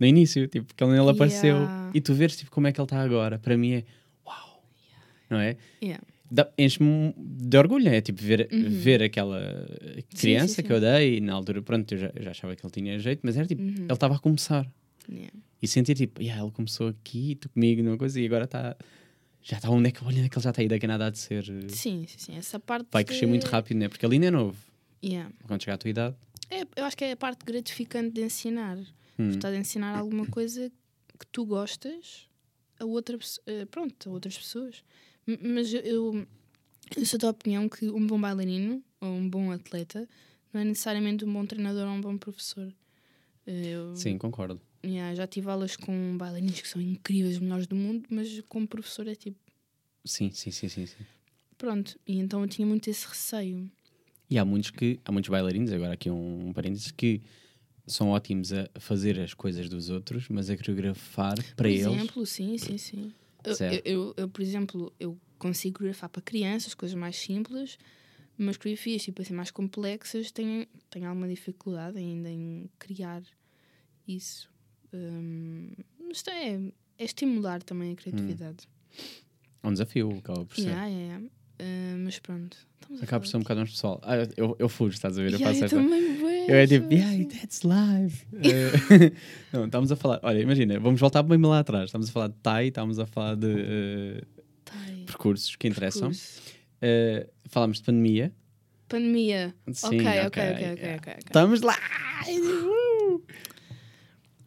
no 0.00 0.06
início, 0.06 0.46
tipo, 0.48 0.74
que 0.74 0.82
ele, 0.84 0.92
ele 0.98 1.10
apareceu 1.10 1.56
Yeah. 1.56 1.90
e 1.94 2.00
tu 2.00 2.14
vês 2.14 2.36
tipo, 2.36 2.50
como 2.50 2.66
é 2.66 2.72
que 2.72 2.80
ele 2.80 2.84
está 2.86 3.00
agora. 3.00 3.38
Para 3.38 3.56
mim 3.56 3.72
é 3.74 3.84
uau, 4.26 4.62
não 5.30 5.38
é? 5.38 5.56
Yeah. 5.82 6.02
Enche-me 6.58 7.14
de 7.16 7.56
orgulho, 7.56 7.88
é 7.88 8.00
tipo 8.00 8.22
ver, 8.22 8.48
ver 8.50 9.02
aquela 9.02 9.40
criança 10.18 10.44
Uhum. 10.44 10.48
sim, 10.56 10.62
que 10.62 10.72
eu 10.72 10.80
dei 10.80 11.16
e 11.16 11.20
na 11.20 11.32
altura, 11.34 11.62
pronto, 11.62 11.90
eu 11.94 11.98
já, 11.98 12.12
eu 12.14 12.22
já 12.22 12.30
achava 12.32 12.54
que 12.54 12.64
ele 12.64 12.72
tinha 12.72 12.98
jeito, 12.98 13.20
mas 13.22 13.36
era 13.36 13.46
tipo, 13.46 13.62
Uhum. 13.62 13.74
ele 13.84 13.92
estava 13.92 14.14
a 14.16 14.18
começar 14.18 14.70
Yeah. 15.10 15.32
e 15.62 15.66
sentir 15.66 15.94
tipo, 15.94 16.20
yeah, 16.20 16.42
ele 16.42 16.52
começou 16.52 16.88
aqui, 16.88 17.34
tu 17.36 17.48
comigo, 17.48 17.82
numa 17.82 17.96
coisa, 17.96 18.20
e 18.20 18.26
agora 18.26 18.44
está, 18.44 18.76
já 19.42 19.56
está 19.56 19.70
onde 19.70 19.88
é 19.88 19.90
que, 19.92 20.04
olha 20.04 20.20
é 20.22 20.28
que 20.28 20.36
ele 20.36 20.42
já 20.44 20.50
está 20.50 20.60
aí, 20.60 20.68
daqui 20.68 20.84
a 20.84 20.88
nada 20.88 21.10
de 21.10 21.18
ser, 21.18 21.44
eh, 21.48 21.68
Sim, 21.70 22.04
sim, 22.06 22.18
sim. 22.18 22.36
Essa 22.36 22.60
parte. 22.60 22.88
vai 22.92 23.04
crescer 23.04 23.24
muito 23.24 23.44
rápido, 23.46 23.78
né? 23.78 23.88
Porque 23.88 24.04
ele 24.04 24.16
ainda 24.16 24.26
é 24.26 24.30
novo, 24.30 24.58
Yeah. 25.02 25.32
quando 25.46 25.62
chegar 25.62 25.74
à 25.76 25.78
tua 25.78 25.88
idade. 25.88 26.16
É, 26.50 26.60
eu 26.76 26.84
acho 26.84 26.94
que 26.96 27.04
é 27.04 27.12
a 27.12 27.16
parte 27.16 27.42
gratificante 27.44 28.10
de 28.10 28.22
ensinar. 28.22 28.76
Hum. 29.18 29.30
Estás 29.30 29.54
a 29.54 29.56
ensinar 29.58 29.96
alguma 29.96 30.26
coisa 30.26 30.70
que 31.18 31.26
tu 31.32 31.46
gostas 31.46 32.28
a, 32.78 32.84
outra, 32.84 33.16
eh, 33.46 33.64
pronto, 33.64 34.10
a 34.10 34.12
outras 34.12 34.36
pessoas. 34.36 34.82
Mas 35.42 35.74
eu, 35.74 36.26
eu, 36.96 37.06
sou 37.06 37.18
da 37.18 37.28
opinião 37.28 37.68
que 37.68 37.90
um 37.90 38.06
bom 38.06 38.18
bailarino 38.18 38.82
ou 38.98 39.08
um 39.08 39.28
bom 39.28 39.52
atleta 39.52 40.08
não 40.52 40.62
é 40.62 40.64
necessariamente 40.64 41.24
um 41.24 41.32
bom 41.32 41.44
treinador 41.44 41.86
ou 41.86 41.94
um 41.94 42.00
bom 42.00 42.16
professor. 42.16 42.72
Eu, 43.46 43.94
Sim, 43.94 44.16
concordo. 44.16 44.60
yeah, 44.84 45.14
já 45.14 45.26
tive 45.26 45.50
aulas 45.50 45.76
com 45.76 46.16
bailarinos 46.16 46.60
que 46.60 46.68
são 46.68 46.80
incríveis, 46.80 47.34
os 47.34 47.40
melhores 47.40 47.66
do 47.66 47.76
mundo, 47.76 48.06
mas 48.10 48.40
como 48.48 48.66
professor 48.66 49.06
é 49.06 49.14
tipo. 49.14 49.38
Sim, 50.04 50.30
sim, 50.30 50.50
sim, 50.50 50.68
sim, 50.68 50.86
sim. 50.86 51.04
Pronto, 51.58 51.98
e 52.06 52.18
então 52.18 52.40
eu 52.40 52.48
tinha 52.48 52.66
muito 52.66 52.88
esse 52.88 53.06
receio. 53.06 53.70
E 54.30 54.38
há 54.38 54.44
muitos 54.44 54.70
que, 54.70 54.98
há 55.04 55.12
muitos 55.12 55.28
bailarinos, 55.28 55.72
agora 55.72 55.92
aqui 55.92 56.08
um, 56.08 56.48
um 56.48 56.52
parênteses, 56.52 56.90
que 56.90 57.20
são 57.86 58.10
ótimos 58.10 58.52
a 58.52 58.68
fazer 58.78 59.18
as 59.20 59.34
coisas 59.34 59.68
dos 59.68 59.90
outros, 59.90 60.28
mas 60.28 60.48
a 60.48 60.56
coreografar 60.56 61.36
para 61.36 61.54
por 61.56 61.66
eles. 61.66 61.80
exemplo, 61.80 62.26
sim, 62.26 62.56
sim, 62.56 62.78
sim. 62.78 63.12
Eu, 63.44 63.54
eu, 63.72 63.80
eu- 63.84 64.14
eu, 64.16 64.28
por 64.28 64.42
exemplo, 64.42 64.92
eu 64.98 65.18
consigo 65.38 65.78
coreografar 65.78 66.08
para 66.10 66.20
crianças, 66.22 66.74
coisas 66.74 66.96
mais 66.98 67.16
simples, 67.16 67.78
mas 68.36 68.56
coreografias 68.56 69.02
tipo 69.02 69.22
assim, 69.22 69.34
mais 69.34 69.50
complexas 69.50 70.30
tenho, 70.30 70.66
tenho 70.90 71.08
alguma 71.08 71.28
dificuldade 71.28 71.98
ainda 71.98 72.28
em 72.30 72.68
criar 72.78 73.22
isso. 74.06 74.50
Hum, 74.92 75.70
mas 76.00 76.18
isto 76.18 76.30
é, 76.30 76.54
é 76.98 77.04
estimular 77.04 77.62
também 77.62 77.92
a 77.92 77.96
criatividade. 77.96 78.68
É 79.62 79.68
um 79.68 79.72
desafio, 79.72 80.10
acaba 80.18 80.44
por 80.44 80.56
ser. 80.56 80.62
Yeah, 80.68 80.86
yeah, 80.88 81.06
yeah. 81.18 81.30
Uh, 81.60 81.98
mas 82.04 82.18
pronto. 82.18 82.56
Acaba 83.02 83.20
por 83.20 83.26
ser 83.26 83.36
um 83.36 83.40
bocado 83.40 83.60
mais 83.60 83.70
pessoal. 83.70 84.00
Ah, 84.02 84.16
eu- 84.36 84.56
eu, 84.58 84.68
fujo, 84.68 84.94
estás 84.94 85.18
a 85.18 85.22
ver? 85.22 85.32
Eu 85.32 85.38
Yeah, 85.38 85.60
faço 85.60 85.74
eu 85.74 85.82
também 85.82 86.16
vejo, 86.16 86.50
Eu 86.50 86.56
é 86.56 86.66
tipo, 86.66 86.92
yeah, 86.94 87.24
that's 87.38 87.62
live. 87.62 88.16
Eh, 88.32 89.12
não, 89.52 89.66
estamos 89.66 89.92
a 89.92 89.96
falar, 89.96 90.20
olha, 90.22 90.40
imagina, 90.40 90.78
vamos 90.80 90.98
voltar 91.00 91.22
bem 91.22 91.38
lá 91.40 91.58
atrás. 91.58 91.86
Estamos 91.86 92.08
a 92.08 92.12
falar 92.12 92.28
de 92.28 92.36
Thai, 92.36 92.68
estamos 92.68 92.98
a 92.98 93.06
falar 93.06 93.34
de 93.36 94.22
aí. 94.86 95.04
percursos 95.04 95.54
que 95.56 95.68
interessam. 95.68 96.08
Percurso. 96.08 96.40
Eh, 96.80 97.28
falámos 97.46 97.78
de 97.78 97.84
pandemia. 97.84 98.32
Pandemia. 98.88 99.54
Sim, 99.72 99.86
ok, 100.00 100.06
ok, 100.26 100.42
ok, 100.52 100.72
ok, 100.72 100.94
ok. 100.98 101.14
Estamos 101.18 101.60
lá! 101.60 101.76
Uh! 102.26 103.22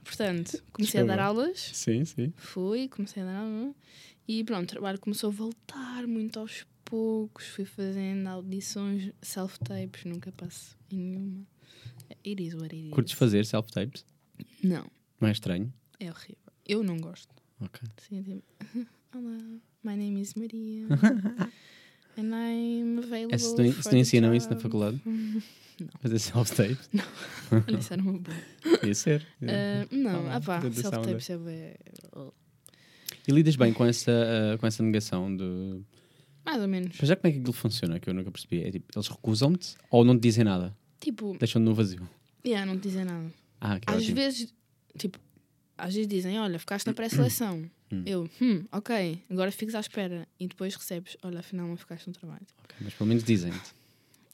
Portanto, 0.04 0.62
comecei 0.74 1.02
a 1.02 1.04
dar 1.04 1.18
Desculpa. 1.18 1.42
aulas. 1.42 1.60
Sim, 1.74 2.06
sim. 2.06 2.34
Fui, 2.38 2.88
comecei 2.90 3.22
a 3.22 3.26
dar 3.26 3.36
aula 3.38 3.74
e 4.28 4.44
pronto, 4.44 4.64
o 4.64 4.68
trabalho 4.68 5.00
começou 5.00 5.30
a 5.30 5.34
voltar 5.34 6.08
muito 6.08 6.40
aos 6.40 6.66
poucos. 6.92 7.48
Fui 7.48 7.64
fazendo 7.66 8.28
audições 8.28 9.12
self-tapes, 9.22 10.04
nunca 10.06 10.32
passo 10.34 10.78
em 10.92 10.98
nenhuma. 11.00 11.48
It 12.28 12.44
is 12.44 12.54
what 12.54 12.66
it 12.76 12.88
is. 12.88 12.92
Curtes 12.92 13.14
fazer 13.14 13.46
self-tapes? 13.46 14.06
Não, 14.64 14.86
Não 15.20 15.30
é 15.30 15.32
estranho? 15.32 15.74
é 16.00 16.10
horrível. 16.10 16.36
Eu 16.68 16.84
não 16.84 16.98
gosto. 16.98 17.34
Ok. 17.62 17.82
Sim, 17.98 18.22
tipo, 18.24 18.44
Olá, 19.16 19.38
my 19.84 19.96
name 19.96 20.22
is 20.22 20.34
Maria. 20.36 20.86
and 22.18 22.34
I'm 22.34 23.00
available. 23.00 23.34
É, 23.34 23.38
se, 23.38 23.56
não, 23.56 23.72
se 23.82 23.92
não 23.92 23.98
ensinam 24.00 24.36
isso 24.36 24.48
na 24.50 24.56
job." 24.56 24.64
faculdade? 24.64 25.02
Fazer 26.00 26.20
self-tape? 26.20 26.78
Olha, 27.52 27.80
isso 27.80 27.94
era 27.94 28.02
uma 28.02 28.14
boa. 28.20 28.38
Ia 28.84 28.94
ser. 28.94 29.26
Ah, 29.42 29.88
não, 29.92 30.30
ah 30.30 30.40
pá, 30.42 30.62
tentação 30.62 30.92
self-tape 31.04 31.44
de- 31.44 31.50
é 31.52 31.78
E 33.28 33.32
lidas 33.32 33.56
bem 33.56 33.74
com 33.74 33.86
essa, 33.86 34.12
ah, 34.12 34.58
com 34.60 34.68
essa 34.68 34.84
negação 34.84 35.36
de. 35.36 35.82
Mais 36.46 36.62
ou 36.62 36.68
menos. 36.68 36.96
Mas 37.00 37.08
já 37.08 37.16
como 37.16 37.28
é 37.30 37.32
que 37.32 37.40
aquilo 37.40 37.54
funciona? 37.54 38.00
Que 38.00 38.10
eu 38.10 38.14
nunca 38.14 38.32
percebi. 38.32 38.64
É 38.64 38.72
tipo, 38.72 38.86
eles 38.96 39.08
recusam-te 39.08 39.76
ou 39.90 40.04
não 40.04 40.16
te 40.18 40.22
dizem 40.22 40.44
nada? 40.44 40.76
Tipo, 41.00 41.36
Deixam-te 41.38 41.66
no 41.66 41.74
vazio. 41.74 42.08
yeah, 42.46 42.66
não 42.66 42.78
te 42.80 42.88
dizem 42.88 43.06
nada. 43.06 43.32
Ah, 43.60 43.80
que 43.80 43.90
Às 43.90 43.98
ótimo. 43.98 44.16
vezes, 44.16 44.54
tipo, 44.98 45.20
às 45.78 45.94
vezes 45.94 46.08
dizem, 46.08 46.40
olha, 46.40 46.58
ficaste 46.60 46.88
na 46.88 46.94
pré-seleção. 46.96 47.70
Hum. 47.92 48.04
Eu, 48.06 48.30
hum, 48.42 48.64
ok, 48.72 49.20
agora 49.30 49.52
ficas 49.52 49.76
à 49.76 49.80
espera. 49.82 50.28
E 50.40 50.48
depois 50.48 50.74
recebes, 50.76 51.18
olha, 51.24 51.40
afinal 51.40 51.68
não 51.68 51.76
ficaste 51.78 52.08
no 52.08 52.14
trabalho. 52.14 52.46
Ok, 52.64 52.76
mas 52.82 52.94
pelo 52.94 53.08
menos 53.10 53.24
dizem-te. 53.24 53.74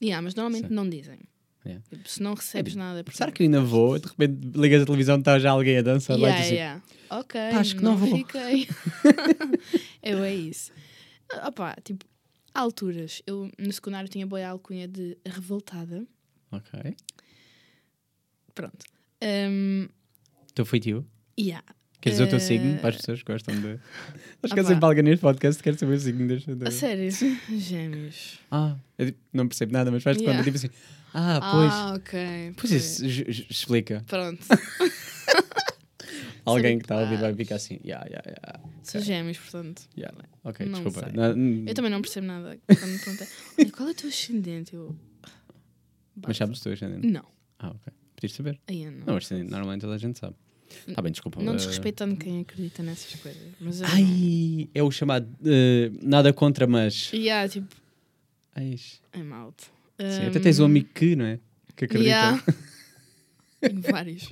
Yeah, 0.02 0.22
mas 0.22 0.36
normalmente 0.36 0.68
Sim. 0.68 0.74
não 0.76 0.88
dizem. 0.88 1.20
Yeah. 1.66 1.84
Tipo, 1.90 2.08
se 2.08 2.22
não 2.24 2.34
recebes 2.36 2.76
nada, 2.76 3.00
é 3.00 3.04
porque- 3.04 3.18
Será 3.18 3.32
que 3.32 3.42
eu 3.42 3.46
ainda 3.46 3.60
vou? 3.62 3.98
De 4.00 4.08
repente 4.08 4.58
ligas 4.58 4.84
a 4.84 4.86
televisão 4.86 5.18
e 5.18 5.20
está 5.20 5.38
já 5.40 5.52
alguém 5.52 5.78
a 5.78 5.82
dançar 5.82 6.18
lá 6.18 6.30
e 6.30 6.32
Yeah, 6.32 6.38
diz 6.38 6.46
assim, 6.48 6.56
yeah. 6.56 6.82
Ok, 7.10 7.42
acho 7.42 7.76
que 7.76 7.84
não 7.84 7.98
vou. 7.98 8.16
fiquei. 8.18 8.68
eu 10.04 10.24
é 10.24 10.34
isso. 10.34 10.72
Ah, 11.32 11.50
Opá, 11.50 11.76
tipo, 11.84 12.06
há 12.54 12.60
alturas. 12.62 13.22
Eu 13.28 13.50
no 13.58 13.72
secundário 13.72 14.10
tinha 14.10 14.26
boa 14.26 14.46
alcunha 14.48 14.88
de 14.88 15.18
revoltada. 15.26 16.06
Ok. 16.52 16.96
Pronto. 18.56 18.86
Um, 19.24 19.88
Teu 20.54 20.66
feitio? 20.66 21.06
yeah. 21.40 21.64
Queres 22.00 22.20
dizer 22.20 22.28
o 22.28 22.30
teu 22.30 22.38
Eh, 22.38 22.40
signo? 22.40 22.78
Para 22.80 22.90
as 22.90 22.98
pessoas 22.98 23.24
que 23.24 23.32
gostam 23.32 23.60
de. 23.60 23.80
Acho 24.44 24.54
que 24.54 24.60
é 24.60 24.64
sempre 24.64 24.86
alguém 24.86 25.04
neste 25.04 25.22
podcast 25.22 25.62
que 25.62 25.70
quer 25.70 25.78
saber 25.78 25.96
o 25.96 26.00
signo. 26.00 26.28
Deixa 26.28 26.56
de... 26.56 26.68
A 26.68 26.72
sério? 26.72 27.10
Gêmeos. 27.58 28.40
Ah, 28.52 28.78
eu 29.00 29.14
não 29.34 29.48
percebo 29.48 29.74
nada, 29.74 29.90
mas 29.92 30.04
faz 30.04 30.16
de 30.18 30.24
Yeah. 30.24 30.38
conta, 30.44 30.52
tipo 30.52 30.58
assim. 30.66 30.76
Ah, 31.14 31.40
pois. 31.52 31.74
Ah, 31.74 31.94
ok. 31.96 32.54
Pois 32.56 32.72
isso 32.72 33.08
j- 33.10 33.32
j- 33.32 33.48
explica. 33.50 34.04
Pronto. 34.08 34.46
Alguém 36.50 36.78
que 36.80 36.86
está 36.86 36.96
a 36.96 37.02
ouvir 37.02 37.16
Ah. 37.16 37.22
vai 37.22 37.36
ficar 37.36 37.56
assim. 37.56 37.80
Yeah, 37.84 38.06
yeah, 38.08 38.24
yeah. 38.30 38.60
Sou 38.84 39.02
gêmeos, 39.02 39.38
portanto. 39.38 39.84
yeah. 39.98 40.18
Ok, 40.44 40.66
Não 40.66 40.82
desculpa. 40.84 41.08
sei. 41.10 41.18
Na- 41.18 41.30
n- 41.34 41.66
Eu 41.70 41.74
também 41.74 41.92
não 41.92 42.02
percebo 42.02 42.28
nada. 42.28 42.58
Quando 42.68 42.92
me 42.92 43.00
perguntam, 43.00 43.28
"Olha, 43.60 43.72
qual 43.72 43.90
é 43.90 43.92
o 43.92 43.96
teu 43.96 44.10
ascendente? 44.10 44.74
Eu. 44.76 44.96
Mas 46.26 46.38
sabes 46.38 46.60
o 46.60 46.64
teu 46.64 46.74
ascendente? 46.74 47.06
Não. 47.08 47.26
Ah, 47.60 47.70
ok. 47.70 47.94
Podias 48.16 48.32
saber. 48.34 48.60
Aí 48.68 48.84
eu 48.84 48.92
não. 48.92 49.06
Não, 49.06 49.14
o 49.14 49.18
ascendente 49.18 49.52
normalmente 49.52 49.82
toda 49.82 49.94
a 49.96 49.98
gente 49.98 50.18
sabe. 50.18 50.36
Está 50.88 51.02
bem, 51.02 51.12
desculpa. 51.12 51.42
Não 51.42 51.54
eh, 51.54 51.56
desrespeitando 51.58 52.16
quem 52.18 52.42
acredita 52.42 52.82
nessas 52.84 53.16
coisas. 53.22 53.42
Mas 53.60 53.80
eu 53.82 53.88
não. 53.88 53.94
Ai, 53.96 54.70
é 54.74 54.84
o 54.84 54.90
chamado 54.92 55.28
eh, 55.46 55.92
nada 56.02 56.34
contra, 56.34 56.66
mas. 56.68 57.12
Yeah, 57.14 57.48
tipo, 57.48 57.74
Ai, 58.56 58.76
é 59.14 59.24
malta. 59.24 59.64
sim, 60.00 60.28
até 60.28 60.40
tens 60.40 60.60
um 60.60 60.66
amigo 60.66 60.90
que, 60.94 61.16
não 61.16 61.26
é? 61.26 61.40
Que 61.76 61.86
acredita. 61.86 62.10
Yeah. 62.10 62.44
Tenho 63.62 63.82
vários. 63.82 64.30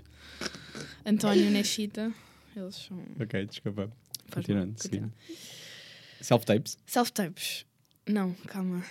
António 1.05 1.49
Neshita, 1.51 2.13
eles 2.55 2.75
são. 2.75 2.97
Ok, 3.19 3.45
desculpa. 3.45 3.91
Faz 4.27 4.33
Continuando, 4.45 4.67
mal, 4.73 4.75
continua. 4.81 5.11
seguindo. 5.11 5.13
Self-tapes. 6.21 6.77
Self-tapes. 6.85 7.65
Não, 8.07 8.33
calma. 8.47 8.83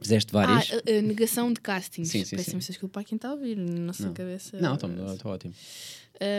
Fizeste 0.00 0.32
várias. 0.32 0.70
Ah, 0.72 0.76
a, 0.76 0.98
a 0.98 1.02
negação 1.02 1.52
de 1.52 1.60
castings. 1.60 2.08
Sim, 2.10 2.24
sim, 2.24 2.36
Peço 2.36 2.50
imensa 2.52 2.72
desculpa 2.72 3.00
a 3.00 3.04
quem 3.04 3.16
está 3.16 3.28
a 3.28 3.32
ouvir. 3.32 3.56
Na 3.56 3.80
nossa 3.80 4.06
Não. 4.06 4.14
cabeça. 4.14 4.58
não, 4.60 4.74
estou 4.74 5.30
ótimo. 5.32 5.54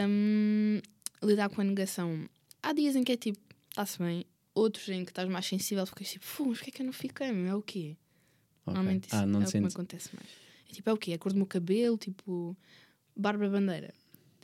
Hum, 0.08 0.80
lidar 1.24 1.50
com 1.50 1.62
a 1.62 1.64
negação. 1.64 2.28
Há 2.64 2.74
dias 2.74 2.96
em 2.96 3.04
que 3.04 3.12
é 3.12 3.18
tipo, 3.18 3.40
está-se 3.70 4.00
bem. 4.00 4.26
Outros 4.54 4.90
em 4.90 5.06
que 5.06 5.12
estás 5.12 5.30
mais 5.30 5.46
sensível, 5.46 5.86
ficas 5.86 6.10
tipo, 6.10 6.26
mas 6.46 6.58
porquê 6.58 6.72
é 6.72 6.74
que 6.74 6.82
eu 6.82 6.86
não 6.86 6.92
fiquei? 6.94 7.32
meu? 7.32 7.52
É 7.52 7.56
o 7.56 7.62
quê? 7.62 7.96
Ok. 8.66 8.74
Normalmente 8.74 9.06
isso 9.08 9.16
Ah, 9.16 9.26
não 9.26 9.42
é 9.42 9.46
o 9.46 9.52
que 9.52 9.60
me 9.60 9.68
acontece 9.68 10.10
mais. 10.14 10.28
É 10.70 10.74
tipo, 10.74 10.90
é 10.90 10.94
o 10.94 10.98
quê? 10.98 11.14
A 11.14 11.18
cor 11.18 11.32
do 11.32 11.38
meu 11.38 11.46
cabelo, 11.46 11.98
tipo, 11.98 12.58
Bárbara 13.16 13.50
Bandeira. 13.50 13.94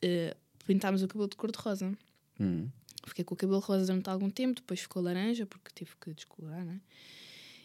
Uh, 0.03 0.35
pintámos 0.65 1.01
o 1.01 1.07
cabelo 1.07 1.29
de 1.29 1.35
cor-de-rosa. 1.35 1.97
Hum. 2.39 2.69
Fiquei 3.05 3.23
com 3.23 3.33
o 3.33 3.37
cabelo 3.37 3.59
rosa 3.59 3.85
durante 3.85 4.09
algum 4.09 4.29
tempo, 4.29 4.55
depois 4.55 4.81
ficou 4.81 5.01
laranja, 5.01 5.45
porque 5.45 5.71
tive 5.73 5.91
que 5.99 6.13
descolorar, 6.13 6.63
né? 6.65 6.81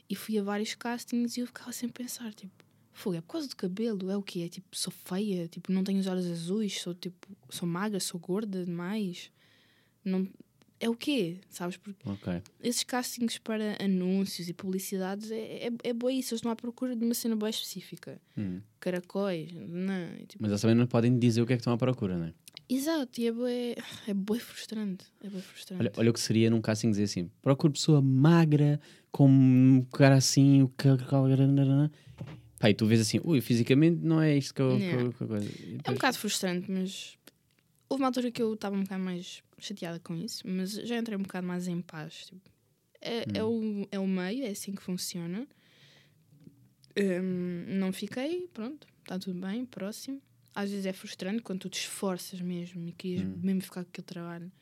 E 0.09 0.15
fui 0.15 0.39
a 0.39 0.43
vários 0.43 0.75
castings 0.75 1.37
e 1.37 1.41
eu 1.41 1.47
ficava 1.47 1.71
a 1.71 1.89
pensar, 1.89 2.33
tipo, 2.35 2.65
fogo, 2.93 3.17
é 3.17 3.21
por 3.21 3.33
causa 3.33 3.49
do 3.49 3.57
cabelo, 3.57 4.11
é 4.11 4.17
o 4.17 4.23
quê? 4.23 4.43
É 4.43 4.49
tipo, 4.49 4.69
sou 4.77 4.93
feia, 4.93 5.49
tipo, 5.49 5.73
não 5.73 5.83
tenho 5.83 5.99
os 5.99 6.07
olhos 6.07 6.27
azuis, 6.27 6.81
sou 6.81 6.95
tipo, 6.95 7.29
sou 7.51 7.67
magra, 7.67 7.99
sou 7.99 8.21
gorda 8.21 8.65
demais. 8.65 9.31
Não... 10.05 10.29
É 10.83 10.89
o 10.91 10.97
quê? 10.97 11.37
Sabes? 11.49 11.77
Porque 11.77 12.01
Ok. 12.05 12.43
esses 12.61 12.83
castings 12.83 13.39
para 13.39 13.77
anúncios 13.81 14.49
e 14.49 14.53
publicidades 14.53 15.31
é, 15.31 15.69
é, 15.69 15.71
é 15.85 15.93
boa 15.93 16.13
isso, 16.13 16.35
eles 16.35 16.41
estão 16.41 16.51
à 16.51 16.57
procura 16.57 16.97
de 16.97 17.05
uma 17.05 17.15
cena 17.15 17.37
boa 17.37 17.49
específica. 17.49 18.21
Hum. 18.37 18.61
Caracóis, 18.81 19.53
não, 19.53 20.09
tipo, 20.27 20.43
Mas 20.43 20.51
eles 20.51 20.61
também 20.61 20.75
não 20.75 20.89
podem 20.89 21.17
dizer 21.17 21.41
o 21.41 21.47
que 21.47 21.53
é 21.53 21.57
que 21.57 21.61
estão 21.61 21.73
à 21.73 21.79
procura, 21.79 22.19
não 22.19 22.27
é? 22.27 22.35
Exato, 22.69 23.21
e 23.21 23.29
é 23.29 23.33
bué, 23.33 23.77
é 24.09 24.13
bué 24.15 24.41
frustrante. 24.41 25.05
É 25.23 25.29
bué 25.31 25.41
frustrante. 25.41 25.81
Olha, 25.83 25.93
olha 25.97 26.11
o 26.11 26.13
que 26.13 26.21
seria 26.21 26.51
num 26.51 26.61
casting 26.61 26.91
dizer 26.91 27.05
assim: 27.05 27.31
procuro 27.41 27.73
pessoa 27.75 28.03
magra, 28.03 28.81
com 29.13 29.29
um 29.29 29.87
cara 29.93 30.17
assim, 30.17 30.63
o 30.63 30.69
que. 30.69 30.89
Pá, 32.59 32.71
e 32.71 32.75
tu 32.75 32.87
vês 32.87 33.01
assim, 33.01 33.21
ui, 33.25 33.41
fisicamente 33.41 34.01
não 34.03 34.21
é 34.21 34.37
isto 34.37 34.55
que 34.55 34.63
eu. 34.63 34.79
que 34.79 34.85
eu- 34.95 35.13
que 35.13 35.23
eu- 35.23 35.37
É 35.85 35.91
um 35.91 35.95
bocado 35.95 36.19
frustrante, 36.19 36.71
mas 36.71 37.17
houve 37.93 38.03
uma 38.03 38.09
altura 38.09 38.31
que 38.31 38.43
eu 38.43 38.55
estava 38.55 38.75
um 38.75 38.83
bocado 38.83 39.03
mais 39.05 39.43
chateada 39.59 40.01
com 40.01 40.17
isso, 40.17 40.43
mas 40.49 40.73
já 40.73 40.97
entrei 40.97 41.17
um 41.17 41.23
bocado 41.23 41.47
mais 41.47 41.69
em 41.69 41.81
paz. 41.83 42.27
tipo. 42.27 42.51
É, 43.01 43.39
é, 43.39 43.45
o, 43.45 43.87
é 43.91 43.99
o 43.99 44.07
meio, 44.07 44.45
é 44.45 44.51
assim 44.51 44.73
que 44.75 44.83
funciona. 44.83 45.47
Hum, 46.97 47.65
não 47.69 47.93
fiquei, 47.93 48.49
pronto, 48.53 48.87
está 49.01 49.19
tudo 49.19 49.41
bem, 49.41 49.67
próximo. 49.67 50.23
Às 50.55 50.71
vezes 50.71 50.87
é 50.87 50.93
frustrante 50.93 51.43
quando 51.43 51.61
tu 51.61 51.69
te 51.69 51.81
esforças 51.81 52.41
mesmo 52.41 52.87
e 52.89 52.93
querias 52.93 53.25
mesmo 53.25 53.61
ficar 53.63 53.83
com 53.85 53.91
aquele 53.91 54.07
trabalho 54.07 54.53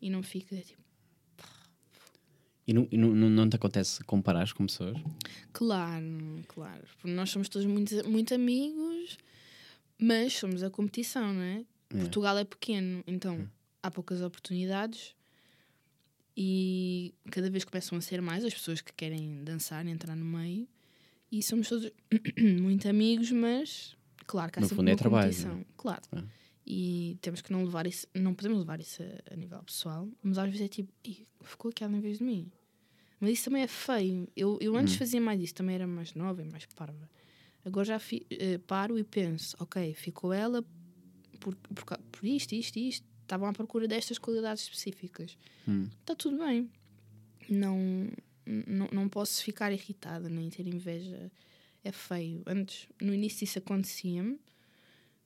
e 0.00 0.10
não 0.10 0.22
fica, 0.22 0.54
é 0.54 0.60
tipo, 0.60 0.82
E, 2.66 2.72
não, 2.72 2.86
e 2.90 2.96
não, 2.96 3.14
não, 3.14 3.48
te 3.48 3.56
acontece 3.56 4.04
comparares 4.04 4.52
com 4.52 4.66
pessoas? 4.66 4.96
Claro, 5.52 6.42
claro. 6.48 6.84
Porque 7.00 7.10
nós 7.10 7.30
somos 7.30 7.48
todos 7.48 7.66
muito, 7.66 8.08
muito 8.08 8.34
amigos, 8.34 9.18
mas 9.98 10.34
somos 10.34 10.62
a 10.62 10.70
competição, 10.70 11.32
não 11.32 11.42
é? 11.42 11.64
Portugal 11.98 12.38
é 12.38 12.44
pequeno, 12.44 13.02
então 13.06 13.48
há 13.82 13.90
poucas 13.90 14.20
oportunidades 14.22 15.14
e 16.36 17.14
cada 17.30 17.50
vez 17.50 17.64
começam 17.64 17.98
a 17.98 18.00
ser 18.00 18.22
mais 18.22 18.44
as 18.44 18.54
pessoas 18.54 18.80
que 18.80 18.92
querem 18.92 19.42
dançar, 19.44 19.86
entrar 19.86 20.16
no 20.16 20.24
meio. 20.24 20.66
E 21.30 21.42
somos 21.42 21.68
todos 21.68 21.90
muito 22.60 22.88
amigos, 22.88 23.30
mas 23.32 23.96
claro 24.26 24.50
que 24.52 24.58
há 24.58 24.62
No 24.62 24.68
sempre 24.68 24.76
fundo 24.80 24.88
é 24.88 24.92
uma 24.92 24.98
trabalho, 24.98 25.24
competição. 25.30 25.58
é? 25.60 25.64
Claro. 25.76 26.02
É. 26.12 26.22
E 26.66 27.18
temos 27.20 27.40
que 27.42 27.50
não 27.52 27.64
levar 27.64 27.86
isso, 27.86 28.06
não 28.14 28.34
podemos 28.34 28.58
levar 28.58 28.80
isso 28.80 29.02
a, 29.02 29.34
a 29.34 29.36
nível 29.36 29.62
pessoal, 29.64 30.08
mas 30.22 30.38
às 30.38 30.46
vezes 30.46 30.62
é 30.62 30.68
tipo, 30.68 30.92
"Ih, 31.04 31.26
ficou 31.42 31.70
aquela 31.70 31.96
em 31.96 32.00
vez 32.00 32.18
de 32.18 32.24
mim. 32.24 32.50
Mas 33.20 33.30
isso 33.32 33.44
também 33.44 33.62
é 33.62 33.66
feio. 33.68 34.28
Eu, 34.36 34.58
eu 34.60 34.72
Hum. 34.74 34.78
antes 34.78 34.94
fazia 34.96 35.20
mais 35.20 35.40
isso, 35.40 35.54
também 35.54 35.74
era 35.74 35.86
mais 35.86 36.14
nova 36.14 36.42
e 36.42 36.44
mais 36.44 36.66
parva. 36.66 37.08
Agora 37.64 37.84
já 37.84 37.98
fi- 37.98 38.26
eh, 38.30 38.58
paro 38.58 38.98
e 38.98 39.04
penso, 39.04 39.56
ok, 39.60 39.94
ficou 39.94 40.32
ela 40.32 40.64
por, 41.42 41.54
por, 41.56 41.98
por 41.98 42.24
isto, 42.26 42.52
isto 42.54 42.76
e 42.78 42.88
isto. 42.88 43.06
Estavam 43.22 43.48
à 43.48 43.52
procura 43.52 43.88
destas 43.88 44.18
qualidades 44.18 44.64
específicas. 44.64 45.36
Hum. 45.66 45.88
Está 46.00 46.14
tudo 46.14 46.38
bem. 46.38 46.70
Não, 47.48 48.08
não, 48.66 48.88
não 48.92 49.08
posso 49.08 49.42
ficar 49.42 49.72
irritada 49.72 50.28
nem 50.28 50.48
ter 50.50 50.66
inveja. 50.66 51.30
É 51.84 51.90
feio. 51.92 52.42
Antes, 52.46 52.88
no 53.00 53.12
início 53.14 53.44
isso 53.44 53.58
acontecia-me. 53.58 54.38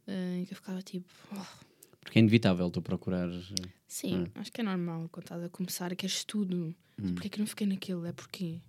eh, 0.07 0.45
que 0.47 0.53
eu 0.53 0.57
ficava 0.57 0.81
tipo, 0.83 1.09
"Oh, 1.33 1.65
Porque 2.01 2.19
é 2.19 2.21
inevitável 2.21 2.71
tu 2.71 2.81
procurares. 2.81 3.51
eh, 3.61 3.69
Sim, 3.89 4.27
acho 4.37 4.53
que 4.53 4.61
é 4.61 4.65
normal 4.65 5.09
quando 5.11 5.25
estás 5.25 5.43
a 5.43 5.49
começar, 5.49 5.95
queres 5.97 6.23
tudo. 6.25 6.75
Hum. 6.99 7.13
Porquê 7.15 7.27
é 7.27 7.31
que 7.31 7.39
não 7.41 7.47
fiquei 7.47 7.67
naquilo? 7.67 8.07
É 8.07 8.13
porque. 8.13 8.61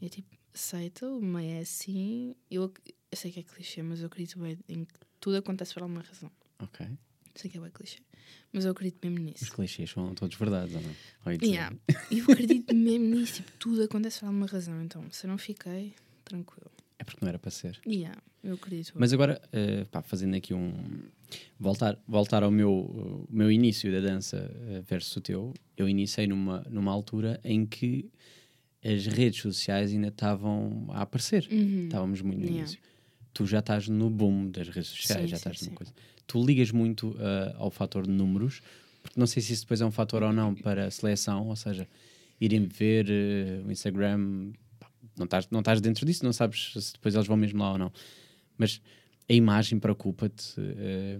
É 0.00 0.08
tipo, 0.08 0.34
aceita, 0.54 1.06
o 1.06 1.20
meio 1.20 1.50
é 1.50 1.58
assim. 1.60 2.34
Eu, 2.50 2.72
eu 3.12 3.16
sei 3.16 3.30
que 3.30 3.40
é 3.40 3.42
clichê, 3.42 3.82
mas 3.82 4.00
eu 4.00 4.06
acredito 4.06 4.38
bem 4.38 4.58
em 4.68 4.84
que 4.86 4.94
tudo 5.20 5.36
acontece 5.36 5.74
por 5.74 5.82
alguma 5.82 6.00
razão. 6.02 6.30
Ok. 6.62 6.86
Sei 7.34 7.50
que 7.50 7.58
é 7.58 7.60
bem 7.60 7.70
clichê. 7.70 7.98
Mas 8.52 8.64
eu 8.64 8.72
acredito 8.72 8.98
mesmo 9.08 9.18
Os 9.26 9.40
nisso. 9.42 9.52
clichês 9.52 9.90
são 9.90 10.12
todos 10.14 10.36
verdades, 10.36 10.74
ou 10.74 10.80
não? 10.82 10.90
Ou 11.26 11.36
dizer- 11.36 11.52
Yeah. 11.52 11.76
Eu 12.10 12.24
acredito 12.24 12.74
mesmo 12.74 13.04
nisso. 13.14 13.34
Tipo, 13.34 13.52
tudo 13.58 13.82
acontece 13.84 14.20
por 14.20 14.26
alguma 14.26 14.46
razão. 14.46 14.82
Então, 14.82 15.04
se 15.10 15.26
eu 15.26 15.30
não 15.30 15.38
fiquei, 15.38 15.94
tranquilo. 16.24 16.70
É 16.98 17.04
porque 17.04 17.18
não 17.22 17.28
era 17.28 17.38
para 17.38 17.50
ser. 17.50 17.78
Yeah, 17.86 18.20
eu 18.42 18.54
acredito. 18.54 18.92
Mas 18.96 19.12
agora, 19.12 19.40
eh, 19.52 19.84
pá, 19.84 20.02
fazendo 20.02 20.34
aqui 20.34 20.52
um. 20.52 20.72
Voltar, 21.60 21.96
voltar 22.08 22.42
ao 22.42 22.50
meu, 22.50 22.72
o 22.72 23.26
meu 23.30 23.52
início 23.52 23.92
da 23.92 24.00
dança 24.00 24.36
eh, 24.68 24.80
versus 24.84 25.14
o 25.14 25.20
teu, 25.20 25.54
eu 25.76 25.88
iniciei 25.88 26.26
numa, 26.26 26.66
numa 26.68 26.90
altura 26.90 27.38
em 27.44 27.64
que 27.66 28.10
as 28.82 29.06
redes 29.06 29.40
sociais 29.42 29.92
ainda 29.92 30.08
estavam 30.08 30.86
a 30.90 31.02
aparecer. 31.02 31.46
Uhum. 31.52 31.84
Estávamos 31.84 32.20
muito 32.22 32.38
no 32.40 32.44
Yeah. 32.46 32.60
início. 32.62 32.80
Tu 33.32 33.46
já 33.46 33.60
estás 33.60 33.86
no 33.88 34.10
boom 34.10 34.50
das 34.50 34.68
redes 34.68 34.88
sociais, 34.90 35.22
Sim, 35.22 35.28
já 35.28 35.36
sim, 35.36 35.40
estás 35.50 35.60
numa 35.60 35.70
sim. 35.70 35.74
coisa. 35.76 35.92
Tu 36.28 36.44
ligas 36.44 36.70
muito 36.70 37.16
eh, 37.18 37.54
ao 37.56 37.70
fator 37.70 38.06
de 38.06 38.12
números, 38.12 38.62
porque 39.02 39.18
não 39.18 39.26
sei 39.26 39.42
se 39.42 39.54
isso 39.54 39.62
depois 39.62 39.80
é 39.80 39.84
um 39.84 39.90
fator 39.90 40.22
ou 40.22 40.32
não 40.32 40.54
para 40.54 40.86
a 40.86 40.90
seleção, 40.90 41.48
ou 41.48 41.56
seja, 41.56 41.88
irem 42.40 42.66
ver 42.66 43.06
eh, 43.10 43.62
o 43.66 43.72
Instagram 43.72 44.52
não 45.16 45.24
estás, 45.24 45.48
não 45.50 45.58
estás 45.58 45.80
dentro 45.80 46.06
disso, 46.06 46.24
não 46.24 46.32
sabes 46.32 46.72
se 46.78 46.92
depois 46.92 47.14
eles 47.14 47.26
vão 47.26 47.36
mesmo 47.36 47.60
lá 47.60 47.72
ou 47.72 47.78
não. 47.78 47.92
Mas 48.56 48.80
a 49.28 49.32
imagem 49.32 49.80
preocupa-te, 49.80 50.54
eh, 50.58 51.18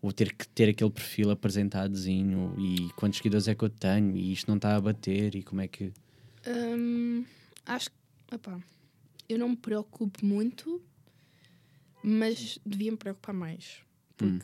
o 0.00 0.12
ter 0.12 0.32
que 0.32 0.48
ter 0.48 0.68
aquele 0.68 0.90
perfil 0.90 1.30
apresentadozinho 1.30 2.54
e 2.58 2.90
quantos 2.96 3.18
seguidores 3.18 3.46
é 3.46 3.54
que 3.54 3.64
eu 3.64 3.70
tenho 3.70 4.16
e 4.16 4.32
isto 4.32 4.48
não 4.48 4.56
está 4.56 4.74
a 4.74 4.80
bater 4.80 5.34
e 5.34 5.42
como 5.42 5.60
é 5.60 5.68
que. 5.68 5.92
Hum, 6.46 7.24
acho 7.66 7.90
que, 7.90 7.96
eu 9.28 9.38
não 9.38 9.50
me 9.50 9.56
preocupo 9.56 10.24
muito, 10.24 10.82
mas 12.02 12.58
devia 12.64 12.90
me 12.90 12.96
preocupar 12.96 13.34
mais. 13.34 13.80
Hum. 14.22 14.38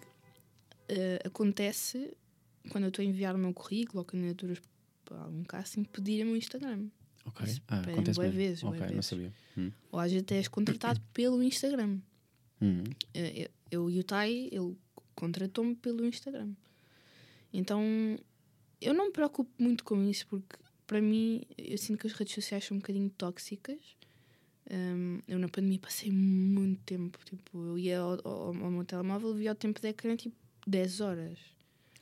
Eh, 0.89 1.21
acontece 1.25 2.17
quando 2.71 2.85
eu 2.85 2.89
estou 2.89 3.03
a 3.03 3.07
enviar 3.07 3.35
o 3.35 3.39
meu 3.39 3.53
currículo 3.53 3.99
ou 4.01 4.05
candidaturas 4.05 4.61
para 5.05 5.21
algum 5.23 5.43
casting, 5.45 5.85
pedirem-me 5.85 6.33
o 6.33 6.37
Instagram. 6.37 6.87
Ok. 7.25 7.47
Isso 7.47 7.61
Ah, 7.69 7.79
pedem 7.79 7.95
acontece 7.95 8.21
mesmo. 8.21 8.35
vezes, 8.37 8.65
ok, 8.65 8.81
não 8.81 8.89
vezes. 8.89 9.07
sabia. 9.07 9.33
Hum. 9.57 9.71
Ou 9.93 9.99
às 10.01 10.11
vezes 10.11 10.23
até 10.25 10.37
és 10.37 10.49
contratado 10.49 11.01
pelo 11.13 11.43
Instagram. 11.43 11.99
Hum. 12.61 12.85
Eh, 13.15 13.49
Eu, 13.71 13.85
eu 13.85 13.91
e 13.91 14.01
o 14.01 14.05
Tai, 14.05 14.31
ele 14.51 14.77
contratou-me 15.15 15.75
pelo 15.77 16.05
Instagram. 16.07 16.53
Então, 17.53 17.83
eu 18.81 18.95
não 18.95 19.07
me 19.07 19.13
preocupo 19.13 19.51
muito 19.63 19.85
com 19.85 20.03
isso, 20.09 20.27
porque 20.27 20.57
para 20.87 21.01
mim, 21.03 21.43
eu 21.57 21.77
sinto 21.77 21.99
que 22.01 22.07
as 22.07 22.13
redes 22.15 22.35
sociais 22.35 22.65
são 22.65 22.77
um 22.77 22.81
bocadinho 22.81 23.11
tóxicas. 23.11 23.79
Hum, 24.71 25.21
eu 25.27 25.39
na 25.39 25.49
pandemia 25.49 25.79
passei 25.79 26.11
muito 26.11 26.81
tempo. 26.85 27.19
Tipo, 27.25 27.59
eu 27.59 27.79
ia 27.79 28.01
ao, 28.01 28.21
ao, 28.25 28.49
ao 28.49 28.71
meu 28.71 28.85
telemóvel, 28.85 29.35
via 29.35 29.53
o 29.53 29.55
tempo 29.55 29.81
de 29.81 29.89
ecrã 29.89 30.15
tipo 30.17 30.37
10 30.67 31.01
horas. 31.01 31.39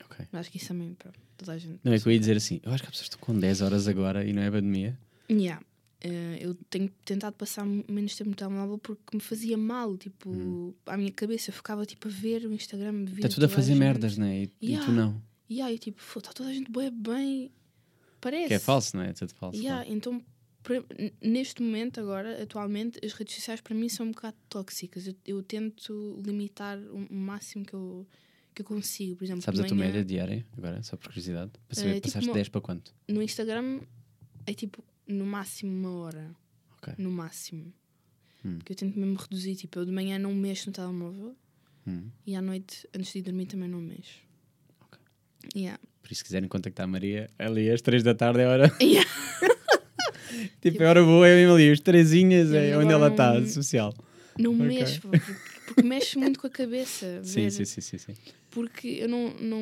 Ok. 0.05 0.27
Eu 0.33 0.39
acho 0.39 0.51
que 0.51 0.57
isso 0.57 0.69
também, 0.69 0.95
pronto, 0.95 1.19
toda 1.37 1.53
a 1.53 1.59
gente. 1.59 1.79
Não 1.83 1.93
é 1.93 1.99
que 1.99 2.07
eu 2.07 2.13
ia 2.13 2.19
dizer 2.19 2.37
assim, 2.37 2.61
eu 2.63 2.73
acho 2.73 2.83
que 2.83 2.89
as 2.89 2.93
pessoas 2.93 3.09
estão 3.09 3.21
com 3.21 3.39
10 3.39 3.63
horas 3.63 3.89
agora 3.89 4.25
e 4.25 4.33
não 4.33 4.43
é 4.43 4.51
pandemia. 4.51 4.99
Yeah. 5.31 5.63
Eh, 6.01 6.39
eu 6.41 6.55
tenho 6.69 6.89
tentado 7.05 7.35
passar 7.37 7.65
menos 7.65 8.15
tempo 8.15 8.31
no 8.31 8.37
telemóvel 8.37 8.79
porque 8.79 9.17
me 9.17 9.21
fazia 9.23 9.57
mal, 9.57 9.97
tipo, 9.97 10.75
à 10.87 10.97
minha 10.97 11.11
cabeça. 11.11 11.51
Eu 11.51 11.55
ficava 11.55 11.87
tipo 11.87 12.09
a 12.09 12.11
ver 12.11 12.45
o 12.47 12.53
Instagram. 12.53 13.05
Está 13.17 13.29
tudo 13.29 13.47
a 13.47 13.49
fazer 13.49 13.75
merdas, 13.75 14.19
não 14.19 14.27
é? 14.27 14.43
E, 14.43 14.51
e 14.61 14.67
Yeah. 14.71 14.87
tu 14.87 14.93
não. 14.93 15.23
E 15.49 15.63
aí, 15.63 15.79
tipo, 15.79 16.01
está 16.19 16.33
toda 16.33 16.51
a 16.51 16.53
gente 16.53 16.71
bem, 16.71 16.91
bem. 16.91 17.51
Parece. 18.21 18.49
Que 18.49 18.55
é 18.55 18.59
falso, 18.59 18.97
não 18.97 19.05
é? 19.05 19.11
É 19.11 19.13
tudo 19.13 19.33
falso. 19.35 19.59
Yeah, 19.59 19.89
então, 19.89 20.21
neste 21.23 21.63
momento, 21.63 22.01
agora, 22.01 22.43
atualmente, 22.43 22.99
as 23.05 23.13
redes 23.13 23.35
sociais 23.35 23.61
para 23.61 23.75
mim 23.75 23.89
são 23.89 24.07
um 24.07 24.11
bocado 24.11 24.37
tóxicas. 24.49 25.07
Eu, 25.07 25.15
eu 25.27 25.43
tento 25.43 26.21
limitar 26.25 26.79
o, 26.79 27.07
máximo 27.13 27.65
que 27.65 27.75
eu, 27.75 28.07
que 28.55 28.63
eu 28.63 28.67
consigo. 28.67 29.17
Por 29.17 29.25
exemplo, 29.25 29.43
Sabes 29.43 29.61
a 29.61 29.65
tua 29.65 29.77
média 29.77 30.05
diária, 30.05 30.45
agora, 30.57 30.83
só 30.83 30.97
por 30.97 31.09
curiosidade? 31.09 31.53
Para 31.69 31.75
saber, 31.77 31.91
Eh, 31.91 31.95
tipo 31.95 32.07
passaste 32.09 32.29
uma- 32.29 32.35
10 32.35 32.49
para 32.49 32.61
quanto? 32.61 32.95
no 33.09 33.23
Instagram 33.23 33.81
é 34.47 34.55
tipo, 34.55 34.83
no 35.07 35.25
máximo 35.27 35.73
uma 35.73 35.91
hora. 36.01 36.35
Ok. 36.79 36.95
No 36.99 37.11
máximo. 37.11 37.73
Hum. 38.45 38.59
Porque 38.59 38.73
eu 38.73 38.77
tento 38.77 38.99
mesmo 38.99 39.17
reduzir. 39.17 39.57
Tipo, 39.57 39.81
eu 39.81 39.87
de 39.87 39.93
manhã 39.93 40.19
não 40.19 40.35
mexo 40.35 40.69
no 40.69 40.73
telemóvel 40.73 41.37
Hum. 41.87 42.11
e 42.27 42.35
à 42.37 42.43
noite, 42.43 42.89
antes 42.95 43.13
de 43.13 43.19
ir 43.21 43.23
dormir, 43.23 43.47
também 43.47 43.69
não 43.69 43.81
mexo. 43.81 44.21
Ok. 44.81 44.99
Yeah. 45.55 45.81
Por 46.03 46.13
isso, 46.13 46.19
se 46.21 46.25
quiserem 46.25 46.49
contactar 46.49 46.85
a 46.85 46.87
Maria, 46.87 47.29
ali 47.39 47.69
às 47.71 47.81
3 47.83 48.03
da 48.03 48.15
tarde 48.15 48.41
é 48.41 48.47
hora. 48.47 48.71
Yeah. 48.81 49.09
tipo, 50.61 50.83
hora 50.85 51.03
boa, 51.05 51.27
é 51.27 51.35
mesmo 51.37 51.55
ali, 51.55 51.71
os 51.71 51.81
trezinhas, 51.81 52.53
é 52.53 52.75
Eu 52.75 52.81
onde 52.81 52.93
ela 52.93 53.09
está, 53.09 53.45
social. 53.47 53.95
Não 54.39 54.55
mexo, 54.55 55.01
porque, 55.01 55.83
mexe 55.83 56.19
muito 56.19 56.39
com 56.39 56.47
a 56.47 56.51
cabeça. 56.51 57.23
Sim, 57.25 57.49
sim, 57.51 57.65
sim, 57.65 57.81
sim. 57.81 58.15
Porque 58.51 58.89
eu 58.89 59.09
não, 59.09 59.31
não, 59.41 59.61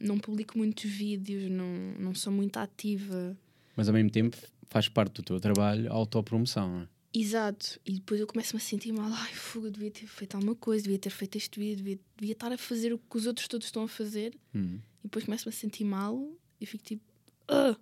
não 0.00 0.18
publico 0.18 0.56
muitos 0.56 0.90
vídeos, 0.90 1.50
não, 1.50 1.66
não 1.98 2.14
sou 2.14 2.32
muito 2.32 2.56
ativa. 2.58 3.36
Mas 3.76 3.88
ao 3.88 3.94
mesmo 3.94 4.10
tempo 4.10 4.36
faz 4.68 4.88
parte 4.88 5.14
do 5.14 5.22
teu 5.22 5.40
trabalho 5.40 5.90
a 5.90 5.94
autopromoção, 5.94 6.68
não 6.68 6.80
é? 6.82 6.88
Exato. 7.16 7.78
E 7.86 7.92
depois 7.92 8.20
eu 8.20 8.26
começo-me 8.26 8.60
a 8.60 8.64
sentir 8.64 8.92
mal. 8.92 9.08
Ai, 9.12 9.32
fuga, 9.32 9.70
devia 9.70 9.90
ter 9.90 10.06
feito 10.06 10.34
alguma 10.34 10.56
coisa, 10.56 10.82
devia 10.82 10.98
ter 10.98 11.10
feito 11.10 11.36
este 11.36 11.60
vídeo, 11.60 11.76
devia, 11.76 11.98
devia 12.18 12.32
estar 12.32 12.50
a 12.52 12.58
fazer 12.58 12.92
o 12.92 12.98
que 12.98 13.16
os 13.16 13.26
outros 13.26 13.46
todos 13.46 13.66
estão 13.68 13.84
a 13.84 13.88
fazer. 13.88 14.34
Hum. 14.52 14.78
E 15.00 15.04
depois 15.04 15.24
começo-me 15.24 15.54
a 15.54 15.56
sentir 15.56 15.84
mal 15.84 16.28
e 16.60 16.66
fico 16.66 16.82
tipo. 16.82 17.04
"Ah". 17.46 17.76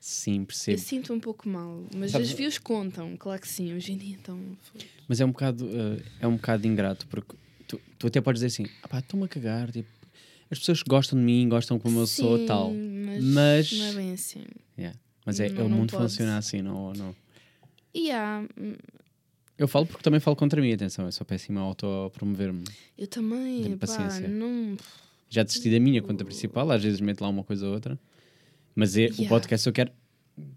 Sim, 0.00 0.40
Eu 0.40 0.46
percebo. 0.46 0.78
sinto 0.78 1.12
um 1.12 1.20
pouco 1.20 1.48
mal. 1.48 1.84
Mas 1.96 2.10
Sabes- 2.12 2.30
as 2.30 2.34
views 2.36 2.58
contam, 2.58 3.16
claro 3.16 3.40
que 3.40 3.48
sim. 3.48 3.74
Hoje 3.74 3.92
em 3.92 3.96
dia, 3.96 4.14
então. 4.20 4.38
Mas 5.08 5.20
é 5.20 5.24
um 5.24 5.30
bocado, 5.30 5.68
eh, 5.68 6.02
é 6.20 6.26
um 6.26 6.36
bocado 6.36 6.66
ingrato, 6.66 7.06
porque 7.08 7.34
tu, 7.66 7.80
tu 7.98 8.06
até 8.06 8.20
podes 8.20 8.40
dizer 8.42 8.46
assim, 8.62 8.70
ah 8.82 8.88
pá, 8.88 8.98
estou-me 9.00 9.24
a 9.26 9.28
cagar, 9.28 9.70
tipo, 9.70 9.88
as 10.50 10.58
pessoas 10.58 10.82
gostam 10.82 11.18
de 11.18 11.24
mim, 11.24 11.48
gostam 11.48 11.78
como 11.78 12.00
eu 12.00 12.06
sou, 12.06 12.38
Sim, 12.38 12.46
tal. 12.46 12.72
Mas, 12.72 13.24
Mas- 13.24 13.72
Não 13.72 13.84
é 13.86 13.92
bem 13.94 14.12
assim. 14.12 14.44
Yeah. 14.78 14.98
Mas 15.24 15.38
é, 15.40 15.48
Não- 15.48 15.66
o 15.66 15.68
mundo 15.70 15.90
funciona 15.96 16.38
assim, 16.38 16.62
não, 16.62 16.92
não. 16.92 17.14
E 17.94 18.10
há. 18.10 18.44
Eu 19.58 19.68
falo 19.68 19.84
porque 19.84 20.02
também 20.02 20.18
falo 20.20 20.34
contra 20.36 20.60
mim, 20.60 20.72
atenção, 20.72 21.04
eu 21.04 21.12
sou 21.12 21.26
péssimo 21.26 21.58
a 21.58 21.62
autopromover-me. 21.62 22.64
Eu 22.96 23.06
também. 23.06 23.76
Pá, 23.76 23.86
paciência. 23.86 24.26
não. 24.28 24.76
Já 25.28 25.42
desisti 25.42 25.70
da 25.70 25.78
minha 25.78 26.00
conta 26.02 26.24
principal, 26.24 26.70
às 26.72 26.82
vezes 26.82 27.00
meto 27.00 27.20
lá 27.20 27.28
uma 27.28 27.44
coisa 27.44 27.66
ou 27.66 27.74
outra. 27.74 27.98
Mas 28.74 28.96
é, 28.96 29.00
o 29.00 29.02
Yeah. 29.10 29.28
podcast 29.28 29.66
eu 29.66 29.72
quero, 29.72 29.92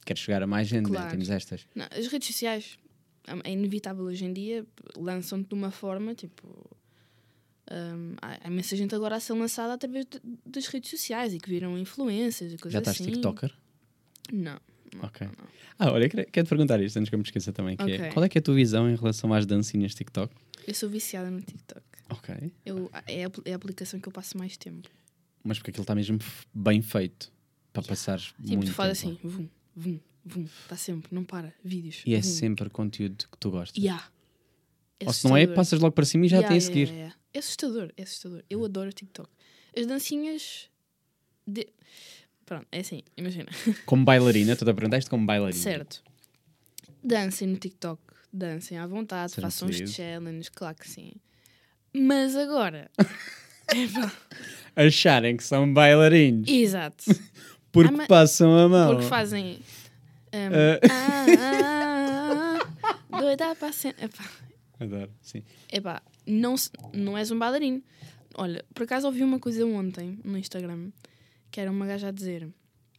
quero 0.06 0.20
chegar 0.20 0.44
a 0.44 0.48
mais 0.48 0.68
gente, 0.68 0.86
né? 0.90 0.96
Claro. 0.98 1.12
temos 1.12 1.30
estas. 1.30 1.66
Não, 1.76 1.86
as 1.92 2.08
redes 2.08 2.28
sociais 2.28 2.78
é 3.44 3.52
inevitável 3.52 4.04
hoje 4.06 4.26
em 4.26 4.34
dia, 4.34 4.66
lançam-te 4.98 5.48
de 5.50 5.54
uma 5.56 5.72
forma 5.72 6.14
tipo. 6.14 6.48
hum, 7.72 8.16
há, 8.22 8.48
imensa 8.48 8.76
gente 8.76 8.94
agora 8.94 9.16
a 9.16 9.20
ser 9.20 9.34
lançada 9.34 9.74
através 9.74 10.06
de- 10.06 10.22
das 10.46 10.68
redes 10.68 10.90
sociais 10.90 11.34
e 11.34 11.40
que 11.40 11.50
viram 11.50 11.78
influências 11.78 12.54
e 12.54 12.58
coisas 12.58 12.74
Já 12.74 12.80
estás 12.80 13.00
assim. 13.02 13.12
TikToker? 13.12 13.52
Não. 14.32 14.60
não, 14.96 15.04
Ok. 15.06 15.26
não. 15.28 15.48
Ah, 15.80 15.92
olha, 15.92 16.08
quero, 16.08 16.30
quero 16.32 16.46
te 16.46 16.50
perguntar 16.50 16.82
isto 16.82 16.98
antes 16.98 17.10
que 17.10 17.16
eu 17.16 17.20
me 17.20 17.24
esqueça 17.26 17.52
também. 17.52 17.76
Que 17.76 17.84
é, 17.92 17.96
Ok. 17.96 18.12
qual 18.12 18.26
é 18.26 18.30
que 18.30 18.38
é 18.38 18.40
a 18.40 18.42
tua 18.42 18.54
visão 18.56 18.90
em 18.90 18.96
relação 18.96 19.34
às 19.34 19.46
dancinhas 19.46 19.96
TikTok? 19.96 20.34
Eu 20.68 20.74
sou 20.74 20.88
viciada 20.90 21.30
no 21.32 21.42
TikTok. 21.42 21.82
Ok. 22.10 22.54
Eu, 22.66 22.90
é, 23.08 23.26
a, 23.26 23.32
é 23.46 23.54
a 23.54 23.56
aplicação 23.56 24.00
que 24.00 24.08
eu 24.08 24.12
passo 24.14 24.38
mais 24.38 24.56
tempo. 24.56 24.88
Mas 25.44 25.58
porque 25.58 25.72
aquilo 25.72 25.84
está 25.84 25.96
mesmo 25.96 26.20
bem 26.54 26.82
feito 26.82 27.32
para 27.74 27.84
passar 27.84 28.20
Tipo, 28.20 28.48
muito 28.48 28.66
tu 28.68 28.74
faz 28.74 29.02
tempo. 29.02 29.14
assim, 29.16 29.28
vum, 29.28 29.50
vum, 29.76 30.00
vum, 30.24 30.46
está 30.62 30.78
sempre, 30.78 31.14
não 31.14 31.24
para, 31.26 31.54
vídeos. 31.64 32.02
E 32.06 32.14
é 32.14 32.18
vum. 32.18 32.24
sempre 32.24 32.70
conteúdo 32.70 33.28
que 33.30 33.38
tu 33.38 33.52
gostas. 33.52 33.84
Yeah. 33.84 34.08
É 35.00 35.08
Ou 35.08 35.14
se 35.14 35.28
não 35.28 35.36
é, 35.36 35.46
passas 35.48 35.80
logo 35.80 35.94
para 35.94 36.06
cima 36.06 36.26
e 36.26 36.30
já 36.30 36.38
Yeah, 36.38 36.48
tem 36.50 36.58
a 36.58 36.62
seguir. 36.62 36.88
yeah. 36.90 37.16
É 37.34 37.40
assustador, 37.40 37.92
é 37.98 38.04
assustador. 38.04 38.44
Eu 38.50 38.64
adoro 38.64 38.90
o 38.90 38.94
TikTok. 38.94 39.28
As 39.76 39.86
dancinhas. 39.88 40.70
De... 41.46 41.68
Pronto, 42.46 42.68
é 42.72 42.80
assim, 42.80 43.02
imagina. 43.18 43.50
Como 43.86 44.06
bailarina, 44.06 44.56
tu 44.56 44.64
te 44.64 44.72
aprendeste 44.72 45.10
como 45.10 45.26
bailarina. 45.26 45.62
Certo. 45.62 46.04
Dancem 47.04 47.48
no 47.48 47.58
TikTok, 47.58 48.02
dancem 48.32 48.78
à 48.78 48.86
vontade, 48.88 49.32
Sejam 49.34 49.50
façam 49.50 49.68
os 49.68 49.76
challenges, 49.92 50.48
claro 50.50 50.76
que 50.78 50.88
sim. 50.90 51.12
Mas 51.94 52.36
agora. 52.36 52.90
Epá, 53.74 54.12
Acharem 54.76 55.38
que 55.38 55.44
são 55.44 55.74
bailarinos 55.74 56.48
exato. 56.50 57.04
porque 57.74 58.02
Ah, 58.02 58.08
passam 58.08 58.58
a 58.58 58.70
mão. 58.70 58.92
Porque 58.96 59.08
fazem. 59.10 59.60
um, 60.34 60.38
Ah. 60.38 60.80
ah, 61.54 62.60
ah, 63.12 63.20
doida 63.20 63.56
para 63.56 63.72
cena. 63.74 63.96
Epá, 64.02 64.24
Adoro, 64.80 65.12
sim. 65.22 65.44
epá, 65.72 66.02
não, 66.26 66.56
não 66.94 67.18
és 67.18 67.30
um 67.32 67.38
bailarino. 67.38 67.82
Olha, 68.36 68.64
por 68.74 68.84
acaso 68.84 69.06
ouvi 69.08 69.22
uma 69.24 69.40
coisa 69.40 69.66
ontem 69.66 70.18
no 70.24 70.38
Instagram 70.38 70.90
que 71.52 71.60
era 71.60 71.70
uma 71.70 71.86
gaja 71.86 72.08
a 72.08 72.12
dizer. 72.12 72.48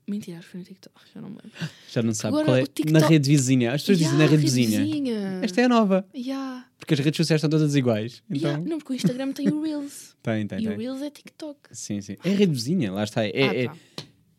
Mentira, 0.07 0.37
acho 0.37 0.47
que 0.49 0.51
foi 0.53 0.61
no 0.61 0.67
TikTok, 0.67 0.95
já 1.15 1.21
não 1.23 1.31
me 1.31 1.37
lembro. 1.43 1.71
Já 1.91 2.03
não 2.03 2.13
sabe 2.13 2.29
Agora 2.35 2.45
qual 2.45 2.57
é. 2.59 2.63
o 2.63 2.67
TikTok- 2.67 2.93
Na 2.93 3.07
rede 3.09 3.31
vizinha. 3.31 3.73
As 3.73 3.81
pessoas 3.81 3.97
dizem 3.99 4.13
na 4.13 4.25
Yeah, 4.25 4.31
rede 4.37 4.43
vizinha. 4.43 4.85
vizinha. 4.85 5.41
Esta 5.43 5.61
é 5.63 5.65
a 5.65 5.69
nova. 5.69 6.07
Yeah, 6.15 6.67
Porque 6.79 6.93
as 6.93 7.01
redes 7.01 7.17
sociais 7.17 7.39
estão 7.39 7.49
todas 7.49 7.75
iguais. 7.75 8.23
Então, 8.31 8.51
yeah. 8.51 8.69
Não, 8.69 8.77
porque 8.79 8.93
o 8.93 8.97
Instagram 8.97 9.33
tem 9.33 9.49
o 9.49 9.63
Reels. 9.63 10.15
tem, 10.23 10.47
tem, 10.47 10.61
e 10.61 10.67
o 10.67 10.71
tem. 10.71 10.79
Reels 10.79 11.01
é 11.01 11.09
TikTok. 11.11 11.59
Sim, 11.73 12.03
sim. 12.03 12.17
É 12.23 12.33
a 12.33 12.35
rede 12.37 12.53
vizinha, 12.53 12.93
lá 12.93 13.03
está. 13.03 13.25
É, 13.25 13.31
ah, 13.33 13.55
é- 13.57 13.67
pá. 13.69 13.77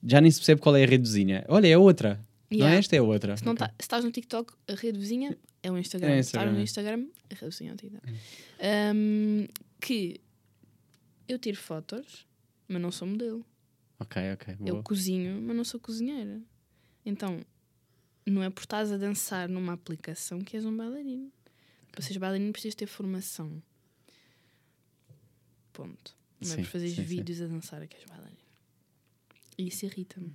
Já 0.05 0.21
nem 0.21 0.29
se 0.31 0.39
percebe 0.39 0.61
qual 0.61 0.75
é 0.75 0.83
a 0.83 0.87
rede 0.87 1.03
vizinha. 1.03 1.43
Olha, 1.47 1.67
é 1.67 1.77
outra. 1.77 2.15
Não 2.49 2.57
Yeah. 2.59 2.75
é 2.75 2.79
esta, 2.79 2.95
é 2.95 3.01
outra. 3.01 3.35
Se, 3.35 3.43
não 3.45 3.55
tá- 3.55 3.67
se 3.69 3.73
estás 3.81 4.05
no 4.05 4.11
TikTok, 4.11 4.53
a 4.69 4.75
rede 4.75 4.99
vizinha 4.99 5.35
é 5.63 5.71
o 5.71 5.77
Instagram. 5.77 6.09
É 6.09 6.21
Se 6.23 6.27
estás 6.29 6.43
Instagram. 6.45 6.51
no 6.57 6.61
Instagram, 6.63 7.07
a 7.31 7.33
rede 7.33 7.45
vizinha 7.49 7.71
é 7.71 7.73
o 7.73 7.77
TikTok. 7.77 8.13
Um, 8.95 9.47
que 9.81 10.21
eu 11.27 11.39
tiro 11.39 11.57
fotos, 11.57 12.25
mas 12.67 12.81
não 12.81 12.91
sou 12.91 13.07
modelo. 13.07 13.43
Ok, 13.99 14.21
ok. 14.33 14.55
Eu 14.59 14.73
boa. 14.75 14.83
cozinho, 14.83 15.41
mas 15.41 15.55
não 15.55 15.63
sou 15.63 15.79
cozinheira. 15.79 16.39
Então, 17.05 17.41
não 18.25 18.43
é 18.43 18.49
por 18.49 18.61
estás 18.61 18.91
a 18.91 18.97
dançar 18.97 19.49
numa 19.49 19.73
aplicação 19.73 20.39
que 20.39 20.55
és 20.55 20.65
um 20.65 20.75
bailarino. 20.77 21.31
Para 21.91 22.01
seres 22.03 22.17
bailarino 22.17 22.51
precisas 22.51 22.75
ter 22.75 22.85
formação. 22.87 23.61
Ponto. 25.73 26.15
Não 26.41 26.51
é 26.51 26.55
Sim, 26.57 26.61
por 26.63 26.69
fazeres 26.71 26.95
sim, 26.95 27.01
sim. 27.01 27.07
vídeos 27.07 27.41
a 27.41 27.47
dançar 27.47 27.81
é 27.81 27.87
que 27.87 27.95
és 27.97 28.05
bailarino. 28.05 28.37
E 29.57 29.67
isso 29.67 29.85
irrita-me. 29.85 30.33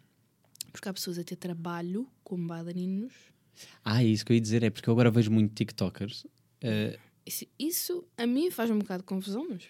Porque 0.73 0.89
há 0.89 0.93
pessoas 0.93 1.19
a 1.19 1.25
ter 1.25 1.37
trabalho 1.37 2.07
como 2.23 2.47
bailarinos. 2.47 3.13
Ah, 3.85 4.03
é 4.03 4.07
isso 4.07 4.25
que 4.25 4.33
eu 4.33 4.35
ia 4.37 4.41
dizer. 4.41 4.63
É 4.63 4.71
porque 4.71 4.89
eu 4.89 4.93
agora 4.93 5.11
vejo 5.11 5.31
muito 5.31 5.53
TikTokers. 5.55 6.27
eh, 6.63 6.99
Isso, 7.27 7.45
isso 7.59 8.05
a 8.17 8.27
mim 8.27 8.51
faz 8.51 8.71
um 8.71 8.79
bocado 8.79 9.03
de 9.03 9.07
confusão, 9.07 9.47
mas 9.49 9.65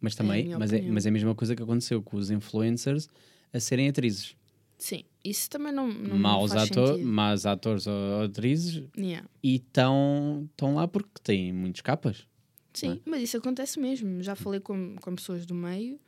mas 0.00 0.12
É 0.12 0.16
também, 0.18 0.44
minha 0.44 0.58
mas, 0.58 0.70
é, 0.72 0.82
mas 0.82 1.06
é 1.06 1.08
a 1.08 1.12
mesma 1.12 1.34
coisa 1.34 1.56
que 1.56 1.62
aconteceu 1.62 2.02
com 2.02 2.18
os 2.18 2.30
influencers 2.30 3.08
a 3.52 3.58
serem 3.60 3.88
atrizes. 3.88 4.36
sim. 4.76 5.04
isso 5.24 5.48
também 5.48 5.72
não, 5.72 5.88
não 5.90 6.18
maus, 6.18 6.52
faz 6.52 6.70
ator, 6.70 6.88
sentido. 6.88 7.06
maus 7.08 7.46
atores 7.46 7.86
ou 7.86 8.22
atrizes 8.24 8.84
Yeah. 8.98 9.26
e 9.42 9.54
estão 9.56 10.46
lá 10.74 10.86
porque 10.86 11.08
têm 11.22 11.52
muitos 11.54 11.80
capas. 11.80 12.26
Sim, 12.74 13.00
mas 13.06 13.22
isso 13.22 13.36
acontece 13.38 13.78
mesmo. 13.80 14.22
Já 14.22 14.34
falei 14.34 14.60
com, 14.60 14.96
com 14.96 15.14
pessoas 15.14 15.46
do 15.46 15.54
meio, 15.54 15.98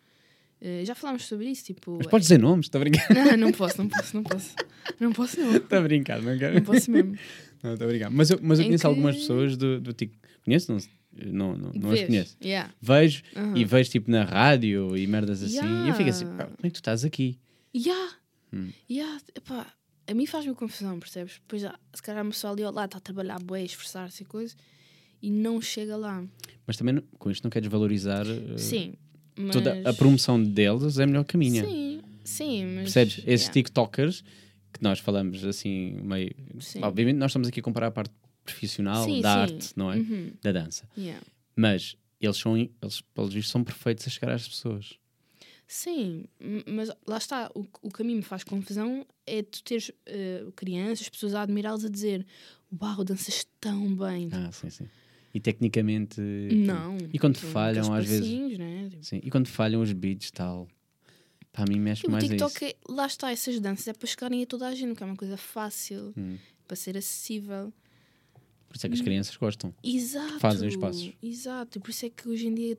eh, 0.66 0.84
já 0.84 0.94
falámos 0.94 1.24
sobre 1.26 1.46
isso. 1.48 1.64
Tipo, 1.64 1.96
Mas 1.98 2.06
podes 2.08 2.26
dizer 2.28 2.38
nomes, 2.38 2.66
estou 2.66 2.80
a 2.80 2.84
brincar. 2.84 3.06
não, 3.14 3.36
não 3.36 3.52
posso, 3.52 3.78
não 3.78 3.88
posso, 3.88 4.16
não 4.16 4.22
posso. 4.24 4.54
Não 5.00 5.12
posso, 5.12 5.40
não. 5.40 5.56
Estou 5.56 5.78
a 5.78 5.82
brincar, 5.82 6.20
não 6.22 6.36
quero. 6.36 6.54
Não 6.54 6.62
posso 6.62 6.90
mesmo. 6.90 7.16
Não, 7.62 7.72
estou 7.72 7.86
a 7.86 7.90
brincar. 7.90 8.10
Mas 8.10 8.30
eu, 8.30 8.38
mas 8.42 8.58
eu 8.58 8.64
Em 8.64 8.68
conheço 8.68 8.82
que- 8.82 8.86
algumas 8.86 9.16
pessoas 9.16 9.56
do, 9.56 9.80
do 9.80 9.92
TikTok. 9.92 10.22
Conheço? 10.44 10.70
Não, 10.72 10.78
não, 11.24 11.56
não, 11.56 11.72
não 11.74 11.90
as 11.90 12.02
conheço. 12.02 12.36
Yeah. 12.44 12.70
Vejo 12.80 13.22
Aham. 13.34 13.56
e 13.56 13.64
vejo 13.64 13.90
tipo 13.90 14.10
na 14.10 14.24
rádio 14.24 14.94
e 14.96 15.06
merdas 15.06 15.42
assim. 15.42 15.56
E 15.84 15.88
eu 15.88 15.94
fico 15.94 16.10
assim, 16.10 16.24
Yeah. 16.26 16.44
"Pá, 16.44 16.50
como 16.54 16.58
é 16.62 16.68
que 16.68 16.74
tu 16.74 16.76
estás 16.76 17.04
aqui? 17.04 17.38
Yeah. 17.74 18.12
Hum. 18.52 18.68
Yeah. 18.88 19.18
Epá, 19.34 19.66
a 20.06 20.14
mim 20.14 20.26
faz-me 20.26 20.54
confusão, 20.54 20.98
percebes? 21.00 21.40
Depois, 21.40 21.64
ah, 21.64 21.76
se 21.94 22.02
calhar, 22.02 22.22
uma 22.22 22.30
pessoa 22.30 22.52
ali 22.52 22.62
ao 22.62 22.72
lado 22.72 22.86
está 22.86 22.98
a 22.98 23.00
trabalhar 23.00 23.38
a 23.40 23.60
esforçar-se 23.62 24.22
e 24.22 24.26
coisa, 24.26 24.54
e 25.22 25.30
não 25.30 25.60
chega 25.60 25.96
lá. 25.96 26.22
Mas 26.66 26.76
também 26.76 27.02
com 27.18 27.30
isto 27.30 27.42
não 27.42 27.50
queres 27.50 27.68
valorizar 27.68 28.24
eh, 28.26 28.58
Sim. 28.58 28.94
Mas... 29.36 29.52
toda 29.52 29.88
a 29.88 29.92
promoção 29.92 30.42
deles 30.42 30.98
é 30.98 31.06
melhor 31.06 31.24
caminha. 31.24 31.64
Sim, 31.64 32.02
sim, 32.24 32.64
mas. 32.66 32.92
Percebes? 32.92 33.18
Esses 33.18 33.46
yeah. 33.46 33.52
TikTokers 33.52 34.24
que 34.72 34.82
nós 34.82 34.98
falamos 34.98 35.44
assim 35.44 35.98
meio. 36.02 36.34
Sim. 36.60 36.80
Obviamente 36.82 37.16
nós 37.16 37.30
estamos 37.30 37.48
aqui 37.48 37.60
a 37.60 37.62
comparar 37.62 37.88
a 37.88 37.90
parte 37.90 38.12
profissional 38.44 39.04
Sim, 39.04 39.20
da 39.20 39.32
sim. 39.32 39.54
arte, 39.54 39.72
não 39.76 39.92
é? 39.92 39.96
Uhum. 39.96 40.32
Da 40.42 40.52
dança. 40.52 40.88
Yeah. 40.96 41.24
Mas 41.54 41.96
eles 42.20 42.36
são, 42.36 42.56
eles, 42.56 43.00
pelos 43.14 43.32
vistos, 43.32 43.50
são 43.50 43.64
perfeitos 43.64 44.06
a 44.06 44.10
chegar 44.10 44.32
às 44.32 44.46
pessoas. 44.46 44.98
Sim, 45.66 46.26
mas 46.64 46.92
lá 47.04 47.18
está, 47.18 47.50
o, 47.52 47.66
o 47.82 47.90
que 47.90 48.02
a 48.02 48.04
mim 48.04 48.14
me 48.14 48.22
faz 48.22 48.44
confusão 48.44 49.04
é 49.26 49.42
tu 49.42 49.64
teres 49.64 49.90
eh, 50.06 50.44
crianças, 50.54 51.08
pessoas 51.08 51.34
a 51.34 51.42
admirá-los 51.42 51.84
a 51.84 51.88
dizer 51.88 52.24
Uau, 52.80 53.04
danças 53.04 53.46
tão 53.60 53.94
bem. 53.94 54.28
Ah, 54.32 54.50
sim, 54.52 54.70
sim. 54.70 54.88
E 55.36 55.40
tecnicamente. 55.40 56.18
não. 56.20 56.96
E 57.12 57.18
quando 57.18 57.34
Tipo, 57.36 57.48
falham, 57.48 57.92
às 57.92 58.06
vezes. 58.06 58.58
Né? 58.58 58.88
Tipo, 58.90 59.04
Sim. 59.04 59.20
E 59.22 59.30
quando 59.30 59.48
falham 59.48 59.82
os 59.82 59.92
beats 59.92 60.30
tal. 60.30 60.66
Para 61.52 61.64
mim 61.68 61.78
mexe 61.78 62.06
o 62.06 62.10
mais 62.10 62.24
a 62.24 62.34
isso. 62.34 62.46
TikTok, 62.48 62.76
lá 62.88 63.06
está, 63.06 63.30
essas 63.30 63.58
danças 63.60 63.86
é 63.88 63.92
para 63.92 64.06
chegarem 64.06 64.42
a 64.42 64.46
toda 64.46 64.66
a 64.66 64.74
gente, 64.74 64.94
que 64.96 65.02
é 65.02 65.06
uma 65.06 65.16
coisa 65.16 65.36
fácil, 65.36 66.12
Hum. 66.16 66.36
para 66.66 66.76
ser 66.76 66.96
acessível. 66.96 67.72
Por 68.68 68.76
isso 68.76 68.86
é 68.86 68.88
que 68.90 68.94
as 68.94 69.00
crianças 69.00 69.36
gostam. 69.36 69.74
Exato. 69.82 70.38
Fazem 70.40 70.68
os 70.68 70.76
passos. 70.76 71.12
Exato, 71.22 71.78
e 71.78 71.80
por 71.80 71.90
isso 71.90 72.04
é 72.06 72.10
que 72.10 72.28
hoje 72.28 72.46
em 72.46 72.54
dia 72.54 72.78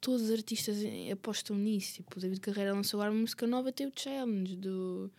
todos 0.00 0.22
os 0.22 0.30
artistas 0.30 0.82
eh, 0.84 1.10
apostam 1.12 1.56
nisso. 1.56 1.94
Tipo, 1.94 2.18
o 2.18 2.20
David 2.20 2.40
Carreira 2.40 2.72
lançou 2.74 2.98
agora 3.00 3.12
uma 3.12 3.20
música 3.20 3.46
nova, 3.46 3.70
tem 3.72 3.86
o 3.86 3.92
challenge 3.94 4.56
do. 4.56 5.10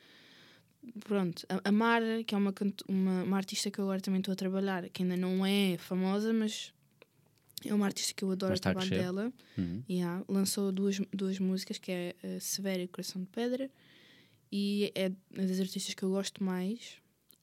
Pronto, 1.05 1.45
a, 1.47 1.69
a 1.69 1.71
Mara, 1.71 2.23
que 2.25 2.35
é 2.35 2.37
uma, 2.37 2.53
uma, 2.89 3.23
uma 3.23 3.37
artista 3.37 3.71
que 3.71 3.79
eu 3.79 3.85
agora 3.85 4.01
também 4.01 4.19
estou 4.19 4.33
a 4.33 4.35
trabalhar, 4.35 4.89
que 4.89 5.01
ainda 5.01 5.15
não 5.15 5.45
é 5.45 5.77
famosa, 5.77 6.33
mas 6.33 6.72
é 7.65 7.73
uma 7.73 7.85
artista 7.85 8.13
que 8.13 8.23
eu 8.23 8.31
adoro 8.31 8.55
o 8.55 8.59
trabalho 8.59 8.89
dela. 8.89 9.33
Uhum. 9.57 9.83
Yeah, 9.89 10.23
lançou 10.27 10.71
duas, 10.71 10.99
duas 11.11 11.39
músicas, 11.39 11.77
que 11.77 11.91
é 11.91 12.15
uh, 12.23 12.39
Severa 12.39 12.81
e 12.81 12.87
Coração 12.87 13.21
de 13.21 13.27
Pedra, 13.27 13.69
e 14.51 14.91
é 14.95 15.09
das 15.31 15.59
artistas 15.59 15.93
que 15.93 16.03
eu 16.03 16.09
gosto 16.09 16.43
mais. 16.43 16.97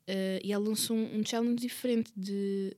Uh, 0.09 0.41
e 0.43 0.53
ela 0.53 0.65
lançou 0.65 0.97
um, 0.97 1.21
um 1.21 1.25
challenge 1.25 1.57
diferente 1.57 2.13
de 2.17 2.77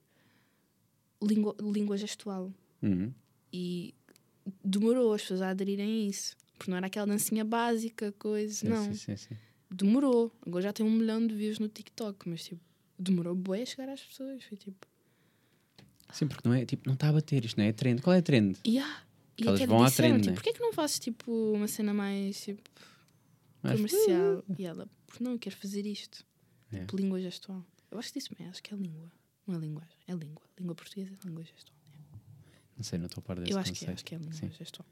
língua, 1.22 1.54
língua 1.60 1.96
gestual. 1.96 2.52
Uhum. 2.82 3.12
E 3.52 3.94
demorou 4.64 5.12
as 5.12 5.22
pessoas 5.22 5.42
a 5.42 5.50
aderirem 5.50 6.06
a 6.06 6.08
isso. 6.08 6.36
Porque 6.56 6.70
não 6.70 6.76
era 6.76 6.86
aquela 6.86 7.06
dancinha 7.06 7.44
básica, 7.44 8.12
coisa. 8.18 8.54
Sim, 8.54 8.68
não, 8.68 8.84
sim, 8.84 8.94
sim, 8.94 9.16
sim. 9.16 9.36
demorou. 9.70 10.32
Agora 10.46 10.62
já 10.62 10.72
tem 10.72 10.84
um 10.84 10.90
milhão 10.90 11.26
de 11.26 11.34
views 11.34 11.58
no 11.58 11.68
TikTok, 11.68 12.28
mas 12.28 12.44
tipo, 12.44 12.60
demorou 12.98 13.34
bué 13.34 13.62
a 13.62 13.66
chegar 13.66 13.88
às 13.88 14.02
pessoas. 14.02 14.44
Foi 14.44 14.56
tipo, 14.56 14.86
Sim, 16.12 16.28
porque 16.28 16.46
não 16.48 16.54
é 16.54 16.64
tipo, 16.66 16.82
não 16.86 16.94
está 16.94 17.08
a 17.08 17.12
bater, 17.12 17.44
isto 17.44 17.56
não 17.58 17.64
é 17.64 17.72
trend. 17.72 18.00
Qual 18.02 18.14
é 18.14 18.18
a 18.18 18.22
trend? 18.22 18.58
yeah. 18.66 19.02
E 19.38 19.46
elas 19.46 19.60
até 19.60 19.66
vão 19.66 19.78
lhe 19.78 19.84
à 19.84 19.88
disseram, 19.88 20.08
trend, 20.10 20.20
tipo, 20.22 20.30
né? 20.30 20.34
porquê 20.34 20.52
que 20.52 20.60
não 20.60 20.72
fazes 20.72 20.98
tipo 20.98 21.32
uma 21.54 21.66
cena 21.66 21.92
mais 21.94 22.40
tipo, 22.44 22.62
Mais- 23.62 23.76
comercial? 23.76 24.44
E 24.58 24.64
ela, 24.64 24.88
porque 25.06 25.24
não, 25.24 25.32
eu 25.32 25.38
quero 25.38 25.56
fazer 25.56 25.86
isto. 25.86 26.24
É. 26.70 26.80
Tipo, 26.80 26.96
língua 26.96 27.20
gestual. 27.20 27.64
Eu 27.90 27.98
acho 27.98 28.12
que 28.12 28.18
disse 28.18 28.30
bem, 28.34 28.46
acho 28.48 28.62
que 28.62 28.72
é 28.72 28.76
língua. 28.76 29.10
Não 29.46 29.56
é 29.56 29.58
linguagem, 29.58 29.96
é 30.06 30.12
língua. 30.14 30.42
Língua 30.58 30.74
portuguesa, 30.74 31.12
língua 31.24 31.42
gestual. 31.44 31.76
Não 32.76 32.82
sei, 32.84 32.98
não 32.98 33.06
estou 33.06 33.20
a 33.20 33.24
par 33.24 33.38
desse 33.38 33.52
eu 33.52 33.58
acho 33.58 33.72
que 33.72 33.84
é, 33.84 33.90
acho 33.92 34.04
que 34.04 34.14
é 34.14 34.18
língua 34.18 34.32
Sim. 34.34 34.50
gestual. 34.58 34.86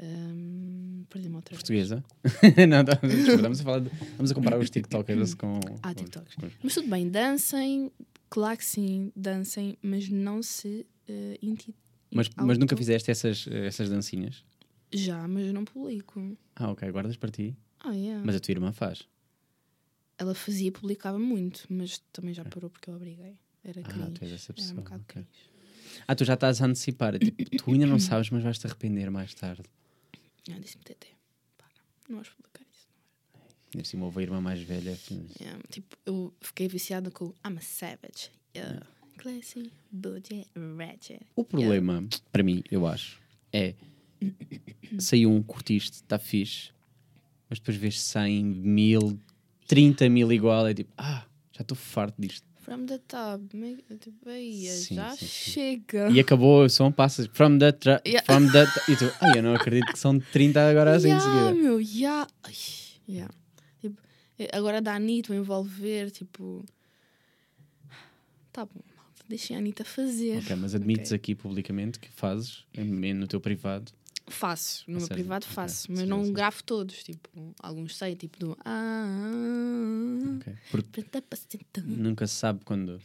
Hum, 0.00 1.04
Perdi-me 1.10 1.36
outra. 1.36 1.54
Portuguesa? 1.54 2.04
não, 2.68 2.84
tá- 2.84 2.98
estamos 3.06 3.60
a 3.60 3.64
falar 3.64 3.80
de- 3.80 3.90
Estamos 4.04 4.30
a 4.30 4.34
comparar 4.34 4.58
os 4.58 4.70
TikTokers 4.70 5.34
com. 5.34 5.60
Ah, 5.82 5.94
TikToks. 5.94 6.34
com- 6.36 6.48
Mas 6.62 6.74
tudo 6.74 6.88
bem, 6.88 7.08
dancem, 7.08 7.90
claro 8.30 8.56
que 8.58 8.64
sim, 8.64 9.12
dancem, 9.16 9.76
mas 9.82 10.08
não 10.08 10.42
se 10.42 10.86
uh, 11.08 11.38
inti- 11.42 11.74
Mas, 12.12 12.28
mas 12.36 12.58
nunca 12.58 12.76
fizeste 12.76 13.10
essas, 13.10 13.46
essas 13.48 13.88
dancinhas? 13.90 14.44
Já, 14.92 15.26
mas 15.28 15.46
eu 15.46 15.52
não 15.52 15.64
publico. 15.64 16.36
Ah, 16.56 16.70
ok, 16.70 16.90
guardas 16.90 17.16
para 17.16 17.30
ti. 17.30 17.56
Ah, 17.80 17.92
yeah. 17.92 18.22
Mas 18.24 18.36
a 18.36 18.40
tua 18.40 18.52
irmã 18.52 18.72
faz. 18.72 19.06
Ela 20.16 20.34
fazia 20.34 20.72
publicava 20.72 21.18
muito, 21.18 21.66
mas 21.68 21.98
também 22.12 22.34
já 22.34 22.44
parou 22.44 22.70
porque 22.70 22.90
eu 22.90 22.94
obriguei. 22.94 23.38
Era 23.62 23.80
Ah, 23.84 24.10
tu 24.12 24.24
és 24.24 24.32
essa 24.32 24.52
Era 24.52 24.54
pessoa, 24.54 24.72
um 24.72 24.82
bocado 24.82 25.02
ok. 25.02 25.22
cringe. 25.22 25.50
Ah, 26.06 26.14
tu 26.14 26.24
já 26.24 26.34
estás 26.34 26.60
a 26.60 26.66
antecipar. 26.66 27.14
é 27.14 27.18
Tipo, 27.18 27.44
tu 27.56 27.72
ainda 27.72 27.86
não 27.86 27.98
sabes, 28.00 28.30
mas 28.30 28.42
vais-te 28.42 28.66
arrepender 28.66 29.10
mais 29.10 29.32
tarde. 29.34 29.62
Ah, 30.50 30.58
disse-me 30.58 30.82
TT. 30.84 31.08
Para, 31.56 31.68
não 32.08 32.16
vais 32.16 32.28
publicar. 32.30 32.66
Ainda 33.74 33.82
assim, 33.86 34.00
houve 34.00 34.20
a 34.20 34.22
irmã 34.22 34.40
mais 34.40 34.60
velha. 34.62 34.96
Yeah, 35.40 35.60
tipo, 35.70 35.96
eu 36.06 36.32
fiquei 36.40 36.68
viciada 36.68 37.10
com 37.10 37.26
I'm 37.46 37.58
a 37.58 37.60
savage. 37.60 38.30
Yeah. 38.56 38.80
Classy, 39.18 39.70
bougie, 39.90 40.46
ratchet. 40.78 41.20
O 41.36 41.44
problema, 41.44 42.06
para 42.32 42.42
mim, 42.42 42.62
eu 42.70 42.86
acho, 42.86 43.18
é 43.52 43.74
saiu 44.98 45.30
um 45.30 45.42
curtiste, 45.42 45.96
está 45.96 46.18
fixe, 46.18 46.70
mas 47.48 47.58
depois 47.58 47.76
vês 47.76 48.00
100 48.00 48.44
mil, 48.44 49.18
30 49.66 50.08
mil 50.08 50.32
igual, 50.32 50.66
é 50.66 50.74
tipo, 50.74 50.92
ah, 50.96 51.24
já 51.52 51.62
estou 51.62 51.76
farto 51.76 52.14
disto. 52.20 52.46
From 52.62 52.84
the 52.86 52.98
top, 52.98 53.44
tipo, 53.98 54.28
aí, 54.28 54.66
já 54.66 55.10
sim, 55.16 55.26
sim. 55.26 55.26
chega. 55.26 56.10
E 56.10 56.20
acabou 56.20 56.64
o 56.64 56.68
som, 56.68 56.92
passas 56.92 57.26
from 57.32 57.58
the, 57.58 57.72
tra- 57.72 58.02
Yeah. 58.06 58.24
from 58.26 58.46
the, 58.50 58.66
tra- 58.66 58.82
e 58.88 58.96
tu, 58.96 59.10
ai, 59.20 59.38
eu 59.38 59.42
não 59.42 59.54
acredito 59.54 59.92
que 59.92 59.98
são 59.98 60.18
30 60.20 60.68
agora 60.68 60.94
assim 60.96 61.08
yeah, 61.08 61.24
de 61.24 61.32
seguida. 61.32 61.62
meu, 61.62 61.80
yeah. 61.80 62.28
Yeah. 63.08 63.34
Agora 64.52 64.80
da 64.80 64.94
Anitta, 64.94 65.32
o 65.32 65.36
envolver, 65.36 66.10
tipo. 66.10 66.64
Tá 68.52 68.64
bom, 68.64 68.80
malta, 68.96 69.24
deixem 69.28 69.56
a 69.56 69.58
Anitta 69.58 69.84
fazer. 69.84 70.38
Ok, 70.38 70.56
mas 70.56 70.74
admites 70.74 71.10
Ok. 71.12 71.16
aqui 71.16 71.34
publicamente 71.34 71.98
que 71.98 72.08
fazes 72.10 72.64
no 72.76 73.26
teu 73.26 73.40
privado. 73.40 73.92
Faço, 74.30 74.84
no 74.86 74.94
Ou 74.94 74.98
meu 75.00 75.06
seja, 75.08 75.14
privado 75.14 75.46
faço, 75.46 75.86
sim, 75.86 75.92
mas 75.94 76.06
não 76.06 76.22
sim. 76.24 76.32
gravo 76.32 76.62
todos. 76.62 77.02
Tipo, 77.02 77.54
alguns 77.62 77.96
sei, 77.96 78.14
tipo 78.14 78.38
do. 78.38 78.56
Ah, 78.64 80.36
ok? 80.36 80.54
Porque 80.70 80.88
preta 80.90 81.22
pacienta. 81.22 81.80
nunca 81.80 82.26
se 82.26 82.34
sabe 82.34 82.60
quando 82.64 83.00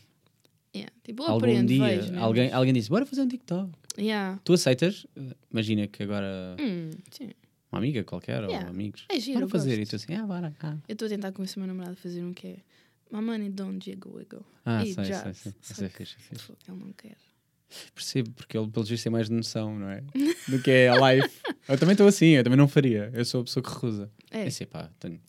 Yeah. 0.76 0.92
Tipo, 1.04 1.24
algum 1.24 1.38
aprendo, 1.38 1.68
dia 1.68 1.84
vejo, 1.88 2.12
né? 2.14 2.20
alguém, 2.20 2.52
alguém 2.52 2.74
diz, 2.74 2.88
bora 2.90 3.06
fazer 3.06 3.22
um 3.22 3.28
TikTok. 3.28 3.72
Yeah. 3.98 4.40
Tu 4.44 4.54
aceitas? 4.54 5.06
Imagina 5.52 5.88
que 5.88 6.02
agora 6.02 6.56
Hum, 6.60 6.90
sim. 7.12 7.30
Uma 7.74 7.80
amiga 7.80 8.04
qualquer 8.04 8.44
Yeah. 8.44 8.66
ou 8.66 8.70
amigos. 8.70 9.06
É 9.10 9.20
giro, 9.20 9.42
eu 9.42 9.50
fazer. 9.50 9.80
E 9.80 9.86
tu 9.86 9.96
assim, 9.96 10.14
ah, 10.16 10.26
bora. 10.26 10.54
Ah, 10.62 10.78
Eu 10.88 10.94
estou 10.94 11.06
a 11.06 11.10
tentar 11.10 11.32
convencer 11.32 11.58
o 11.58 11.60
meu 11.62 11.68
namorado 11.68 11.94
a 11.94 11.96
fazer 12.02 12.24
um 12.24 12.34
que 12.34 12.48
é 12.48 12.58
My 13.12 13.22
money 13.22 13.50
don't 13.50 13.84
jiggle 13.84 14.16
wiggle. 14.16 14.46
ah 14.66 14.84
E 14.84 14.94
sei, 14.94 15.04
já, 15.06 15.22
sei, 15.24 15.34
sei. 15.34 15.54
Isso 15.62 15.84
é 15.86 15.90
fixe, 15.90 16.16
é 16.32 16.72
Ele 16.72 16.80
não 16.80 16.92
quer. 16.94 17.16
Percebo, 17.94 18.32
porque 18.32 18.56
ele, 18.58 18.68
pelo 18.70 18.86
visto, 18.86 19.04
tem 19.04 19.12
mais 19.12 19.30
noção, 19.30 19.78
não 19.80 19.90
é? 19.90 20.04
Do 20.48 20.62
que 20.62 20.70
é 20.72 20.90
a 20.90 21.14
life. 21.14 21.40
eu 21.68 21.78
também 21.78 21.94
estou 21.94 22.08
assim, 22.08 22.28
eu 22.28 22.44
também 22.44 22.58
não 22.58 22.68
faria. 22.68 23.10
Eu 23.14 23.26
sou 23.26 23.42
a 23.42 23.44
pessoa 23.44 23.64
que 23.64 23.70
recusa. 23.70 24.12
É, 24.32 24.44
É 24.44 24.48
assim, 24.48 24.66
pá, 24.66 24.90
tenho, 25.00 25.20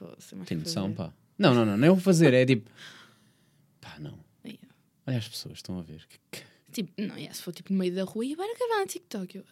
mas 0.00 0.46
tenho 0.46 0.60
noção, 0.60 0.92
pá. 0.92 1.12
Não, 1.38 1.54
não, 1.54 1.64
não, 1.66 1.76
não 1.76 1.86
é 1.86 1.90
o 1.90 1.96
fazer, 1.96 2.32
é 2.34 2.44
tipo, 2.46 2.68
pá, 3.80 3.96
não. 3.98 4.18
Yeah. 4.44 4.68
Olha 5.06 5.18
as 5.18 5.28
pessoas, 5.28 5.58
estão 5.58 5.78
a 5.78 5.82
ver. 5.82 6.04
Que- 6.08 6.18
que- 6.30 6.53
Tipo, 6.74 6.90
não, 7.00 7.16
yeah, 7.16 7.32
se 7.32 7.40
for 7.40 7.52
tipo 7.54 7.72
no 7.72 7.78
meio 7.78 7.94
da 7.94 8.02
rua 8.02 8.24
e 8.26 8.34
bora 8.34 8.52
gravar 8.58 8.80
no 8.80 8.86
TikTok. 8.86 9.36
Eu, 9.36 9.44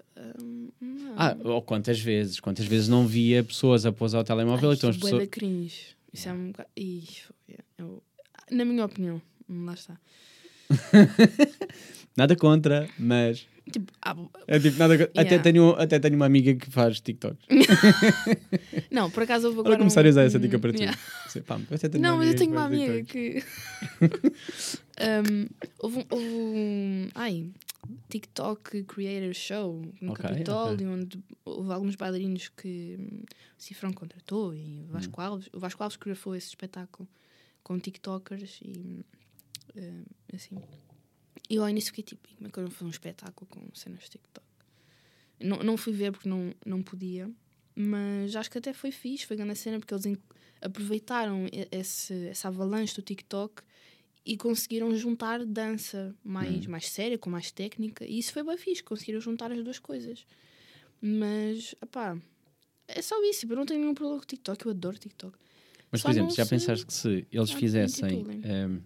um, 0.42 0.68
não. 0.80 1.14
Ah, 1.16 1.36
ou 1.44 1.62
quantas 1.62 2.00
vezes? 2.00 2.40
Quantas 2.40 2.66
vezes 2.66 2.88
não 2.88 3.06
via 3.06 3.44
pessoas 3.44 3.86
a 3.86 3.92
pousar 3.92 4.18
o 4.20 4.24
telemóvel 4.24 4.70
Ai, 4.70 4.76
então 4.76 4.90
as 4.90 4.96
bué 4.96 5.10
da 5.12 5.16
pessoas. 5.18 5.28
cringe. 5.30 5.80
Isso 6.12 6.28
é 6.28 6.32
um 6.32 6.48
bocado. 6.48 6.68
Ih, 6.76 7.04
yeah, 7.48 7.64
eu- 7.78 8.02
na 8.50 8.64
minha 8.64 8.84
opinião, 8.84 9.22
lá 9.48 9.72
está. 9.74 9.96
Nada 12.16 12.36
contra, 12.36 12.88
mas. 12.98 13.46
Tipo, 13.70 13.92
ah, 14.02 14.16
É 14.48 14.58
tipo, 14.58 14.76
nada 14.78 14.98
contra. 14.98 15.12
Até, 15.20 15.22
Yeah. 15.34 15.42
tenho, 15.42 15.70
até 15.78 15.98
tenho 16.00 16.16
uma 16.16 16.26
amiga 16.26 16.54
que 16.54 16.68
faz 16.70 17.00
TikToks. 17.00 17.46
não, 18.90 19.10
por 19.10 19.22
acaso 19.22 19.46
houve 19.46 19.56
Vou 19.56 19.64
agora. 19.64 19.78
começar 19.78 20.04
a 20.04 20.08
usar 20.08 20.22
essa 20.24 20.38
um- 20.38 20.40
dica 20.40 20.58
para 20.58 20.72
ti. 20.72 20.80
yeah. 20.82 20.98
Pá, 21.46 21.58
eu 21.58 22.00
Não, 22.00 22.18
mas 22.18 22.28
eu 22.28 22.36
tenho 22.36 22.50
uma 22.52 22.64
amiga 22.64 23.02
que. 23.04 23.42
um, 25.00 25.46
houve, 25.78 25.98
um, 26.00 26.04
houve 26.10 26.24
um. 26.26 27.08
Ai, 27.14 27.50
TikTok 28.08 28.84
Creator 28.84 29.32
Show 29.34 29.82
no 30.00 30.12
Ok, 30.12 30.22
Capitólio, 30.28 30.90
onde 30.92 31.18
houve 31.44 31.72
alguns 31.72 31.94
bailarinos 31.96 32.48
que 32.48 32.96
hum, 32.98 33.22
o 33.58 33.62
Cifrão 33.62 33.92
contratou 33.92 34.54
e 34.54 34.84
o 34.88 34.92
Vasco 34.92 35.20
Hum. 35.20 35.24
Alves. 35.24 35.48
O 35.52 35.58
Vasco 35.58 35.82
Alves 35.82 35.96
coreografou 35.96 36.34
esse 36.34 36.48
espetáculo 36.48 37.08
com 37.62 37.78
TikTokers 37.78 38.60
e 38.64 39.04
hum, 39.76 40.02
assim. 40.34 40.56
E 41.48 41.56
eu 41.56 41.62
ao 41.62 41.68
início 41.68 41.88
fiquei 41.90 42.04
tipo, 42.04 42.28
como 42.36 42.46
é 42.48 42.50
que 42.50 42.58
eu 42.58 42.62
não 42.64 42.70
fazer 42.70 42.84
um 42.86 42.90
espetáculo 42.90 43.46
com 43.50 43.74
cenas 43.74 44.00
de 44.04 44.10
TikTok? 44.10 44.46
Não, 45.40 45.58
não 45.58 45.76
fui 45.76 45.92
ver 45.92 46.12
porque 46.12 46.28
não, 46.28 46.54
não 46.64 46.82
podia, 46.82 47.30
mas 47.74 48.34
acho 48.36 48.50
que 48.50 48.58
até 48.58 48.72
foi 48.72 48.92
fixe, 48.92 49.26
foi 49.26 49.36
grande 49.36 49.56
cena 49.56 49.78
porque 49.78 49.92
eles 49.92 50.18
aproveitaram 50.60 51.46
esse, 51.70 52.26
essa 52.28 52.48
avalanche 52.48 52.94
do 52.94 53.02
TikTok 53.02 53.62
e 54.24 54.36
conseguiram 54.36 54.94
juntar 54.96 55.44
dança 55.44 56.14
mais, 56.22 56.64
mais 56.66 56.88
séria, 56.88 57.18
com 57.18 57.28
mais 57.28 57.50
técnica, 57.50 58.04
e 58.04 58.18
isso 58.20 58.32
foi 58.32 58.44
bem 58.44 58.56
fixe, 58.56 58.82
conseguiram 58.82 59.20
juntar 59.20 59.50
as 59.50 59.62
duas 59.64 59.80
coisas. 59.80 60.24
Mas, 61.00 61.74
pá, 61.90 62.16
é 62.86 63.02
só 63.02 63.20
isso, 63.24 63.44
eu 63.50 63.56
não 63.56 63.66
tenho 63.66 63.80
nenhum 63.80 63.94
problema 63.94 64.18
com 64.20 64.24
o 64.24 64.26
TikTok, 64.28 64.64
eu 64.64 64.70
adoro 64.70 64.96
TikTok. 64.96 65.36
Mas, 65.90 66.00
Só 66.00 66.06
por 66.08 66.12
exemplo, 66.12 66.34
já 66.34 66.44
se- 66.44 66.50
pensaste 66.50 66.86
que 66.86 66.92
se 66.94 67.26
eles 67.32 67.50
Ah, 67.50 67.58
fizessem. 67.58 68.18
intitulem. 68.20 68.40
ehm, 68.44 68.78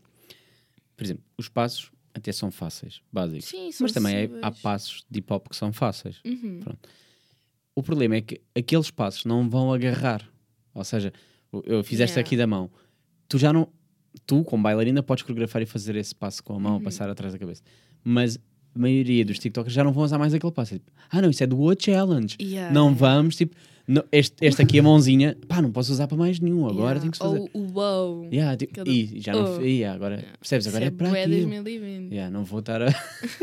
por 0.97 1.05
exemplo, 1.05 1.25
os 1.37 1.49
passos 1.51 1.93
até 2.19 2.33
são 2.33 2.51
fáceis, 2.51 3.01
básicos. 3.13 3.47
Sim, 3.49 3.71
são 3.73 3.85
Mas 3.85 3.93
também 3.93 4.17
é- 4.17 4.31
há 4.43 4.51
passos 4.51 5.05
de 5.11 5.19
hip 5.19 5.33
hop 5.33 5.49
que 5.49 5.57
são 5.57 5.73
fáceis. 5.73 6.21
Uhum. 6.25 6.61
O 7.75 7.83
problema 7.83 8.17
é 8.17 8.21
que 8.21 8.41
aqueles 8.57 8.91
passos 8.91 9.25
não 9.25 9.49
vão 9.49 9.73
agarrar. 9.73 10.27
Ou 10.75 10.85
seja, 10.85 11.13
eu 11.65 11.83
fizeste 11.85 12.15
Yeah. 12.15 12.21
aqui 12.21 12.37
da 12.37 12.47
mão. 12.47 12.71
Tu 13.29 13.39
já 13.39 13.53
não. 13.53 13.69
Tu, 14.27 14.43
como 14.45 14.63
bailarina, 14.63 15.03
podes 15.03 15.23
coreografar 15.23 15.61
e 15.63 15.67
fazer 15.67 15.95
esse 15.97 16.15
passo 16.15 16.43
com 16.43 16.55
a 16.55 16.57
Uhum. 16.57 16.63
mão, 16.63 16.81
passar 16.81 17.09
atrás 17.11 17.33
da 17.35 17.39
cabeça. 17.39 17.63
Mas 18.03 18.39
a 18.77 18.79
maioria 18.79 19.25
dos 19.25 19.39
TikTokers 19.39 19.75
já 19.75 19.83
não 19.83 19.93
vão 19.93 20.05
usar 20.05 20.19
mais 20.19 20.35
aquele 20.35 20.53
passo. 20.53 20.75
É 20.75 20.79
tipo, 20.79 20.93
ah, 21.11 21.23
não, 21.23 21.31
isso 21.31 21.43
é 21.43 21.47
do 21.47 21.59
What 21.59 21.83
Challenge. 21.85 22.37
Yeah, 22.41 22.73
não 22.73 22.87
yeah. 22.93 22.99
vamos, 22.99 23.37
tipo, 23.37 23.57
não, 23.89 24.03
este, 24.11 24.35
este 24.45 24.61
aqui, 24.63 24.81
a 24.81 24.83
mãozinha, 24.83 25.37
pá, 25.47 25.63
não 25.63 25.71
posso 25.71 25.93
usar 25.93 26.09
para 26.09 26.17
mais 26.17 26.41
nenhum. 26.41 26.67
Agora 26.67 26.99
Yeah. 26.99 27.01
tenho 27.01 27.13
que 27.13 27.19
fazer. 27.19 27.39
Ou 27.39 27.51
o 27.55 27.73
wow. 27.73 28.29
Yeah, 28.33 28.57
tipo, 28.57 28.75
Cada- 28.75 28.91
e 28.91 29.21
já 29.21 29.33
não. 29.33 29.59
Oh. 29.59 29.61
Yeah, 29.61 29.95
agora, 29.95 30.25
percebes? 30.41 30.67
Agora 30.67 30.85
é, 30.85 30.89
Isso 30.89 30.97
para 30.97 31.09
aqui. 31.09 31.29
2020. 31.29 32.11
Yeah, 32.13 32.31
não 32.31 32.45
vou 32.45 32.59
estar 32.59 32.83
a. 32.83 32.87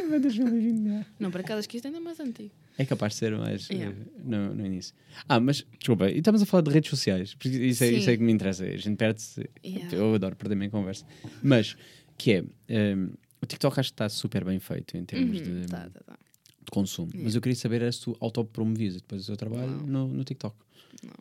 Vai 0.09 0.19
2020, 0.19 0.86
yeah. 0.86 1.05
Não, 1.17 1.31
para 1.31 1.43
cada 1.43 1.61
que 1.63 1.77
isto 1.77 1.86
ainda 1.86 1.97
é 1.97 2.01
mais 2.01 2.19
antigo. 2.19 2.51
É 2.77 2.84
capaz 2.84 3.13
de 3.13 3.19
ser 3.19 3.38
mais 3.38 3.69
Yeah. 3.69 3.95
eh, 3.97 4.21
no, 4.25 4.53
no 4.53 4.65
início. 4.65 4.93
Ah, 5.29 5.39
mas 5.39 5.65
desculpa, 5.79 6.09
e 6.09 6.17
estamos 6.17 6.41
a 6.41 6.45
falar 6.45 6.63
de 6.63 6.71
redes 6.71 6.89
sociais, 6.89 7.34
porque 7.36 7.47
isso 7.47 7.84
é, 7.86 7.91
isso 7.91 8.09
é 8.09 8.17
que 8.17 8.23
me 8.23 8.31
interessa. 8.34 8.65
A 8.65 8.77
gente 8.77 8.97
perde-se. 8.97 9.49
Yeah. 9.65 9.95
Eu 9.95 10.13
adoro 10.13 10.36
perder-me 10.36 10.65
em 10.65 10.69
conversa. 10.69 11.05
Mas, 11.41 11.77
que 12.17 12.34
é, 12.34 12.43
ehm, 12.67 13.11
o 13.43 13.45
TikTok 13.45 13.79
acho 13.79 13.89
que 13.89 13.93
está 13.93 14.09
super 14.09 14.43
bem 14.45 14.59
feito 14.59 14.95
em 14.97 15.05
termos 15.05 15.39
Uhum, 15.39 15.61
de, 15.61 15.67
tá, 15.67 15.89
tá, 15.89 15.99
tá. 16.05 16.17
de 16.63 16.71
consumo. 16.71 17.07
Mas 17.07 17.19
Yeah. 17.21 17.37
eu 17.37 17.41
queria 17.41 17.55
saber 17.55 17.93
se 17.93 18.01
tu 18.01 18.17
autopromovias 18.19 18.95
depois 18.95 19.23
do 19.23 19.27
teu 19.27 19.37
trabalho 19.37 19.71
no, 19.85 20.07
no 20.07 20.23
TikTok. 20.23 20.55
Não. 21.03 21.11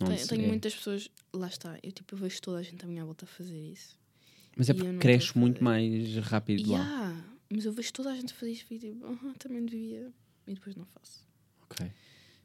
Não 0.00 0.06
tenho, 0.16 0.28
tenho 0.28 0.48
muitas 0.48 0.74
pessoas, 0.74 1.10
lá 1.32 1.46
está, 1.48 1.78
eu 1.82 1.92
tipo, 1.92 2.14
eu 2.14 2.18
vejo 2.18 2.40
toda 2.40 2.58
a 2.58 2.62
gente 2.62 2.82
à 2.84 2.88
minha 2.88 3.04
volta 3.04 3.24
a 3.26 3.28
fazer 3.28 3.58
isso. 3.58 3.98
Mas 4.56 4.68
é 4.70 4.74
porque 4.74 4.96
cresce 4.98 5.36
muito 5.36 5.62
mais 5.62 6.16
rápido 6.16 6.70
lá. 6.72 6.78
Yeah, 6.78 7.24
mas 7.50 7.64
eu 7.66 7.72
vejo 7.72 7.92
toda 7.92 8.10
a 8.10 8.14
gente 8.16 8.32
fazer 8.32 8.52
isso 8.52 8.64
e 8.70 8.78
tipo, 8.78 9.04
"Aham, 9.06 9.34
também 9.38 9.64
devia. 9.64 10.10
E 10.46 10.54
depois 10.54 10.74
não 10.74 10.86
faço. 10.86 11.22
Ok. 11.64 11.86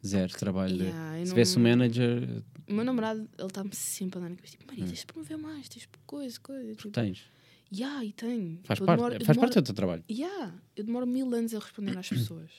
Zero 0.05 0.31
trabalho. 0.37 0.77
de- 0.77 0.83
Yeah, 0.83 1.13
Se 1.13 1.19
não- 1.19 1.27
tivesse 1.29 1.57
um 1.57 1.63
manager, 1.63 2.43
O 2.67 2.73
meu 2.73 2.83
namorado, 2.83 3.27
ele 3.37 3.47
está-me 3.47 3.73
sempre 3.75 4.17
a 4.19 4.21
dar 4.21 4.29
na 4.29 4.35
cabeça, 4.35 4.51
tipo, 4.57 4.63
Hum. 4.65 4.67
Maria, 4.71 4.85
tens 4.87 4.99
de 4.99 5.05
promover 5.05 5.37
mais, 5.37 5.69
tens 5.69 5.81
de 5.81 5.87
coisa, 6.05 6.39
coisa. 6.39 6.75
Tipo, 6.75 6.89
tens. 6.91 7.23
Yeah, 7.75 8.03
e 8.05 8.11
tenho. 8.13 8.59
Faz, 8.63 8.79
Eu 8.79 8.85
parte, 8.85 8.97
demoro- 8.99 9.13
faz 9.15 9.27
demoro- 9.27 9.39
parte 9.39 9.55
do 9.61 9.63
teu 9.65 9.73
trabalho. 9.75 10.03
Yeah, 10.09 10.53
eu 10.75 10.83
demoro 10.83 11.05
mil 11.07 11.33
anos 11.33 11.53
a 11.53 11.59
responder 11.59 11.97
às 11.97 12.07
pessoas. 12.09 12.49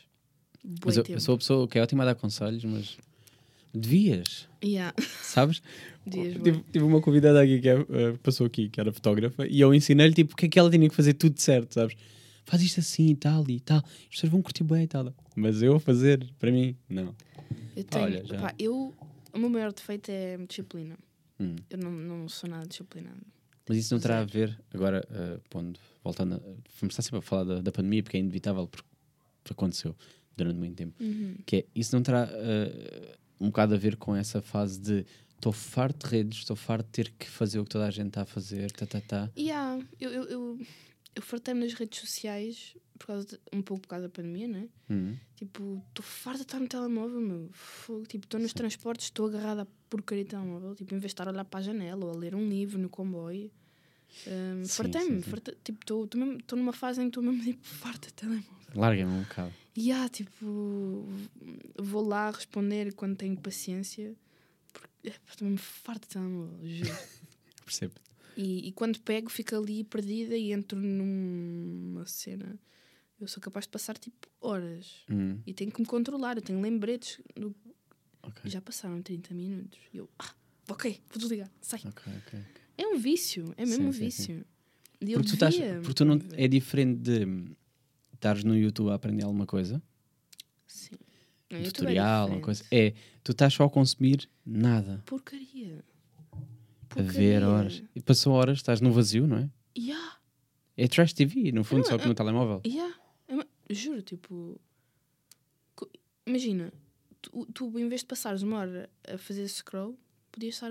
Mas 0.85 0.97
eu, 0.97 1.05
eu 1.09 1.21
sou 1.21 1.35
a 1.35 1.39
pessoa 1.39 1.69
que 1.69 1.79
é 1.79 1.83
ótima 1.83 2.03
a 2.03 2.07
dar 2.07 2.15
conselhos, 2.17 2.65
mas 2.65 2.99
devias. 3.73 4.49
Yeah. 4.65 4.95
sabes? 5.23 5.63
Dias, 6.07 6.35
tive, 6.35 6.53
bué. 6.53 6.65
tive 6.73 6.85
uma 6.85 7.01
convidada 7.01 7.43
aqui 7.43 7.61
que 7.61 7.69
eh, 7.69 7.85
passou 8.23 8.47
aqui, 8.47 8.69
que 8.69 8.81
era 8.81 8.93
fotógrafa, 8.93 9.47
e 9.47 9.61
eu 9.61 9.75
ensinei-lhe 9.75 10.15
tipo, 10.15 10.35
o 10.35 10.37
que 10.37 10.47
é 10.47 10.49
que 10.49 10.59
ela 10.59 10.71
tinha 10.71 10.89
que 10.89 10.95
fazer 10.95 11.15
tudo 11.15 11.39
certo, 11.41 11.75
sabes? 11.75 11.97
Faz 12.45 12.63
isto 12.63 12.79
assim 12.79 13.09
e 13.11 13.17
tal 13.17 13.45
e 13.51 13.59
tal. 13.59 13.79
As 13.79 14.09
pessoas 14.11 14.31
vão 14.31 14.41
curtir 14.41 14.63
bem 14.63 14.85
e 14.85 14.87
tal. 14.87 15.13
Mas 15.35 15.63
eu 15.63 15.75
a 15.75 15.81
fazer, 15.81 16.25
para 16.39 16.51
mim, 16.53 16.77
não. 16.89 17.13
Eu 17.75 17.83
tenho, 17.85 18.05
Olha, 18.05 18.25
já. 18.25 18.39
pá, 18.41 18.55
eu, 18.59 18.95
o 19.33 19.39
meu 19.39 19.51
maior 19.51 19.73
defeito 19.73 20.11
é 20.11 20.37
disciplina. 20.49 20.97
Hum. 21.41 21.57
Eu 21.69 21.79
não, 21.79 21.91
não 21.91 22.29
sou 22.29 22.49
nada 22.49 22.67
disciplinada. 22.67 23.21
Mas 23.69 23.79
isso 23.79 23.95
não 23.95 24.01
terá 24.01 24.21
a 24.21 24.25
ver, 24.25 24.57
agora, 24.73 25.07
eh, 25.11 25.41
pondo, 25.51 25.79
voltando, 26.03 26.37
a, 26.37 26.39
vamos 26.39 26.93
estar 26.93 27.03
sempre 27.03 27.19
a 27.19 27.23
falar 27.23 27.45
da, 27.45 27.61
da 27.61 27.73
pandemia, 27.73 28.03
porque 28.03 28.17
é 28.17 28.21
inevitável, 28.21 28.69
porque 28.69 28.87
aconteceu 29.51 29.95
durante 30.37 30.57
muito 30.57 30.77
tempo. 30.77 30.95
Uhum. 31.03 31.37
Que 31.45 31.57
é, 31.57 31.65
isso 31.75 31.95
não 31.95 32.03
terá 32.03 32.29
eh, 32.31 33.17
um 33.41 33.47
bocado 33.47 33.75
a 33.75 33.79
ver 33.79 33.97
com 33.97 34.15
essa 34.15 34.41
fase 34.41 34.79
de 34.81 35.07
estou 35.35 35.53
farto 35.53 36.07
de 36.07 36.17
redes, 36.17 36.39
estou 36.39 36.57
farto 36.57 36.87
de 36.87 36.93
ter 36.93 37.13
que 37.19 37.29
fazer 37.29 37.59
o 37.59 37.65
que 37.65 37.71
toda 37.71 37.87
a 37.87 37.91
gente 37.91 38.09
está 38.09 38.23
a 38.23 38.27
fazer, 38.27 38.71
tá, 38.73 38.87
tá, 38.87 39.01
tá. 39.01 39.31
E 39.37 39.51
há, 39.51 39.79
eu, 40.01 40.11
eu, 40.11 40.25
eu, 40.25 40.61
eu 41.17 41.23
fartei-me 41.23 41.61
nas 41.65 41.73
redes 41.73 41.99
sociais 41.99 42.77
por 42.99 43.09
causa 43.09 43.27
de- 43.27 43.41
um 43.53 43.61
pouco 43.63 43.83
por 43.83 43.89
causa 43.89 44.05
da 44.07 44.09
pandemia, 44.09 44.47
não 44.47 44.59
é? 44.61 44.69
Hum. 44.91 45.17
Tipo, 45.35 45.83
estou 45.89 46.05
farta 46.05 46.39
de 46.39 46.45
estar 46.45 46.61
no 46.61 46.69
telemóvel, 46.69 47.21
meu. 47.21 47.51
Fogo. 47.53 48.07
Tipo, 48.07 48.25
estou 48.27 48.39
nos 48.41 48.53
transportes, 48.53 49.07
estou 49.07 49.27
agarrada 49.27 49.63
à 49.63 49.67
porcaria 49.91 50.23
de 50.25 50.31
telemóvel. 50.31 50.75
Tipo, 50.77 50.95
em 50.95 50.99
vez 50.99 51.11
de 51.11 51.15
estar 51.15 51.27
a 51.29 51.33
olhar 51.33 51.45
para 51.45 51.61
a 51.61 51.63
janela 51.63 52.05
ou 52.07 52.13
a 52.13 52.17
ler 52.17 52.35
um 52.35 52.49
livro 52.49 52.79
no 52.79 52.89
comboio. 52.89 53.51
Um, 54.27 54.65
fartei-me. 54.67 55.21
Tipo, 55.65 55.81
estou 55.83 56.59
numa 56.59 56.73
fase 56.73 57.01
em 57.03 57.05
que 57.11 57.19
estou 57.19 57.23
mesmo 57.23 57.43
tipo, 57.45 57.65
farta 57.67 58.07
de 58.09 58.15
telemóvel. 58.15 58.47
Larga-me 58.75 59.13
um 59.13 59.23
bocado. 59.23 59.53
E 59.75 59.93
há, 59.93 60.09
tipo, 60.09 61.07
vou 61.79 62.03
lá 62.07 62.31
responder 62.31 62.95
quando 62.95 63.17
tenho 63.17 63.37
paciência. 63.37 64.15
Porque 64.73 65.13
estou 65.29 65.47
mesmo 65.49 65.59
farta 65.59 66.07
de 66.07 66.15
telemóvel, 66.15 66.59
juro. 66.67 66.97
Percebo. 67.65 67.95
E, 68.37 68.69
e 68.69 68.73
quando 68.73 69.01
pego, 69.01 69.31
fico 69.31 69.57
ali 69.57 69.83
perdida 69.85 70.37
e 70.37 70.53
entro 70.53 70.79
numa 70.79 72.05
cena. 72.07 72.59
Eu 73.19 73.27
sou 73.27 73.41
capaz 73.43 73.65
de 73.65 73.71
passar 73.71 73.97
tipo 73.97 74.29
horas. 74.41 75.05
Hum, 75.11 75.39
E 75.47 75.55
tenho 75.55 75.73
que 75.73 75.81
me 75.81 75.87
controlar. 75.87 76.37
Eu 76.37 76.43
tenho 76.43 76.61
lembretes. 76.61 77.21
do- 77.35 77.55
ok. 78.23 78.43
Já 78.51 78.61
passaram 78.61 79.01
30 79.01 79.33
minutos. 79.33 79.79
E 79.93 79.97
eu, 79.97 80.09
ah, 80.19 80.35
ok, 80.69 81.01
vou 81.11 81.19
desligar, 81.19 81.51
sai. 81.63 81.81
Ok, 81.87 82.13
ok. 82.27 82.41
É 82.77 82.87
um 82.87 82.99
vício, 82.99 83.55
é 83.57 83.65
mesmo 83.65 83.89
um 83.89 83.93
Sim, 83.93 84.11
sim, 84.11 84.11
sim. 84.11 84.23
vício. 84.35 84.47
Eu 85.01 85.19
Porque 85.21 85.29
tu, 85.31 85.35
estás, 85.35 85.55
porque 85.81 85.95
tu 85.95 86.05
não, 86.05 86.19
é 86.33 86.47
diferente 86.49 87.01
de 87.01 87.55
estares 88.13 88.45
no 88.45 88.57
YouTube 88.57 88.91
a 88.91 88.95
aprender 88.95 89.25
alguma 89.25 89.47
coisa, 89.47 89.83
Sim. 90.67 90.95
Um 91.53 91.57
é 91.57 91.63
tutorial, 91.63 92.27
uma 92.29 92.41
diferente. 92.41 92.45
coisa. 92.45 92.65
É, 92.71 92.93
tu 93.23 93.33
estás 93.33 93.55
só 93.55 93.65
a 93.65 93.71
consumir 93.71 94.29
nada, 94.45 95.03
Porcaria. 95.07 95.83
A 96.99 97.03
ver 97.03 97.43
horas. 97.43 97.83
E 97.95 98.01
passou 98.01 98.33
horas, 98.35 98.59
estás 98.59 98.81
no 98.81 98.93
vazio, 98.93 99.27
não 99.27 99.39
é? 99.39 99.51
Yeah, 99.79 100.19
É 100.77 100.89
trash 100.89 101.13
TV, 101.13 101.53
no 101.53 101.63
fundo, 101.65 101.79
Não, 101.83 101.85
só 101.91 101.97
que 101.99 102.05
é- 102.05 102.09
no 102.09 102.15
telemóvel. 102.15 102.61
yeah. 102.67 102.95
É 103.69 103.75
Juro, 103.75 104.01
tipo. 104.03 104.61
Imagina, 106.27 106.73
tu, 107.23 107.47
tu 107.53 107.79
em 107.79 107.89
vez 107.89 108.01
de 108.01 108.07
passares 108.07 108.43
uma 108.43 108.59
hora 108.59 108.91
a 109.09 109.17
fazer 109.19 109.47
scroll, 109.49 109.97
podias 110.33 110.55
estar 110.55 110.71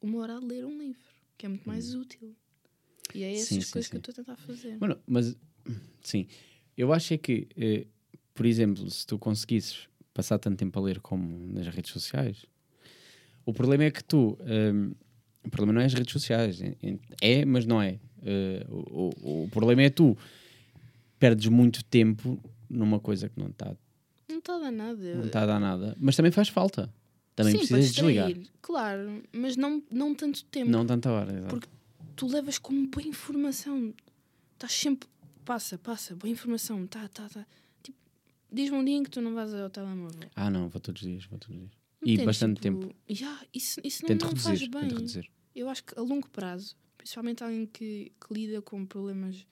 uma 0.00 0.18
hora 0.20 0.34
a 0.36 0.38
ler 0.40 0.64
um 0.66 0.76
livro, 0.78 1.00
que 1.38 1.46
é 1.46 1.48
muito 1.48 1.66
mais 1.66 1.94
útil. 1.94 2.34
E 3.14 3.22
é 3.22 3.32
essas 3.32 3.48
Sim, 3.48 3.60
sim, 3.62 3.70
coisas 3.72 3.88
que 3.88 3.96
sim. 3.96 3.96
eu 3.96 4.10
estou 4.10 4.12
a 4.12 4.16
tentar 4.16 4.36
fazer. 4.36 4.76
Mano, 4.78 4.98
mas, 5.06 5.36
sim, 6.02 6.26
eu 6.76 6.92
acho 6.92 7.14
é 7.14 7.18
que, 7.18 7.48
eh, 7.56 7.86
por 8.34 8.44
exemplo, 8.46 8.88
se 8.90 9.06
tu 9.06 9.18
conseguisses 9.18 9.88
passar 10.12 10.38
tanto 10.38 10.58
tempo 10.58 10.78
a 10.78 10.82
ler 10.82 11.00
como 11.00 11.46
nas 11.52 11.66
redes 11.68 11.90
sociais, 11.92 12.44
o 13.44 13.52
problema 13.54 13.84
é 13.84 13.90
que 13.90 14.04
tu, 14.04 14.38
hum, 14.42 14.92
o 15.44 15.50
problema 15.50 15.74
não 15.74 15.80
é 15.82 15.86
as 15.86 15.94
redes 15.94 16.12
sociais, 16.12 16.60
é, 16.60 16.74
é, 17.20 17.44
mas 17.44 17.64
não 17.66 17.80
é. 17.80 17.98
Eh, 18.22 18.66
o, 18.68 19.10
o- 19.22 19.44
o 19.44 19.48
problema 19.50 19.82
é 19.82 19.90
tu 19.90 20.16
perdes 21.18 21.46
muito 21.48 21.82
tempo 21.84 22.38
numa 22.68 22.98
coisa 23.00 23.28
que 23.28 23.38
não 23.38 23.48
está 23.48 23.74
Não 24.28 24.38
está 24.38 24.56
a 24.56 24.58
dar 24.58 24.70
nada. 24.70 25.14
não 25.14 25.28
tá 25.28 25.42
a 25.42 25.46
dar 25.46 25.60
nada, 25.60 25.96
mas 25.98 26.16
também 26.16 26.30
faz 26.32 26.48
falta. 26.48 26.92
Também 27.34 27.52
Sim, 27.52 27.58
precisas 27.58 27.94
desligar. 27.94 28.30
Claro, 28.60 29.22
mas 29.32 29.56
não, 29.56 29.82
não 29.90 30.14
tanto 30.14 30.44
tempo. 30.44 30.70
Não 30.70 30.84
tanta 30.86 31.10
hora. 31.10 31.32
exato. 31.32 31.48
Porque- 31.48 31.68
Tu 32.16 32.26
levas 32.26 32.58
como 32.58 32.86
boa 32.88 33.06
informação. 33.06 33.94
Estás 34.52 34.72
sempre. 34.74 35.08
Passa, 35.42 35.78
passa, 35.78 36.14
boa 36.14 36.30
informação. 36.30 36.86
Tá, 36.86 37.08
tá, 37.08 37.26
tá. 37.30 37.46
Tipo, 37.82 37.96
diz-me 38.52 38.76
um 38.76 38.84
dia 38.84 38.96
em 38.96 39.02
que 39.02 39.08
tu 39.10 39.22
não 39.22 39.32
vais 39.34 39.54
ao 39.54 39.70
telemóvel. 39.70 40.28
Ah, 40.36 40.50
não, 40.50 40.68
vou 40.68 40.78
todos 40.80 41.00
os 41.00 41.08
dias, 41.08 41.24
vou 41.24 41.38
todos 41.38 41.56
os 41.56 41.62
dias. 41.62 41.79
E 42.02 42.24
bastante 42.24 42.60
tipo, 42.60 42.80
tempo. 42.80 42.96
yeah, 43.10 43.44
isso, 43.52 43.80
isso 43.84 44.02
não, 44.02 44.08
Tento 44.08 44.22
não 44.26 44.36
faz 44.36 44.60
reduzir, 44.60 44.70
bem. 44.70 44.88
tento 44.88 44.94
reduzir. 44.98 45.30
Eu 45.54 45.68
acho 45.68 45.84
que 45.84 45.98
a 45.98 46.02
longo 46.02 46.28
prazo, 46.30 46.76
principalmente 46.96 47.42
alguém 47.44 47.66
que, 47.66 48.12
que 48.20 48.34
lida 48.34 48.62
com 48.62 48.86
problemas 48.86 49.46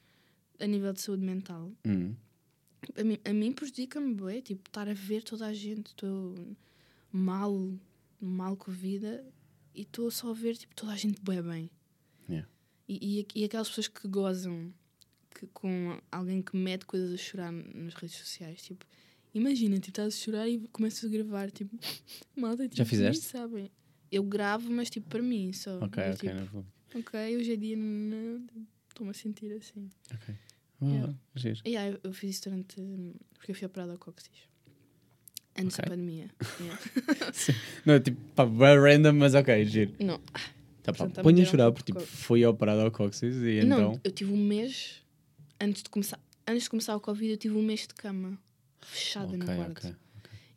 a 0.59 0.66
nível 0.66 0.92
de 0.92 1.01
saúde 1.01 1.24
mental, 1.24 1.70
Hum. 1.86 2.14
a 2.96 3.05
mim, 3.05 3.18
a 3.24 3.32
mim 3.32 3.53
prejudica-me 3.53 4.14
bué, 4.14 4.40
tipo, 4.40 4.68
estar 4.68 4.88
a 4.88 4.94
ver 4.94 5.22
toda 5.22 5.46
a 5.46 5.53
gente, 5.53 5.88
estou 5.88 6.34
mal, 7.12 7.72
mal 8.20 8.57
com 8.57 8.70
a 8.70 8.74
vida 8.74 9.24
e 9.74 9.82
estou 9.82 10.11
só 10.11 10.30
a 10.30 10.34
ver 10.34 10.57
tipo, 10.57 10.74
toda 10.74 10.92
a 10.92 10.96
gente 10.96 11.20
bué 11.20 11.42
bem. 11.42 11.70
Yeah. 12.28 12.49
E, 12.88 13.20
e, 13.34 13.40
e 13.40 13.44
aquelas 13.44 13.68
pessoas 13.68 13.88
que 13.88 14.09
gozam, 14.09 14.72
que, 15.38 15.46
com 15.49 16.01
alguém 16.11 16.40
que 16.42 16.57
mete 16.57 16.86
coisas 16.86 17.12
a 17.12 17.16
chorar 17.16 17.53
nas 17.53 17.94
redes 17.94 18.16
sociais. 18.16 18.62
Tipo, 18.62 18.84
imagina, 19.35 19.76
tipo, 19.76 19.89
estás 19.91 20.14
a 20.14 20.16
chorar 20.16 20.49
e 20.49 20.59
começas 20.72 21.05
a 21.05 21.09
gravar. 21.12 21.51
Tipo, 21.51 21.76
malta, 22.37 22.64
tipo, 22.64 22.76
Já 22.76 22.85
fizeste? 22.85 23.24
sabem. 23.24 23.70
Eu 24.11 24.22
gravo, 24.22 24.70
mas 24.70 24.89
tipo, 24.89 25.07
para 25.09 25.22
mim 25.22 25.53
só. 25.53 25.79
Ok, 25.81 26.03
Eu, 26.03 26.12
ok. 26.12 26.16
tipo, 26.29 26.35
não 26.41 26.47
vou- 26.47 26.66
ok, 26.95 27.37
hoje 27.37 27.53
é 27.53 27.57
dia. 27.57 27.76
Estou-me 28.89 29.11
a 29.11 29.14
sentir 29.14 29.53
assim. 29.53 29.91
ok. 30.12 30.35
Yeah. 30.81 31.12
Ah, 31.12 31.39
giro. 31.39 31.61
E 31.64 31.76
aí, 31.76 31.99
eu, 32.05 32.12
fiz 32.12 32.31
isso 32.31 32.45
durante. 32.49 32.76
Porque 33.35 33.51
eu 33.51 33.55
fui 33.55 33.66
operada 33.66 33.93
ao 33.93 33.99
cóccix. 33.99 34.31
Antes 35.57 35.76
da 35.76 35.83
Ok. 35.83 35.91
pandemia. 35.91 36.31
Yeah. 36.61 36.81
Não, 37.85 38.01
tipo, 38.01 38.20
pá, 38.35 38.45
random, 38.45 39.12
mas 39.14 39.35
ok, 39.35 39.64
giro. 39.64 39.95
Não, 40.01 40.20
Tá, 40.83 40.93
pá, 40.93 41.09
ponho 41.22 41.43
a 41.43 41.45
chorar 41.45 41.70
porque 41.72 41.93
tipo, 41.93 42.01
fui 42.01 42.47
operado 42.47 42.81
ao 42.81 42.91
cóccix 42.91 43.37
e 43.37 43.62
não, 43.64 43.91
então. 43.91 44.01
eu 44.05 44.11
tive 44.11 44.33
um 44.33 44.37
mês. 44.43 45.03
Antes 45.61 45.83
de 45.83 45.91
começar, 45.91 46.18
antes 46.47 46.62
de 46.62 46.70
começar 46.70 46.97
o 46.97 47.01
Covid, 47.01 47.33
eu 47.33 47.37
tive 47.37 47.55
um 47.57 47.62
mês 47.62 47.81
de 47.81 47.93
cama. 47.95 48.39
Fechada 48.81 49.37
no 49.37 49.45
Ok, 49.45 49.57
quarto. 49.57 49.87
ok. 49.89 49.97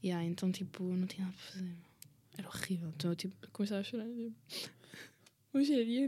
Yeah, 0.04 0.24
então, 0.26 0.52
tipo, 0.52 0.84
não 0.84 1.06
tinha 1.08 1.26
nada 1.26 1.38
para 1.38 1.52
fazer. 1.52 1.76
Era 2.38 2.48
horrível. 2.48 2.90
Então, 2.96 3.12
eu, 3.12 3.16
tipo, 3.16 3.36
começava 3.52 3.82
a 3.82 3.84
chorar. 3.84 4.06
Tipo, 4.08 4.36
Hoje 5.54 5.74
é 5.80 5.84
dia, 5.84 6.08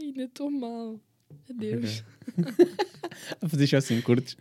ainda 0.00 0.22
estou 0.24 0.50
mal. 0.50 1.00
Adeus. 1.50 2.02
A 3.42 3.48
fazer 3.48 3.66
só 3.66 3.76
assim 3.76 4.00
curtos. 4.00 4.36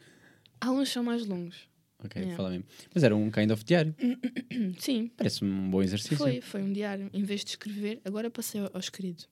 Há 0.61 0.71
uns 0.71 0.87
que 0.87 0.93
são 0.93 1.03
mais 1.03 1.25
longos. 1.25 1.67
Ok, 1.99 2.19
Yeah. 2.21 2.37
fala 2.37 2.49
mesmo. 2.51 2.65
Mas 2.93 3.03
era 3.03 3.15
um 3.15 3.29
kind 3.31 3.51
of 3.51 3.63
diário. 3.65 3.93
Sim, 4.79 5.11
Parece-me 5.17 5.49
um 5.51 5.69
bom 5.69 5.81
exercício. 5.81 6.17
foi, 6.17 6.41
foi 6.41 6.61
um 6.61 6.71
diário. 6.71 7.09
Em 7.13 7.23
vez 7.23 7.43
de 7.43 7.51
escrever, 7.51 7.99
agora 8.05 8.29
passei 8.29 8.61
ao, 8.61 8.69
ao 8.73 8.79
escrito. 8.79 9.27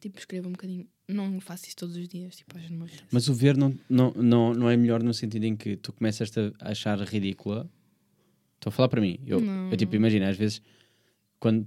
Tipo, 0.00 0.18
escrevo 0.18 0.48
um 0.48 0.52
bocadinho. 0.52 0.88
Não 1.08 1.40
faço 1.40 1.66
isso 1.66 1.76
todos 1.76 1.96
os 1.96 2.08
dias, 2.08 2.36
tipo, 2.36 2.56
às 2.56 2.62
vezes 2.64 2.76
não. 2.76 2.86
Mas 3.12 3.28
o 3.28 3.34
ver 3.34 3.56
não, 3.56 3.72
não, 3.88 4.10
não, 4.12 4.52
não 4.54 4.70
é 4.70 4.76
melhor 4.76 5.02
no 5.02 5.14
sentido 5.14 5.44
em 5.44 5.54
que 5.56 5.76
tu 5.76 5.92
começas 5.92 6.30
a 6.60 6.70
achar 6.70 6.98
ridícula. 7.00 7.70
Estou 8.56 8.70
a 8.70 8.72
falar 8.72 8.88
para 8.88 9.00
mim. 9.00 9.18
Eu, 9.26 9.40
Não. 9.40 9.70
eu 9.70 9.76
tipo, 9.76 9.94
imagina, 9.94 10.28
às 10.28 10.36
vezes, 10.36 10.60
quando 11.38 11.66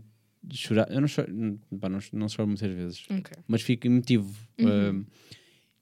chorar. 0.52 0.92
Eu 0.92 1.00
não 1.00 1.08
choro, 1.08 1.60
pá, 1.80 1.88
não, 1.88 2.00
não 2.14 2.28
choro 2.28 2.48
muitas 2.48 2.70
vezes, 2.72 3.06
Ok. 3.10 3.32
mas 3.48 3.62
fico 3.62 3.88
emotivo. 3.88 4.34
Uhum. 4.60 4.90
Um, 5.00 5.06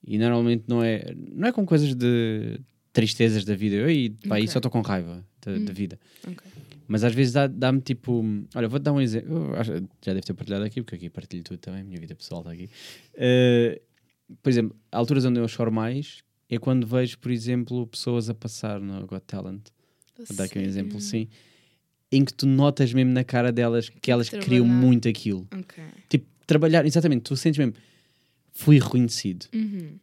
e 0.06 0.18
normalmente 0.18 0.64
não 0.68 0.82
é, 0.82 1.12
não 1.16 1.48
é 1.48 1.52
com 1.52 1.66
coisas 1.66 1.94
de 1.94 2.60
tristezas 2.98 3.44
da 3.44 3.54
vida. 3.54 3.76
Eu 3.76 3.86
aí, 3.86 4.10
pá, 4.10 4.34
aí 4.36 4.42
Ok. 4.42 4.48
só 4.52 4.58
estou 4.58 4.70
com 4.72 4.80
raiva 4.80 5.24
da, 5.44 5.52
da 5.52 5.58
Hum. 5.58 5.74
vida. 5.74 5.98
Ok. 6.26 6.36
Mas 6.88 7.04
às 7.04 7.14
vezes 7.14 7.32
dá- 7.32 7.46
dá-me 7.46 7.80
tipo. 7.80 8.24
Olha, 8.54 8.66
vou-te 8.66 8.82
dar 8.82 8.92
um 8.92 9.00
exemplo. 9.00 9.52
Já 10.04 10.12
deve 10.14 10.22
ter 10.22 10.34
partilhado 10.34 10.64
aqui, 10.64 10.82
porque 10.82 10.96
aqui 10.96 11.08
partilho 11.10 11.44
tudo 11.44 11.58
também. 11.58 11.84
Minha 11.84 12.00
vida 12.00 12.14
pessoal 12.14 12.40
está 12.40 12.50
aqui. 12.52 12.68
Eh, 13.14 13.80
por 14.42 14.48
exemplo, 14.50 14.76
alturas 14.90 15.24
onde 15.24 15.38
eu 15.38 15.46
choro 15.46 15.70
mais 15.70 16.22
é 16.50 16.58
quando 16.58 16.86
vejo, 16.86 17.18
por 17.18 17.30
exemplo, 17.30 17.86
pessoas 17.86 18.28
a 18.28 18.34
passar 18.34 18.80
no 18.80 19.06
Got 19.06 19.20
Talent. 19.26 19.62
Vou 20.16 20.36
dar 20.36 20.44
aqui 20.44 20.58
um 20.58 20.62
exemplo, 20.62 21.00
sim. 21.00 21.28
Em 22.10 22.24
que 22.24 22.32
tu 22.32 22.46
notas 22.46 22.92
mesmo 22.94 23.12
na 23.12 23.22
cara 23.22 23.52
delas 23.52 23.88
que 23.90 24.10
elas 24.10 24.28
que 24.30 24.38
queriam 24.38 24.64
trabalhar. 24.64 24.86
muito 24.86 25.08
aquilo. 25.08 25.46
Ok. 25.56 25.84
Tipo, 26.08 26.26
trabalhar, 26.46 26.84
exatamente, 26.86 27.22
tu 27.22 27.36
sentes 27.36 27.58
mesmo. 27.58 27.74
Fui 28.52 28.78
reconhecido. 28.80 29.44
Uhum. 29.54 29.98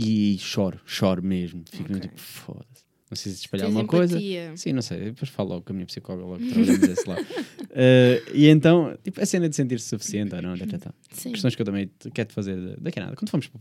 E 0.00 0.38
choro, 0.38 0.80
choro 0.86 1.22
mesmo. 1.22 1.64
Fico 1.70 1.84
mesmo 1.90 1.96
Ok. 1.96 2.08
tipo, 2.08 2.20
foda-se. 2.20 2.86
Não 3.10 3.16
sei 3.16 3.32
se 3.32 3.38
espalhar 3.40 3.66
alguma 3.66 3.86
coisa. 3.86 4.18
Sim, 4.54 4.74
não 4.74 4.82
sei. 4.82 4.98
Depois 5.06 5.30
falo 5.30 5.48
logo 5.48 5.62
com 5.62 5.72
a 5.72 5.74
minha 5.74 5.86
psicóloga, 5.86 6.26
logo 6.26 6.46
trabalhamos 6.46 6.88
esse 6.88 7.08
lado. 7.08 7.24
Eh, 7.80 8.22
e 8.34 8.48
então, 8.48 8.96
tipo, 9.04 9.20
a 9.20 9.26
cena 9.26 9.46
de 9.48 9.54
sentir-se 9.54 9.86
suficiente 9.88 10.34
ou 10.34 10.40
não, 10.42 10.56
tá, 10.56 10.66
tá, 10.66 10.78
tá. 10.78 10.94
Sim. 11.12 11.30
questões 11.32 11.54
que 11.54 11.60
eu 11.62 11.66
também 11.66 11.88
quero 12.14 12.32
fazer 12.32 12.56
da 12.80 12.90
Canada. 12.90 13.14
Quando 13.14 13.28
fomos 13.30 13.46
para 13.46 13.58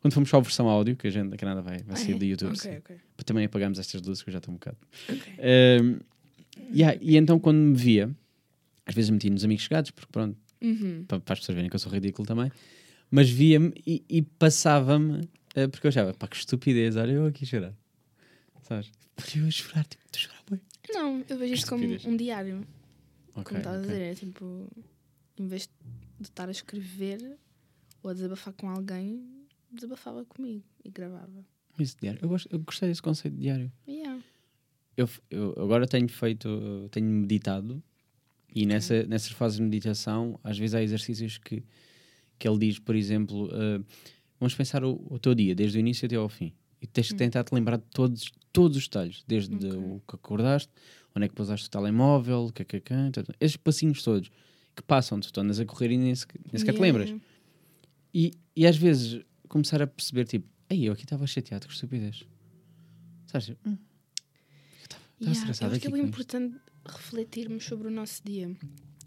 quando 0.00 0.12
fomos 0.12 0.28
só 0.28 0.36
a 0.36 0.40
versão 0.40 0.68
áudio, 0.68 0.94
que 0.94 1.06
a 1.06 1.10
gente 1.10 1.30
da 1.30 1.36
Canada 1.36 1.62
vai, 1.62 1.78
vai 1.78 1.94
Ah, 1.94 1.96
sair 1.96 2.14
é? 2.14 2.18
do 2.18 2.24
YouTube, 2.24 2.50
Ok, 2.52 2.60
sim. 2.60 2.76
ok. 2.78 2.96
Para 3.16 3.24
também 3.24 3.44
apagamos 3.46 3.78
estas 3.78 4.02
luzes 4.02 4.22
que 4.22 4.28
eu 4.28 4.32
já 4.32 4.38
estou 4.38 4.52
um 4.52 4.58
bocado. 4.58 4.76
Ok. 5.08 5.18
Ehm, 5.38 5.96
yeah, 6.72 6.96
e 7.00 7.16
então, 7.16 7.40
quando 7.40 7.56
me 7.58 7.74
via, 7.76 8.14
às 8.84 8.94
vezes 8.94 9.10
meti 9.10 9.30
nos 9.30 9.42
amigos 9.44 9.64
chegados, 9.64 9.90
porque 9.90 10.12
pronto, 10.12 10.36
Uhum. 10.62 11.04
para, 11.08 11.18
para 11.18 11.32
as 11.32 11.40
pessoas 11.40 11.56
verem 11.56 11.68
que 11.70 11.74
eu 11.76 11.80
sou 11.80 11.90
ridículo 11.90 12.26
também, 12.28 12.52
mas 13.10 13.28
via-me 13.28 13.72
e, 13.86 14.04
e 14.08 14.22
passava-me, 14.22 15.28
porque 15.68 15.86
eu 15.86 15.88
achava, 15.88 16.12
pá, 16.12 16.26
que 16.28 16.36
estupidez, 16.36 16.96
olha 16.96 17.12
eu 17.12 17.26
aqui 17.26 17.44
a 17.44 17.48
chorar. 17.48 17.74
Sabes? 18.62 18.90
Eu 19.34 19.46
a 19.46 19.50
chorar, 19.50 19.84
tipo, 19.86 20.04
estou 20.04 20.18
a 20.18 20.22
chorar 20.22 20.44
bem. 20.50 20.60
Não, 20.92 21.24
eu 21.28 21.38
vejo 21.38 21.54
isto 21.54 21.68
como 21.68 21.84
um 21.84 22.16
diário. 22.16 22.66
Ok, 23.30 23.44
como 23.44 23.58
estás 23.58 23.76
ok. 23.78 23.90
a 23.90 23.92
dizer, 23.92 24.02
é 24.02 24.14
tipo, 24.14 24.68
em 25.38 25.46
vez 25.46 25.68
de 26.18 26.28
estar 26.28 26.48
a 26.48 26.50
escrever 26.50 27.38
ou 28.02 28.10
a 28.10 28.14
desabafar 28.14 28.52
com 28.54 28.68
alguém, 28.68 29.22
desabafava 29.70 30.24
comigo 30.24 30.64
e 30.84 30.90
gravava. 30.90 31.44
Esse 31.78 31.96
diário, 32.00 32.20
eu, 32.22 32.28
gosto, 32.28 32.48
eu 32.50 32.58
gostei 32.58 32.88
desse 32.88 33.02
conceito 33.02 33.34
de 33.34 33.42
diário. 33.42 33.72
Yeah. 33.86 34.22
Eu, 34.96 35.08
eu 35.30 35.54
agora 35.58 35.86
tenho 35.86 36.08
feito, 36.08 36.88
tenho 36.90 37.06
meditado 37.06 37.82
e 38.56 38.64
nessa, 38.64 39.02
nessas 39.04 39.32
fases 39.32 39.58
de 39.58 39.64
meditação, 39.64 40.40
às 40.42 40.56
vezes 40.58 40.74
há 40.74 40.82
exercícios 40.82 41.36
que, 41.36 41.62
que 42.38 42.48
ele 42.48 42.58
diz, 42.58 42.78
por 42.78 42.96
exemplo, 42.96 43.50
eh, 43.52 43.80
vamos 44.38 44.54
pensar 44.54 44.84
o, 44.84 45.00
o 45.10 45.18
teu 45.18 45.34
dia, 45.34 45.54
desde 45.54 45.78
o 45.78 45.80
início 45.80 46.06
até 46.06 46.16
ao 46.16 46.28
fim. 46.28 46.52
E 46.80 46.86
tens 46.86 47.08
que 47.08 47.14
tentar 47.14 47.42
te 47.44 47.54
lembrar 47.54 47.78
de 47.78 47.84
todos, 47.84 48.30
todos 48.52 48.76
os 48.76 48.84
detalhes, 48.84 49.24
desde 49.26 49.54
Ok. 49.54 49.68
o 49.78 50.02
que 50.06 50.14
acordaste, 50.14 50.70
onde 51.14 51.24
é 51.26 51.28
que 51.28 51.34
pousaste 51.34 51.66
o 51.66 51.70
telemóvel, 51.70 52.50
que, 52.54 52.64
que, 52.64 52.80
que, 52.80 52.94
esses 53.40 53.56
passinhos 53.56 54.02
todos 54.02 54.30
que 54.74 54.82
passam, 54.82 55.18
tu 55.20 55.40
andas 55.40 55.58
a 55.58 55.64
correr 55.64 55.90
e 55.92 55.96
nem 55.96 56.14
sequer, 56.14 56.40
nem 56.52 56.58
sequer 56.58 56.72
te 56.74 56.80
Yeah. 56.80 56.98
lembras. 56.98 57.22
E, 58.12 58.32
e 58.54 58.66
às 58.66 58.76
vezes 58.76 59.24
começar 59.48 59.80
a 59.80 59.86
perceber, 59.86 60.26
tipo, 60.26 60.46
ei, 60.68 60.86
eu 60.88 60.92
aqui 60.92 61.04
estava 61.04 61.26
chateado, 61.26 61.66
que 61.66 61.72
estupidez. 61.72 62.24
Sabes? 63.26 63.46
tipo, 63.46 63.68
hum, 63.68 63.78
estava 64.82 65.06
Yeah, 65.20 65.32
estressado 65.38 65.72
eu 65.72 65.76
acho 65.76 65.80
que 65.80 65.86
é 65.86 65.90
aqui 65.90 66.00
com 66.00 66.06
importante 66.06 66.56
refletirmos 66.86 67.64
sobre 67.64 67.88
o 67.88 67.90
nosso 67.90 68.22
dia. 68.22 68.54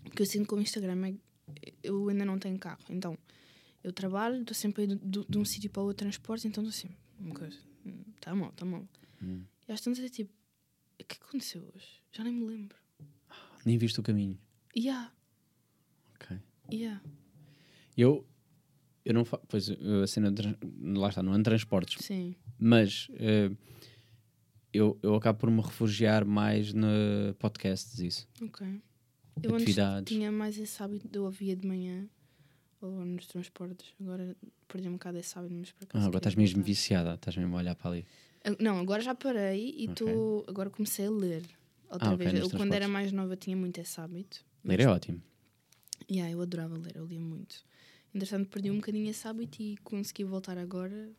O 0.05 0.09
que 0.09 0.21
eu 0.21 0.25
sinto 0.25 0.47
com 0.47 0.55
o 0.55 0.61
Instagram 0.61 1.07
é 1.07 1.11
que 1.11 1.73
eu 1.83 2.09
ainda 2.09 2.25
não 2.25 2.39
tenho 2.39 2.57
carro. 2.57 2.79
Então, 2.89 3.17
eu 3.83 3.91
trabalho, 3.93 4.41
estou 4.41 4.53
sempre 4.55 4.83
a 4.83 4.85
ir 4.85 4.95
de, 4.95 5.25
de 5.27 5.37
um 5.37 5.45
sítio 5.45 5.69
para 5.69 5.81
o 5.81 5.85
outro 5.85 6.05
transporte, 6.05 6.47
então 6.47 6.63
estou 6.63 6.73
sempre 6.89 6.97
uma 7.19 7.33
coisa. 7.33 7.57
Está 8.15 8.33
mal, 8.35 8.49
está 8.49 8.65
mal. 8.65 8.87
Hum. 9.21 9.43
E 9.67 9.71
às 9.71 9.81
tantas 9.81 10.03
é 10.03 10.09
tipo, 10.09 10.31
o 11.01 11.03
que 11.05 11.17
aconteceu 11.21 11.63
hoje? 11.75 12.01
Já 12.11 12.23
nem 12.23 12.33
me 12.33 12.45
lembro. 12.45 12.77
Nem 13.65 13.77
viste 13.77 13.99
o 13.99 14.03
caminho. 14.03 14.37
Yeah, 14.75 15.11
Ok. 16.15 16.37
yeah. 16.71 17.01
Eu, 17.97 18.25
eu 19.03 19.13
não 19.13 19.25
faço. 19.25 19.43
Pois 19.47 19.69
a 19.69 20.07
cena. 20.07 20.33
lá 20.95 21.09
está, 21.09 21.21
não 21.23 21.33
ando 21.33 21.43
transportes. 21.43 22.03
Sim. 22.05 22.35
Mas 22.57 23.07
eh, 23.15 23.51
eu, 24.71 24.97
eu 25.01 25.15
acabo 25.15 25.39
por 25.39 25.51
me 25.51 25.61
refugiar 25.61 26.23
mais 26.25 26.73
no 26.73 26.87
podcasts, 27.39 27.99
isso. 27.99 28.27
Ok. 28.41 28.81
Eu 29.41 29.55
antes 29.55 29.75
tinha 30.05 30.31
mais 30.31 30.57
esse 30.57 30.81
hábito 30.81 31.07
de 31.07 31.17
eu 31.17 31.23
ouvia 31.23 31.55
de 31.55 31.65
manhã 31.67 32.07
ou 32.81 33.05
nos 33.05 33.27
transportes. 33.27 33.93
Agora 33.99 34.35
perdi 34.67 34.87
um 34.89 34.93
bocado 34.93 35.17
esse 35.17 35.37
hábito, 35.37 35.55
mas 35.55 35.71
por 35.71 35.83
acaso. 35.83 36.03
Ah, 36.03 36.07
agora 36.07 36.19
estás 36.19 36.35
mesmo 36.35 36.55
voltar. 36.57 36.67
viciada, 36.67 37.13
estás 37.15 37.35
mesmo 37.37 37.55
a 37.55 37.59
olhar 37.59 37.75
para 37.75 37.91
ali. 37.91 38.05
Ah, 38.43 38.55
Não, 38.59 38.79
agora 38.79 39.01
já 39.01 39.13
parei 39.15 39.73
e 39.77 39.83
Ok. 39.89 39.95
tô, 39.95 40.45
agora 40.47 40.69
comecei 40.69 41.05
a 41.07 41.11
ler. 41.11 41.43
Outra 41.89 42.09
Ah, 42.11 42.15
vez. 42.15 42.33
Eu, 42.33 42.49
quando 42.51 42.73
era 42.73 42.87
mais 42.87 43.11
nova, 43.11 43.35
tinha 43.35 43.55
muito 43.57 43.79
esse 43.79 43.99
hábito. 43.99 44.45
Ler 44.63 44.79
é 44.81 44.87
ótimo. 44.87 45.21
Yeah, 46.09 46.31
eu 46.31 46.41
adorava 46.41 46.77
ler, 46.77 46.95
eu 46.95 47.05
lia 47.05 47.19
muito. 47.19 47.63
Entretanto, 48.13 48.49
perdi 48.49 48.71
um 48.71 48.75
bocadinho 48.77 49.09
esse 49.09 49.27
hábito 49.27 49.61
e 49.61 49.77
consegui 49.77 50.23
voltar 50.23 50.57
agora. 50.57 51.09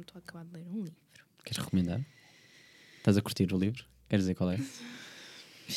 Estou 0.00 0.16
a 0.16 0.18
acabar 0.18 0.44
de 0.44 0.52
ler 0.54 0.66
um 0.68 0.82
livro. 0.84 0.96
Queres 1.44 1.62
recomendar? 1.62 2.04
Estás 2.98 3.16
a 3.16 3.22
curtir 3.22 3.52
o 3.52 3.58
livro? 3.58 3.84
Queres 4.08 4.24
dizer 4.24 4.34
qual 4.34 4.50
é? 4.50 4.56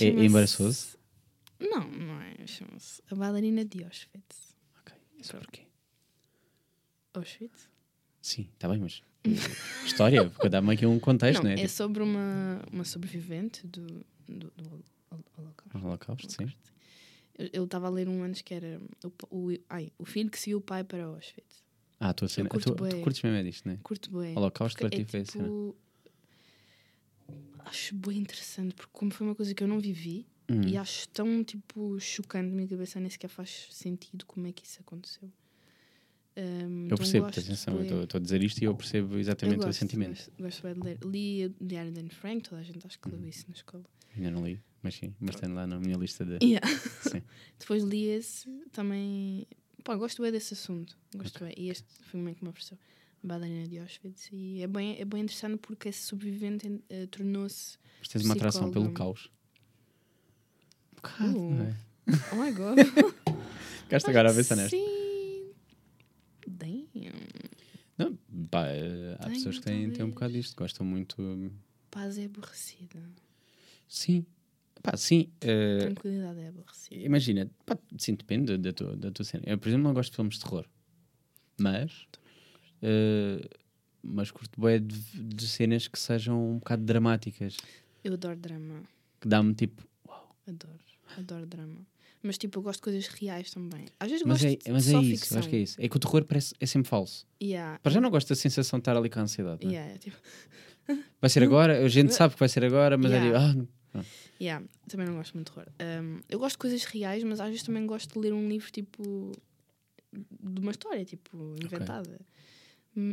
É, 0.02 0.06
é 0.08 0.26
embaraçoso? 0.26 0.98
Não, 1.60 1.88
não 1.90 2.20
é. 2.22 2.46
Chama-se 2.48 3.02
A 3.10 3.16
Bailarina 3.16 3.64
de 3.64 3.84
Auschwitz. 3.84 4.55
Ok. 5.34 5.40
Isso 5.40 5.46
porquê? 5.46 5.62
Auschwitz? 7.14 7.70
Sim, 8.22 8.50
está 8.54 8.68
bem, 8.68 8.80
mas. 8.80 9.02
História, 9.86 10.28
porque 10.30 10.50
dá-me 10.50 10.74
aqui 10.74 10.86
um 10.86 11.00
contexto, 11.00 11.44
não, 11.44 11.52
não 11.52 11.58
é? 11.58 11.64
é 11.64 11.68
sobre 11.68 12.04
uma, 12.04 12.62
uma 12.72 12.84
sobrevivente 12.84 13.66
do, 13.68 14.06
do, 14.28 14.52
do 14.52 14.70
hol- 14.72 14.84
hol- 15.12 15.24
Holocausto. 15.38 15.78
Holocausto, 15.88 16.32
sim. 16.32 16.54
Eu- 17.52 17.66
estava 17.66 17.88
a 17.88 17.90
ler 17.90 18.08
um 18.08 18.24
antes 18.24 18.42
que 18.42 18.54
era 18.54 18.80
o, 19.04 19.12
o, 19.50 19.58
ai, 19.70 19.92
o 19.98 20.06
filho 20.06 20.30
que 20.30 20.40
seguiu 20.40 20.58
o 20.60 20.62
pai 20.62 20.84
para 20.84 21.04
Auschwitz. 21.06 21.64
Ah, 22.00 22.10
a 22.10 22.14
tua 22.14 22.28
cena. 22.28 22.50
curto 22.50 22.74
Tu, 22.76 22.88
tu 22.90 23.02
curtes 23.02 23.22
mesmo 23.24 23.38
é 23.38 23.44
disto, 23.44 23.66
não 23.66 23.74
é? 23.74 23.78
Curto 23.84 24.12
bem. 24.20 24.36
Holocausto 24.38 24.80
para 24.80 24.90
ti 24.90 25.06
foi 25.06 25.22
é 25.22 25.26
cena. 25.26 25.44
tipo, 25.46 25.76
Acho 27.66 27.96
bem 27.96 28.20
interessante, 28.20 28.76
porque 28.76 28.92
como 28.94 29.12
foi 29.12 29.26
uma 29.28 29.36
coisa 29.36 29.54
que 29.54 29.64
eu 29.64 29.68
não 29.68 29.80
vivi 29.80 30.28
Hum. 30.50 30.62
e 30.68 30.78
acho 30.78 31.08
tão 31.10 31.44
tipo 31.44 32.00
chocante 32.00 32.50
na 32.50 32.56
minha 32.56 32.68
cabeça, 32.68 33.00
nem 33.00 33.10
sequer 33.10 33.28
faz 33.30 33.68
sentido 33.72 34.26
como 34.26 34.46
é 34.48 34.52
que 34.52 34.64
isso 34.66 34.80
aconteceu. 34.82 35.32
Um, 36.38 36.42
Eu 36.42 36.86
então 36.86 36.98
percebo, 36.98 37.26
gosto 37.26 37.40
atenção, 37.40 37.80
eu 37.82 38.04
estou- 38.04 38.20
a 38.20 38.22
dizer 38.22 38.44
isto 38.44 38.62
e 38.62 38.66
eu 38.66 38.76
percebo 38.76 39.16
Eu 39.16 39.20
exatamente 39.20 39.60
o 39.62 39.66
gosto, 39.66 39.80
sentimento. 39.80 40.32
Gosto, 40.38 40.62
de 40.74 40.80
ler. 40.82 41.00
Li 41.06 41.46
o 41.46 41.56
Diário 41.66 41.92
de 41.94 42.00
Anne 42.02 42.10
Frank, 42.10 42.44
toda 42.50 42.60
a 42.60 42.64
gente 42.64 42.86
acho 42.86 43.00
que 43.00 43.10
leu 43.10 43.26
isso 43.26 43.46
na 43.48 43.54
escola. 43.56 43.86
Ainda 44.16 44.32
não 44.32 44.46
li, 44.46 44.62
mas 44.84 44.96
sim, 44.96 45.16
mas 45.20 45.36
tem 45.38 45.50
lá 45.50 45.66
na 45.66 45.80
minha 45.80 45.96
lista 45.98 46.26
de. 46.26 46.38
Yeah. 46.46 46.68
Sim. 47.02 47.22
Depois 47.58 47.84
li 47.84 48.06
esse 48.08 48.50
também. 48.72 49.48
Pá, 49.84 49.96
gosto 49.96 50.22
bem 50.22 50.32
desse 50.32 50.54
assunto. 50.54 50.98
Gosto 51.16 51.40
bem. 51.44 51.54
E 51.58 51.70
este 51.70 51.86
foi 52.04 52.20
o 52.20 52.24
momento 52.24 52.38
que 52.40 52.44
me 52.44 52.50
ofereceu. 52.50 52.78
bailarina 53.24 53.68
de 53.68 53.80
Auschwitz. 53.80 54.30
E 54.34 54.62
é 54.62 54.68
bem, 54.68 55.00
é 55.00 55.06
bem 55.06 55.22
interessante 55.24 55.58
porque 55.58 55.88
esse 55.90 56.02
sobrevivente 56.02 56.82
eh, 56.90 57.08
tornou-se. 57.08 57.78
Mas 58.00 58.08
tens 58.10 58.26
uma 58.26 58.34
atração 58.34 58.70
pelo 58.72 58.92
caos. 58.92 59.32
Bocado, 61.12 61.38
Uh. 61.38 61.54
não 61.56 61.66
é? 61.66 61.76
Oh 62.32 62.36
my 62.36 62.52
god! 62.52 62.78
Ficaste 63.84 64.10
agora 64.10 64.32
a 64.32 64.34
pensar 64.34 64.56
nesta. 64.56 64.76
Sim! 64.76 65.52
Damn! 66.48 67.12
Não, 67.98 68.18
pá, 68.50 68.68
eh, 68.68 69.16
há 69.20 69.24
Tenho, 69.26 69.36
pessoas 69.36 69.58
que 69.60 69.66
têm, 69.66 69.90
têm 69.92 70.06
um 70.06 70.10
bocado 70.10 70.34
disto, 70.34 70.56
gostam 70.56 70.86
muito. 70.86 71.22
hum, 71.22 71.50
Paz 71.90 72.18
é 72.18 72.26
aborrecida. 72.26 73.00
Sim. 73.88 74.26
Pá, 74.84 74.96
sim. 74.98 75.32
eh, 75.42 75.78
Tranquilidade 75.80 76.40
é 76.42 76.48
aborrecida. 76.50 77.02
imagina, 77.02 77.50
pá, 77.66 77.78
sim, 77.98 78.14
depende 78.16 78.58
da 78.58 78.74
tua, 78.74 78.96
da 78.98 79.12
tua 79.12 79.24
cena. 79.26 79.44
Eu, 79.48 79.58
por 79.58 79.68
exemplo, 79.70 79.84
não 79.86 79.94
gosto 79.94 80.12
de 80.12 80.16
filmes 80.18 80.36
de 80.36 80.42
terror. 80.42 80.66
Mas. 81.60 82.06
eh, 82.82 83.48
mas 84.04 84.30
curto 84.30 84.60
bem 84.62 84.86
de, 84.86 84.96
de 85.24 85.48
cenas 85.48 85.88
que 85.88 85.98
sejam 85.98 86.52
um 86.52 86.60
bocado 86.60 86.84
dramáticas. 86.84 87.58
Eu 88.04 88.14
adoro 88.14 88.36
drama. 88.38 88.84
Que 89.20 89.28
dá-me 89.28 89.56
tipo. 89.56 89.88
Adoro. 90.48 90.78
Adoro 91.18 91.46
drama. 91.46 91.86
Mas 92.24 92.38
tipo, 92.40 92.58
eu 92.58 92.64
gosto 92.64 92.80
de 92.80 92.84
coisas 92.84 93.08
reais 93.08 93.52
também. 93.52 93.86
Às 94.00 94.10
vezes 94.10 94.26
Mas 94.26 94.42
gosto 94.42 94.54
é, 94.54 94.56
de 94.58 94.72
mas 94.72 94.88
é 94.88 94.92
só 94.92 95.02
isso, 95.02 95.10
ficção. 95.12 95.40
acho 95.40 95.50
que 95.50 95.56
é 95.56 95.60
isso. 95.60 95.76
É 95.80 95.88
que 95.88 95.96
o 95.96 96.00
terror 96.00 96.26
parece, 96.26 96.56
é 96.60 96.66
sempre 96.66 96.90
falso. 96.90 97.28
Yeah. 97.42 97.78
Para 97.84 97.92
já 97.92 98.02
não 98.02 98.10
gosto 98.10 98.30
da 98.30 98.36
sensação 98.36 98.80
de 98.80 98.82
estar 98.82 98.98
ali 98.98 99.10
com 99.10 99.20
a 99.20 99.24
ansiedade. 99.24 99.64
não 99.64 99.72
é? 99.72 99.76
Yeah, 99.76 100.00
tipo, 100.00 100.18
Vai 101.22 101.30
ser 101.30 101.44
agora, 101.44 101.84
a 101.84 101.88
gente 101.88 102.14
sabe 102.14 102.34
que 102.34 102.40
vai 102.40 102.50
ser 102.50 102.64
agora, 102.66 102.98
mas 102.98 103.12
Yeah. 103.12 103.38
é 103.38 103.52
tipo, 103.54 103.68
ah, 103.98 104.04
yeah, 104.42 104.66
também 104.88 105.06
não 105.08 105.16
gosto 105.16 105.34
muito 105.36 105.50
de 105.50 105.54
terror. 105.56 105.72
Um, 106.04 106.20
eu 106.28 106.40
gosto 106.40 106.56
de 106.56 106.60
coisas 106.60 106.84
reais, 106.86 107.24
mas 107.24 107.40
às 107.40 107.48
vezes 107.48 107.64
também 107.64 107.86
gosto 107.86 108.14
de 108.14 108.20
ler 108.20 108.34
um 108.34 108.48
livro 108.50 108.72
tipo 108.72 109.32
de 110.12 110.62
uma 110.62 110.72
história, 110.72 111.04
tipo, 111.06 111.56
inventada. 111.64 112.20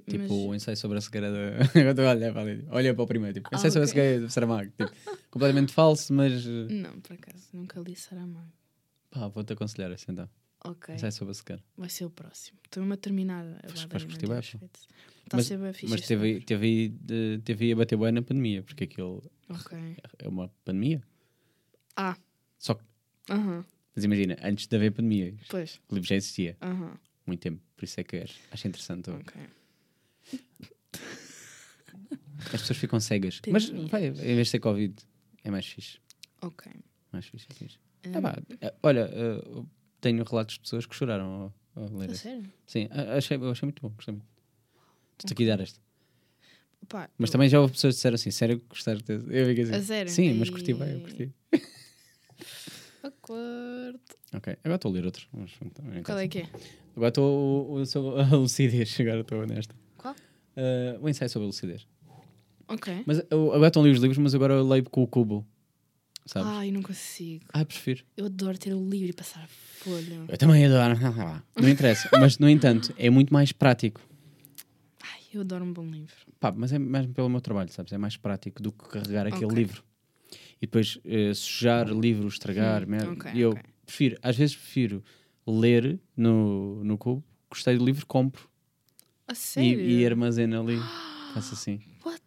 Tipo 0.08 0.18
mas- 0.22 0.30
o 0.30 0.54
ensaio 0.54 0.76
sobre 0.76 0.98
a 0.98 1.00
cegueira 1.00 1.30
da. 1.32 1.38
Agora 1.74 1.90
estou 1.90 2.06
a 2.06 2.10
olhar 2.12 2.32
para 2.32 2.42
ali. 2.42 2.64
Olha 2.70 2.94
para 2.94 3.02
o 3.02 3.06
primeiro, 3.06 3.34
tipo, 3.34 3.48
Ah, 3.52 3.56
ensaio 3.56 3.72
sobre 3.72 3.84
a 3.84 3.88
cegueira 3.88 4.20
do 4.20 4.30
Saramago. 4.30 4.70
Tipo, 4.70 4.92
completamente 5.30 5.72
falso, 5.72 6.12
mas. 6.12 6.46
eh, 6.46 6.72
Não, 6.72 7.00
por 7.00 7.14
acaso, 7.14 7.48
nunca 7.52 7.80
li 7.80 7.96
Saramago. 7.96 8.52
Pá, 9.10 9.26
vou-te 9.28 9.52
aconselhar 9.52 9.90
esse 9.90 10.10
então. 10.10 10.28
Ok, 10.64 10.94
Ensaio 10.94 11.10
sobre 11.12 11.32
a 11.32 11.34
cegueira. 11.34 11.64
vai 11.76 11.88
ser 11.88 12.04
o 12.04 12.10
próximo. 12.10 12.56
Estou-me 12.64 12.92
a 12.92 12.96
terminar 12.96 13.44
a 13.44 13.66
Vais- 13.66 14.04
curtir 14.04 14.30
Auschwitz. 14.30 14.86
Está 15.24 15.36
a 15.36 15.36
Mas- 15.38 15.46
ser 15.46 15.58
bem 15.58 15.72
fixe 15.72 15.90
Mas 15.92 16.00
teve, 16.06 16.40
teve, 16.42 16.94
teve 17.44 17.72
a 17.72 17.76
bater 17.76 17.96
bem 17.98 18.12
na 18.12 18.22
pandemia, 18.22 18.62
porque 18.62 18.84
aquilo 18.84 19.28
Ok. 19.48 19.76
é 20.20 20.28
uma 20.28 20.48
pandemia. 20.64 21.02
Ah, 21.96 22.16
Só 22.58 22.74
que, 22.74 22.84
aham, 23.28 23.64
mas 23.94 24.04
imagina, 24.04 24.36
antes 24.42 24.68
de 24.68 24.76
haver 24.76 24.92
pandemia, 24.92 25.34
pois, 25.48 25.80
o 25.88 25.94
livro 25.96 26.08
já 26.08 26.14
existia 26.14 26.56
aham, 26.62 26.96
muito 27.26 27.40
tempo, 27.40 27.60
por 27.76 27.84
isso 27.84 28.00
é 28.00 28.04
que 28.04 28.16
acho 28.52 28.68
interessante. 28.68 29.10
ok. 29.10 29.34
As 32.52 32.60
pessoas 32.60 32.76
ficam 32.78 33.00
cegas. 33.00 33.40
Mas 33.48 33.68
vai, 33.68 34.06
em 34.06 34.12
vez 34.12 34.46
de 34.46 34.50
ser 34.50 34.58
Covid, 34.60 34.94
é 35.44 35.50
mais 35.50 35.66
fixe. 35.66 35.98
Ok. 36.40 36.70
Mais 37.12 37.26
fixe, 37.26 37.46
é 37.50 37.54
fixe. 37.54 37.78
Um, 38.06 38.10
Ah, 38.18 38.22
pá, 38.22 38.42
eh, 38.60 38.74
olha, 38.82 39.00
eu 39.14 39.66
tenho 40.00 40.24
relatos 40.24 40.54
de 40.56 40.60
pessoas 40.60 40.84
que 40.86 40.94
choraram 40.94 41.52
ao, 41.76 41.82
ao 41.84 41.96
ler 41.96 42.10
a 42.10 42.14
sério? 42.14 42.44
Sim, 42.66 42.88
achei, 43.16 43.36
eu 43.36 43.50
achei 43.50 43.66
muito 43.66 43.80
bom, 43.80 43.90
gostei 43.90 44.12
muito. 44.14 44.26
Estou 45.18 45.32
aqui 45.34 45.48
a 45.50 45.56
dar 45.56 45.62
esta. 45.62 45.80
Pá, 46.88 47.08
Mas 47.16 47.30
eu- 47.30 47.32
também 47.32 47.48
já 47.48 47.60
houve 47.60 47.74
pessoas 47.74 47.94
que 47.94 47.98
disseram 47.98 48.14
assim, 48.16 48.30
sério 48.32 48.58
que 48.58 48.66
gostaste 48.68 49.04
desse? 49.04 49.24
Eu 49.30 49.46
fiquei 49.46 49.64
assim. 49.64 49.74
A 49.74 49.82
sério? 49.82 50.10
Sim, 50.12 50.34
mas 50.34 50.50
curti 50.50 50.74
bem, 50.74 50.92
eu 50.94 51.00
curti. 51.00 51.32
Awkward. 53.04 54.00
Ok, 54.34 54.56
agora 54.64 54.76
estou 54.76 54.90
a 54.90 54.94
ler 54.94 55.04
outro. 55.06 55.28
Qual 56.04 56.18
é 56.18 56.28
que 56.28 56.40
é? 56.40 56.48
Agora 56.96 57.08
estou 57.08 57.78
a 58.18 58.36
lucidez, 58.36 58.98
agora 59.00 59.20
estou 59.20 59.46
nesta. 59.46 59.74
Eh, 60.56 60.98
o 61.00 61.08
ensaio 61.08 61.28
sobre 61.30 61.44
a 61.44 61.46
lucidez. 61.46 61.86
Ok. 62.68 63.02
Mas 63.06 63.22
eu, 63.30 63.52
agora 63.52 63.68
estão 63.68 63.82
a 63.82 63.84
ler 63.84 63.92
os 63.92 63.98
livros, 64.00 64.18
mas 64.18 64.34
agora 64.34 64.54
eu 64.54 64.66
leio 64.66 64.84
com 64.88 65.02
o 65.02 65.06
cubo. 65.06 65.46
Sabes? 66.24 66.52
Ai, 66.52 66.70
não 66.70 66.82
consigo. 66.82 67.44
Ah, 67.52 67.64
prefiro. 67.64 68.04
Eu 68.16 68.26
adoro 68.26 68.56
ter 68.58 68.72
o 68.74 68.88
livro 68.88 69.10
e 69.10 69.12
passar 69.12 69.42
a 69.42 69.48
folha. 69.48 70.20
Eu 70.28 70.38
também 70.38 70.64
adoro. 70.64 70.94
Não 71.60 71.68
interessa. 71.68 72.08
mas, 72.18 72.38
no 72.38 72.48
entanto, 72.48 72.92
é 72.96 73.10
muito 73.10 73.32
mais 73.32 73.50
prático. 73.52 74.00
Ai, 75.02 75.20
eu 75.34 75.40
adoro 75.40 75.64
um 75.64 75.72
bom 75.72 75.84
livro. 75.84 76.14
Pá, 76.38 76.52
mas 76.52 76.72
é 76.72 76.78
mesmo 76.78 77.12
pelo 77.12 77.28
meu 77.28 77.40
trabalho, 77.40 77.72
sabes? 77.72 77.92
É 77.92 77.98
mais 77.98 78.16
prático 78.16 78.62
do 78.62 78.70
que 78.72 78.88
carregar 78.88 79.26
aquele 79.26 79.46
Ok. 79.46 79.56
livro. 79.58 79.82
E 80.58 80.66
depois 80.66 80.98
eh, 81.04 81.34
sujar 81.34 81.88
livro, 81.88 82.28
estragar, 82.28 82.84
Hum, 82.84 82.86
merda. 82.90 83.12
ok, 83.12 83.30
E 83.34 83.40
eu 83.40 83.50
ok. 83.52 83.62
prefiro, 83.84 84.16
às 84.22 84.36
vezes 84.36 84.54
prefiro 84.54 85.02
ler 85.46 85.98
no, 86.16 86.84
no 86.84 86.96
cubo, 86.96 87.24
gostei 87.50 87.76
do 87.76 87.84
livro, 87.84 88.06
compro 88.06 88.48
A 89.28 89.32
e, 89.32 89.36
sério? 89.36 89.80
e 89.80 90.06
armazeno 90.06 90.60
ali. 90.60 90.78
Faço 91.34 91.54
assim. 91.54 91.80
What? 92.04 92.22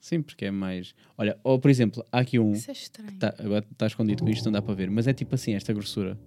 Sim, 0.00 0.22
porque 0.22 0.46
é 0.46 0.50
mais. 0.50 0.94
Olha, 1.16 1.38
ou 1.42 1.58
por 1.58 1.70
exemplo, 1.70 2.04
há 2.10 2.20
aqui 2.20 2.38
um. 2.38 2.52
Isso 2.52 2.70
é 2.70 2.72
estranho. 2.72 3.18
Tá, 3.18 3.34
agora 3.38 3.66
está 3.70 3.86
escondido 3.86 4.22
com 4.22 4.30
isto, 4.30 4.44
não 4.44 4.52
dá 4.52 4.62
para 4.62 4.74
ver, 4.74 4.90
mas 4.90 5.06
é 5.06 5.12
tipo 5.12 5.34
assim, 5.34 5.54
esta 5.54 5.72
grossura. 5.72 6.18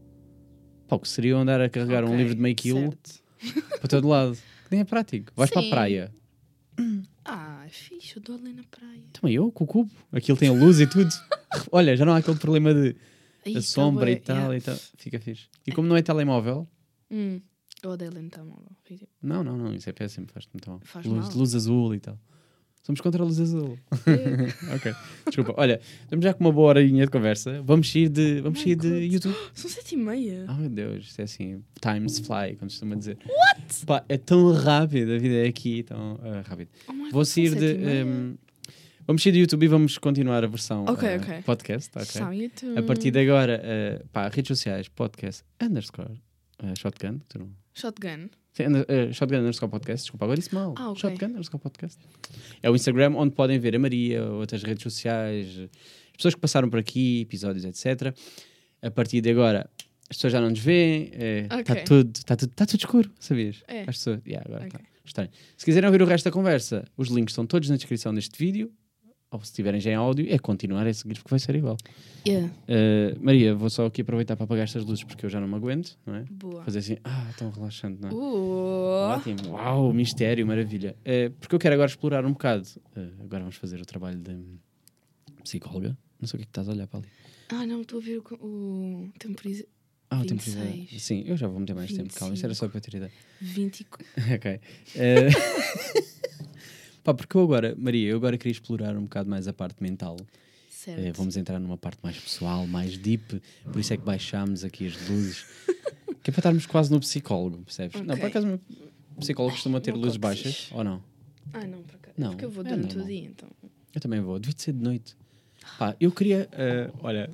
Pá, 0.88 0.96
o 0.96 1.00
que 1.00 1.08
seria 1.08 1.32
eu 1.32 1.38
andar 1.38 1.62
a 1.62 1.70
carregar 1.70 2.04
um 2.04 2.08
Ok, 2.08 2.18
livro 2.18 2.36
de 2.36 2.42
meio 2.42 2.56
quilo 2.56 2.94
para 3.80 3.88
todo 3.88 4.08
lado? 4.08 4.36
Que 4.36 4.72
nem 4.72 4.82
é 4.82 4.84
prático. 4.84 5.32
Vais 5.36 5.50
para 5.50 5.62
a 5.62 5.64
Sim. 5.64 5.70
praia. 5.70 6.12
Ah, 7.24 7.64
é 7.68 7.70
fixe, 7.70 8.16
eu 8.18 8.22
adoro 8.24 8.44
ler 8.44 8.56
na 8.56 8.64
praia. 8.64 9.04
Também 9.14 9.36
eu, 9.36 9.52
com 9.52 9.64
o 9.64 9.68
cubo. 9.68 9.92
Aquilo 10.12 10.36
tem 10.36 10.50
a 10.50 10.54
luz 10.54 10.80
e 10.80 10.88
tudo. 10.88 11.08
Olha, 11.72 11.96
já 11.96 12.04
não 12.04 12.14
há 12.14 12.18
aquele 12.18 12.40
problema 12.40 12.74
de 12.74 12.96
a 13.46 13.54
tá 13.54 13.62
sombra 13.62 14.10
e 14.10 14.16
tal 14.16 14.36
yeah. 14.36 14.58
e 14.58 14.62
tal. 14.62 14.76
Fica 14.98 15.20
fixe. 15.20 15.48
E 15.66 15.72
como 15.72 15.88
não 15.88 15.96
é 15.96 16.02
telemóvel, 16.02 16.68
Hum, 17.12 17.40
eu 17.84 17.90
odeio 17.92 18.12
ler 18.14 18.22
no 18.24 18.30
telemóvel. 18.30 18.72
Não, 19.22 19.44
não, 19.44 19.58
não, 19.58 19.74
isso 19.74 19.90
é 19.90 19.94
péssimo, 19.94 20.28
faz 20.32 20.48
muito 20.54 20.70
mal. 20.70 20.80
Faz 20.84 21.06
luz, 21.06 21.28
mal. 21.28 21.38
luz 21.38 21.56
azul 21.56 21.96
e 21.96 22.00
tal. 22.00 22.18
Somos 22.84 23.00
contra 23.00 23.22
a 23.22 23.26
luz 23.26 23.40
azul. 23.40 23.78
Eh, 24.08 24.48
ok, 24.76 24.94
desculpa. 25.28 25.54
Olha, 25.56 25.80
estamos 26.02 26.24
já 26.24 26.34
com 26.34 26.44
uma 26.44 26.52
boa 26.52 26.70
horinha 26.70 27.06
de 27.06 27.12
conversa. 27.12 27.62
Vamos 27.62 27.92
sair 27.92 28.10
de, 28.10 28.42
vamos 28.42 28.58
My 28.60 28.64
sair 28.64 28.76
de. 28.76 28.88
YouTube. 29.14 29.36
São 29.54 29.70
sete 29.70 29.94
e 29.94 29.98
meia. 29.98 30.48
Oh 30.50 30.54
meu 30.54 30.70
Deus, 30.70 31.06
isto 31.06 31.20
é 31.20 31.24
assim, 31.26 31.64
times 31.80 32.18
fly, 32.20 32.56
como 32.58 32.72
costuma 32.72 32.96
dizer. 32.96 33.20
What? 33.24 33.86
Pá, 33.86 34.04
é 34.10 34.18
tão 34.18 34.52
rápido, 34.52 35.14
a 35.14 35.20
vida 35.20 35.36
é 35.36 35.48
aqui, 35.48 35.84
tão 35.84 36.20
ah, 36.24 36.42
rápido. 36.44 36.70
Oh 36.88 36.94
Vou 37.12 37.24
sair 37.24 37.54
de. 37.54 37.66
ehm, 37.68 38.34
vamos 39.06 39.22
sair 39.22 39.32
do 39.34 39.38
YouTube 39.38 39.64
e 39.64 39.68
vamos 39.68 39.98
continuar 40.00 40.44
a 40.44 40.48
versão 40.48 40.84
Ok, 40.86 41.08
ah, 41.08 41.18
ok. 41.18 41.42
podcast. 41.44 41.92
ok? 41.96 42.06
São 42.06 42.34
YouTube. 42.34 42.80
A 42.80 42.82
partir 42.82 43.12
de 43.12 43.20
agora, 43.20 43.62
uh, 43.64 44.08
pá, 44.10 44.28
redes 44.28 44.48
sociais, 44.48 44.88
podcast, 44.88 45.44
underscore, 45.62 46.20
uh, 46.64 46.76
shotgun, 46.76 47.20
tu 47.30 47.38
não- 47.38 47.61
Shotgun. 47.74 48.30
Sim, 48.54 48.64
uh, 48.66 49.14
shotgun 49.14 49.40
underscore 49.40 49.70
podcast, 49.72 50.04
desculpa, 50.06 50.26
agora 50.26 50.38
disse 50.38 50.54
mal. 50.54 50.74
Ah, 50.78 50.90
ok. 50.92 51.00
Shotgun 51.02 51.28
underscore 51.28 51.62
podcast. 51.62 51.98
É 52.62 52.70
o 52.70 52.76
Instagram 52.76 53.14
onde 53.16 53.34
podem 53.34 53.58
ver 53.60 53.76
a 53.76 53.80
Maria, 53.80 54.24
outras 54.26 54.62
redes 54.64 54.84
sociais, 54.84 55.48
as 55.58 56.18
pessoas 56.18 56.36
que 56.36 56.42
passaram 56.42 56.70
por 56.70 56.80
aqui, 56.80 57.22
episódios, 57.22 57.64
etc. 57.64 58.14
A 58.82 58.92
partir 58.92 59.22
de 59.22 59.30
agora, 59.30 59.70
as 60.10 60.18
pessoas 60.18 60.34
já 60.34 60.42
não 60.42 60.50
nos 60.50 60.60
veem, 60.60 61.12
está 61.44 61.74
Ok. 61.74 61.84
tudo, 61.86 62.12
tá 62.26 62.36
tudo, 62.36 62.50
tá 62.54 62.66
tudo 62.66 62.80
escuro, 62.80 63.12
sabias? 63.20 63.64
É. 63.68 63.82
As 63.82 63.98
pessoas, 63.98 64.20
yeah, 64.28 64.46
agora 64.46 64.66
Ok. 64.68 64.80
tá 64.80 64.86
estranho. 65.06 65.30
Se 65.56 65.64
quiserem 65.66 65.88
ouvir 65.88 66.02
o 66.02 66.06
resto 66.06 66.26
da 66.26 66.32
conversa, 66.32 66.84
os 66.98 67.08
links 67.08 67.32
estão 67.32 67.46
todos 67.46 67.70
na 67.70 67.78
descrição 67.78 68.14
deste 68.14 68.38
vídeo, 68.38 68.70
ou 69.32 69.40
se 69.40 69.46
estiverem 69.46 69.80
já 69.80 69.92
em 69.92 69.96
áudio, 69.96 70.26
é 70.30 70.38
continuar 70.38 70.86
a 70.86 70.94
seguir, 70.94 71.14
porque 71.16 71.30
vai 71.30 71.40
ser 71.40 71.56
igual. 71.56 71.78
Yeah. 72.28 72.52
Uh, 72.68 73.18
Maria, 73.24 73.56
vou 73.56 73.70
só 73.70 73.86
aqui 73.86 74.02
aproveitar 74.02 74.36
para 74.36 74.44
apagar 74.44 74.66
estas 74.66 74.84
luzes 74.84 75.06
porque 75.06 75.26
eu 75.26 75.30
já 75.30 75.40
não 75.40 75.48
me 75.48 75.56
aguento, 75.56 75.98
não 76.06 76.16
é? 76.16 76.26
Boa. 76.30 76.64
Fazer 76.66 76.80
assim, 76.80 76.98
ah, 77.06 77.32
tão 77.38 77.50
relaxante, 77.50 78.02
não 78.02 78.10
é? 78.10 78.14
Uh. 78.14 79.18
Ótimo, 79.18 79.52
uau, 79.54 79.94
mistério, 79.94 80.46
maravilha. 80.46 80.98
Uh, 81.02 81.32
porque 81.40 81.56
eu 81.56 81.60
quero 81.60 81.74
agora 81.76 81.90
explorar 81.90 82.26
um 82.26 82.34
bocado. 82.34 82.68
uh, 82.98 83.24
agora 83.24 83.40
vamos 83.44 83.56
fazer 83.56 83.80
o 83.80 83.86
trabalho 83.86 84.20
de 84.20 84.38
psicóloga. 85.44 85.98
Não 86.20 86.28
sei 86.28 86.38
o 86.38 86.40
que 86.40 86.44
é 86.44 86.46
que 86.46 86.50
estás 86.50 86.68
a 86.68 86.74
olhar 86.74 86.88
para 86.88 87.00
ali. 87.00 87.08
Ah, 87.50 87.66
não, 87.66 87.82
estou 87.82 88.00
a 88.00 88.04
ver 88.04 88.18
o, 88.20 88.24
o 88.46 89.10
temporiza... 89.18 89.66
Ah, 90.10 90.20
o 90.20 90.26
tempo 90.26 90.42
26. 90.44 90.90
de- 90.90 91.00
Sim, 91.00 91.24
eu 91.26 91.38
já 91.38 91.48
vou 91.48 91.58
meter 91.58 91.74
mais 91.74 91.90
tempo, 91.92 92.14
calma. 92.14 92.34
Isto 92.34 92.44
era 92.46 92.54
só 92.54 92.68
para 92.68 92.82
ter 92.82 92.96
ideia. 92.98 93.12
20 93.40 93.80
e... 93.80 93.84
co- 93.86 93.98
ok. 94.36 94.60
Uh, 97.02 97.04
Pá, 97.04 97.14
porque 97.14 97.36
eu 97.36 97.44
agora, 97.44 97.76
Maria, 97.78 98.10
eu 98.10 98.18
agora 98.18 98.38
queria 98.38 98.52
explorar 98.52 98.96
um 98.96 99.04
bocado 99.04 99.30
mais 99.30 99.48
a 99.48 99.54
parte 99.54 99.82
mental. 99.82 100.18
Certo. 100.70 101.00
Eh, 101.00 101.12
vamos 101.12 101.38
entrar 101.38 101.60
numa 101.60 101.78
parte 101.78 102.00
mais 102.02 102.18
pessoal, 102.18 102.66
mais 102.66 102.98
deep, 102.98 103.40
por 103.66 103.80
isso 103.80 103.94
é 103.94 103.98
que 103.98 104.04
baixámos 104.04 104.64
aqui 104.64 104.88
as 104.88 105.10
luzes. 105.10 105.46
que 106.24 106.30
é 106.30 106.34
para 106.34 106.40
estarmos 106.40 106.66
quase 106.66 106.92
no 106.92 107.00
psicólogo, 107.00 107.64
percebes? 107.64 108.02
Não, 108.02 108.18
por 108.18 108.26
acaso 108.26 108.60
o 109.16 109.20
psicólogo 109.20 109.54
costuma 109.54 109.80
ter 109.80 109.94
luzes 109.94 110.18
baixas, 110.18 110.70
ou 110.72 110.84
não? 110.84 111.04
Ah, 111.54 111.66
não, 111.66 111.84
por 111.84 111.96
acaso. 111.96 112.16
Não, 112.18 112.30
Porque 112.32 112.46
eu 112.46 112.50
vou 112.50 112.66
é 112.66 112.70
durante 112.70 112.96
o 112.96 112.98
normal. 112.98 113.08
dia, 113.08 113.28
então. 113.30 113.50
Eu 113.94 114.02
também 114.02 114.22
vou, 114.22 114.40
devia 114.40 114.56
de 114.56 114.62
ser 114.62 114.74
de 114.74 114.82
noite. 114.82 115.16
Pá, 115.78 115.96
eu 116.00 116.12
queria, 116.12 116.50
eh, 116.54 116.90
olha, 117.02 117.30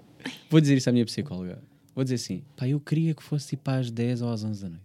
vou 0.49 0.59
dizer 0.59 0.75
isso 0.75 0.89
à 0.89 0.91
minha 0.91 1.05
psicóloga. 1.05 1.61
Vou 1.95 2.03
dizer 2.03 2.15
assim, 2.15 2.43
pá, 2.55 2.67
eu 2.67 2.79
queria 2.79 3.13
que 3.13 3.23
fosse 3.23 3.49
tipo 3.49 3.69
às 3.71 3.89
10 3.89 4.21
ou 4.23 4.29
às 4.29 4.43
11 4.43 4.61
da 4.61 4.69
noite. 4.69 4.83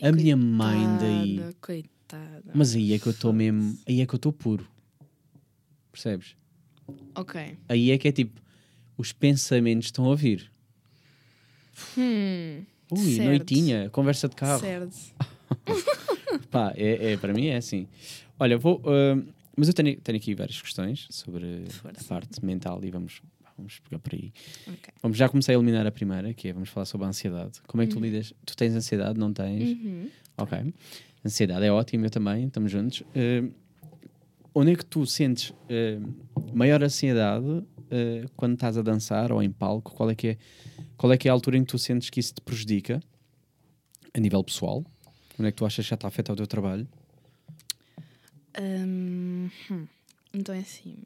A 0.00 0.12
minha 0.12 0.36
mãe 0.36 0.78
daí. 0.98 1.54
Coitada, 1.60 1.97
Coitada. 2.08 2.42
Mas 2.54 2.74
aí 2.74 2.92
é 2.94 2.98
que 2.98 3.06
eu 3.06 3.12
estou 3.12 3.32
mesmo, 3.32 3.78
aí 3.86 4.00
é 4.00 4.06
que 4.06 4.14
eu 4.14 4.16
estou 4.16 4.32
puro. 4.32 4.66
Percebes? 5.92 6.36
Ok. 7.14 7.58
Aí 7.68 7.90
é 7.90 7.98
que 7.98 8.08
é 8.08 8.12
tipo, 8.12 8.40
os 8.96 9.12
pensamentos 9.12 9.86
estão 9.88 10.10
a 10.10 10.14
vir. 10.14 10.50
Hum. 11.96 12.64
Ui, 12.90 13.14
Certo. 13.16 13.24
noitinha, 13.28 13.90
conversa 13.90 14.28
de 14.28 14.34
carro. 14.36 14.60
Certo. 14.60 14.96
Pá, 16.50 16.72
é, 16.76 17.12
é- 17.12 17.16
para 17.18 17.32
mim 17.34 17.46
é 17.46 17.56
assim. 17.56 17.86
Olha, 18.38 18.56
vou. 18.56 18.82
ah, 18.86 19.22
mas 19.56 19.68
eu 19.68 19.74
tenho, 19.74 19.96
tenho 20.00 20.16
aqui 20.16 20.34
várias 20.34 20.60
questões 20.60 21.06
sobre 21.10 21.64
a 21.66 21.70
Força. 21.70 22.04
parte 22.04 22.44
mental 22.44 22.80
e 22.84 22.90
vamos, 22.90 23.20
vamos 23.56 23.78
pegar 23.80 23.98
por 23.98 24.14
aí. 24.14 24.32
Ok. 24.66 24.94
Vamos, 25.02 25.18
já 25.18 25.28
comecei 25.28 25.54
a 25.54 25.58
eliminar 25.58 25.86
a 25.86 25.90
primeira, 25.90 26.32
que 26.32 26.48
é 26.48 26.52
vamos 26.52 26.68
falar 26.70 26.86
sobre 26.86 27.06
a 27.06 27.08
ansiedade. 27.10 27.60
Como 27.66 27.82
é 27.82 27.86
que 27.86 27.92
tu 27.94 28.00
lidas? 28.00 28.32
Tu 28.46 28.56
tens 28.56 28.74
ansiedade, 28.74 29.18
não 29.18 29.32
tens? 29.32 29.76
Uhum. 29.78 30.08
Ok. 30.38 30.72
Ansiedade 31.24 31.64
é 31.64 31.72
ótimo, 31.72 32.06
eu 32.06 32.10
também, 32.10 32.46
estamos 32.46 32.70
juntos. 32.70 33.02
Ah, 33.14 33.48
onde 34.54 34.72
é 34.72 34.76
que 34.76 34.84
tu 34.84 35.06
sentes 35.06 35.52
ah, 35.68 36.52
maior 36.52 36.82
ansiedade 36.82 37.64
ah, 37.90 38.28
quando 38.36 38.54
estás 38.54 38.76
a 38.78 38.82
dançar 38.82 39.32
ou 39.32 39.42
em 39.42 39.50
palco? 39.50 39.92
Qual 39.94 40.10
é, 40.10 40.14
que 40.14 40.28
é, 40.28 40.38
qual 40.96 41.12
é 41.12 41.16
que 41.16 41.28
é 41.28 41.30
a 41.30 41.34
altura 41.34 41.56
em 41.56 41.64
que 41.64 41.70
tu 41.70 41.78
sentes 41.78 42.10
que 42.10 42.20
isso 42.20 42.34
te 42.34 42.40
prejudica 42.40 43.00
a 44.14 44.20
nível 44.20 44.42
pessoal? 44.44 44.84
Onde 45.38 45.48
é 45.48 45.52
que 45.52 45.56
tu 45.56 45.66
achas 45.66 45.84
que 45.84 45.90
já 45.90 45.94
está 45.94 46.06
a 46.06 46.10
afetar 46.10 46.34
o 46.34 46.36
teu 46.36 46.46
trabalho? 46.46 46.86
Hum, 48.60 49.48
hum. 49.70 49.86
Então 50.32 50.54
é 50.54 50.58
assim. 50.58 50.96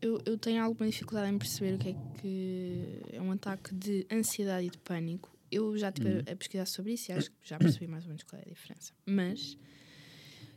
Eu, 0.00 0.20
eu 0.24 0.38
tenho 0.38 0.62
alguma 0.62 0.88
dificuldade 0.88 1.30
em 1.30 1.38
perceber 1.38 1.74
o 1.74 1.78
que 1.78 1.88
é 1.90 1.96
que 2.18 3.02
é 3.12 3.20
um 3.20 3.32
ataque 3.32 3.74
de 3.74 4.06
ansiedade 4.10 4.66
e 4.66 4.70
de 4.70 4.78
pânico. 4.78 5.30
Eu 5.50 5.76
já 5.76 5.88
estive 5.88 6.18
a- 6.28 6.32
a 6.32 6.36
pesquisar 6.36 6.66
sobre 6.66 6.92
isso 6.92 7.10
e 7.10 7.14
acho 7.14 7.30
que 7.30 7.36
já 7.42 7.58
percebi 7.58 7.86
mais 7.86 8.04
ou 8.04 8.08
menos 8.08 8.22
qual 8.22 8.40
é 8.40 8.44
a 8.46 8.48
diferença. 8.48 8.92
Mas, 9.06 9.56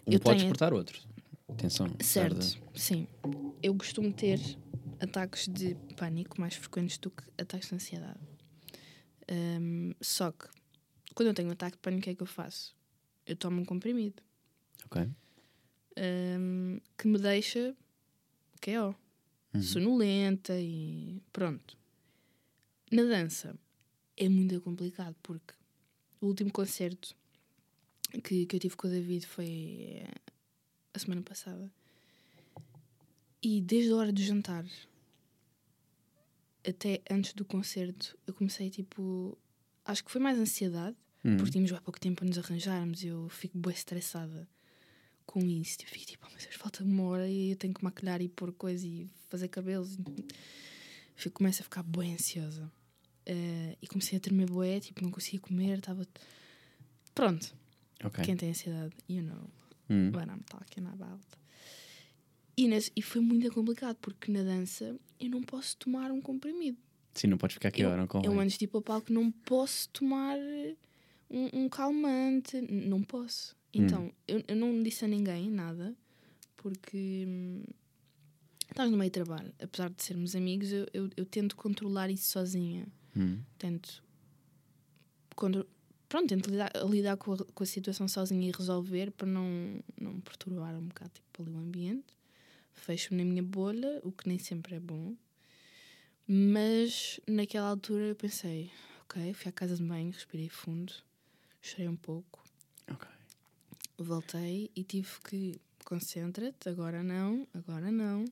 Um 0.05 0.11
Eu 0.11 0.19
pode 0.19 0.39
tenho- 0.39 0.49
despertar 0.51 0.73
outro. 0.73 1.01
Atenção. 1.47 1.87
certo, 2.01 2.33
apesar 2.35 2.59
sim. 2.75 3.07
Eu 3.61 3.73
costumo 3.75 4.11
ter 4.11 4.39
ataques 4.99 5.47
de 5.47 5.75
pânico 5.95 6.39
mais 6.41 6.55
frequentes 6.55 6.97
do 6.97 7.09
que 7.09 7.23
ataques 7.37 7.69
de 7.69 7.75
ansiedade. 7.75 8.19
Hum, 9.31 9.93
só 10.01 10.31
que, 10.31 10.45
quando 11.15 11.27
eu 11.29 11.33
tenho 11.33 11.47
um 11.47 11.51
ataque 11.53 11.77
de 11.77 11.81
pânico, 11.81 12.01
o 12.01 12.03
que 12.03 12.09
é 12.09 12.15
que 12.15 12.21
eu 12.21 12.27
faço? 12.27 12.75
Eu 13.25 13.35
tomo 13.37 13.61
um 13.61 13.65
comprimido. 13.65 14.21
Ok. 14.85 15.09
hum, 15.97 16.79
que 16.97 17.07
me 17.07 17.17
deixa 17.19 17.75
KO, 18.61 18.95
sonolenta 19.61 20.59
e 20.59 21.21
pronto. 21.31 21.77
Na 22.91 23.03
dança 23.03 23.55
é 24.17 24.29
muito 24.29 24.59
complicado 24.61 25.15
porque 25.23 25.53
o 26.21 26.27
último 26.27 26.51
concerto 26.51 27.15
que, 28.23 28.45
que 28.45 28.55
eu 28.55 28.59
tive 28.59 28.75
com 28.75 28.87
o 28.87 28.91
David 28.91 29.25
foi 29.25 29.47
eh, 30.05 30.13
a 30.93 30.99
semana 30.99 31.21
passada 31.21 31.71
e 33.41 33.59
desde 33.61 33.91
a 33.91 33.95
hora 33.95 34.11
do 34.13 34.21
jantar 34.21 34.65
até 36.67 37.01
antes 37.09 37.33
do 37.33 37.43
concerto 37.43 38.17
eu 38.25 38.33
comecei 38.33 38.69
tipo 38.69 39.37
acho 39.85 40.03
que 40.03 40.11
foi 40.11 40.21
mais 40.21 40.37
ansiedade 40.39 40.95
Hum. 41.25 41.37
porque 41.37 41.51
tínhamos 41.51 41.71
há 41.71 41.79
pouco 41.79 41.97
tempo 42.01 42.17
para 42.17 42.27
nos 42.27 42.37
arranjarmos 42.37 43.01
eu 43.01 43.29
fico 43.29 43.57
bem 43.57 43.73
estressada 43.73 44.45
com 45.25 45.39
isso. 45.39 45.77
Tipo, 45.77 45.91
fico 45.91 46.05
tipo, 46.05 46.27
"Oh, 46.27 46.33
mas 46.33 46.43
falta 46.55 46.83
uma 46.83 47.03
hora 47.03 47.29
e 47.29 47.51
eu 47.51 47.55
tenho 47.55 47.73
que 47.73 47.81
maquilhar 47.81 48.21
e 48.21 48.27
pôr 48.27 48.51
coisa 48.51 48.85
e 48.85 49.07
fazer 49.29 49.47
cabelos. 49.47 49.97
Fico, 51.15 51.35
começo 51.37 51.61
a 51.61 51.63
ficar 51.63 51.81
bem 51.81 52.13
ansiosa. 52.13 52.69
Eh, 53.25 53.77
e 53.81 53.87
comecei 53.87 54.17
a 54.17 54.21
tremer 54.21 54.49
bué, 54.49 54.79
tipo, 54.79 55.01
não 55.01 55.11
conseguia 55.11 55.39
comer, 55.39 55.77
estava... 55.79 56.05
Pronto, 57.15 57.53
Ok. 58.03 58.23
quem 58.23 58.35
tem 58.35 58.49
ansiedade, 58.49 58.93
you 59.07 59.21
know 59.23 59.49
Hum. 59.89 60.11
what 60.13 60.29
I'm 60.29 60.41
talking 60.49 60.85
about. 60.87 61.23
E, 62.57 62.67
nesse- 62.67 62.91
e 62.95 63.01
foi 63.01 63.21
muito 63.21 63.51
complicado, 63.51 63.97
porque 64.01 64.31
na 64.31 64.43
dança 64.43 64.95
eu 65.19 65.29
não 65.29 65.41
posso 65.41 65.75
tomar 65.77 66.11
um 66.11 66.21
comprimido. 66.21 66.77
Sim, 67.13 67.27
não 67.27 67.37
podes 67.37 67.53
ficar 67.55 67.69
aqui 67.69 67.81
Eu- 67.81 67.89
agora 67.91 68.07
com 68.07 68.21
Eu 68.25 68.39
antes 68.39 68.57
de 68.57 68.65
ir 68.65 68.67
para 68.67 68.79
o 68.79 68.81
palco 68.81 69.11
não 69.13 69.31
posso 69.31 69.89
tomar 69.89 70.37
um, 71.29 71.61
um 71.63 71.69
calmante, 71.69 72.59
não 72.61 73.01
posso. 73.03 73.55
Então, 73.73 74.11
eu, 74.27 74.43
eu 74.47 74.55
não 74.55 74.81
disse 74.83 75.03
a 75.05 75.07
ninguém 75.07 75.49
nada, 75.49 75.95
porque 76.57 77.25
hum, 77.27 77.63
estás 78.69 78.89
no 78.91 78.97
meio 78.97 79.09
de 79.09 79.13
trabalho. 79.13 79.53
Apesar 79.61 79.89
de 79.89 80.03
sermos 80.03 80.35
amigos, 80.35 80.71
eu, 80.71 80.87
eu, 80.93 81.09
eu 81.17 81.25
tento 81.25 81.55
controlar 81.55 82.09
isso 82.11 82.29
sozinha. 82.31 82.85
Hum. 83.15 83.41
Tento. 83.57 84.03
Quando, 85.35 85.67
pronto, 86.07 86.27
tento 86.29 86.49
lidar, 86.49 86.71
lidar 86.89 87.17
com, 87.17 87.33
a, 87.33 87.37
com 87.37 87.63
a 87.63 87.67
situação 87.67 88.07
sozinha 88.07 88.47
e 88.47 88.51
resolver 88.51 89.11
para 89.11 89.27
não, 89.27 89.81
não 89.99 90.19
perturbar 90.21 90.75
um 90.75 90.87
bocado 90.87 91.11
tipo, 91.13 91.41
ali 91.41 91.51
o 91.51 91.57
ambiente. 91.57 92.17
Fecho-me 92.73 93.23
na 93.23 93.29
minha 93.29 93.43
bolha, 93.43 93.99
o 94.03 94.11
que 94.11 94.27
nem 94.27 94.39
sempre 94.39 94.75
é 94.75 94.79
bom. 94.79 95.15
Mas 96.27 97.19
naquela 97.27 97.67
altura 97.69 98.05
eu 98.05 98.15
pensei, 98.15 98.71
ok, 99.01 99.33
fui 99.33 99.49
à 99.49 99.51
casa 99.51 99.75
de 99.75 99.83
banho, 99.83 100.11
respirei 100.11 100.49
fundo, 100.49 100.93
chorei 101.61 101.87
um 101.87 101.95
pouco, 101.95 102.43
Ok. 102.89 103.07
voltei 103.97 104.71
e 104.75 104.83
tive 104.83 105.09
que 105.27 105.59
concentra-te, 105.83 106.69
agora 106.69 107.03
não, 107.03 107.47
agora 107.53 107.91
não. 107.91 108.25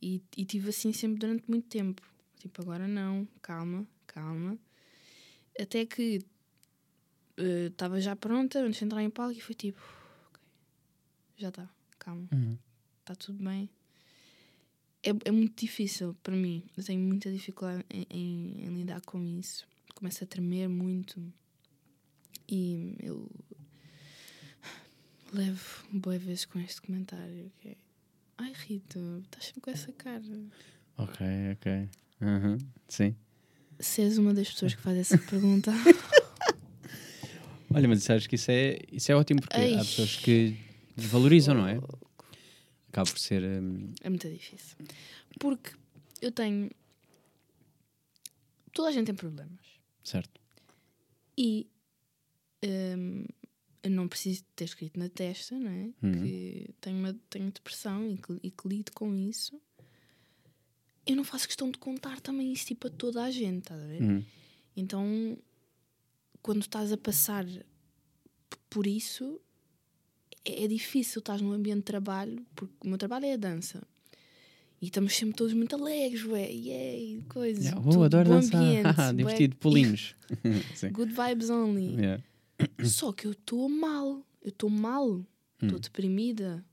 E, 0.00 0.22
e 0.36 0.44
tive 0.44 0.70
assim 0.70 0.92
sempre 0.92 1.20
durante 1.20 1.48
muito 1.48 1.68
tempo. 1.68 2.02
Tipo, 2.38 2.62
agora 2.62 2.88
não, 2.88 3.28
calma, 3.40 3.86
calma. 4.06 4.58
Até 5.58 5.84
que 5.86 6.20
estava 7.36 8.00
já 8.00 8.14
pronta 8.16 8.60
antes 8.60 8.78
de 8.78 8.84
entrar 8.84 9.02
em 9.02 9.10
palco 9.10 9.32
e 9.36 9.40
foi 9.40 9.54
tipo, 9.54 9.80
ok, 10.28 10.40
já 11.36 11.48
está, 11.48 11.68
calma, 11.98 12.28
Uhum. 12.32 12.58
está 13.00 13.14
tudo 13.14 13.42
bem. 13.42 13.68
É, 15.02 15.10
é 15.24 15.30
muito 15.32 15.58
difícil 15.60 16.14
para 16.22 16.36
mim. 16.36 16.62
Eu 16.76 16.84
tenho 16.84 17.00
muita 17.00 17.30
dificuldade 17.32 17.84
em, 17.90 18.06
em- 18.10 18.64
em 18.66 18.76
lidar 18.76 19.00
com 19.00 19.20
isso. 19.38 19.66
Começo 19.94 20.22
a 20.22 20.26
tremer 20.26 20.68
muito. 20.68 21.20
E 22.48 22.94
eu 23.00 23.28
levo 25.32 25.88
boas 25.92 26.22
vezes 26.22 26.44
com 26.44 26.58
este 26.60 26.80
comentário 26.82 27.50
que 27.60 27.68
é 27.70 27.76
Ai 28.38 28.52
Rita, 28.52 28.98
estás 29.24 29.46
sempre 29.46 29.60
com 29.62 29.70
essa 29.70 29.92
cara. 29.92 30.22
Ok, 30.98 31.26
ok. 31.54 31.88
Uhum. 32.20 32.58
Sim. 32.88 33.16
Se 33.82 34.00
és 34.02 34.16
uma 34.16 34.32
das 34.32 34.48
pessoas 34.48 34.74
que 34.74 34.80
faz 34.80 34.96
essa 34.96 35.18
pergunta, 35.28 35.72
Olha, 37.74 37.88
mas 37.88 38.02
sabes 38.02 38.26
que 38.26 38.36
isso 38.36 38.50
é, 38.50 38.78
isso 38.90 39.10
é 39.10 39.16
ótimo 39.16 39.40
porque 39.40 39.56
Ai. 39.56 39.74
há 39.74 39.78
pessoas 39.78 40.16
que 40.16 40.56
desvalorizam, 40.96 41.54
não 41.54 41.66
é? 41.66 41.80
Acaba 42.88 43.10
por 43.10 43.18
ser. 43.18 43.42
hum, 43.42 43.92
é 44.02 44.08
muito 44.10 44.28
difícil. 44.28 44.76
Porque 45.38 45.72
eu 46.20 46.30
tenho. 46.30 46.70
Toda 48.72 48.88
a 48.88 48.92
gente 48.92 49.06
tem 49.06 49.14
problemas. 49.14 49.58
certo. 50.04 50.40
E 51.36 51.66
hum, 52.64 53.24
eu 53.82 53.90
não 53.90 54.06
preciso 54.06 54.44
ter 54.54 54.64
escrito 54.64 54.98
na 54.98 55.08
testa, 55.08 55.58
não 55.58 55.70
é? 55.70 55.90
Uhum. 56.02 56.12
Que 56.12 56.70
tenho, 56.80 56.98
uma, 56.98 57.16
tenho 57.30 57.50
depressão 57.50 58.06
e 58.06 58.18
que, 58.18 58.38
e 58.42 58.50
que 58.50 58.68
lido 58.68 58.92
com 58.92 59.14
isso. 59.14 59.58
Eu 61.06 61.16
não 61.16 61.24
faço 61.24 61.46
questão 61.46 61.70
de 61.70 61.78
contar 61.78 62.20
também 62.20 62.52
isso 62.52 62.66
tipo, 62.66 62.86
a 62.86 62.90
toda 62.90 63.22
a 63.24 63.30
gente, 63.30 63.58
estás 63.62 63.82
a 63.82 63.86
ver? 63.86 64.02
Uhum. 64.02 64.24
Então, 64.76 65.36
quando 66.40 66.60
estás 66.62 66.92
a 66.92 66.96
passar 66.96 67.44
por 68.70 68.86
isso, 68.86 69.40
é, 70.44 70.64
é 70.64 70.68
difícil. 70.68 71.18
Estás 71.20 71.40
num 71.40 71.52
ambiente 71.52 71.78
de 71.78 71.84
trabalho, 71.84 72.44
porque 72.54 72.74
o 72.84 72.88
meu 72.88 72.98
trabalho 72.98 73.26
é 73.26 73.32
a 73.34 73.36
dança. 73.36 73.82
E 74.80 74.86
estamos 74.86 75.14
sempre 75.16 75.36
todos 75.36 75.52
muito 75.54 75.76
alegres, 75.76 76.24
ué, 76.24 76.50
yay, 76.50 77.22
coisas. 77.28 77.64
Yeah, 77.66 77.80
oh, 77.84 78.02
adoro 78.02 78.28
bom 78.28 78.34
dançar. 78.36 78.60
ambiente, 78.60 78.88
divertido, 79.16 79.56
pulinhos. 79.62 80.14
Good 80.92 81.12
vibes 81.12 81.50
only. 81.50 81.94
Yeah. 82.00 82.22
Só 82.84 83.12
que 83.12 83.26
eu 83.26 83.32
estou 83.32 83.68
mal. 83.68 84.24
Eu 84.42 84.48
estou 84.48 84.70
mal. 84.70 85.24
Estou 85.60 85.78
Hum. 85.78 85.80
deprimida. 85.80 86.64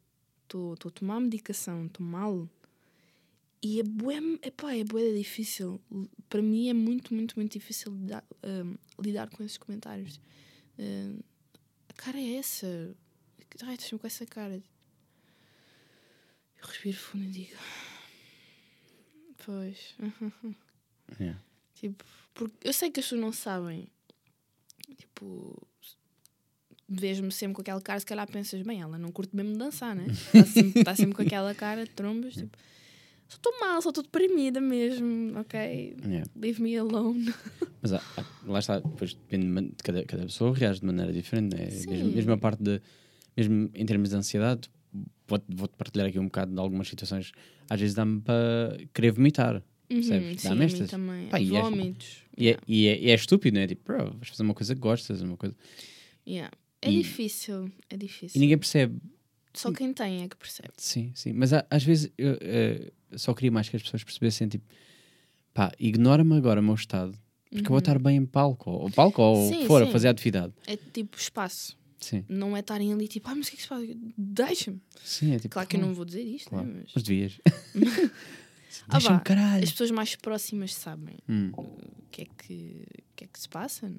Estou 0.44 0.74
a 0.74 0.90
tomar 0.92 1.20
medicação. 1.20 1.86
Estou 1.86 2.04
mal. 2.06 2.50
E 3.62 3.80
é 3.80 3.84
bué, 3.84 4.18
epá, 4.42 4.74
é 4.76 4.84
bué 4.84 5.14
difícil. 5.14 5.82
Para 6.30 6.42
mim 6.42 6.70
é 6.70 6.74
muito, 6.74 7.14
muito, 7.14 7.36
muito 7.36 7.52
difícil 7.52 7.92
lidar, 7.94 8.24
hum, 8.44 8.76
lidar 9.00 9.30
com 9.30 9.44
esses 9.44 9.58
comentários. 9.58 10.20
Hum, 10.78 11.20
a 11.90 11.94
cara 11.94 12.20
é 12.20 12.36
essa. 12.36 12.96
Ai, 13.64 13.76
estás 13.76 14.00
com 14.00 14.08
essa 14.08 14.26
cara. 14.26 14.64
Eu 16.62 16.68
respiro 16.68 16.98
fundo 16.98 17.26
e 17.26 17.32
digo. 17.32 17.58
Pois. 19.46 19.96
Yeah. 21.20 21.42
Tipo, 21.74 22.06
porque 22.36 22.68
eu 22.68 22.72
sei 22.72 22.92
que 22.92 23.00
as 23.00 23.06
pessoas 23.08 23.22
não 23.22 23.34
sabem. 23.34 23.88
Tipo, 24.96 25.68
vês-me 26.88 27.32
sempre 27.32 27.56
com 27.56 27.62
aquela 27.62 27.82
cara, 27.82 28.00
se 28.00 28.06
calhar 28.06 28.30
pensas, 28.30 28.62
bem, 28.62 28.82
ela 28.82 28.98
não 28.98 29.12
curte 29.12 29.36
mesmo 29.36 29.58
dançar, 29.58 29.96
né? 29.96 30.06
Está 30.08 30.46
sempre, 30.46 30.84
tá 30.84 30.96
sempre 30.96 31.16
com 31.16 31.22
aquela 31.22 31.54
cara 31.56 31.86
de 31.86 31.92
trombas, 31.92 32.36
tipo, 32.36 32.56
só 33.30 33.38
estou 33.38 33.60
mal, 33.60 33.82
só 33.82 33.90
estou 33.90 34.04
deprimida 34.04 34.60
mesmo, 34.60 35.40
ok? 35.40 35.96
Yeah. 36.04 36.30
Leave 36.36 36.62
me 36.62 36.76
alone. 36.78 37.34
Mas 37.82 37.94
há- 37.94 38.02
há- 38.18 38.26
lá 38.46 38.60
está, 38.60 38.80
depois 38.80 39.14
depende 39.14 39.70
de, 39.70 39.76
cada, 39.84 40.04
cada 40.04 40.24
pessoa 40.24 40.54
reage 40.54 40.82
de 40.82 40.86
maneira 40.86 41.14
diferente, 41.14 41.56
né? 41.56 41.66
Mesmo, 41.88 42.10
mesmo 42.12 42.32
a 42.34 42.38
parte 42.38 42.62
de, 42.62 42.82
mesmo 43.38 43.70
em 43.74 43.86
termos 43.86 44.10
de 44.10 44.16
ansiedade, 44.16 44.70
vou- 45.28 45.42
vou-te 45.48 45.78
partilhar 45.78 46.08
aqui 46.08 46.20
um 46.20 46.26
bocado 46.26 46.52
de 46.54 46.60
algumas 46.60 46.88
situações, 46.90 47.32
às 47.70 47.80
vezes 47.80 47.96
dá-me 47.96 48.20
para 48.20 48.78
querer 48.94 49.12
vomitar, 49.12 49.64
percebes? 49.88 50.44
Uhum, 50.44 50.50
Dá-me 50.50 50.66
estas. 50.66 50.90
também. 50.90 51.28
Pá, 51.30 51.40
e 51.40 51.56
é- 51.56 51.62
Vómitos. 51.62 52.18
E 52.38 52.50
é, 52.50 52.58
e, 52.68 52.88
é, 52.88 53.00
e 53.00 53.10
é 53.12 53.14
estúpido, 53.16 53.56
não 53.56 53.62
é? 53.62 53.68
Tipo, 53.68 53.84
bro, 53.86 54.12
vais 54.18 54.30
fazer 54.30 54.44
uma 54.44 54.54
coisa 54.54 54.74
que 54.76 54.82
gostas, 54.82 55.22
uma 55.22 55.38
coisa. 55.38 55.56
Yeah. 56.28 56.52
É 56.82 56.90
difícil, 56.90 57.70
é 57.90 57.98
difícil. 57.98 58.38
E 58.38 58.40
ninguém 58.40 58.58
percebe. 58.58 58.98
Só 59.54 59.72
quem 59.74 59.92
tem 59.94 60.24
é 60.24 60.28
que 60.30 60.38
percebe. 60.38 60.70
Sim, 60.78 61.12
sim. 61.16 61.34
Mas 61.34 61.52
há- 61.52 61.66
às 61.70 61.84
vezes 61.84 62.10
eu 62.18 62.38
eh, 62.40 62.92
só 63.16 63.34
queria 63.34 63.52
mais 63.52 63.68
que 63.70 63.76
as 63.76 63.82
pessoas 63.84 64.04
percebessem, 64.04 64.48
tipo, 64.48 64.66
pá, 65.54 65.72
ignora-me 65.80 66.36
agora 66.36 66.60
o 66.62 66.64
meu 66.64 66.76
estado, 66.76 67.18
porque 67.50 67.66
eu 67.66 67.70
vou 67.70 67.80
estar 67.80 67.98
bem 68.00 68.18
em 68.18 68.26
palco, 68.26 68.70
ou 68.70 68.90
palco, 68.92 69.22
ou 69.22 69.38
Uhum. 69.38 69.50
Sim, 69.50 69.66
for, 69.68 69.82
a 69.82 69.86
sim. 69.86 69.92
fazer 69.92 70.08
atividade. 70.10 70.54
É 70.68 70.76
tipo 70.78 71.18
espaço. 71.18 71.78
Sim, 72.00 72.24
Não 72.30 72.56
é 72.56 72.62
estarem 72.62 72.94
ali 72.94 73.10
tipo, 73.10 73.28
ah, 73.30 73.36
mas 73.36 73.48
o 73.48 73.50
que 73.50 73.56
é 73.56 73.58
que 73.58 73.62
se 73.64 73.68
faz? 73.68 73.90
Deixa-me. 74.18 74.80
sim, 75.04 75.34
é 75.34 75.40
tipo. 75.40 75.52
Claro 75.52 75.68
que 75.68 75.76
eu 75.76 75.82
não 75.82 75.94
vou 75.94 76.06
dizer 76.06 76.24
isto, 76.24 76.50
claro. 76.50 76.66
né? 76.66 76.74
mas 76.84 76.92
Mas 76.96 77.04
devias. 77.04 77.40
Ah, 78.88 78.94
Deixa-me, 79.00 79.20
caralho. 79.22 79.64
as 79.64 79.72
pessoas 79.72 79.90
mais 79.92 80.16
próximas 80.16 80.74
sabem 80.76 81.18
Hum. 81.28 81.52
o 81.58 81.76
que 82.12 82.22
é 82.22 82.26
que, 82.26 82.86
que, 83.16 83.24
é 83.24 83.28
que 83.28 83.40
se 83.40 83.50
passa. 83.50 83.92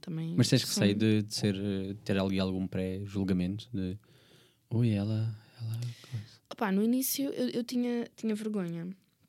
Também 0.00 0.32
Mas 0.36 0.48
tens 0.48 0.62
são- 0.62 0.68
receio 0.80 0.94
de, 0.96 1.22
de 1.22 1.34
ser, 1.34 1.56
eh, 1.56 1.94
ter 2.04 2.16
ali 2.18 2.38
algum 2.38 2.66
pré-julgamento? 2.68 3.68
De. 3.74 3.98
Ui, 4.70 4.90
ela. 4.90 5.36
ela... 5.60 5.80
Opá, 6.56 6.72
no 6.72 6.82
início 6.82 7.28
eu, 7.34 7.50
eu 7.50 7.62
tinha, 7.62 8.08
tinha 8.16 8.34
vergonha. 8.34 8.88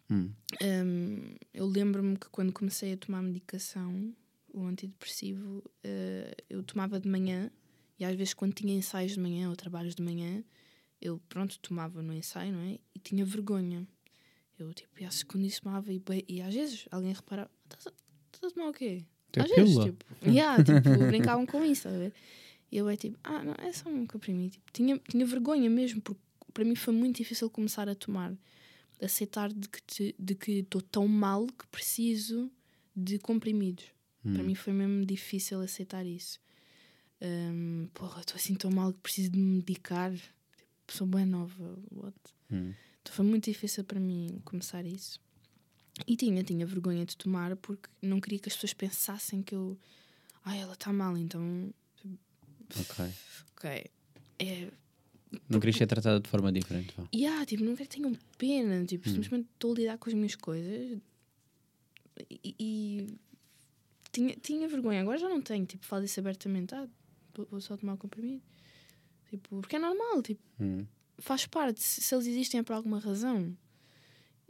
Hum. 0.09 0.31
Hum, 0.63 1.35
eu 1.53 1.65
lembro-me 1.65 2.15
que 2.15 2.29
quando 2.29 2.53
comecei 2.53 2.93
a 2.93 2.97
tomar 2.97 3.21
medicação, 3.21 4.15
o 4.53 4.63
antidepressivo, 4.63 5.61
eh, 5.83 6.33
eu 6.49 6.63
tomava 6.63 7.01
de 7.01 7.09
manhã 7.09 7.51
e 7.99 8.05
às 8.05 8.15
vezes 8.15 8.33
quando 8.33 8.53
tinha 8.53 8.73
ensaios 8.73 9.11
de 9.11 9.19
manhã 9.19 9.49
ou 9.49 9.57
trabalhos 9.57 9.93
de 9.93 10.01
manhã, 10.01 10.41
eu 11.01 11.19
pronto, 11.27 11.59
tomava 11.59 12.01
no 12.01 12.13
ensaio, 12.13 12.53
não 12.53 12.61
é? 12.61 12.79
E 12.95 12.99
tinha 12.99 13.25
vergonha. 13.25 13.85
Eu 14.57 14.73
tipo, 14.73 15.01
ia 15.01 15.09
escondi 15.09 15.53
tomava 15.61 15.91
e, 15.91 16.01
e 16.29 16.41
às 16.41 16.53
vezes 16.53 16.87
alguém 16.89 17.11
reparava, 17.11 17.51
estás 17.65 17.87
a, 17.87 18.49
tomar 18.53 18.69
o 18.69 18.73
quê? 18.73 19.03
Tem 19.33 19.43
às 19.43 19.49
vezes, 19.49 19.83
tipo, 19.83 20.05
yeah, 20.25 20.63
tipo, 20.63 20.79
brincavam 21.11 21.45
com 21.45 21.61
isso, 21.65 21.89
a 21.89 21.91
ver? 21.91 22.13
E 22.71 22.77
eu 22.77 22.87
é 22.87 22.95
tipo, 22.95 23.19
ah, 23.21 23.43
não, 23.43 23.53
é 23.57 23.73
só 23.73 23.89
um 23.89 24.05
comprimido. 24.07 24.51
Tipo, 24.51 24.71
tinha, 24.71 24.97
tinha 25.09 25.25
vergonha 25.25 25.69
mesmo, 25.69 26.01
porque 26.01 26.21
para 26.57 26.65
mim 26.65 26.73
foi 26.75 26.91
muito 26.91 27.17
difícil 27.17 27.51
começar 27.51 27.87
a 27.87 27.93
tomar. 27.93 28.35
Aceitar 28.99 29.53
de 29.53 29.69
que 29.69 29.79
te- 29.83 30.15
de 30.17 30.33
que 30.33 30.51
estou 30.53 30.81
tão 30.81 31.07
mal 31.07 31.45
que 31.45 31.67
preciso 31.67 32.51
de 32.95 33.19
comprimidos. 33.19 33.85
Para 34.33 34.41
mim 34.41 34.55
foi 34.55 34.73
mesmo 34.73 35.05
difícil 35.05 35.61
aceitar 35.61 36.03
isso. 36.03 36.39
Hum, 37.21 37.87
porra, 37.93 38.21
estou 38.21 38.35
assim 38.35 38.55
tão 38.55 38.71
mal 38.71 38.91
que 38.91 38.99
preciso 39.01 39.29
de 39.29 39.37
me 39.37 39.57
medicar. 39.57 40.11
Tipo, 40.11 40.93
sou 40.97 41.05
bem 41.05 41.27
nova. 41.27 41.77
What? 41.91 42.17
Hum. 42.51 42.73
Então 43.03 43.13
foi 43.13 43.23
muito 43.23 43.45
difícil 43.45 43.83
para 43.83 43.99
mim 43.99 44.41
começar 44.43 44.83
isso. 44.83 45.19
E 46.07 46.15
tinha, 46.15 46.43
tinha 46.43 46.65
vergonha 46.65 47.05
de 47.05 47.15
tomar 47.15 47.55
porque 47.57 47.87
não 48.01 48.19
queria 48.19 48.39
que 48.39 48.49
as 48.49 48.55
pessoas 48.55 48.73
pensassem 48.73 49.43
que 49.43 49.53
eu. 49.53 49.77
Ai, 50.43 50.59
ela 50.59 50.73
está 50.73 50.91
mal, 50.91 51.15
então. 51.15 51.71
Ok. 52.75 53.05
Ok. 53.55 53.85
É. 54.39 54.71
Não 55.49 55.59
querias 55.59 55.75
ser 55.77 55.87
tratada 55.87 56.19
de 56.19 56.29
forma 56.29 56.51
diferente, 56.51 56.93
vá. 56.97 57.07
E 57.11 57.25
ah, 57.25 57.45
tipo, 57.45 57.63
não 57.63 57.75
quero 57.75 57.89
que 57.89 57.95
tenham 57.97 58.13
pena. 58.37 58.85
Tipo, 58.85 59.09
simplesmente 59.09 59.47
estou 59.53 59.73
a 59.73 59.75
lidar 59.75 59.97
com 59.97 60.09
as 60.09 60.13
minhas 60.15 60.35
coisas. 60.35 60.99
E. 62.43 62.55
e 62.59 63.07
tinha, 64.11 64.35
tinha 64.37 64.67
vergonha. 64.67 65.01
Agora 65.01 65.17
já 65.17 65.27
não 65.29 65.41
tenho. 65.41 65.65
Tipo, 65.65 65.85
falo 65.85 66.05
isso 66.05 66.19
abertamente. 66.19 66.73
Ah, 66.73 66.87
vou- 67.35 67.45
vou 67.51 67.61
só 67.61 67.75
tomar 67.77 67.93
o 67.93 67.97
comprimido. 67.97 68.41
Tipo, 69.29 69.59
porque 69.61 69.75
é 69.75 69.79
normal. 69.79 70.21
Tipo, 70.23 70.41
Hum. 70.59 70.85
faz 71.19 71.45
parte. 71.45 71.83
Se, 71.83 72.01
se 72.01 72.15
eles 72.15 72.27
existem 72.27 72.59
é 72.59 72.63
por 72.63 72.73
alguma 72.73 72.99
razão. 72.99 73.55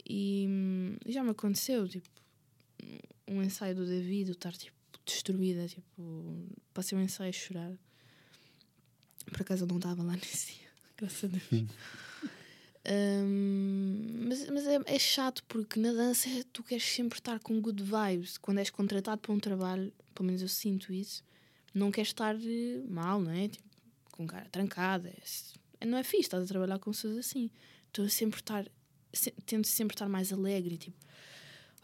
E, 0.08 0.46
hum, 0.48 0.96
e 1.04 1.12
já 1.12 1.22
me 1.22 1.30
aconteceu, 1.30 1.86
tipo, 1.88 2.08
um 3.26 3.42
ensaio 3.42 3.74
do 3.74 3.84
David, 3.84 4.28
eu 4.28 4.32
estar, 4.32 4.52
tipo, 4.52 4.76
destruída, 5.04 5.66
tipo, 5.66 6.46
passei 6.72 6.96
um 6.96 7.02
ensaio 7.02 7.28
a 7.28 7.32
chorar. 7.32 7.72
Por 9.26 9.42
acaso 9.42 9.64
ele 9.64 9.70
não 9.72 9.76
estava 9.78 10.02
lá 10.02 10.12
nesse 10.16 10.54
dia, 10.54 10.67
graças 10.98 11.24
a 11.24 11.28
Deus. 11.28 11.70
Hum, 12.90 14.24
mas 14.26 14.48
mas 14.48 14.66
é, 14.66 14.78
é 14.86 14.98
chato 14.98 15.44
porque 15.44 15.78
na 15.78 15.92
dança 15.92 16.28
tu 16.52 16.62
queres 16.62 16.84
sempre 16.84 17.18
estar 17.18 17.38
com 17.38 17.60
good 17.60 17.82
vibes. 17.82 18.38
Quando 18.38 18.58
és 18.58 18.70
contratado 18.70 19.20
para 19.20 19.32
um 19.32 19.38
trabalho, 19.38 19.92
pelo 20.14 20.26
menos 20.26 20.42
eu 20.42 20.48
sinto 20.48 20.92
isso, 20.92 21.22
não 21.74 21.90
queres 21.90 22.08
estar 22.08 22.34
eh, 22.34 22.82
mal, 22.88 23.20
não 23.20 23.30
é? 23.30 23.48
Tipo, 23.48 23.68
com 24.12 24.26
cara 24.26 24.48
trancada. 24.50 25.12
É, 25.80 25.86
não 25.86 25.98
é 25.98 26.02
fixe, 26.02 26.22
estás 26.22 26.44
a 26.44 26.46
trabalhar 26.46 26.78
com 26.78 26.90
pessoas 26.90 27.16
assim. 27.18 27.50
Estou 27.86 28.04
a 28.04 28.08
sempre 28.08 28.40
estar, 28.40 28.66
se, 29.12 29.30
tento 29.46 29.66
sempre 29.66 29.94
estar 29.94 30.08
mais 30.08 30.32
alegre, 30.32 30.76
tipo, 30.76 30.96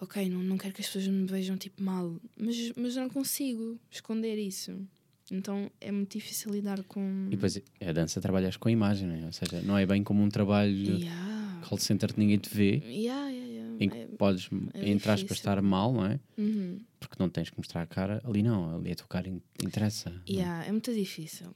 ok, 0.00 0.28
não, 0.28 0.42
não 0.42 0.58
quero 0.58 0.74
que 0.74 0.80
as 0.80 0.86
pessoas 0.86 1.06
me 1.06 1.26
vejam 1.26 1.56
tipo 1.56 1.82
mal, 1.82 2.16
mas, 2.36 2.72
mas 2.76 2.96
não 2.96 3.08
consigo 3.08 3.78
esconder 3.90 4.36
isso. 4.38 4.86
Então 5.30 5.70
é 5.80 5.90
muito 5.90 6.12
difícil 6.12 6.52
lidar 6.52 6.82
com. 6.84 7.26
E 7.28 7.30
depois 7.36 7.60
a 7.80 7.92
dança 7.92 8.20
trabalhas 8.20 8.56
com 8.56 8.68
a 8.68 8.70
imagem, 8.72 9.08
não 9.08 9.14
é? 9.14 9.24
Ou 9.26 9.32
seja, 9.32 9.62
não 9.62 9.76
é 9.78 9.86
bem 9.86 10.02
como 10.04 10.22
um 10.22 10.28
trabalho 10.28 10.72
Yeah. 10.98 11.60
call 11.66 11.78
center 11.78 12.12
que 12.12 12.20
ninguém 12.20 12.38
te 12.38 12.54
vê, 12.54 12.76
Yeah, 12.84 13.30
yeah, 13.30 13.46
yeah. 13.52 13.76
em 13.84 13.88
que 13.88 13.96
É- 13.96 14.06
podes, 14.18 14.50
é 14.74 14.90
entre 14.90 15.10
aspas, 15.10 15.20
difícil. 15.20 15.34
estar 15.36 15.62
mal, 15.62 15.92
não 15.94 16.04
é? 16.06 16.20
Uhum. 16.36 16.78
Porque 17.00 17.16
não 17.18 17.28
tens 17.30 17.48
que 17.48 17.56
mostrar 17.56 17.82
a 17.82 17.86
cara. 17.86 18.20
Ali 18.24 18.42
não, 18.42 18.76
ali 18.76 18.92
a 18.92 18.94
tua 18.94 19.06
cara 19.06 19.28
in- 19.28 19.40
interessa. 19.62 20.10
é? 20.28 20.32
Yeah, 20.32 20.66
é 20.66 20.70
muito 20.70 20.92
difícil. 20.92 21.54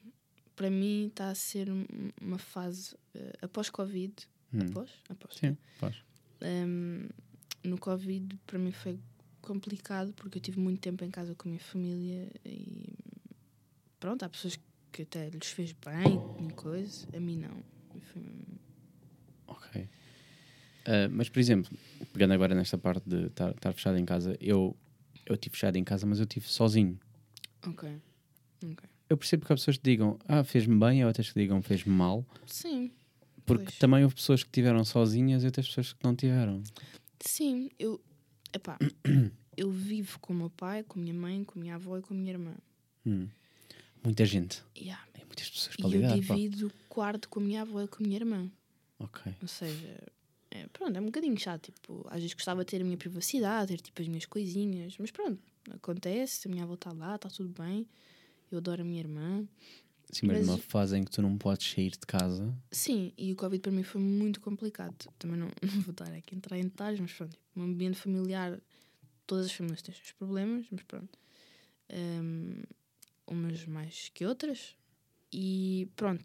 Para 0.57 0.71
mim 0.71 1.09
está 1.09 1.29
a 1.31 1.35
ser 1.35 1.71
um- 1.71 1.87
uma 2.23 2.39
fase 2.39 2.97
eh, 3.15 3.33
após 3.43 3.69
Covid. 3.71 4.15
Hum. 4.53 4.61
Após? 4.71 4.91
Após. 5.11 5.37
Sim, 5.37 5.57
faz. 5.79 5.95
Um, 6.43 7.07
no 7.63 7.77
Covid, 7.79 8.35
para 8.47 8.59
mim 8.59 8.73
foi 8.73 8.99
complicado 9.43 10.13
porque 10.15 10.39
eu 10.39 10.43
tive 10.43 10.59
muito 10.59 10.81
tempo 10.81 11.05
em 11.05 11.11
casa 11.11 11.35
com 11.35 11.49
a 11.49 11.51
minha 11.51 11.61
família 11.61 12.29
e 12.45 12.89
pronto, 13.99 14.23
há 14.25 14.29
pessoas 14.29 14.59
que 14.93 15.03
até 15.03 15.29
lhes 15.29 15.49
fez 15.49 15.73
bem 15.73 16.21
e 16.49 16.53
coisa, 16.53 17.07
a 17.15 17.21
mim 17.21 17.37
não. 17.39 17.63
Ok. 19.47 19.89
Ah, 20.87 21.09
mas, 21.11 21.29
por 21.29 21.39
exemplo, 21.39 21.77
pegando 22.13 22.33
agora 22.35 22.55
nesta 22.55 22.79
parte 22.79 23.09
de 23.09 23.27
estar 23.27 23.51
estar 23.51 23.73
fechado 23.73 23.99
em 23.99 24.05
casa, 24.05 24.37
eu 24.41 24.77
eu 25.27 25.35
estive 25.35 25.55
fechado 25.55 25.77
em 25.77 25.85
casa, 25.85 26.07
mas 26.07 26.19
eu 26.19 26.25
estive 26.25 26.47
sozinho. 26.47 26.99
Ok. 27.67 28.01
Eu 29.11 29.17
percebo 29.17 29.45
que 29.45 29.53
há 29.53 29.57
pessoas 29.57 29.77
que 29.77 29.83
digam, 29.85 30.19
ah, 30.27 30.43
fez-me 30.43 30.79
bem, 30.79 31.01
e 31.01 31.05
outras 31.05 31.31
que 31.31 31.39
digam, 31.39 31.61
fez-me 31.63 31.93
mal. 31.93 32.27
Sim. 32.47 32.91
Porque 33.45 33.65
Pois. 33.65 33.79
também 33.79 34.03
houve 34.05 34.15
pessoas 34.15 34.43
que 34.43 34.51
tiveram 34.51 34.85
sozinhas 34.85 35.43
e 35.43 35.47
outras 35.47 35.67
pessoas 35.69 35.93
que 35.93 36.03
não 36.05 36.15
tiveram. 36.15 36.63
Sim, 37.21 37.71
eu. 37.79 38.01
Epá, 38.53 38.79
eu 39.57 39.71
vivo 39.71 40.19
com 40.21 40.33
o 40.33 40.37
meu 40.37 40.51
pai, 40.51 40.83
com 40.83 40.99
a 40.99 41.03
minha 41.03 41.15
mãe, 41.15 41.45
com 41.45 41.59
a 41.59 41.63
minha 41.63 41.75
avó 41.75 41.99
e 41.99 42.03
com 42.03 42.15
a 42.15 42.17
minha 42.17 42.31
irmã. 42.33 42.55
Hum. 43.07 43.29
Muita 44.05 44.25
gente. 44.25 44.63
Yeah. 44.77 45.03
Muitas 45.27 45.51
pessoas 45.51 45.75
E 45.75 45.83
para 45.83 45.87
eu 45.91 45.93
lidar. 45.93 46.27
pá. 46.27 46.35
divido 46.35 46.67
o 46.69 46.73
quarto 46.89 47.29
com 47.29 47.41
a 47.41 47.43
minha 47.43 47.63
avó 47.63 47.83
e 47.83 47.89
com 47.89 48.03
a 48.03 48.07
minha 48.07 48.17
irmã. 48.17 48.51
Ok. 48.99 49.33
Ou 49.41 49.49
seja, 49.49 50.03
é, 50.51 50.67
pronto, 50.69 50.97
é 50.97 51.01
um 51.01 51.07
bocadinho 51.07 51.39
chato. 51.39 51.71
Tipo, 51.73 52.05
às 52.09 52.17
vezes 52.21 52.35
gostava 52.35 52.65
de 52.65 52.71
ter 52.71 52.81
a 52.81 52.85
minha 52.85 52.97
privacidade, 52.97 53.69
ter 53.69 53.81
tipo 53.81 54.01
as 54.03 54.09
minhas 54.09 54.27
coisinhas, 54.27 54.97
mas 54.99 55.11
pronto, 55.11 55.39
acontece. 55.71 56.49
A 56.49 56.51
minha 56.51 56.65
avó 56.65 56.75
está 56.75 56.93
lá, 56.93 57.15
está 57.17 57.29
tudo 57.29 57.51
bem. 57.63 57.87
Eu 58.51 58.59
adoro 58.59 58.83
a 58.83 58.85
minha 58.85 58.99
irmã. 59.01 59.47
Sim, 60.11 60.27
mas, 60.27 60.39
Mas- 60.39 60.47
numa 60.47 60.59
fase 60.59 60.97
em 60.97 61.05
que 61.05 61.11
tu 61.11 61.21
não 61.21 61.37
podes 61.37 61.71
sair 61.71 61.91
de 61.91 61.99
casa. 62.07 62.53
Sim, 62.73 63.13
e 63.19 63.31
o 63.31 63.37
Covid 63.37 63.61
para 63.61 63.71
mim 63.71 63.83
foi 63.83 64.01
muito 64.01 64.41
complicado. 64.41 64.95
Também 65.19 65.37
não, 65.37 65.49
não 65.63 65.83
vou 65.83 65.91
estar 65.93 66.11
aqui 66.15 66.35
a 66.35 66.37
entrar 66.39 66.59
em 66.59 66.63
detalhes, 66.63 66.99
mas 66.99 67.13
pronto, 67.13 67.33
tipo, 67.33 67.45
um 67.61 67.63
ambiente 67.65 67.99
familiar, 67.99 68.59
todas 69.27 69.47
as 69.47 69.53
famílias 69.53 69.83
têm 69.83 69.93
os 69.93 69.99
seus 69.99 70.13
problemas, 70.13 70.67
mas 70.73 70.83
pronto. 70.85 71.19
Hum, 71.93 72.63
umas 73.33 73.65
mais 73.67 74.09
que 74.15 74.25
outras. 74.27 74.77
E 75.33 75.89
pronto, 75.97 76.25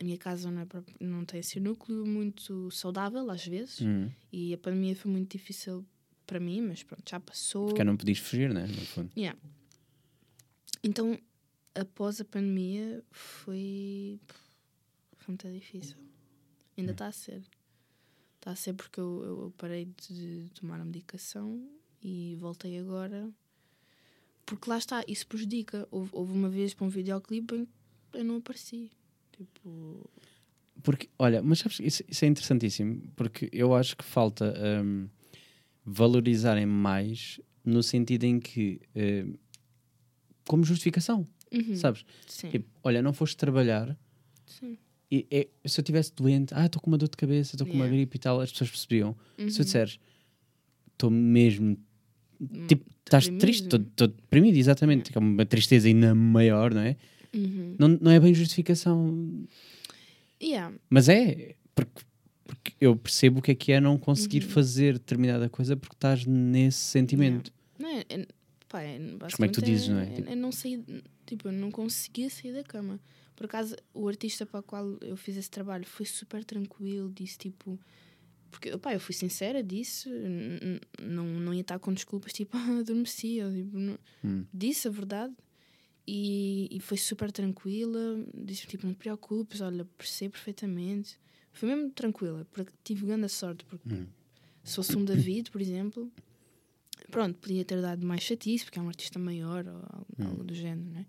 a 0.00 0.02
minha 0.04 0.16
casa 0.18 0.50
não, 0.50 0.62
é 0.62 0.66
não 1.00 1.24
tem 1.24 1.40
esse 1.40 1.58
núcleo 1.60 2.06
muito 2.06 2.70
saudável 2.70 3.30
às 3.30 3.46
vezes. 3.46 3.80
Hum. 3.82 4.10
E 4.32 4.54
a 4.54 4.58
pandemia 4.58 4.94
foi 4.96 5.10
muito 5.10 5.32
difícil 5.36 5.84
para 6.26 6.38
mim, 6.40 6.60
mas 6.62 6.82
pronto, 6.82 7.08
já 7.08 7.18
passou. 7.20 7.66
Porque 7.68 7.84
não 7.84 7.96
podias 7.96 8.18
fugir, 8.18 8.52
né? 8.52 8.66
No 8.66 8.74
fundo. 8.86 9.10
Yeah. 9.16 9.38
Então, 10.82 11.18
após 11.74 12.20
a 12.20 12.24
pandemia, 12.24 13.02
foi. 13.10 14.20
foi 15.16 15.32
muito 15.32 15.48
difícil. 15.50 15.96
Ainda 16.76 16.92
está 16.92 17.06
a 17.08 17.12
ser. 17.12 17.42
Está 18.36 18.52
a 18.52 18.56
ser 18.56 18.74
porque 18.74 19.00
eu- 19.00 19.24
eu 19.24 19.54
parei 19.58 19.86
de 20.08 20.48
tomar 20.54 20.80
a 20.80 20.84
medicação 20.84 21.68
e 22.02 22.36
voltei 22.36 22.78
agora. 22.78 23.28
Porque 24.48 24.68
lá 24.70 24.78
está, 24.78 25.04
isso 25.06 25.26
prejudica. 25.26 25.86
Houve, 25.90 26.10
houve 26.12 26.32
uma 26.32 26.48
vez 26.48 26.74
para 26.74 26.86
um 26.86 26.88
videoclipe 26.88 27.54
em 27.54 27.64
que 27.66 27.70
eu 28.18 28.24
não 28.24 28.36
apareci. 28.36 28.90
Tipo. 29.36 30.10
Porque, 30.82 31.08
olha, 31.18 31.42
mas 31.42 31.58
sabes, 31.58 31.80
isso, 31.80 32.02
isso 32.08 32.24
é 32.24 32.28
interessantíssimo, 32.28 33.02
porque 33.16 33.48
eu 33.52 33.74
acho 33.74 33.96
que 33.96 34.04
falta 34.04 34.54
hum, 34.84 35.08
valorizarem 35.84 36.66
mais 36.66 37.40
no 37.64 37.82
sentido 37.82 38.24
em 38.24 38.38
que, 38.40 38.80
hum, 38.94 39.34
como 40.46 40.64
justificação, 40.64 41.26
Uhum, 41.52 41.76
sabes? 41.76 42.04
Sim. 42.26 42.50
Tipo, 42.50 42.68
olha, 42.82 43.02
não 43.02 43.12
foste 43.12 43.36
trabalhar 43.36 43.98
sim. 44.46 44.78
e, 45.10 45.26
é- 45.30 45.48
se 45.66 45.80
eu 45.80 45.82
estivesse 45.82 46.12
doente, 46.14 46.52
ah, 46.54 46.66
estou 46.66 46.80
com 46.80 46.90
uma 46.90 46.98
dor 46.98 47.08
de 47.08 47.16
cabeça, 47.16 47.54
estou 47.56 47.66
com 47.66 47.72
uma 47.74 47.84
Yeah. 47.84 47.96
gripe 47.96 48.16
e 48.16 48.20
tal, 48.20 48.40
as 48.40 48.52
pessoas 48.52 48.70
percebiam. 48.70 49.16
Se 49.36 49.42
Uhum. 49.42 49.48
eu 49.48 49.64
disseres, 49.64 49.98
estou 50.92 51.10
mesmo, 51.10 51.76
tipo, 52.66 52.84
estás 53.04 53.24
deprimido. 53.24 53.40
triste, 53.40 53.64
estou 53.76 54.08
deprimido, 54.08 54.56
exatamente, 54.56 55.10
que 55.10 55.18
é 55.18 55.20
uma 55.20 55.44
tristeza 55.46 55.88
ainda 55.88 56.14
maior, 56.14 56.72
não 56.74 56.80
é? 56.82 56.96
Uhum. 57.34 57.74
Não, 57.78 57.88
não 57.88 58.10
é 58.10 58.18
bem 58.20 58.32
justificação, 58.34 59.46
Yeah. 60.42 60.74
mas 60.88 61.08
é. 61.08 61.54
Porque, 61.74 62.02
porque 62.44 62.72
eu 62.80 62.96
percebo 62.96 63.40
o 63.40 63.42
que 63.42 63.50
é 63.50 63.54
que 63.54 63.72
é 63.72 63.80
não 63.80 63.98
conseguir 63.98 64.42
Uhum. 64.44 64.50
fazer 64.50 64.92
determinada 64.94 65.48
coisa 65.48 65.76
porque 65.76 65.94
estás 65.96 66.24
nesse 66.24 66.78
sentimento. 66.78 67.52
Não 67.78 67.88
é, 67.88 68.04
é, 68.08 68.26
pá, 68.68 68.82
é, 68.82 68.98
como 68.98 69.44
é 69.44 69.48
que 69.48 69.54
tu 69.54 69.62
dizes, 69.62 69.88
não 69.88 69.98
é? 69.98 70.04
É, 70.04 70.14
Tipo- 70.14 70.30
é 70.30 70.34
não 70.34 70.50
sair, 70.52 70.84
tipo, 71.26 71.48
eu 71.48 71.52
não 71.52 71.70
conseguia 71.70 72.30
sair 72.30 72.52
da 72.52 72.62
cama. 72.64 72.98
Por 73.36 73.46
acaso, 73.46 73.76
o 73.94 74.08
artista 74.08 74.44
para 74.46 74.60
o 74.60 74.62
qual 74.62 74.96
eu 75.00 75.16
fiz 75.16 75.36
esse 75.36 75.50
trabalho 75.50 75.84
foi 75.86 76.06
super 76.06 76.44
tranquilo, 76.44 77.12
disse 77.14 77.38
tipo. 77.38 77.78
Porque, 78.50 78.76
pá, 78.78 78.94
eu 78.94 79.00
fui 79.00 79.14
sincera, 79.14 79.62
disse, 79.62 80.08
não, 81.02 81.24
não 81.26 81.52
ia 81.54 81.60
estar 81.60 81.78
com 81.78 81.92
desculpas, 81.92 82.32
tipo, 82.32 82.50
ah, 82.56 82.78
adormeci. 82.80 83.40
ou, 83.42 83.52
tipo, 83.52 83.78
não- 83.78 83.98
Hum. 84.24 84.44
Disse 84.52 84.88
a 84.88 84.90
verdade 84.90 85.34
e, 86.06 86.68
e 86.70 86.80
foi 86.80 86.96
super 86.96 87.30
tranquila. 87.30 88.24
Disse 88.34 88.66
tipo, 88.66 88.86
não 88.86 88.94
te 88.94 88.98
preocupes, 88.98 89.60
olha, 89.60 89.84
percebo 89.96 90.32
perfeitamente. 90.32 91.18
Foi 91.52 91.68
mesmo 91.68 91.90
tranquila, 91.90 92.46
porque 92.50 92.72
tive 92.84 93.06
grande 93.06 93.28
sorte, 93.28 93.64
porque 93.66 93.94
Hum. 93.94 94.06
se 94.64 94.76
fosse 94.76 94.96
um 94.96 95.04
David, 95.04 95.50
por 95.50 95.60
exemplo, 95.60 96.10
pronto, 97.10 97.38
podia 97.38 97.64
ter 97.64 97.80
dado 97.82 98.06
mais 98.06 98.22
chatice, 98.22 98.64
porque 98.64 98.78
é 98.78 98.82
um 98.82 98.88
artista 98.88 99.18
maior 99.18 99.66
ou 99.66 99.76
algo, 99.76 100.06
Hum. 100.18 100.24
algo 100.26 100.44
do 100.44 100.54
género, 100.54 100.88
não 100.90 101.00
é? 101.00 101.06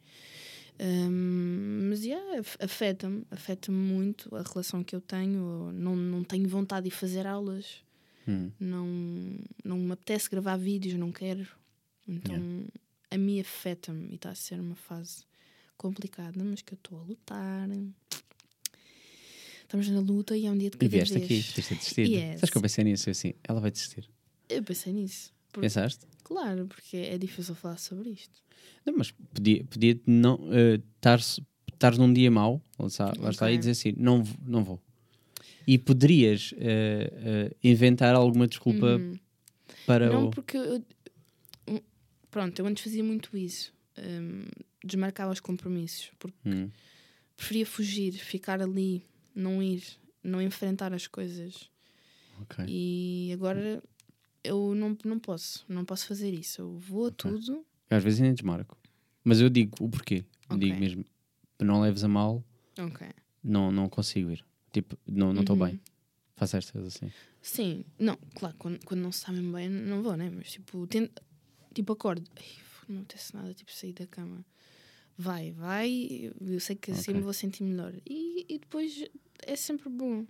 Hum, 0.82 1.88
mas 1.90 2.04
yeah, 2.06 2.40
af- 2.40 2.58
afeta-me, 2.60 3.24
afeta-me 3.32 3.78
muito 3.78 4.34
a 4.36 4.42
relação 4.44 4.84
que 4.84 4.96
eu 4.96 5.02
tenho. 5.02 5.72
Não, 5.74 5.96
não 5.96 6.24
tenho 6.24 6.48
vontade 6.48 6.86
de 6.90 6.96
fazer 6.96 7.28
aulas, 7.28 7.84
Hum. 8.28 8.52
não, 8.60 8.88
não 9.64 9.78
me 9.78 9.92
apetece 9.92 10.30
gravar 10.30 10.56
vídeos, 10.58 10.96
não 10.98 11.12
quero. 11.12 11.46
Então 12.08 12.66
a 13.12 13.18
mim 13.18 13.40
afeta-me 13.42 14.12
e 14.12 14.16
está 14.16 14.30
a 14.32 14.36
ser 14.36 14.60
uma 14.60 14.76
fase 14.76 15.24
complicada, 15.78 16.44
mas 16.44 16.62
que 16.62 16.74
eu 16.74 16.78
estou 16.78 17.00
a 17.00 17.04
lutar. 17.04 17.68
Estamos 19.62 19.88
na 19.90 20.00
luta 20.00 20.36
e 20.36 20.46
é 20.46 20.52
um 20.52 20.58
dia 20.58 20.70
de 20.70 20.78
E 20.78 20.80
cada 20.80 20.90
vieste 20.90 21.14
vez. 21.14 21.26
aqui, 21.26 21.36
vieste 21.42 21.74
a 21.74 21.78
desistir. 21.78 22.08
Yes. 22.08 22.40
Sabes 22.40 22.50
que 22.50 22.58
eu 22.58 22.62
pensei 22.62 22.84
nisso 22.84 23.10
assim, 23.10 23.34
ela 23.44 23.60
vai 23.60 23.70
desistir. 23.72 24.10
Eu 24.50 24.64
pensei 24.64 24.92
nisso. 24.94 25.32
Por- 25.60 25.61
Pensaste? 25.61 26.06
Claro, 26.23 26.68
porque 26.68 26.98
é 26.98 27.18
difícil 27.18 27.56
falar 27.56 27.77
sobre 27.77 28.10
isto. 28.11 28.41
Não, 28.86 28.94
mas 28.98 29.11
podia, 29.11 29.64
podia 29.65 29.99
não 30.06 30.40
eh, 30.52 30.80
estar 30.95 31.19
estar 31.19 31.98
num 31.98 32.11
dia 32.14 32.30
mau, 32.30 32.61
lá 32.77 32.88
está, 32.88 33.06
lá 33.18 33.30
está, 33.30 33.45
Ok. 33.45 33.56
e 33.56 33.57
dizer 33.57 33.72
assim, 33.72 33.94
não, 33.98 34.23
não 34.45 34.64
vou. 34.64 34.80
E 35.65 35.77
poderias 35.77 36.53
eh, 36.57 37.11
eh, 37.52 37.56
inventar 37.64 38.15
alguma 38.15 38.48
desculpa 38.48 38.86
Uhum. 38.86 39.18
para 39.86 40.11
Não, 40.11 40.26
o. 40.27 40.30
porque 40.30 40.57
eu, 40.57 40.84
um, 41.68 41.80
pronto, 42.30 42.60
eu 42.60 42.65
antes 42.65 42.84
fazia 42.84 43.03
muito 43.03 43.36
isso. 43.38 43.73
Hum, 43.98 44.45
desmarcava 44.84 45.31
os 45.31 45.40
compromissos, 45.40 46.11
porque 46.19 46.38
Hum, 46.45 46.69
preferia 47.36 47.65
fugir, 47.65 48.14
ficar 48.14 48.61
ali, 48.61 49.03
não 49.36 49.61
ir, 49.64 49.84
não 50.23 50.41
enfrentar 50.41 50.94
as 50.94 51.06
coisas. 51.07 51.69
ok. 52.41 52.65
E 52.68 53.31
agora 53.34 53.81
eu 54.44 54.74
não, 54.76 54.98
não 55.06 55.20
posso, 55.20 55.66
não 55.68 55.84
posso 55.86 56.07
fazer 56.07 56.32
isso. 56.34 56.61
Eu 56.61 56.78
vou 56.78 57.06
a 57.06 57.07
Ok. 57.07 57.16
tudo. 57.32 57.66
Eu 57.90 57.98
às 57.98 58.03
vezes 58.03 58.22
ainda 58.22 58.34
desmarco. 58.36 58.78
Mas 59.24 59.41
eu 59.41 59.49
digo 59.49 59.76
o 59.84 59.90
porquê. 59.90 60.26
Eu 60.49 60.56
Ok. 60.56 60.60
Digo 60.68 60.80
mesmo, 60.80 61.06
não 61.60 61.82
leves 61.82 62.03
a 62.03 62.07
mal, 62.07 62.44
Ok. 62.78 63.07
não, 63.44 63.72
não 63.72 63.90
consigo 63.90 64.32
ir. 64.32 64.45
Tipo, 64.72 64.98
não 65.07 65.34
estou 65.41 65.56
Uhum. 65.57 65.66
bem. 65.66 65.80
Faço 66.36 66.56
estas 66.57 66.86
assim. 66.86 67.11
Sim, 67.41 67.84
não, 67.98 68.18
claro, 68.36 68.56
quando, 68.57 68.84
quando 68.86 69.02
não 69.02 69.11
se 69.11 69.20
está 69.20 69.32
mesmo 69.32 69.52
bem, 69.53 69.70
não 69.70 70.02
vou, 70.02 70.16
né? 70.16 70.30
Mas 70.30 70.52
tipo, 70.52 70.88
tento, 70.88 71.22
tipo 71.74 71.91
acordo, 71.94 72.24
Ai, 72.38 72.45
não 72.88 72.99
apetece 73.02 73.34
nada, 73.36 73.53
tipo, 73.53 73.72
sair 73.72 73.94
da 73.94 74.07
cama. 74.07 74.45
Vai, 75.18 75.52
vai, 75.52 76.32
eu 76.40 76.60
sei 76.61 76.78
que 76.78 76.91
assim 76.91 77.14
me 77.14 77.22
vou 77.22 77.34
sentir 77.34 77.64
melhor. 77.64 77.94
E, 78.10 78.45
e 78.48 78.57
depois 78.60 79.03
é 79.45 79.56
sempre 79.57 79.90
bom. 79.90 80.26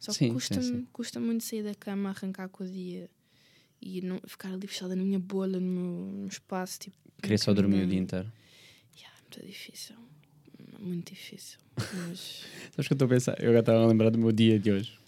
Só 0.00 0.12
que 0.12 0.28
custa-me 0.28 0.86
custa 0.92 1.20
muito 1.20 1.44
sair 1.44 1.62
da 1.62 1.74
cama, 1.74 2.10
arrancar 2.10 2.48
com 2.48 2.64
o 2.64 2.68
dia 2.68 3.08
e 3.86 4.00
não 4.00 4.18
ficar 4.26 4.52
ali 4.54 4.66
fechada 4.66 4.96
na 4.96 5.02
minha 5.04 5.18
bolha, 5.18 5.60
no 5.60 5.66
meu, 5.70 6.12
no 6.22 6.26
espaço. 6.28 6.80
Tipo, 6.80 6.96
Queria 7.20 7.36
só 7.38 7.52
dormir 7.52 7.82
o 7.82 7.86
dia 7.86 7.98
inteiro. 7.98 8.32
Yeah, 8.96 9.14
muito 9.22 9.46
difícil. 9.46 9.96
Muito 10.80 11.12
difícil. 11.12 11.58
Mas 11.92 12.44
Sabes 12.74 12.88
que 12.88 12.92
eu 12.92 12.94
estou 12.94 13.06
a 13.06 13.08
pensar? 13.08 13.36
Eu 13.38 13.46
agora 13.50 13.60
estava 13.60 13.82
a 13.82 13.86
lembrar 13.86 14.10
do 14.10 14.18
meu 14.18 14.32
dia 14.32 14.58
de 14.58 14.72
hoje. 14.72 14.98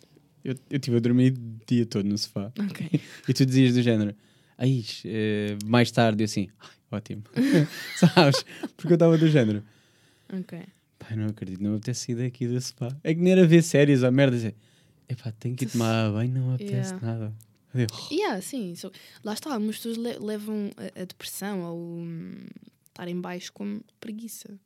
Eu, 0.44 0.54
eu 0.70 0.76
estive 0.76 0.96
a 0.98 1.00
dormir 1.00 1.32
o 1.32 1.64
dia 1.66 1.86
todo 1.86 2.04
no 2.06 2.16
sofá. 2.18 2.52
ok. 2.58 3.00
E 3.28 3.32
tu 3.34 3.44
dizias 3.46 3.74
do 3.74 3.82
género, 3.82 4.14
aí, 4.58 4.84
eh, 5.04 5.56
mais 5.64 5.90
tarde, 5.90 6.22
eu 6.22 6.26
assim, 6.26 6.48
"Ai, 6.60 6.70
ótimo. 6.92 7.22
Sabes? 7.96 8.44
Porque 8.76 8.92
eu 8.92 8.94
estava 8.96 9.18
do 9.18 9.26
género, 9.28 9.64
Ok. 10.32 10.60
pai, 10.98 11.16
não 11.16 11.26
acredito, 11.26 11.60
não 11.62 11.70
me 11.72 11.76
apetece 11.78 12.06
sair 12.06 12.14
daqui 12.16 12.46
do 12.46 12.60
sofá. 12.60 12.88
É 13.02 13.14
que 13.14 13.20
nem 13.20 13.32
era 13.32 13.44
ver 13.46 13.62
séries 13.62 14.02
ou 14.04 14.12
merda, 14.12 14.36
dizer, 14.36 14.54
epá, 15.08 15.32
tenho 15.32 15.56
que 15.56 15.64
ir 15.64 15.68
tomar 15.68 16.12
banho, 16.12 16.32
não 16.32 16.48
me 16.50 16.54
apetece 16.54 16.94
Yeah. 16.94 17.06
nada. 17.06 17.34
Eu, 17.74 17.86
Yeah, 18.10 18.40
sim. 18.40 18.74
so- 18.74 18.92
lá 19.24 19.34
está, 19.34 19.52
algumas 19.52 19.76
pessoas 19.76 19.96
le- 19.96 20.18
levam 20.18 20.70
a, 20.76 21.02
a 21.02 21.04
depressão 21.04 21.62
ou 21.62 21.78
hum, 21.78 22.46
estar 22.88 23.06
em 23.08 23.20
baixo 23.20 23.52
como 23.52 23.82
preguiça. 24.00 24.58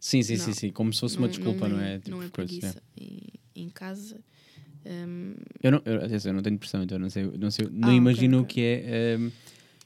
Sim, 0.00 0.22
sim, 0.22 0.36
sim, 0.36 0.46
Não. 0.46 0.54
sim, 0.54 0.70
como 0.72 0.92
se 0.92 1.00
fosse 1.00 1.18
uma 1.18 1.28
desculpa, 1.28 1.68
não 1.68 1.78
é? 1.78 2.00
Não 2.08 2.20
é 2.20 2.24
Tipo, 2.26 2.36
coisa, 2.36 2.52
preguiça. 2.52 2.82
E, 2.96 3.32
em 3.56 3.68
casa. 3.68 4.20
hum, 4.86 5.34
Eu 5.62 5.72
não, 5.72 5.82
eu, 5.84 5.94
eu 6.00 6.32
não 6.32 6.42
tenho 6.42 6.56
depressão, 6.56 6.82
então 6.82 6.98
não 6.98 7.10
sei, 7.10 7.24
não, 7.38 7.50
sei, 7.50 7.66
não 7.70 7.90
Ah, 7.90 7.94
imagino 7.94 8.38
o 8.40 8.42
ok. 8.42 8.54
que 8.54 8.60
é. 8.60 9.14
ehm, 9.14 9.30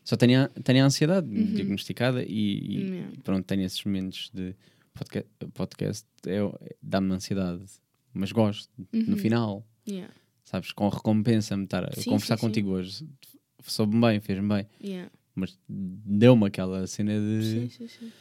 só 0.05 0.17
tenho 0.17 0.43
a, 0.45 0.49
tenho 0.49 0.83
a 0.83 0.87
ansiedade 0.87 1.29
Uhum. 1.29 1.53
diagnosticada 1.53 2.23
e, 2.23 2.29
e 2.29 2.91
Yeah. 2.91 3.13
pronto, 3.23 3.45
tenho 3.47 3.63
esses 3.63 3.83
momentos 3.85 4.31
de 4.33 4.55
podcast, 4.95 5.29
podcast 5.55 6.07
é, 6.27 6.39
dá-me 6.83 7.13
ansiedade, 7.13 7.63
mas 8.15 8.33
gosto 8.33 8.71
no 8.93 9.13
Uhum. 9.13 9.17
final, 9.17 9.67
yeah, 9.87 10.13
sabes? 10.49 10.73
Com 10.73 10.89
recompensa-me 10.89 11.65
estar 11.65 11.85
a 11.85 11.93
Sim, 11.93 12.11
conversar 12.11 12.37
sim, 12.37 12.41
sim. 12.41 12.47
contigo 12.47 12.71
hoje. 12.71 13.07
Soube-me 13.63 14.01
bem, 14.01 14.21
fez-me 14.21 14.49
bem, 14.49 14.67
yeah. 14.83 15.11
mas 15.35 15.59
deu-me 15.69 16.47
aquela 16.47 16.87
cena 16.87 17.13
de 17.21 17.43
Sim, 17.43 17.69
sim, 17.69 17.89
sim. 17.89 18.13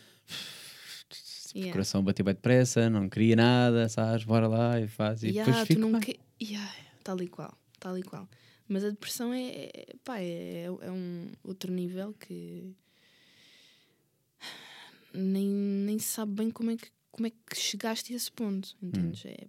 o 1.55 1.57
Yeah. 1.57 1.71
coração 1.71 2.03
bater 2.03 2.23
bem 2.23 2.35
depressa, 2.35 2.89
não 2.89 3.07
queria 3.09 3.35
nada, 3.35 3.87
sabes? 3.87 4.25
Bora 4.25 4.47
lá 4.47 4.79
e 4.79 4.87
faz. 4.87 5.23
E 5.23 5.27
Yeah, 5.29 5.45
depois 5.51 5.63
tu 5.63 5.67
fico 5.73 5.79
não 5.87 5.99
que... 5.99 6.19
yeah, 6.41 6.71
tal 7.03 7.19
e 7.21 7.27
qual, 7.27 7.57
tal 7.79 7.97
e 7.97 8.03
qual. 8.03 8.27
Mas 8.67 8.83
a 8.83 8.89
depressão 8.89 9.33
é, 9.33 9.69
é, 9.73 9.95
pá, 10.03 10.19
é, 10.19 10.65
é 10.65 10.91
um 10.91 11.31
outro 11.43 11.71
nível 11.71 12.13
que 12.13 12.75
nem, 15.13 15.47
nem 15.47 15.97
se 15.97 16.09
sabe 16.09 16.33
bem 16.33 16.51
como 16.51 16.71
é 16.71 16.75
que, 16.77 16.89
como 17.11 17.25
é 17.27 17.29
que 17.31 17.55
chegaste 17.55 18.11
a 18.13 18.15
esse 18.17 18.31
ponto, 18.31 18.75
entendes? 18.81 19.23
Hum. 19.25 19.29
É, 19.29 19.47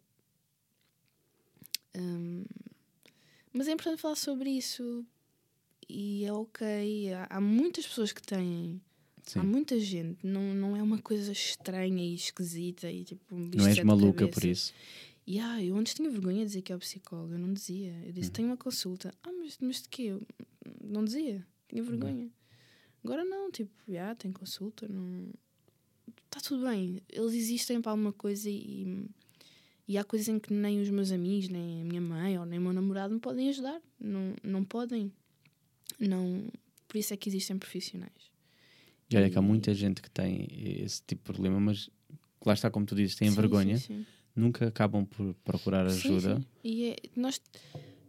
Hum, 1.97 2.45
mas 3.53 3.67
é 3.69 3.73
importante 3.73 4.01
falar 4.01 4.15
sobre 4.17 4.51
isso 4.51 5.05
e 5.89 6.25
é 6.25 6.33
ok. 6.33 7.13
Há, 7.13 7.27
há 7.31 7.41
muitas 7.41 7.87
pessoas 7.87 8.13
que 8.13 8.23
têm, 8.23 8.81
Sim. 9.25 9.41
há 9.41 9.43
muita 9.43 9.79
gente, 9.81 10.27
não, 10.27 10.55
não 10.55 10.77
é 10.77 10.83
uma 10.83 10.99
coisa 10.99 11.33
estranha 11.33 12.05
e 12.05 12.15
esquisita 12.15 12.91
e 12.91 13.05
tipo 13.05 13.35
um 13.35 13.51
Não 13.55 13.67
és 13.67 13.83
maluca 13.83 14.29
por 14.29 14.45
isso. 14.45 14.73
E 15.27 15.39
ah, 15.41 15.63
eu 15.63 15.77
antes 15.77 15.93
tinha 15.93 16.09
vergonha 16.11 16.39
de 16.39 16.47
dizer 16.47 16.63
que 16.63 16.73
é 16.73 16.77
o 16.77 16.79
psicólogo, 16.79 17.35
eu 17.35 17.39
não 17.39 17.53
dizia. 17.53 17.93
Eu 18.01 18.07
Uhum. 18.07 18.13
disse, 18.13 18.31
tenho 18.31 18.49
uma 18.49 18.57
consulta. 18.57 19.13
Ah, 19.23 19.31
mas, 19.31 19.59
mas 19.61 19.83
de 19.83 19.89
quê? 19.91 20.05
Eu 20.05 20.23
não 20.83 21.05
dizia, 21.05 21.47
tinha 21.69 21.83
Uhum. 21.83 21.89
vergonha. 21.91 22.31
Agora 23.05 23.25
não, 23.25 23.51
tipo, 23.51 23.71
já, 23.87 24.15
tem 24.15 24.33
consulta, 24.33 24.89
não... 24.89 25.31
Está 26.25 26.41
tudo 26.41 26.65
bem, 26.67 27.03
eles 27.11 27.35
existem 27.35 27.81
para 27.81 27.93
alguma 27.93 28.13
coisa 28.13 28.49
e, 28.49 29.07
e 29.89 29.97
há 29.97 30.05
coisas 30.05 30.29
em 30.29 30.39
que 30.39 30.53
nem 30.53 30.83
os 30.83 30.91
meus 30.91 31.11
amigos, 31.11 31.49
nem 31.49 31.81
a 31.81 31.85
minha 31.85 32.01
mãe 32.01 32.39
ou 32.39 32.45
nem 32.45 32.59
o 32.59 32.63
meu 32.63 32.75
namorado 32.75 33.15
me 33.15 33.19
podem 33.21 33.49
ajudar. 33.49 33.81
Não, 33.99 34.35
não 34.45 34.63
podem. 34.63 35.11
Não... 35.99 36.47
Por 36.87 36.99
isso 36.99 37.15
é 37.15 37.17
que 37.17 37.29
existem 37.29 37.59
profissionais. 37.59 38.31
E 39.11 39.17
olha 39.17 39.31
que 39.31 39.39
há 39.39 39.43
muita 39.43 39.73
gente 39.73 40.03
que 40.03 40.11
tem 40.11 40.47
esse 40.83 41.03
tipo 41.07 41.23
de 41.23 41.33
problema, 41.33 41.59
mas 41.59 41.89
lá 42.45 42.53
está, 42.53 42.71
como 42.71 42.85
tu 42.85 42.95
dizes, 42.95 43.17
têm 43.17 43.31
Sim, 43.31 43.37
vergonha, 43.37 43.79
sim, 43.79 43.87
sim. 44.01 44.07
nunca 44.37 44.69
acabam 44.69 45.07
por 45.07 45.35
procurar 45.43 45.87
ajuda. 45.87 46.37
sim. 46.37 46.47
E 46.63 46.91
é, 46.91 46.97
nós, 47.17 47.41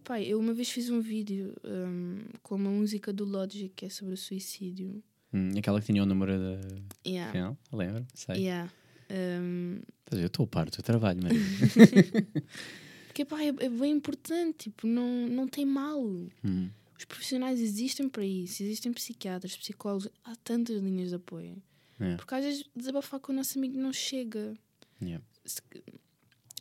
pai, 0.03 0.25
eu 0.25 0.37
uma 0.37 0.53
vez 0.53 0.69
fiz 0.69 0.89
um 0.89 0.99
vídeo 0.99 1.55
hum, 1.63 2.19
com 2.43 2.55
uma 2.55 2.69
música 2.69 3.13
do 3.13 3.23
Logic 3.23 3.69
que 3.73 3.85
é 3.85 3.89
sobre 3.89 4.13
o 4.13 4.17
suicídio. 4.17 5.01
Hum, 5.33 5.51
aquela 5.57 5.79
que 5.79 5.85
tinha 5.85 6.03
o 6.03 6.05
número 6.05 6.37
da 6.37 6.59
Yeah. 7.05 7.31
final, 7.31 7.57
lembra? 7.71 8.05
Sei. 8.13 8.35
Yeah. 8.37 8.69
Hum, 9.11 9.81
ver, 10.11 10.21
Eu 10.21 10.27
estou 10.27 10.43
a 10.43 10.47
par 10.47 10.65
do 10.65 10.71
teu 10.71 10.83
trabalho, 10.83 11.21
Maria. 11.23 11.39
porque 13.07 13.25
pá, 13.25 13.41
é, 13.43 13.47
é 13.47 13.69
bem 13.69 13.91
importante, 13.93 14.69
tipo, 14.69 14.87
não, 14.87 15.27
não 15.27 15.47
tem 15.47 15.65
mal. 15.65 16.01
Hum, 16.43 16.69
Os 16.97 17.05
profissionais 17.05 17.59
existem 17.59 18.07
para 18.07 18.25
isso, 18.25 18.61
existem 18.63 18.91
psiquiatras, 18.93 19.55
psicólogos, 19.57 20.07
há 20.23 20.35
tantas 20.37 20.77
linhas 20.81 21.09
de 21.09 21.15
apoio. 21.15 21.61
é, 21.99 22.15
Porque 22.15 22.35
às 22.35 22.43
vezes 22.45 22.65
desabafar 22.75 23.19
com 23.19 23.31
o 23.31 23.35
nosso 23.35 23.57
amigo 23.57 23.77
não 23.77 23.91
chega. 23.93 24.53
yeah. 25.01 25.23
Se, 25.45 25.61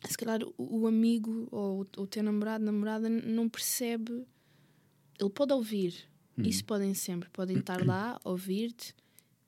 se 0.09 0.17
calhar 0.17 0.39
o, 0.43 0.53
o 0.81 0.87
amigo 0.87 1.47
ou 1.51 1.85
o, 1.97 2.07
teu 2.07 2.23
namorado, 2.23 2.63
namorada 2.63 3.09
não 3.09 3.47
percebe. 3.49 4.25
Ele 5.19 5.29
pode 5.29 5.53
ouvir, 5.53 6.07
Uhum. 6.37 6.45
isso 6.45 6.63
podem 6.63 6.93
sempre, 6.93 7.27
podem 7.29 7.57
estar 7.57 7.85
lá, 7.85 8.17
ouvir-te 8.23 8.95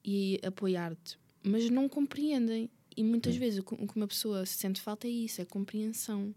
e 0.04 0.38
apoiar-te, 0.44 1.18
mas 1.42 1.70
não 1.70 1.88
compreendem. 1.88 2.70
E 2.96 3.04
muitas 3.04 3.36
vezes 3.36 3.60
o 3.60 3.64
que 3.64 3.96
uma 3.98 4.08
pessoa 4.08 4.46
sente 4.46 4.82
falta 4.82 5.08
é 5.08 5.10
isso, 5.10 5.42
é 5.42 5.46
compreensão. 5.46 6.36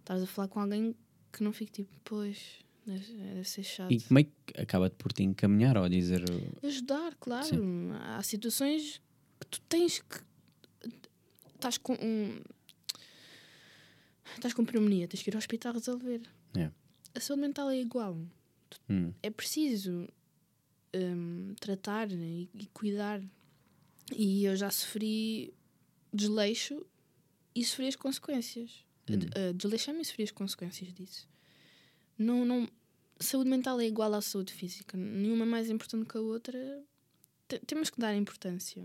Estás 0.00 0.22
a 0.22 0.26
falar 0.26 0.48
com 0.48 0.60
alguém 0.60 0.94
que 1.32 1.42
não 1.42 1.52
fique 1.52 1.72
tipo, 1.72 1.90
pois, 2.04 2.38
deve, 2.86 3.44
ser 3.44 3.62
chato. 3.64 3.92
E 3.92 4.00
como 4.00 4.18
é 4.20 4.24
que 4.24 4.32
acaba 4.60 4.88
por 4.90 5.12
te 5.12 5.22
encaminhar 5.22 5.76
ou 5.76 5.88
dizer. 5.88 6.22
uh, 6.22 6.66
Ajudar, 6.66 7.14
claro. 7.16 7.48
Há 8.16 8.22
situações 8.22 9.00
que 9.40 9.46
tu 9.48 9.60
tens 9.62 9.98
que. 10.00 10.20
Estás 11.54 11.76
com 11.78 11.94
um. 11.94 12.40
Estás 14.34 14.54
com 14.54 14.64
pneumonia, 14.64 15.08
tens 15.08 15.22
que 15.22 15.30
ir 15.30 15.34
ao 15.34 15.38
hospital 15.38 15.72
resolver. 15.74 16.20
É. 16.56 16.70
A 17.14 17.20
saúde 17.20 17.42
mental 17.42 17.70
é 17.70 17.80
igual. 17.80 18.16
hum, 18.88 19.12
É 19.22 19.30
preciso 19.30 20.06
hum, 20.94 21.54
tratar 21.60 22.10
e, 22.12 22.48
e 22.54 22.66
cuidar. 22.72 23.20
E 24.14 24.44
eu 24.44 24.54
já 24.56 24.70
sofri 24.70 25.52
desleixo 26.12 26.84
e 27.54 27.64
sofri 27.64 27.88
as 27.88 27.96
consequências. 27.96 28.84
Uh, 29.10 29.54
Desleixei-me 29.54 30.02
e 30.02 30.04
sofri 30.04 30.24
as 30.24 30.30
consequências 30.30 30.92
disso. 30.92 31.26
Não, 32.18 32.44
não, 32.44 32.68
saúde 33.18 33.48
mental 33.48 33.80
é 33.80 33.86
igual 33.86 34.12
à 34.14 34.20
saúde 34.20 34.52
física. 34.52 34.96
Nenhuma 34.98 35.44
é 35.44 35.48
mais 35.48 35.70
importante 35.70 36.06
que 36.06 36.16
a 36.16 36.20
outra. 36.20 36.58
Te- 37.48 37.60
temos 37.60 37.88
que 37.90 37.98
dar 37.98 38.14
importância. 38.14 38.82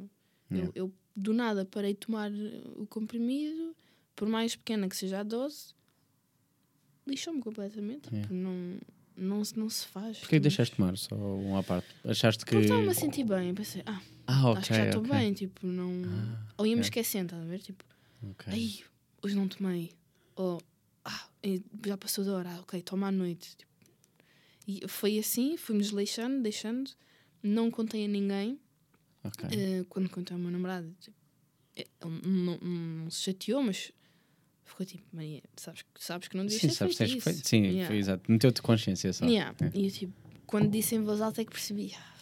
Yeah. 0.52 0.72
Eu, 0.76 0.86
eu, 0.88 0.94
do 1.16 1.34
nada, 1.34 1.66
parei 1.66 1.94
de 1.94 2.00
tomar 2.00 2.32
uh, 2.32 2.82
o 2.82 2.88
comprimido, 2.88 3.76
por 4.16 4.28
mais 4.30 4.56
pequena 4.56 4.88
que 4.88 4.96
seja 4.96 5.20
a 5.20 5.24
dose, 5.24 5.74
lixou-me 7.06 7.42
completamente. 7.42 8.08
Yeah. 8.08 8.22
Tipo, 8.22 8.34
não, 8.34 8.78
não, 9.18 9.44
se- 9.44 9.58
não 9.60 9.70
se 9.70 9.86
faz. 9.88 10.20
Porquê 10.20 10.38
que 10.38 10.42
Temos- 10.42 10.44
deixaste 10.56 10.72
de 10.74 10.78
tomar? 10.78 10.98
Só 10.98 11.16
um 11.16 11.58
à 11.58 11.64
parte. 11.64 11.88
Achaste 12.06 12.46
que. 12.46 12.52
Porque 12.52 12.66
estava-me 12.66 12.90
a 12.90 12.94
sentir 12.94 13.24
bem. 13.26 13.54
Pensei, 13.54 13.84
ah, 13.86 14.02
Ah, 14.28 14.50
ok. 14.50 14.60
acho 14.60 14.68
que 14.70 14.76
já 14.76 14.86
estou 14.88 15.02
ok. 15.04 15.12
bem. 15.18 15.34
Tipo, 15.34 15.68
não. 15.68 15.92
Ou 16.58 16.66
ia-me 16.66 16.82
ok. 16.82 16.86
esquecendo, 16.88 17.26
estás 17.26 17.42
a 17.44 17.46
ver? 17.46 17.60
Tipo, 17.60 17.84
Ok. 18.32 18.46
ai, 18.54 18.80
hoje 19.22 19.36
não 19.36 19.48
tomei. 19.48 19.92
Ou, 20.36 20.62
ah, 21.06 21.28
já 21.86 21.98
passou 21.98 22.24
da 22.24 22.34
hora, 22.34 22.50
ah, 22.52 22.60
ok, 22.62 22.82
toma 22.82 23.08
à 23.08 23.12
noite. 23.12 23.56
Tipo, 23.58 23.72
e 24.68 24.88
foi 24.88 25.20
assim, 25.20 25.58
fui-me 25.58 25.82
desleixando, 25.82 26.42
deixando. 26.42 26.90
Não 27.42 27.70
contei 27.70 28.06
a 28.06 28.08
ninguém. 28.08 28.58
ok. 29.24 29.50
Eh, 29.52 29.86
quando 29.90 30.10
contei 30.10 30.34
ao 30.36 30.40
meu 30.42 30.50
namorado, 30.52 30.94
tipo, 31.00 31.16
eh, 31.76 31.86
ele 32.02 32.20
não, 32.26 32.58
não- 32.62 33.04
não 33.04 33.10
se 33.12 33.22
chateou, 33.24 33.62
mas 33.64 33.92
ficou 34.64 34.86
tipo, 34.86 35.04
Maria, 35.14 35.42
sabes, 35.58 35.82
que- 35.82 35.88
sabes 36.04 36.28
que 36.30 36.38
não 36.38 36.46
devias 36.46 36.62
Sim, 36.62 36.68
ter 36.70 36.74
sabes, 36.74 36.98
feito 36.98 37.12
isso. 37.18 37.22
foi- 37.22 37.34
Sim, 37.34 37.64
Yeah. 37.64 37.88
foi 37.88 37.98
exato. 37.98 38.32
Meteu-te 38.32 38.62
consciência 38.62 39.12
só. 39.12 39.26
Yeah. 39.26 39.54
É. 39.62 39.78
E 39.78 39.86
eu, 39.86 39.92
tipo, 39.92 40.14
quando 40.48 40.70
disse 40.72 40.96
em 40.96 41.04
voz 41.04 41.20
alta 41.22 41.42
é 41.42 41.46
que 41.46 41.52
percebi, 41.52 41.94
ah, 41.98 42.13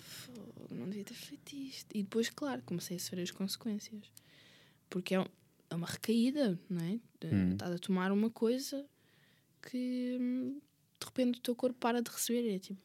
fogo, 0.72 0.80
não 0.80 0.90
devia 0.90 1.04
ter 1.04 1.14
feito 1.14 1.54
isto. 1.56 1.88
E 1.96 2.04
depois, 2.04 2.30
claro, 2.30 2.62
comecei 2.66 2.98
a 2.98 3.00
sofrer 3.00 3.24
as 3.24 3.32
consequências. 3.32 4.02
Porque 4.90 5.16
é, 5.16 5.20
um- 5.20 5.28
é 5.70 5.76
uma 5.76 5.88
recaída, 5.88 6.60
não 6.70 6.82
é? 6.84 7.00
Hum. 7.28 7.52
Estás 7.54 7.72
a 7.74 7.80
tomar 7.80 8.12
uma 8.12 8.30
coisa 8.30 8.86
que 9.70 10.18
hum, 10.20 10.60
de 11.00 11.06
repente 11.06 11.40
o 11.40 11.42
teu 11.42 11.56
corpo 11.56 11.78
para 11.80 12.02
de 12.02 12.10
receber. 12.12 12.56
É 12.56 12.60
tipo, 12.60 12.80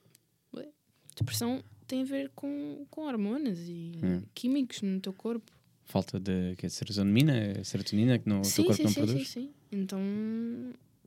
ué, 0.55 0.69
depressão 1.17 1.63
tem 1.87 2.03
a 2.03 2.05
ver 2.05 2.31
com, 2.35 2.87
com 2.91 3.03
hormonas 3.03 3.59
e 3.69 3.93
Hum. 4.03 4.23
químicos 4.35 4.83
no 4.83 5.01
teu 5.01 5.13
corpo. 5.13 5.53
Falta 5.85 6.19
de 6.19 6.57
que 6.57 6.67
é 6.67 6.69
serotonina, 6.69 7.63
serotonina 7.65 8.19
que 8.19 8.29
no, 8.29 8.39
o 8.39 8.43
teu 8.43 8.51
sim, 8.51 8.65
corpo 8.65 8.77
sim, 8.77 8.83
não 8.85 8.91
sim, 8.91 9.01
sim, 9.01 9.07
produz. 9.07 9.29
sim. 9.29 9.55
Então 9.71 10.01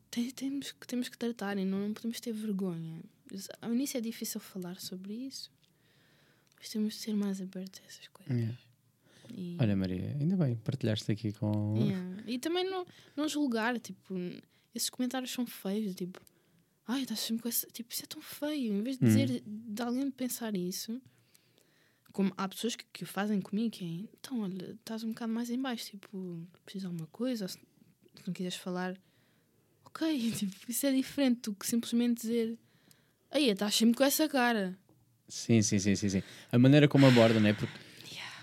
te- 0.10 0.32
temos, 0.34 0.72
que- 0.72 0.88
temos 0.88 1.10
que 1.10 1.18
tratar 1.18 1.58
e 1.58 1.66
não, 1.66 1.88
não 1.88 1.94
podemos 1.94 2.20
ter 2.20 2.32
vergonha. 2.34 3.02
Ao 3.62 3.74
início 3.74 3.98
é 3.98 4.02
difícil 4.02 4.40
falar 4.40 4.80
sobre 4.80 5.14
isso, 5.14 5.52
mas 6.60 6.70
temos 6.70 6.94
de 6.94 7.00
ser 7.00 7.16
mais 7.16 7.42
abertos 7.42 7.82
a 7.82 7.88
essas 7.88 8.08
coisas. 8.10 8.36
Yeah. 8.36 8.58
E, 9.32 9.58
Olha, 9.60 9.76
Maria, 9.76 10.18
ainda 10.20 10.36
bem, 10.36 10.56
partilhaste 10.58 11.12
aqui 11.12 11.32
com. 11.34 11.76
yeah. 11.78 12.24
e 12.28 12.38
também 12.38 12.70
não, 12.70 12.86
não 13.16 13.28
julgar, 13.28 13.80
tipo, 13.80 14.16
esses 14.76 14.90
comentários 14.90 15.32
são 15.32 15.46
feios, 15.46 15.96
tipo, 15.96 16.20
ai, 16.88 17.04
estás 17.04 17.20
sempre 17.20 17.44
com 17.44 17.50
essa. 17.50 17.68
Tipo, 17.68 17.94
isso 17.94 18.04
é 18.04 18.08
tão 18.08 18.22
feio. 18.22 18.74
Em 18.74 18.84
vez 18.84 18.98
de 18.98 19.06
dizer, 19.06 19.44
de 19.46 19.82
alguém 19.82 20.10
pensar 20.12 20.56
isso, 20.56 21.02
como 22.12 22.34
há 22.36 22.48
pessoas 22.48 22.76
que, 22.76 22.86
que 22.92 23.04
o 23.04 23.08
fazem 23.08 23.40
comigo, 23.40 23.72
que 23.72 23.86
é, 23.86 24.10
então, 24.20 24.42
olha, 24.42 24.72
estás 24.72 25.04
um 25.04 25.10
bocado 25.10 25.32
mais 25.32 25.50
em 25.50 25.62
baixo, 25.62 25.86
tipo, 25.86 26.46
precisas 26.66 26.82
de 26.82 26.88
alguma 26.88 27.08
coisa, 27.08 27.46
ou 27.46 27.50
se, 27.50 27.58
se 27.58 28.28
não 28.28 28.34
quiseres 28.34 28.58
falar, 28.58 29.00
ok, 29.86 30.32
tipo, 30.34 30.56
isso 30.68 30.86
é 30.86 30.92
diferente 30.92 31.42
do 31.44 31.56
que 31.56 31.68
simplesmente 31.68 32.22
dizer, 32.22 32.58
aí, 33.30 33.50
estás 33.50 33.76
sempre 33.76 33.96
com 33.96 34.04
essa 34.04 34.28
cara. 34.28 34.78
Sim, 35.30 35.62
sim, 35.62 35.80
sim, 35.80 35.96
sim, 35.96 36.10
sim. 36.10 36.24
A 36.52 36.58
maneira 36.60 36.88
como 36.88 37.06
aborda, 37.06 37.40
não 37.40 37.48
é? 37.48 37.54
Porque 37.54 37.80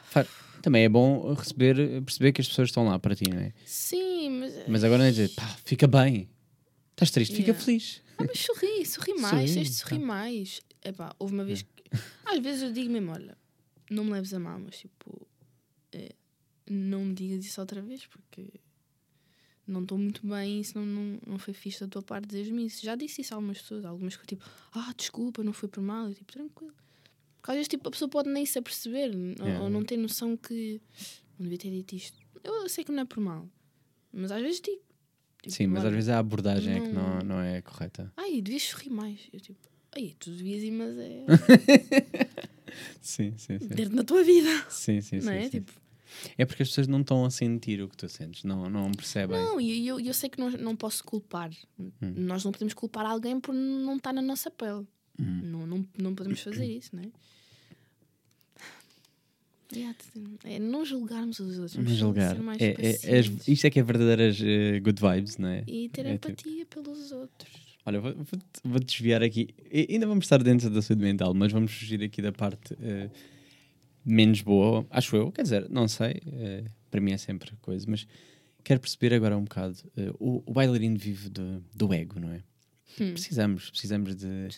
fa- 0.05 0.27
também 0.63 0.85
é 0.85 0.89
bom 0.89 1.35
receber, 1.35 1.77
perceber 2.03 2.33
que 2.33 2.41
as 2.41 2.49
pessoas 2.49 2.69
estão 2.69 2.87
lá 2.87 2.99
para 2.99 3.15
ti, 3.15 3.25
não 3.29 3.39
é? 3.41 3.53
Sim, 3.65 4.31
mas. 4.41 4.55
Mas 4.69 4.85
agora 4.85 4.99
não 5.03 5.07
é 5.07 5.11
dizer, 5.11 5.29
pá, 5.31 5.47
fica 5.65 5.87
bem. 5.87 6.29
Estás 6.93 7.11
triste, 7.11 7.33
fica 7.37 7.51
Yeah. 7.51 7.65
feliz. 7.65 8.03
Ah, 8.19 8.25
mas 8.27 8.39
sorri, 8.41 8.87
sorri 8.87 9.15
mais, 9.21 9.51
Sorri, 9.51 9.67
sorrir 9.67 9.99
mais. 9.99 10.61
Epá, 10.83 11.15
houve 11.19 11.35
uma 11.35 11.45
vez 11.45 11.63
que. 11.63 11.69
Às 12.25 12.39
vezes 12.39 12.63
eu 12.63 12.73
digo 12.73 12.91
mesmo, 12.91 13.13
olha, 13.13 13.37
não 13.91 14.05
me 14.05 14.13
leves 14.13 14.33
a 14.33 14.39
mal, 14.39 14.59
mas 14.59 14.79
tipo, 14.79 15.27
é, 15.93 16.11
não 16.71 17.05
me 17.05 17.15
digas 17.15 17.45
isso 17.45 17.61
outra 17.61 17.83
vez 17.83 18.07
porque 18.07 18.49
não 19.67 19.83
estou 19.83 19.99
muito 19.99 20.27
bem, 20.27 20.61
isso 20.61 20.79
não, 20.79 20.85
não, 20.87 21.19
não 21.27 21.39
foi 21.39 21.53
fixe 21.55 21.81
da 21.81 21.89
tua 21.89 22.03
parte 22.03 22.27
dizer-me 22.29 22.67
isso. 22.67 22.85
Já 22.85 22.95
disse 22.95 23.21
isso 23.23 23.35
a 23.35 23.37
algumas 23.37 23.61
pessoas, 23.61 23.85
algumas 23.85 24.17
que 24.17 24.27
tipo, 24.27 24.45
ah, 24.73 24.93
desculpa, 24.97 25.43
não 25.43 25.53
foi 25.53 25.69
por 25.69 25.83
mal, 25.83 26.09
eu 26.09 26.15
tipo, 26.15 26.33
tranquilo. 26.33 26.73
Porque 27.41 27.51
às 27.51 27.57
vezes 27.57 27.69
tipo, 27.69 27.89
a 27.89 27.91
pessoa 27.91 28.09
pode 28.09 28.29
nem 28.31 28.45
se 28.47 28.59
aperceber 28.59 29.11
ou- 29.15 29.47
Yeah. 29.47 29.63
ou 29.65 29.71
não 29.71 29.85
ter 29.85 29.97
noção 29.97 30.37
que 30.37 30.81
não 31.39 31.45
devia 31.45 31.59
ter 31.59 31.71
dito 31.71 31.95
isto. 31.97 32.19
Eu 32.45 32.69
sei 32.69 32.85
que 32.85 32.93
não 32.93 33.03
é 33.03 33.05
por 33.05 33.21
mal, 33.21 33.49
mas 34.13 34.31
às 34.33 34.41
vezes 34.43 34.61
digo. 34.61 34.81
Tipo, 35.43 35.55
Sim, 35.55 35.67
mas 35.69 35.85
às 35.85 35.93
vezes 35.93 36.09
a 36.09 36.19
abordagem 36.19 36.75
é 36.75 36.81
que 36.81 36.89
não, 36.93 37.17
não- 37.19 37.23
não 37.37 37.41
é 37.41 37.61
correta. 37.63 38.13
Ai, 38.17 38.41
devias 38.41 38.63
sorrir 38.65 38.91
mais. 38.91 39.21
Eu 39.33 39.39
tipo, 39.41 39.59
ai, 39.97 40.15
tu 40.19 40.31
devias 40.31 40.63
ir, 40.63 40.71
mas 40.73 40.97
é. 40.99 41.25
Sim, 43.01 43.35
sim, 43.39 43.59
sim. 43.59 43.69
ter 43.69 43.89
na 43.91 44.03
tua 44.05 44.23
vida. 44.23 44.49
Sim, 44.69 45.01
sim, 45.01 45.21
sim. 45.21 45.27
não 45.27 45.33
é? 45.33 45.43
sim. 45.45 45.51
Tipo, 45.51 45.73
É 46.39 46.45
porque 46.45 46.63
as 46.63 46.69
pessoas 46.69 46.87
não 46.87 47.01
estão 47.01 47.25
a 47.25 47.31
sentir 47.31 47.83
o 47.83 47.89
que 47.89 47.97
tu 47.97 48.09
sentes, 48.09 48.45
não, 48.45 48.69
não 48.71 48.91
percebem. 48.93 49.39
não, 49.39 49.61
e 49.61 49.87
eu, 49.87 49.99
eu 50.01 50.15
sei 50.15 50.29
que 50.31 50.39
não, 50.39 50.51
não 50.51 50.77
posso 50.77 51.05
culpar. 51.05 51.51
Hum. 51.79 51.91
Nós 52.01 52.45
não 52.45 52.53
podemos 52.53 52.75
culpar 52.75 53.07
alguém 53.07 53.39
por 53.41 53.55
não 53.55 53.97
estar 53.97 54.13
na 54.13 54.23
nossa 54.23 54.51
pele. 54.51 54.87
Hum. 55.19 55.41
Não, 55.45 55.67
não, 55.67 55.89
não 55.99 56.15
podemos 56.15 56.41
fazer 56.41 56.67
isso, 56.67 56.95
não 56.97 57.03
é? 57.03 57.09
É 60.45 60.59
não 60.61 60.85
julgarmos 60.85 61.41
os 61.41 61.59
outros. 61.59 61.77
Não 61.77 61.95
julgar. 61.95 62.37
Ser 62.37 62.43
mais 62.43 62.61
É, 62.63 62.67
é, 62.79 63.19
é, 63.19 63.21
isto 63.49 63.67
é 63.67 63.71
que 63.71 63.81
é 63.81 63.83
verdadeiras 63.83 64.39
eh, 64.41 64.79
good 64.81 65.01
vibes, 65.01 65.37
não 65.39 65.49
é? 65.49 65.65
E 65.67 65.89
ter 65.89 66.07
é 66.07 66.13
tipo- 66.13 66.29
empatia 66.31 66.67
pelos 66.67 67.11
outros. 67.13 67.53
Olha, 67.85 68.01
vou, 68.01 68.15
vou, 68.15 68.41
vou 68.65 68.81
desviar 68.81 69.23
aqui. 69.23 69.49
E- 69.71 69.89
ainda 69.91 70.07
vamos 70.07 70.25
estar 70.25 70.43
dentro 70.43 70.71
da 70.71 70.81
saúde 70.81 71.03
mental, 71.03 71.35
mas 71.35 71.53
vamos 71.53 71.73
fugir 71.73 72.03
aqui 72.03 72.23
da 72.23 72.33
parte 72.33 72.77
eh, 72.81 73.11
menos 74.07 74.41
boa, 74.41 74.87
acho 74.91 75.17
eu. 75.17 75.33
Quer 75.33 75.43
dizer, 75.43 75.69
não 75.69 75.89
sei, 75.89 76.23
eh, 76.27 76.65
para 76.91 77.01
mim 77.01 77.13
é 77.13 77.19
sempre 77.19 77.51
coisa, 77.61 77.85
mas 77.89 78.07
quero 78.65 78.81
perceber 78.81 79.13
agora 79.15 79.37
um 79.37 79.43
bocado. 79.45 79.77
eh, 79.97 80.11
o, 80.19 80.43
o 80.47 80.53
bailarino 80.53 80.97
vive 80.97 81.29
do, 81.29 81.61
do 81.75 81.93
ego, 81.93 82.21
não 82.21 82.31
é? 82.31 82.43
Hum. 83.01 83.13
Precisamos, 83.13 83.69
precisamos 83.71 84.15
de. 84.17 84.49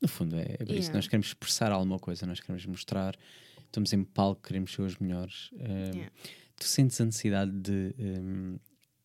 No 0.00 0.06
fundo, 0.08 0.36
é, 0.36 0.42
é 0.42 0.56
por 0.58 0.68
isso. 0.72 0.82
Yeah. 0.82 0.94
Nós 0.94 1.06
queremos 1.08 1.26
expressar 1.28 1.72
alguma 1.72 1.98
coisa, 1.98 2.26
nós 2.26 2.38
queremos 2.38 2.66
mostrar, 2.66 3.16
estamos 3.64 3.90
em 3.92 4.04
palco, 4.04 4.42
queremos 4.42 4.70
ser 4.72 4.82
os 4.82 4.98
melhores. 4.98 5.50
eh, 5.58 5.90
Yeah. 5.94 6.12
Tu 6.56 6.66
sentes 6.66 7.00
a 7.00 7.04
necessidade 7.06 7.50
de, 7.50 7.94
em, 7.98 8.52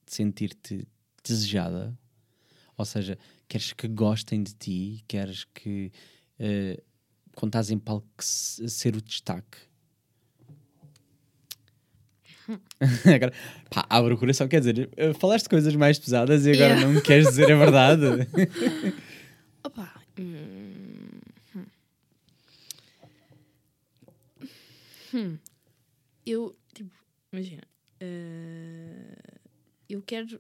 de 0.06 0.14
sentir-te 0.14 0.88
desejada? 1.24 1.98
Ou 2.78 2.86
seja, 2.86 3.18
queres 3.48 3.74
que 3.74 3.88
gostem 3.88 4.44
de 4.44 4.54
ti? 4.54 5.04
Queres 5.08 5.46
que, 5.46 5.92
eh, 6.38 6.80
quando 7.36 7.50
estás 7.50 7.72
em 7.72 7.80
palco, 7.80 8.08
ser 8.20 8.96
o 8.96 9.02
destaque? 9.02 9.58
agora, 13.16 13.34
pá, 13.70 13.86
abre 13.90 14.14
o 14.14 14.18
coração. 14.18 14.48
Quer 14.48 14.60
dizer, 14.60 14.90
eh, 14.98 15.14
falaste 15.14 15.48
coisas 15.50 15.76
mais 15.76 16.00
pesadas 16.00 16.46
e 16.46 16.52
agora 16.52 16.70
Yeah. 16.74 16.86
não 16.88 16.94
me 16.94 17.02
queres 17.02 17.28
dizer 17.30 17.52
a 17.52 17.56
verdade. 17.58 18.06
Opa. 19.64 20.02
hum, 20.18 21.20
hum. 21.56 21.66
Hum. 25.14 25.38
Eu, 26.26 26.56
tipo, 26.74 26.92
imagina. 27.34 27.64
eh, 28.00 29.18
eu 29.90 30.02
quero. 30.02 30.40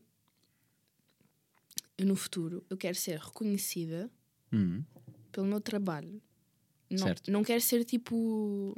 Eu 1.97 2.05
no 2.05 2.15
futuro, 2.15 2.63
eu 2.69 2.77
quero 2.77 2.95
ser 2.95 3.19
reconhecida 3.19 4.09
Hum, 4.53 4.83
pelo 5.31 5.47
meu 5.47 5.59
trabalho. 5.59 6.21
Não, 6.89 6.97
Certo. 7.07 7.29
não 7.31 7.43
quero 7.43 7.61
ser 7.61 7.83
tipo. 7.83 8.75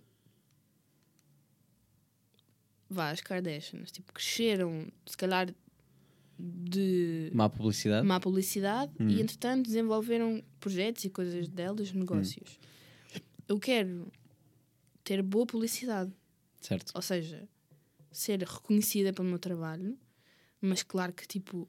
Vá, 2.94 3.10
as 3.10 3.22
Kardashians. 3.22 3.90
Tipo, 3.92 4.12
cresceram, 4.12 4.88
se 5.06 5.16
calhar, 5.16 5.54
de 6.38 7.30
má 7.34 7.48
publicidade? 7.50 8.06
má 8.08 8.20
publicidade 8.20 8.92
Hum. 9.00 9.08
e 9.10 9.22
entretanto 9.22 9.68
desenvolveram 9.68 10.44
projetos 10.60 11.06
e 11.06 11.10
coisas 11.10 11.48
delas, 11.48 11.94
negócios. 11.94 12.60
Eu 13.48 13.60
quero 13.60 14.12
ter 15.04 15.22
boa 15.22 15.46
publicidade, 15.46 16.12
Certo. 16.60 16.92
ou 16.96 17.02
seja, 17.02 17.48
ser 18.12 18.42
reconhecida 18.44 19.14
pelo 19.14 19.28
meu 19.30 19.40
trabalho, 19.40 19.98
mas 20.60 20.84
claro 20.84 21.14
que, 21.14 21.28
tipo, 21.28 21.68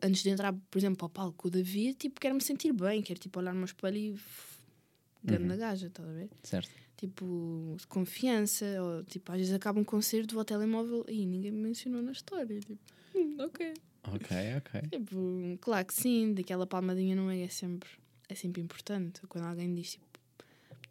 antes 0.00 0.22
de 0.22 0.30
entrar, 0.30 0.52
por 0.70 0.78
exemplo, 0.78 1.04
ao 1.04 1.10
palco 1.10 1.48
o 1.48 1.50
David, 1.50 1.94
tipo, 1.96 2.20
quero-me 2.20 2.40
sentir 2.40 2.72
bem, 2.72 3.02
quero, 3.02 3.20
tipo, 3.20 3.38
olhar 3.38 3.52
no 3.52 3.58
meu 3.58 3.66
espelho 3.66 3.96
e... 3.98 4.16
Grande 5.24 5.56
gaja, 5.56 5.86
estás 5.86 6.08
a 6.08 6.12
ver? 6.12 6.28
Certo. 6.42 6.70
Tipo, 7.02 7.74
de 7.80 7.86
confiança, 7.88 8.64
ou, 8.80 9.02
tipo, 9.02 9.32
às 9.32 9.38
vezes 9.38 9.52
acaba 9.52 9.80
um 9.80 9.82
concerto, 9.82 10.34
vou 10.34 10.42
ao 10.42 10.44
telemóvel 10.44 11.04
e 11.08 11.26
ninguém 11.26 11.50
me 11.50 11.58
mencionou 11.60 12.00
na 12.00 12.12
história, 12.12 12.60
tipo, 12.60 12.78
hum, 13.12 13.36
ok. 13.40 13.74
Ok, 14.04 14.36
ok. 14.58 14.80
Tipo, 14.88 15.58
claro 15.60 15.84
que 15.84 15.94
sim, 15.94 16.32
daquela 16.32 16.64
palmadinha 16.64 17.16
não 17.16 17.28
é, 17.28 17.40
é 17.42 17.48
sempre, 17.48 17.88
é 18.28 18.36
sempre 18.36 18.62
importante. 18.62 19.20
Quando 19.26 19.46
alguém 19.46 19.74
diz, 19.74 19.90
tipo, 19.94 20.04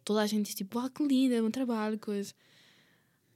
toda 0.04 0.20
a 0.20 0.26
gente 0.26 0.44
diz, 0.48 0.54
tipo, 0.54 0.78
ah, 0.80 0.90
que 0.90 1.02
linda, 1.02 1.40
bom 1.40 1.50
trabalho, 1.50 1.98
coisa. 1.98 2.34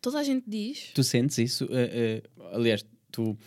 Toda 0.02 0.18
a 0.18 0.22
gente 0.22 0.44
diz, 0.46 0.90
Tu 0.94 1.02
sentes 1.02 1.38
isso? 1.38 1.64
eh, 1.70 2.22
eh, 2.26 2.30
aliás, 2.52 2.84
tu, 3.10 3.38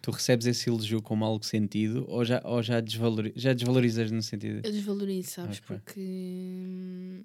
tu 0.00 0.10
recebes 0.10 0.46
esse 0.46 0.70
elogio 0.70 1.02
como 1.02 1.26
algo 1.26 1.44
sentido 1.44 2.06
ou 2.08 2.24
já, 2.24 2.40
ou 2.42 2.62
já, 2.62 2.80
desvalori 2.80 3.34
já 3.36 3.52
desvalorizas 3.52 4.10
no 4.10 4.22
sentido? 4.22 4.62
eu 4.64 4.72
desvalorizo, 4.72 5.30
sabes? 5.32 5.58
Ok. 5.58 5.66
Porque 5.76 7.22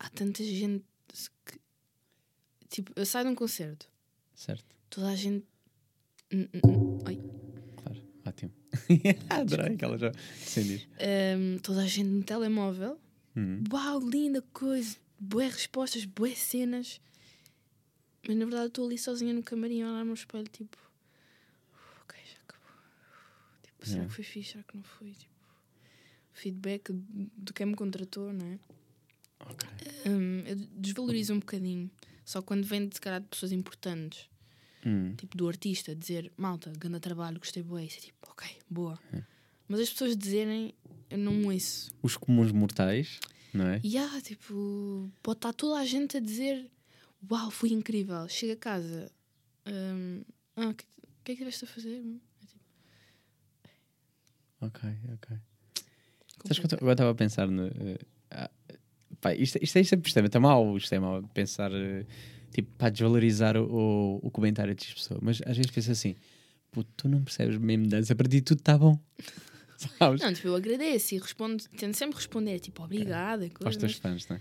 há 0.00 0.08
tanta 0.10 0.42
gente 0.42 0.84
que, 1.44 1.60
tipo, 2.68 2.92
eu 2.96 3.04
saio 3.06 3.26
de 3.26 3.30
um 3.32 3.34
concerto, 3.34 3.86
Certo, 4.34 4.64
toda 4.88 5.08
a 5.10 5.14
gente. 5.16 5.46
hum, 6.32 6.48
hum, 6.54 6.60
hum, 6.66 6.98
ai. 7.06 7.18
claro. 7.82 8.00
Ótimo. 8.26 8.52
Adorei 9.30 9.74
aquela 9.74 9.96
já 9.98 10.12
sentir. 10.44 10.88
Hum, 11.38 11.58
toda 11.62 11.82
a 11.82 11.86
gente 11.86 12.08
no 12.08 12.22
telemóvel. 12.24 12.98
Uhum. 13.36 13.62
Uau, 13.72 14.00
linda 14.00 14.42
coisa, 14.52 14.96
boé 15.18 15.48
respostas, 15.48 16.04
boé 16.04 16.34
cenas. 16.34 17.00
Mas 18.26 18.36
na 18.36 18.44
verdade 18.44 18.64
eu 18.64 18.68
estou 18.68 18.86
ali 18.86 18.98
sozinha 18.98 19.32
no 19.32 19.42
camarim 19.42 19.82
a 19.82 19.90
olhar 19.92 20.04
no 20.04 20.12
espelho, 20.14 20.46
tipo, 20.48 20.76
"Uf, 21.72 22.00
ok, 22.02 22.18
já 22.24 22.38
acabou. 22.42 22.68
Tipo, 23.62 23.84
será 23.86 23.96
Yeah. 23.98 24.08
que 24.08 24.14
foi 24.16 24.24
fixe? 24.24 24.52
Será 24.52 24.64
que 24.64 24.76
não 24.76 24.84
foi? 24.84 25.10
Tipo, 25.12 25.34
feedback 26.32 26.92
de 26.92 27.52
quem 27.52 27.66
me 27.66 27.74
contratou, 27.74 28.32
não 28.32 28.46
é? 28.46 28.58
Ok. 29.46 29.68
Hum, 30.06 30.42
eu 30.46 30.56
desvalorizo 30.56 31.34
um 31.34 31.38
bocadinho. 31.40 31.90
Só 32.24 32.40
quando 32.42 32.64
vem 32.64 32.82
de 32.88 32.94
de 33.20 33.26
pessoas 33.28 33.52
importantes, 33.52 34.28
Hum. 34.86 35.14
tipo 35.16 35.36
do 35.36 35.46
artista, 35.48 35.94
dizer 35.94 36.32
malta, 36.36 36.72
grande 36.78 37.00
trabalho, 37.00 37.38
gostei 37.38 37.62
bué. 37.62 37.84
Isso 37.84 37.98
é 37.98 38.00
tipo, 38.00 38.30
ok, 38.30 38.48
boa. 38.68 38.98
É. 39.12 39.22
Mas 39.68 39.80
as 39.80 39.90
pessoas 39.90 40.16
dizerem, 40.16 40.74
eu 41.10 41.18
não 41.18 41.44
ouço. 41.46 41.90
Os 42.02 42.16
comuns 42.16 42.50
mortais, 42.52 43.20
não 43.52 43.66
é? 43.66 43.80
E 43.84 43.98
há, 43.98 44.20
tipo, 44.22 45.10
pode 45.22 45.38
estar 45.38 45.52
toda 45.52 45.78
a 45.80 45.84
gente 45.84 46.16
a 46.16 46.20
dizer 46.20 46.70
Uau, 47.30 47.50
foi 47.50 47.70
incrível. 47.70 48.26
Chega 48.28 48.54
a 48.54 48.56
casa, 48.56 49.12
hum, 49.66 50.22
ah, 50.56 50.68
o 50.70 50.74
que, 50.74 50.84
que 50.84 50.92
é 50.92 51.24
que 51.24 51.32
estiveste 51.32 51.64
a 51.64 51.68
fazer? 51.68 51.98
É 51.98 52.46
tipo, 52.46 52.60
Ok, 54.62 54.80
ok. 55.14 55.36
Sabes 56.44 56.58
que 56.58 56.64
eu 56.66 56.68
complicado. 56.68 56.68
t- 56.70 56.74
agora 56.76 56.92
estava 56.92 57.10
a 57.10 57.14
pensar 57.14 57.48
no. 57.48 57.66
ah, 57.66 58.04
pá, 59.20 59.34
isto, 59.34 59.58
isto, 59.62 59.76
é- 59.76 59.80
isto, 59.80 59.94
é- 59.94 60.00
isto 60.04 60.18
é 60.18 60.22
muito 60.22 60.40
mau, 60.40 60.76
isto 60.76 60.92
é 60.94 60.98
mau 60.98 61.22
pensar, 61.34 61.70
eh, 61.72 62.04
tipo, 62.52 62.70
para 62.76 62.90
desvalorizar 62.90 63.56
o, 63.56 63.64
o, 63.64 64.26
o 64.26 64.30
comentário 64.30 64.74
de 64.74 64.94
pessoa. 64.94 65.18
Mas 65.22 65.40
às 65.46 65.56
vezes 65.56 65.70
penso 65.70 65.90
assim, 65.90 66.14
puto, 66.70 66.90
tu 66.96 67.08
não 67.08 67.22
percebes 67.22 67.56
mesmo 67.58 67.86
dança, 67.86 68.14
para 68.14 68.28
ti 68.28 68.40
tudo 68.40 68.58
está 68.58 68.76
bom. 68.78 68.98
Sabes? 69.98 70.20
Não, 70.20 70.32
tipo, 70.32 70.48
eu 70.48 70.54
agradeço 70.56 71.14
e 71.14 71.18
respondo, 71.18 71.62
tento 71.76 71.94
sempre 71.96 72.16
responder, 72.16 72.58
tipo, 72.60 72.82
obrigada, 72.82 73.48
Para 73.48 73.68
os 73.70 73.76
coisa, 73.76 73.78
teus 73.80 73.94
fãs, 73.94 74.28
não 74.28 74.36
é? 74.36 74.40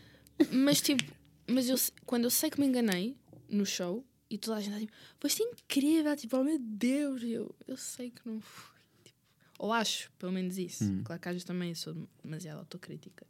mas, 0.51 0.81
tipo, 0.81 1.03
mas 1.47 1.69
eu, 1.69 1.77
quando 2.05 2.25
eu 2.25 2.29
sei 2.29 2.49
que 2.49 2.59
me 2.59 2.65
enganei 2.67 3.15
no 3.49 3.65
show 3.65 4.05
e 4.29 4.37
toda 4.37 4.57
a 4.57 4.61
gente 4.61 4.69
está 4.73 4.79
tipo, 4.81 4.93
foste 5.19 5.41
incrível, 5.43 6.15
tipo, 6.17 6.37
oh 6.37 6.43
meu 6.43 6.59
Deus, 6.59 7.23
eu, 7.23 7.55
eu 7.67 7.77
sei 7.77 8.11
que 8.11 8.21
não 8.25 8.39
fui. 8.41 8.77
Tipo, 9.03 9.17
ou 9.57 9.71
acho, 9.71 10.11
pelo 10.19 10.31
menos 10.33 10.57
isso. 10.57 10.83
Hum. 10.83 11.01
Claro 11.05 11.21
que 11.21 11.29
às 11.29 11.33
vezes 11.35 11.45
também 11.45 11.73
sou 11.73 11.95
demasiado 12.23 12.59
autocrítica. 12.59 13.25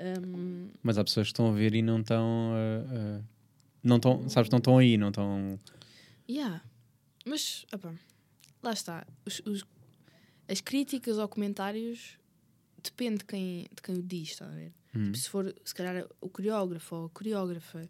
Hum, 0.00 0.68
Mas 0.82 0.98
há 0.98 1.04
pessoas 1.04 1.26
que 1.28 1.32
estão 1.32 1.48
a 1.48 1.52
ver 1.52 1.74
e 1.74 1.82
não 1.82 2.00
estão. 2.00 2.52
ah, 2.54 3.20
ah, 3.20 3.22
não 3.82 3.96
estão, 3.96 4.28
sabes, 4.28 4.50
não 4.50 4.58
estão 4.58 4.78
aí, 4.78 4.96
não 4.96 5.08
estão. 5.08 5.58
Yeah. 6.28 6.62
Mas, 7.26 7.64
opa, 7.72 7.94
lá 8.62 8.72
está. 8.72 9.06
Os- 9.26 9.40
os- 9.46 9.64
as 10.48 10.60
críticas 10.60 11.18
ou 11.18 11.28
comentários 11.28 12.18
depende 12.82 13.18
de 13.18 13.24
quem, 13.24 13.62
de 13.74 13.82
quem 13.82 13.94
o 13.96 14.02
diz, 14.02 14.30
está 14.30 14.46
a 14.46 14.50
ver? 14.50 14.72
Hum. 14.94 15.04
Tipo, 15.06 15.16
se 15.18 15.28
for, 15.30 15.54
se 15.64 15.74
calhar, 15.74 16.06
o 16.20 16.28
coreógrafo 16.28 16.96
ou 16.96 17.04
a 17.06 17.10
coreógrafa 17.10 17.88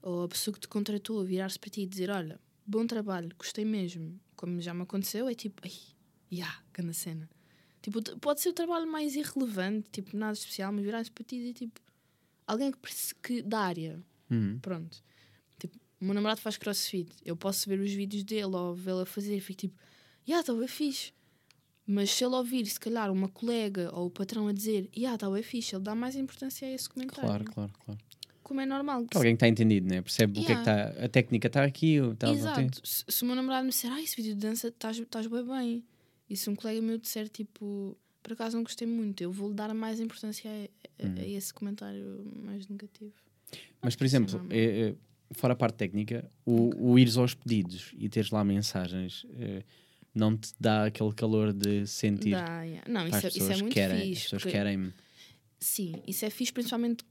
ou 0.00 0.24
a 0.24 0.28
pessoa 0.28 0.52
que 0.54 0.60
te 0.60 0.68
contratou 0.68 1.24
virar-se 1.24 1.58
para 1.58 1.70
ti 1.70 1.82
e 1.82 1.86
dizer: 1.86 2.10
Olha, 2.10 2.38
bom 2.66 2.86
trabalho, 2.86 3.30
gostei 3.38 3.64
mesmo, 3.64 4.18
como 4.36 4.60
já 4.60 4.72
me 4.74 4.82
aconteceu, 4.82 5.28
é 5.28 5.34
tipo, 5.34 5.62
ai, 5.64 5.72
yeah, 6.32 6.62
grande 6.72 6.94
cena. 6.94 7.28
Tipo, 7.82 8.00
pode 8.18 8.40
ser 8.40 8.50
o 8.50 8.52
trabalho 8.52 8.90
mais 8.90 9.16
irrelevante, 9.16 9.88
tipo, 9.90 10.16
nada 10.16 10.32
especial, 10.32 10.72
mas 10.72 10.84
virar-se 10.84 11.10
para 11.10 11.24
ti 11.24 11.36
e 11.36 11.52
tipo, 11.52 11.80
alguém 12.46 12.70
que, 12.72 12.78
que 13.22 13.42
da 13.42 13.58
área, 13.60 14.00
Hum. 14.30 14.58
Pronto. 14.62 15.02
Tipo, 15.58 15.76
o 16.00 16.04
meu 16.06 16.14
namorado 16.14 16.40
faz 16.40 16.56
crossfit. 16.56 17.12
Eu 17.22 17.36
posso 17.36 17.68
ver 17.68 17.78
os 17.78 17.92
vídeos 17.92 18.24
dele 18.24 18.56
ou 18.56 18.74
vê-lo 18.74 19.00
a 19.00 19.06
fazer 19.06 19.36
e 19.36 19.40
fico 19.40 19.60
tipo, 19.60 19.74
já, 20.26 20.40
está 20.40 20.54
bem 20.54 20.66
fixe. 20.66 21.12
Mas 21.86 22.10
se 22.10 22.24
ele 22.24 22.34
ouvir, 22.34 22.64
se 22.64 22.80
calhar, 22.80 23.12
uma 23.12 23.28
colega 23.28 23.90
ou 23.92 24.06
o 24.06 24.10
patrão 24.10 24.48
a 24.48 24.52
dizer, 24.52 24.88
já, 24.96 25.14
está 25.14 25.28
bem 25.28 25.42
fixe, 25.42 25.74
ele 25.74 25.84
dá 25.84 25.94
mais 25.94 26.16
importância 26.16 26.66
a 26.66 26.70
esse 26.70 26.88
comentário. 26.88 27.26
Claro, 27.26 27.44
claro, 27.44 27.72
claro. 27.84 28.00
Como 28.42 28.60
é 28.60 28.66
normal. 28.66 29.04
Que 29.06 29.16
alguém 29.16 29.34
está 29.34 29.46
entendido, 29.48 29.86
né? 29.88 30.00
percebe 30.00 30.40
o 30.40 30.44
que 30.44 30.52
é 30.52 30.56
que 30.56 30.62
Yeah. 30.62 30.90
está. 30.90 31.04
A 31.04 31.08
técnica 31.08 31.46
está 31.48 31.64
aqui, 31.64 31.98
tá, 32.18 32.30
Exato. 32.30 32.86
Se, 32.86 33.04
se 33.08 33.22
o 33.22 33.26
meu 33.26 33.36
namorado 33.36 33.64
me 33.64 33.70
disser, 33.70 33.90
ah, 33.90 34.00
esse 34.00 34.16
vídeo 34.16 34.34
de 34.34 34.40
dança 34.40 34.68
estás 34.68 34.98
bem 35.26 35.44
bem. 35.44 35.84
E 36.32 36.36
se 36.36 36.48
um 36.48 36.54
colega 36.56 36.80
meu 36.80 36.96
disser, 36.96 37.28
tipo, 37.28 37.96
por 38.22 38.32
acaso 38.32 38.56
não 38.56 38.64
gostei 38.64 38.86
muito, 38.88 39.20
eu 39.22 39.30
vou 39.30 39.52
dar 39.52 39.72
mais 39.74 40.00
importância 40.00 40.50
a, 40.50 40.54
a- 40.64 41.06
Hum. 41.06 41.14
a 41.18 41.26
esse 41.26 41.52
comentário 41.52 42.24
mais 42.44 42.66
negativo. 42.68 43.12
Mas, 43.82 43.94
por 43.96 44.04
é 44.04 44.06
exemplo, 44.06 44.32
normal. 44.34 44.52
é, 44.56 44.80
é, 44.90 44.94
fora 45.32 45.52
a 45.52 45.56
parte 45.56 45.74
técnica, 45.76 46.30
o, 46.46 46.92
o 46.92 46.98
ires 46.98 47.16
aos 47.16 47.34
pedidos 47.34 47.92
e 47.98 48.08
teres 48.08 48.30
lá 48.30 48.42
mensagens 48.44 49.26
é, 49.34 49.62
não 50.14 50.36
te 50.36 50.54
dá 50.60 50.86
aquele 50.86 51.12
calor 51.12 51.52
de 51.52 51.86
sentir. 51.86 52.30
Dá, 52.30 52.62
yeah. 52.62 52.90
Não, 52.90 53.06
isso, 53.08 53.16
é, 53.16 53.18
isso 53.18 53.26
é 53.26 53.30
pessoas 53.40 53.60
muito 53.62 53.74
querem, 53.74 54.00
fixe. 54.00 54.12
As 54.12 54.22
pessoas 54.24 54.42
porque- 54.42 54.56
querem. 54.56 54.94
Sim, 55.60 55.92
isso 56.06 56.24
é 56.24 56.30
fixe, 56.30 56.52
principalmente 56.52 57.04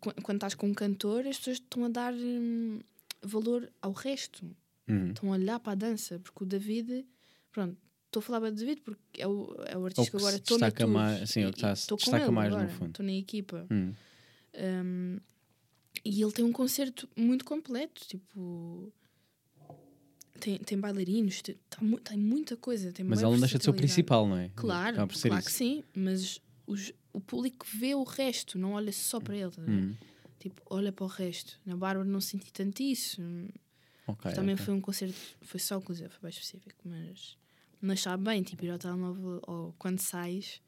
qu- 0.00 0.14
quando 0.22 0.36
estás 0.36 0.54
com 0.54 0.68
um 0.68 0.74
cantor, 0.74 1.26
as 1.26 1.38
pessoas 1.38 1.56
estão 1.56 1.84
a 1.84 1.88
dar 1.88 2.12
hum, 2.14 2.78
valor 3.22 3.70
ao 3.82 3.92
resto. 3.92 4.44
Uhum. 4.88 5.08
Estão 5.08 5.32
a 5.32 5.36
olhar 5.36 5.58
para 5.60 5.72
a 5.72 5.74
dança, 5.74 6.18
porque 6.20 6.44
o 6.44 6.46
David, 6.46 7.04
pronto, 7.50 7.76
estou 8.18 8.20
a 8.20 8.22
falar 8.22 8.40
para 8.40 8.48
o 8.48 8.52
David 8.52 8.80
porque 8.82 9.20
é 9.20 9.26
o, 9.28 9.54
é 9.66 9.76
o 9.76 9.84
artista 9.84 10.04
que 10.04 10.10
que 10.10 10.16
agora 10.16 10.36
estou 10.36 10.58
na 10.58 10.70
tour 10.70 10.88
mais- 10.88 11.30
sim, 11.30 11.44
o 11.44 11.50
que 11.52 11.58
está- 11.58 11.72
estou 11.72 11.98
com 11.98 12.16
ele 12.16 12.30
mais 12.30 12.50
no 12.50 12.56
agora, 12.58 12.72
fundo. 12.72 12.90
Estou 12.90 13.06
na 13.06 13.12
equipa. 13.12 13.66
Hum, 13.70 15.20
e 16.04 16.22
ele 16.22 16.32
tem 16.32 16.44
um 16.44 16.52
concerto 16.52 17.08
muito 17.16 17.44
completo, 17.44 18.06
tipo... 18.06 18.92
Tem, 20.38 20.58
tem 20.58 20.78
bailarinos, 20.78 21.40
tem, 21.40 21.56
tá 21.70 21.78
tem 22.04 22.18
muita 22.18 22.56
coisa. 22.58 22.92
Tem 22.92 23.04
Mas 23.04 23.20
ele 23.22 23.30
não 23.30 23.40
deixa 23.40 23.56
de 23.58 23.64
ser 23.64 23.70
o 23.70 23.74
principal, 23.74 24.28
não 24.28 24.36
é? 24.36 24.50
Claro, 24.54 24.96
claro 24.96 25.08
que 25.42 25.48
isso. 25.48 25.50
sim, 25.50 25.82
mas 25.94 26.40
os- 26.66 26.92
o 27.12 27.20
público 27.20 27.66
vê 27.74 27.94
o 27.94 28.02
resto, 28.04 28.58
não 28.58 28.72
olha 28.72 28.92
só 28.92 29.18
para 29.18 29.34
ele. 29.34 29.48
ver? 29.50 29.68
Uhum. 29.70 29.94
Tipo, 30.38 30.60
olha 30.68 30.92
para 30.92 31.04
o 31.04 31.08
resto. 31.08 31.58
Na 31.64 31.74
Bárbara 31.74 32.06
não 32.08 32.20
senti 32.20 32.52
tanto 32.52 32.82
isso. 32.82 33.20
Ok, 34.06 34.30
Também 34.32 34.54
ok. 34.54 34.64
foi 34.66 34.74
um 34.74 34.80
concerto, 34.80 35.16
foi 35.40 35.58
só 35.58 35.78
inclusive, 35.78 36.10
foi 36.10 36.20
bem 36.20 36.30
específico, 36.30 36.76
mas, 36.84 37.36
mas 37.80 38.00
sabe 38.00 38.24
bem, 38.24 38.42
tipo, 38.42 38.64
ir 38.64 38.70
ao 38.70 38.78
telemóvel 38.78 39.40
ou 39.46 39.74
quando 39.78 40.00
sais, 40.00 40.60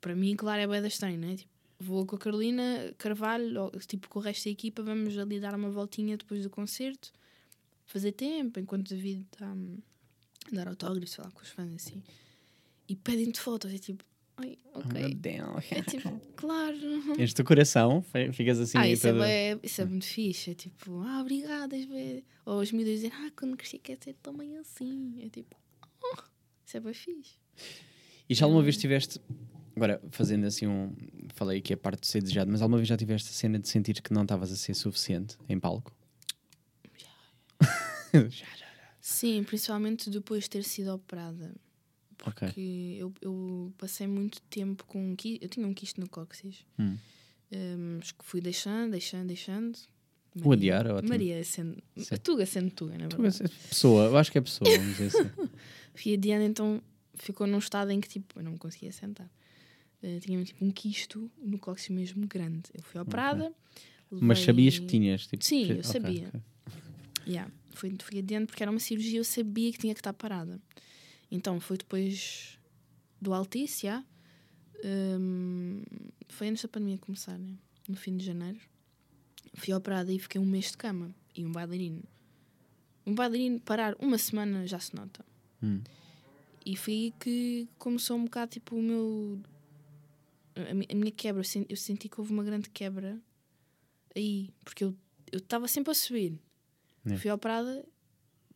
para 0.00 0.14
mim, 0.14 0.34
claro, 0.36 0.60
é 0.62 0.66
bem 0.66 0.80
da 0.82 0.88
estranho, 0.88 1.18
né? 1.18 1.36
Tipo, 1.36 1.50
vou 1.78 2.06
com 2.06 2.16
a 2.16 2.18
Carolina 2.18 2.94
Carvalho, 2.98 3.62
ou, 3.64 3.70
tipo, 3.80 4.08
com 4.08 4.18
o 4.18 4.22
resto 4.22 4.44
da 4.44 4.50
equipa, 4.50 4.82
vamos 4.82 5.16
ali 5.18 5.40
dar 5.40 5.54
uma 5.54 5.70
voltinha 5.70 6.16
depois 6.16 6.42
do 6.42 6.50
concerto, 6.50 7.12
fazer 7.86 8.12
tempo, 8.12 8.58
enquanto 8.60 8.86
o 8.86 8.94
David 8.94 9.26
está 9.32 9.46
hum, 9.52 9.78
a 10.52 10.54
dar 10.56 10.68
autógrafos, 10.68 11.14
falar 11.14 11.30
com 11.32 11.42
os 11.42 11.48
fãs 11.50 11.74
assim, 11.74 12.02
e 12.88 12.94
pedem-te 12.96 13.40
fotos, 13.40 13.72
é 13.72 13.78
tipo, 13.78 14.04
ai, 14.36 14.58
Oh, 14.76 14.78
meu 14.88 15.06
ok. 15.06 15.14
Deus. 15.14 15.64
É 15.72 15.82
tipo, 15.82 16.20
claro. 16.36 16.76
Este 17.18 17.44
coração, 17.44 18.02
fi- 18.02 18.32
ficas 18.32 18.58
assim. 18.58 18.76
Ah, 18.76 18.88
isso 18.88 19.06
é, 19.06 19.10
todo- 19.10 19.18
bué- 19.20 19.60
isso 19.62 19.80
é 19.82 19.84
muito 19.84 20.04
fixe. 20.04 20.50
É 20.50 20.54
tipo, 20.54 21.00
ah, 21.02 21.20
obrigada. 21.20 21.76
Ou 22.44 22.60
os 22.60 22.72
miúdos 22.72 22.94
dizem, 22.94 23.12
ah, 23.14 23.30
quando 23.36 23.56
cresci 23.56 23.78
quer 23.78 23.96
ser 24.02 24.14
também 24.14 24.56
assim. 24.58 25.22
É 25.24 25.28
tipo, 25.28 25.54
oh, 25.56 25.63
isso 26.74 26.76
é 26.76 26.80
bem 26.80 26.94
fixe. 26.94 27.36
E 28.28 28.34
já 28.34 28.46
alguma 28.46 28.62
vez 28.62 28.76
tiveste. 28.76 29.20
Agora, 29.76 30.00
fazendo 30.10 30.46
assim 30.46 30.66
um. 30.66 30.94
Falei 31.34 31.58
aqui 31.58 31.72
a 31.72 31.76
parte 31.76 32.00
de 32.00 32.06
ser 32.06 32.20
desejado, 32.20 32.50
mas 32.50 32.62
alguma 32.62 32.78
vez 32.78 32.88
já 32.88 32.96
tiveste 32.96 33.30
a 33.30 33.32
cena 33.32 33.58
de 33.58 33.68
sentir 33.68 34.00
que 34.00 34.12
não 34.12 34.22
estavas 34.22 34.52
a 34.52 34.56
ser 34.56 34.74
suficiente 34.74 35.36
em 35.48 35.58
palco? 35.58 35.92
Já, 36.96 38.28
já. 38.28 38.46
Sim, 39.00 39.42
principalmente 39.44 40.10
depois 40.10 40.44
de 40.44 40.50
ter 40.50 40.64
sido 40.64 40.94
operada. 40.94 41.54
Porque 42.16 42.96
eu, 42.98 43.12
eu 43.20 43.72
passei 43.76 44.06
muito 44.06 44.40
tempo 44.42 44.84
com 44.86 44.98
um 44.98 45.16
Eu 45.40 45.48
tinha 45.48 45.66
um 45.66 45.74
quisto 45.74 46.00
no 46.00 46.08
cóccix. 46.08 46.64
Hum. 46.78 46.96
Hum, 47.52 47.98
acho 48.00 48.14
que 48.14 48.24
fui 48.24 48.40
deixando, 48.40 48.92
deixando, 48.92 49.26
deixando. 49.26 49.78
O 50.42 50.52
adiar 50.52 50.86
é 50.86 50.92
ótimo. 50.92 51.10
Maria 51.10 51.44
sendo. 51.44 51.76
Sim. 51.96 52.16
Tuga 52.16 52.44
sendo 52.46 52.70
Tuga, 52.70 52.92
na 52.98 53.06
verdade. 53.08 53.42
és 53.42 53.50
Pessoa, 53.68 54.04
eu 54.06 54.16
acho 54.16 54.32
que 54.32 54.38
é 54.38 54.40
pessoa, 54.40 54.68
vamos 54.70 54.96
dizer 54.96 55.06
assim. 55.06 55.30
Fui 55.94 56.14
adiando, 56.14 56.44
então 56.44 56.82
ficou 57.14 57.46
num 57.46 57.58
estado 57.58 57.90
em 57.92 58.00
que 58.00 58.08
tipo, 58.08 58.40
eu 58.40 58.42
não 58.42 58.52
me 58.52 58.58
conseguia 58.58 58.90
sentar. 58.90 59.30
Eh, 60.02 60.18
tinha 60.20 60.42
tipo 60.44 60.64
um 60.64 60.70
quisto 60.70 61.30
no 61.40 61.58
cóccix 61.58 61.88
mesmo 61.90 62.26
grande. 62.26 62.62
Eu 62.74 62.82
fui 62.82 63.00
operada. 63.00 63.52
Mas 64.10 64.38
levei- 64.38 64.44
sabias 64.44 64.78
que 64.78 64.86
tinhas? 64.86 65.26
Tipo, 65.26 65.44
Sim, 65.44 65.70
eu 65.72 65.84
sabia. 65.84 66.28
ok. 66.28 66.40
Yeah. 67.26 67.50
Fui, 67.74 67.94
fui 68.02 68.18
adiante 68.18 68.46
porque 68.46 68.62
era 68.62 68.70
uma 68.70 68.80
cirurgia, 68.80 69.18
eu 69.20 69.24
sabia 69.24 69.70
que 69.72 69.78
tinha 69.78 69.94
que 69.94 70.00
estar 70.00 70.12
parada. 70.12 70.60
Então 71.30 71.58
foi 71.60 71.76
depois 71.78 72.58
do 73.20 73.32
Altice, 73.32 73.86
já. 73.86 74.04
Hum, 74.84 75.82
foi 76.28 76.48
antes 76.48 76.62
da 76.62 76.68
pandemia 76.68 76.98
começar, 76.98 77.38
né? 77.38 77.54
no 77.88 77.96
fim 77.96 78.16
de 78.16 78.24
janeiro. 78.24 78.58
Fui 79.54 79.72
operada 79.72 80.12
e 80.12 80.18
fiquei 80.18 80.40
um 80.40 80.44
mês 80.44 80.70
de 80.72 80.76
cama. 80.76 81.14
E 81.34 81.44
um 81.46 81.52
bailarino. 81.52 82.02
Um 83.06 83.14
bailarino 83.14 83.60
parar 83.60 83.94
uma 83.98 84.18
semana 84.18 84.66
já 84.66 84.78
se 84.78 84.94
nota. 84.94 85.24
Hum. 85.62 85.80
E 86.66 86.76
foi 86.76 86.92
aí 86.94 87.14
que 87.20 87.68
começou 87.78 88.16
um 88.16 88.24
bocado 88.24 88.52
tipo 88.52 88.76
o 88.76 88.82
meu. 88.82 89.40
A, 90.56 90.74
mi- 90.74 90.86
a 90.90 90.94
minha 90.94 91.10
quebra. 91.10 91.42
Eu 91.68 91.76
senti, 91.76 92.08
que 92.08 92.20
houve 92.20 92.32
uma 92.32 92.42
grande 92.44 92.70
quebra 92.70 93.18
aí. 94.14 94.50
Porque 94.64 94.84
eu 94.84 94.94
estava 95.32 95.68
sempre 95.68 95.90
a 95.90 95.94
subir. 95.94 96.38
É. 97.06 97.16
Fui 97.18 97.30
operada, 97.30 97.84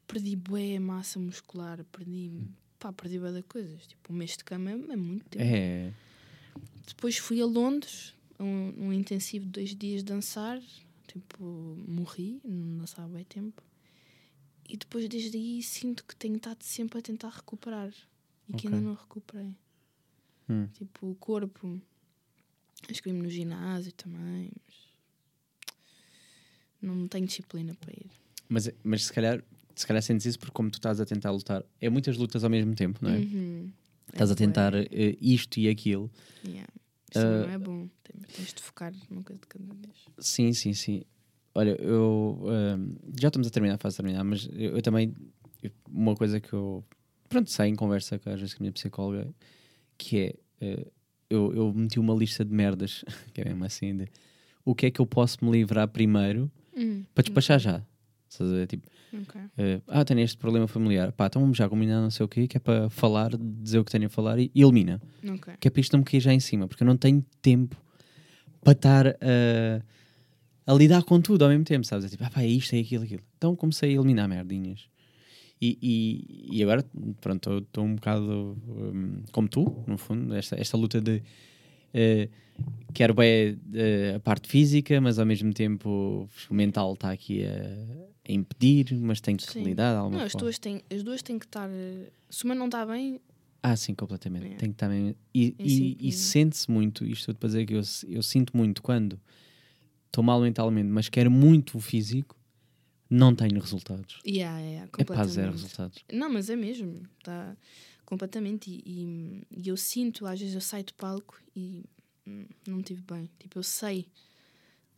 perdi 0.06 0.34
bué 0.36 0.78
massa 0.78 1.18
muscular, 1.20 1.84
perdi. 1.92 2.30
Pá, 2.78 2.92
perdi 2.92 3.18
bué 3.18 3.32
de 3.32 3.42
coisas. 3.42 3.86
Tipo, 3.86 4.12
um 4.12 4.16
mês 4.16 4.36
de 4.36 4.44
cama 4.44 4.70
é, 4.70 4.96
muito 4.96 5.24
tempo. 5.28 5.44
É. 5.44 5.92
Depois 6.86 7.18
fui 7.18 7.42
a 7.42 7.46
Londres, 7.46 8.14
um, 8.40 8.86
um 8.86 8.92
intensivo 8.92 9.44
de 9.44 9.50
dois 9.52 9.74
dias 9.74 10.02
de 10.02 10.06
dançar. 10.12 10.58
Tipo, 11.08 11.42
morri, 11.88 12.40
não 12.44 12.78
dançava 12.78 13.08
bem 13.08 13.24
tempo. 13.24 13.62
E 14.68 14.76
depois, 14.76 15.08
desde 15.08 15.36
aí, 15.36 15.62
sinto 15.62 16.04
que 16.04 16.14
tenho 16.14 16.36
estado 16.36 16.62
sempre 16.62 16.98
a 16.98 17.02
tentar 17.02 17.30
recuperar. 17.30 17.88
E 18.48 18.52
que 18.52 18.66
Ok. 18.66 18.70
ainda 18.70 18.80
não 18.88 18.94
recuperei. 18.94 19.56
Hum. 20.48 20.68
Tipo, 20.74 21.10
o 21.10 21.14
corpo. 21.14 21.80
Inscrevi-me 22.90 23.22
no 23.24 23.30
ginásio 23.30 23.92
também. 23.92 24.50
Mas 26.80 26.96
não 26.96 27.08
tenho 27.08 27.26
disciplina 27.26 27.74
para 27.74 27.92
ir. 27.92 28.06
Mas, 28.48 28.70
mas 28.84 29.06
se 29.06 29.12
calhar, 29.12 29.42
se 29.74 29.86
calhar 29.86 30.02
sentes 30.02 30.26
isso 30.26 30.38
porque 30.38 30.52
como 30.52 30.70
tu 30.70 30.76
estás 30.76 31.00
a 31.00 31.06
tentar 31.06 31.30
lutar, 31.30 31.64
é 31.80 31.88
muitas 31.90 32.16
lutas 32.16 32.44
ao 32.44 32.50
mesmo 32.50 32.74
tempo, 32.74 33.00
não 33.02 33.10
é? 33.10 33.18
Uhum. 33.18 33.72
Estás 34.12 34.30
É 34.30 34.32
a 34.32 34.36
tentar 34.36 34.74
eh, 34.74 35.16
isto 35.20 35.58
e 35.58 35.68
aquilo. 35.68 36.10
Yeah. 36.44 36.68
Isto 37.08 37.18
Ah, 37.18 37.46
não 37.46 37.50
é 37.50 37.58
bom. 37.58 37.88
Tens, 38.02 38.52
de 38.54 38.62
focar 38.62 38.92
numa 39.10 39.22
coisa 39.22 39.40
de 39.40 39.46
cada 39.46 39.64
vez. 39.74 40.04
Sim, 40.18 40.52
sim, 40.52 40.72
sim. 40.74 41.02
Olha, 41.54 41.70
eu 41.80 42.40
ahm, 42.46 42.94
já 43.18 43.28
estamos 43.28 43.48
a 43.48 43.50
terminar, 43.50 43.74
a 43.74 43.78
fase 43.78 43.96
terminar, 43.96 44.22
mas 44.24 44.48
eu, 44.52 44.76
eu 44.76 44.82
também 44.82 45.14
uma 45.90 46.14
coisa 46.14 46.38
que 46.40 46.52
eu 46.52 46.84
pronto, 47.28 47.50
sei 47.50 47.68
em 47.68 47.74
conversa 47.74 48.18
com, 48.18 48.30
às 48.30 48.38
vezes 48.40 48.54
com 48.54 48.62
a 48.62 48.64
minha 48.64 48.72
psicóloga, 48.72 49.34
que 49.96 50.18
é 50.18 50.34
eh, 50.60 50.86
eu, 51.28 51.52
eu 51.54 51.72
meti 51.74 51.98
uma 51.98 52.14
lista 52.14 52.44
de 52.44 52.52
merdas, 52.52 53.04
que 53.34 53.40
é 53.40 53.44
mesmo 53.44 53.64
assim, 53.64 53.96
de 53.96 54.08
o 54.64 54.74
que 54.74 54.86
é 54.86 54.90
que 54.90 55.00
eu 55.00 55.06
posso 55.06 55.44
me 55.44 55.50
livrar 55.50 55.88
primeiro 55.88 56.50
Hum, 56.76 57.04
para 57.14 57.22
despachar 57.24 57.58
já. 57.58 57.82
Estás 58.28 58.50
a 58.50 58.54
ver? 58.54 58.66
Tipo, 58.66 58.86
ok. 59.12 59.40
eh, 59.58 59.80
ah, 59.88 60.04
tenho 60.04 60.20
este 60.20 60.36
problema 60.36 60.66
familiar, 60.68 61.12
pá, 61.12 61.26
então 61.26 61.40
vamos 61.42 61.56
já 61.56 61.68
combinar 61.68 62.00
não 62.00 62.10
sei 62.10 62.24
o 62.24 62.28
quê, 62.28 62.46
que 62.46 62.56
é 62.56 62.60
para 62.60 62.88
falar, 62.90 63.30
dizer 63.36 63.78
o 63.78 63.84
que 63.84 63.90
tenho 63.92 64.06
a 64.06 64.10
falar 64.10 64.38
e, 64.38 64.50
e 64.54 64.62
elimina 64.62 65.00
Ok. 65.28 65.54
que 65.60 65.68
é 65.68 65.70
para 65.70 65.80
isto 65.80 65.92
não 65.92 66.00
me 66.00 66.04
cair 66.04 66.20
já 66.20 66.32
em 66.32 66.40
cima, 66.40 66.66
porque 66.68 66.82
eu 66.82 66.86
não 66.86 66.96
tenho 66.96 67.24
tempo 67.42 67.76
para 68.62 68.72
estar 68.72 69.06
a, 69.08 69.82
a 70.66 70.74
lidar 70.74 71.02
com 71.04 71.20
tudo 71.20 71.42
ao 71.44 71.50
mesmo 71.50 71.64
tempo, 71.64 71.86
sabes? 71.86 72.04
É 72.06 72.08
tipo, 72.08 72.24
ah, 72.24 72.30
pá, 72.30 72.42
é 72.42 72.46
isto, 72.46 72.74
é 72.74 72.80
aquilo, 72.80 73.04
aquilo. 73.04 73.22
Então 73.36 73.54
comecei 73.56 73.90
a 73.90 73.94
eliminar 73.94 74.28
merdinhas. 74.28 74.88
E, 75.60 75.76
e, 75.82 76.58
e 76.58 76.62
agora, 76.62 76.84
pronto, 77.20 77.58
estou 77.58 77.84
um 77.84 77.94
bocado 77.96 78.56
hum, 78.68 79.22
como 79.32 79.48
tu, 79.48 79.82
no 79.86 79.98
fundo, 79.98 80.34
esta, 80.34 80.60
esta 80.60 80.76
luta 80.76 81.00
de 81.00 81.20
eh, 81.92 82.28
quero 82.94 83.12
bem 83.14 83.58
eh, 83.74 84.14
a 84.16 84.20
parte 84.20 84.48
física, 84.48 85.00
mas 85.00 85.18
ao 85.18 85.26
mesmo 85.26 85.52
tempo 85.52 86.28
o 86.50 86.54
mental 86.54 86.92
está 86.94 87.10
aqui 87.10 87.44
a 87.44 88.17
impedir, 88.28 88.94
mas 89.00 89.20
tenho 89.20 89.38
que 89.38 89.50
Sim. 89.52 89.62
lidar 89.64 89.92
de 89.92 89.98
alguma 89.98 90.18
Não, 90.18 90.24
as 90.26 90.32
forma. 90.32 90.44
duas, 90.46 90.58
têm, 90.58 90.82
as 90.90 91.02
duas 91.02 91.22
têm 91.22 91.38
que 91.38 91.46
estar. 91.46 91.68
eh, 91.70 92.10
Se 92.30 92.44
uma 92.44 92.54
não 92.54 92.66
está 92.66 92.84
bem, 92.86 93.20
Ah, 93.62 93.74
sim, 93.76 93.94
completamente. 93.94 94.46
É. 94.46 94.56
Tem 94.56 94.68
que 94.68 94.74
estar 94.74 94.88
mesmo. 94.88 95.16
E, 95.34 95.54
Em 95.58 95.66
e, 95.66 96.08
e 96.08 96.12
sente-se 96.12 96.70
muito, 96.70 97.04
isto 97.04 97.34
para 97.34 97.48
dizer 97.48 97.66
que 97.66 97.74
eu, 97.74 97.82
eu 98.08 98.22
sinto 98.22 98.56
muito 98.56 98.80
quando 98.82 99.18
estou 100.06 100.22
mal 100.22 100.40
mentalmente, 100.40 100.88
mas 100.88 101.08
quero 101.08 101.30
muito 101.30 101.76
o 101.76 101.80
físico, 101.80 102.36
não 103.10 103.34
tenho 103.34 103.58
resultados. 103.60 104.20
yeah, 104.26 104.58
yeah, 104.60 104.84
É 104.84 104.88
completamente. 105.04 105.32
zero 105.32 105.52
resultados. 105.52 106.04
Não, 106.12 106.30
mas 106.30 106.48
é 106.50 106.56
mesmo. 106.56 107.02
Está 107.18 107.56
completamente. 108.04 108.70
E, 108.70 108.82
e- 108.86 109.42
e 109.64 109.68
eu 109.68 109.76
sinto, 109.76 110.24
às 110.26 110.38
vezes 110.38 110.54
eu 110.54 110.60
saio 110.60 110.84
do 110.84 110.94
palco 110.94 111.40
e 111.56 111.84
hum, 112.26 112.46
não 112.66 112.78
estive 112.80 113.02
bem. 113.02 113.28
Tipo, 113.38 113.58
eu 113.58 113.62
sei 113.62 114.06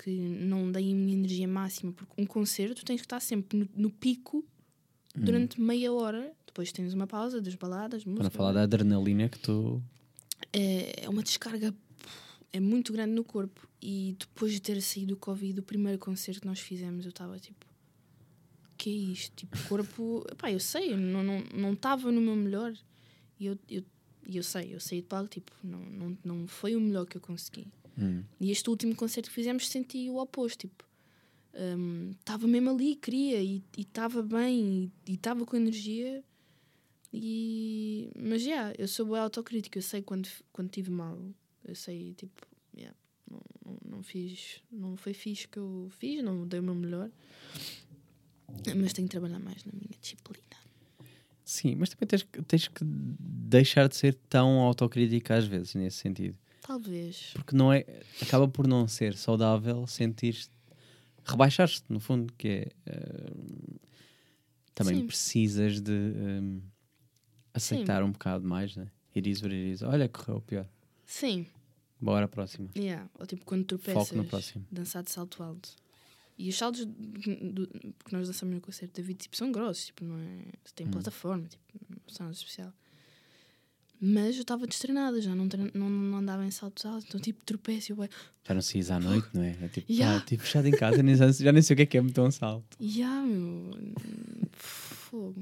que 0.02 0.10
não 0.10 0.70
dei 0.70 0.90
a 0.90 0.94
minha 0.94 1.14
energia 1.14 1.46
máxima, 1.48 1.92
porque 1.92 2.12
um 2.20 2.26
concerto 2.26 2.84
tens 2.84 3.00
que 3.00 3.06
estar 3.06 3.20
sempre 3.20 3.58
no, 3.58 3.68
no 3.74 3.90
pico 3.90 4.44
durante 5.14 5.60
meia 5.60 5.92
hora. 5.92 6.32
Depois 6.46 6.72
tens 6.72 6.92
uma 6.94 7.06
pausa 7.06 7.40
das 7.40 7.54
baladas, 7.54 8.02
Para 8.02 8.10
música. 8.10 8.24
não 8.24 8.30
falar 8.30 8.52
da 8.52 8.62
adrenalina 8.62 9.28
que 9.28 9.38
tu. 9.38 9.82
é, 10.52 11.04
é 11.04 11.08
uma 11.08 11.22
descarga 11.22 11.74
é 12.52 12.58
muito 12.58 12.92
grande 12.92 13.12
no 13.14 13.22
corpo. 13.24 13.68
E 13.80 14.16
depois 14.18 14.52
de 14.52 14.60
ter 14.60 14.80
saído 14.82 15.14
do 15.14 15.16
Covid, 15.16 15.60
o 15.60 15.62
primeiro 15.62 15.98
concerto 15.98 16.40
que 16.40 16.46
nós 16.46 16.58
fizemos, 16.60 17.04
eu 17.04 17.10
estava 17.10 17.38
tipo, 17.38 17.64
que 18.76 18.90
é 18.90 19.12
isto? 19.12 19.34
Tipo, 19.36 19.56
o 19.58 19.68
corpo, 19.68 20.26
pá, 20.36 20.50
eu 20.50 20.58
sei, 20.60 20.92
eu 20.92 20.96
não 20.98 21.22
não 21.22 21.40
não 21.54 21.72
estava 21.74 22.10
no 22.10 22.20
meu 22.20 22.34
melhor. 22.36 22.72
E 23.38 23.46
eu, 23.46 23.58
eu, 23.68 23.82
eu 24.26 24.42
sei, 24.42 24.74
eu 24.74 24.80
saí 24.80 25.00
de 25.00 25.06
palco, 25.06 25.28
tipo, 25.28 25.52
não, 25.62 25.78
não, 25.78 26.18
não 26.24 26.46
foi 26.46 26.76
o 26.76 26.80
melhor 26.80 27.06
que 27.06 27.16
eu 27.16 27.20
consegui. 27.20 27.66
Hum. 28.00 28.22
E 28.40 28.50
este 28.50 28.70
último 28.70 28.94
concerto 28.94 29.28
que 29.28 29.34
fizemos 29.34 29.68
senti 29.68 30.08
o 30.08 30.16
oposto, 30.16 30.66
tipo, 30.66 30.88
estava 32.18 32.46
mesmo 32.46 32.70
ali, 32.70 32.96
queria 32.96 33.42
e 33.42 33.62
estava 33.76 34.22
bem 34.22 34.90
e 35.06 35.14
estava 35.14 35.44
com 35.44 35.56
energia. 35.56 36.24
E, 37.12 38.10
mas 38.16 38.42
já, 38.42 38.72
eu 38.78 38.86
sou 38.86 39.04
boa 39.04 39.20
autocrítica, 39.20 39.76
eu 39.78 39.82
sei 39.82 40.00
quando, 40.00 40.28
quando 40.52 40.70
tive 40.70 40.92
mal, 40.92 41.18
eu 41.64 41.74
sei, 41.74 42.14
tipo, 42.14 42.46
yeah, 42.72 42.96
não, 43.28 43.40
não, 43.64 43.96
não 43.96 44.02
fiz, 44.02 44.62
não 44.70 44.96
foi 44.96 45.12
fixe 45.12 45.48
que 45.48 45.58
eu 45.58 45.88
fiz, 45.98 46.22
não 46.22 46.46
dei 46.46 46.60
o 46.60 46.62
meu 46.62 46.74
melhor, 46.74 47.10
mas 48.76 48.92
tenho 48.92 49.08
que 49.08 49.10
trabalhar 49.10 49.40
mais 49.40 49.64
na 49.64 49.72
minha 49.72 49.90
disciplina. 50.00 50.40
Sim, 51.44 51.74
mas 51.74 51.88
também 51.88 52.06
tens, 52.06 52.24
tens 52.46 52.68
que 52.68 52.84
deixar 52.84 53.88
de 53.88 53.96
ser 53.96 54.14
tão 54.28 54.60
autocrítica 54.60 55.34
às 55.34 55.46
vezes, 55.46 55.74
nesse 55.74 55.96
sentido. 55.96 56.38
Talvez. 56.70 57.32
Porque 57.34 57.56
não 57.56 57.72
é. 57.72 57.84
Acaba 58.22 58.46
por 58.46 58.64
não 58.68 58.86
ser 58.86 59.16
saudável 59.16 59.88
sentir 59.88 60.36
rebaixar-te, 61.24 61.82
no 61.88 61.98
fundo, 61.98 62.32
que 62.34 62.46
é. 62.48 62.68
eh, 62.86 63.32
também 64.72 65.00
Sim. 65.00 65.06
precisas 65.08 65.80
de 65.80 65.92
eh, 65.92 66.60
aceitar 67.52 68.04
um 68.04 68.12
bocado 68.12 68.46
mais, 68.46 68.76
né? 68.76 68.88
It 69.16 69.28
is 69.28 69.42
what 69.42 69.52
it 69.52 69.72
is. 69.72 69.82
Olha, 69.82 70.08
correu 70.08 70.40
pior. 70.42 70.68
Sim, 71.04 71.44
Bora 72.00 72.26
à 72.26 72.28
próxima. 72.28 72.68
yeah. 72.76 73.10
ou 73.18 73.26
tipo 73.26 73.44
quando 73.44 73.62
Foco 73.68 73.82
tropeças, 73.82 74.16
no 74.16 74.24
próximo. 74.24 74.64
dançar 74.70 75.02
de 75.02 75.10
salto 75.10 75.42
alto. 75.42 75.70
E 76.38 76.48
os 76.48 76.56
saltos 76.56 76.86
do, 76.86 77.66
que 77.66 78.12
nós 78.12 78.28
dançamos 78.28 78.54
no 78.54 78.60
concerto 78.60 79.00
da 79.00 79.06
vida 79.06 79.18
tipo, 79.24 79.36
são 79.36 79.50
grossos, 79.52 79.86
tipo, 79.86 80.04
não 80.04 80.16
é? 80.18 80.44
Tem 80.74 80.86
Hum. 80.86 80.90
plataforma, 80.92 81.48
tipo, 81.48 81.62
não 81.90 81.98
são 82.14 82.26
nada 82.26 82.36
especial. 82.36 82.72
Mas 84.00 84.36
eu 84.36 84.42
estava 84.42 84.66
destreinada, 84.66 85.20
já 85.20 85.34
não, 85.34 85.46
trein- 85.46 85.70
não, 85.74 85.90
não 85.90 86.18
andava 86.18 86.44
em 86.46 86.50
saltos 86.50 86.86
altos, 86.86 87.04
então 87.06 87.20
tipo, 87.20 87.44
tropeço 87.44 87.92
e 87.92 87.96
eu 87.98 88.08
Já 88.48 88.54
não 88.54 88.62
saís 88.62 88.90
à 88.90 88.98
noite, 88.98 89.28
não 89.34 89.42
é? 89.42 89.54
É 89.62 89.68
tipo, 89.68 89.92
Yeah. 89.92 90.16
ah, 90.16 90.26
tipo 90.26 90.42
fechado 90.42 90.66
em 90.68 90.72
casa, 90.72 91.02
nem, 91.02 91.14
já 91.14 91.30
já 91.30 91.52
nem 91.52 91.60
sei 91.60 91.74
o 91.74 91.76
que 91.76 91.82
é 91.82 91.86
que 91.86 91.98
é 91.98 92.02
meter 92.02 92.20
um 92.22 92.30
salto. 92.30 92.78
Ya, 92.80 93.10
meu. 93.22 93.70
Fogo. 94.52 95.34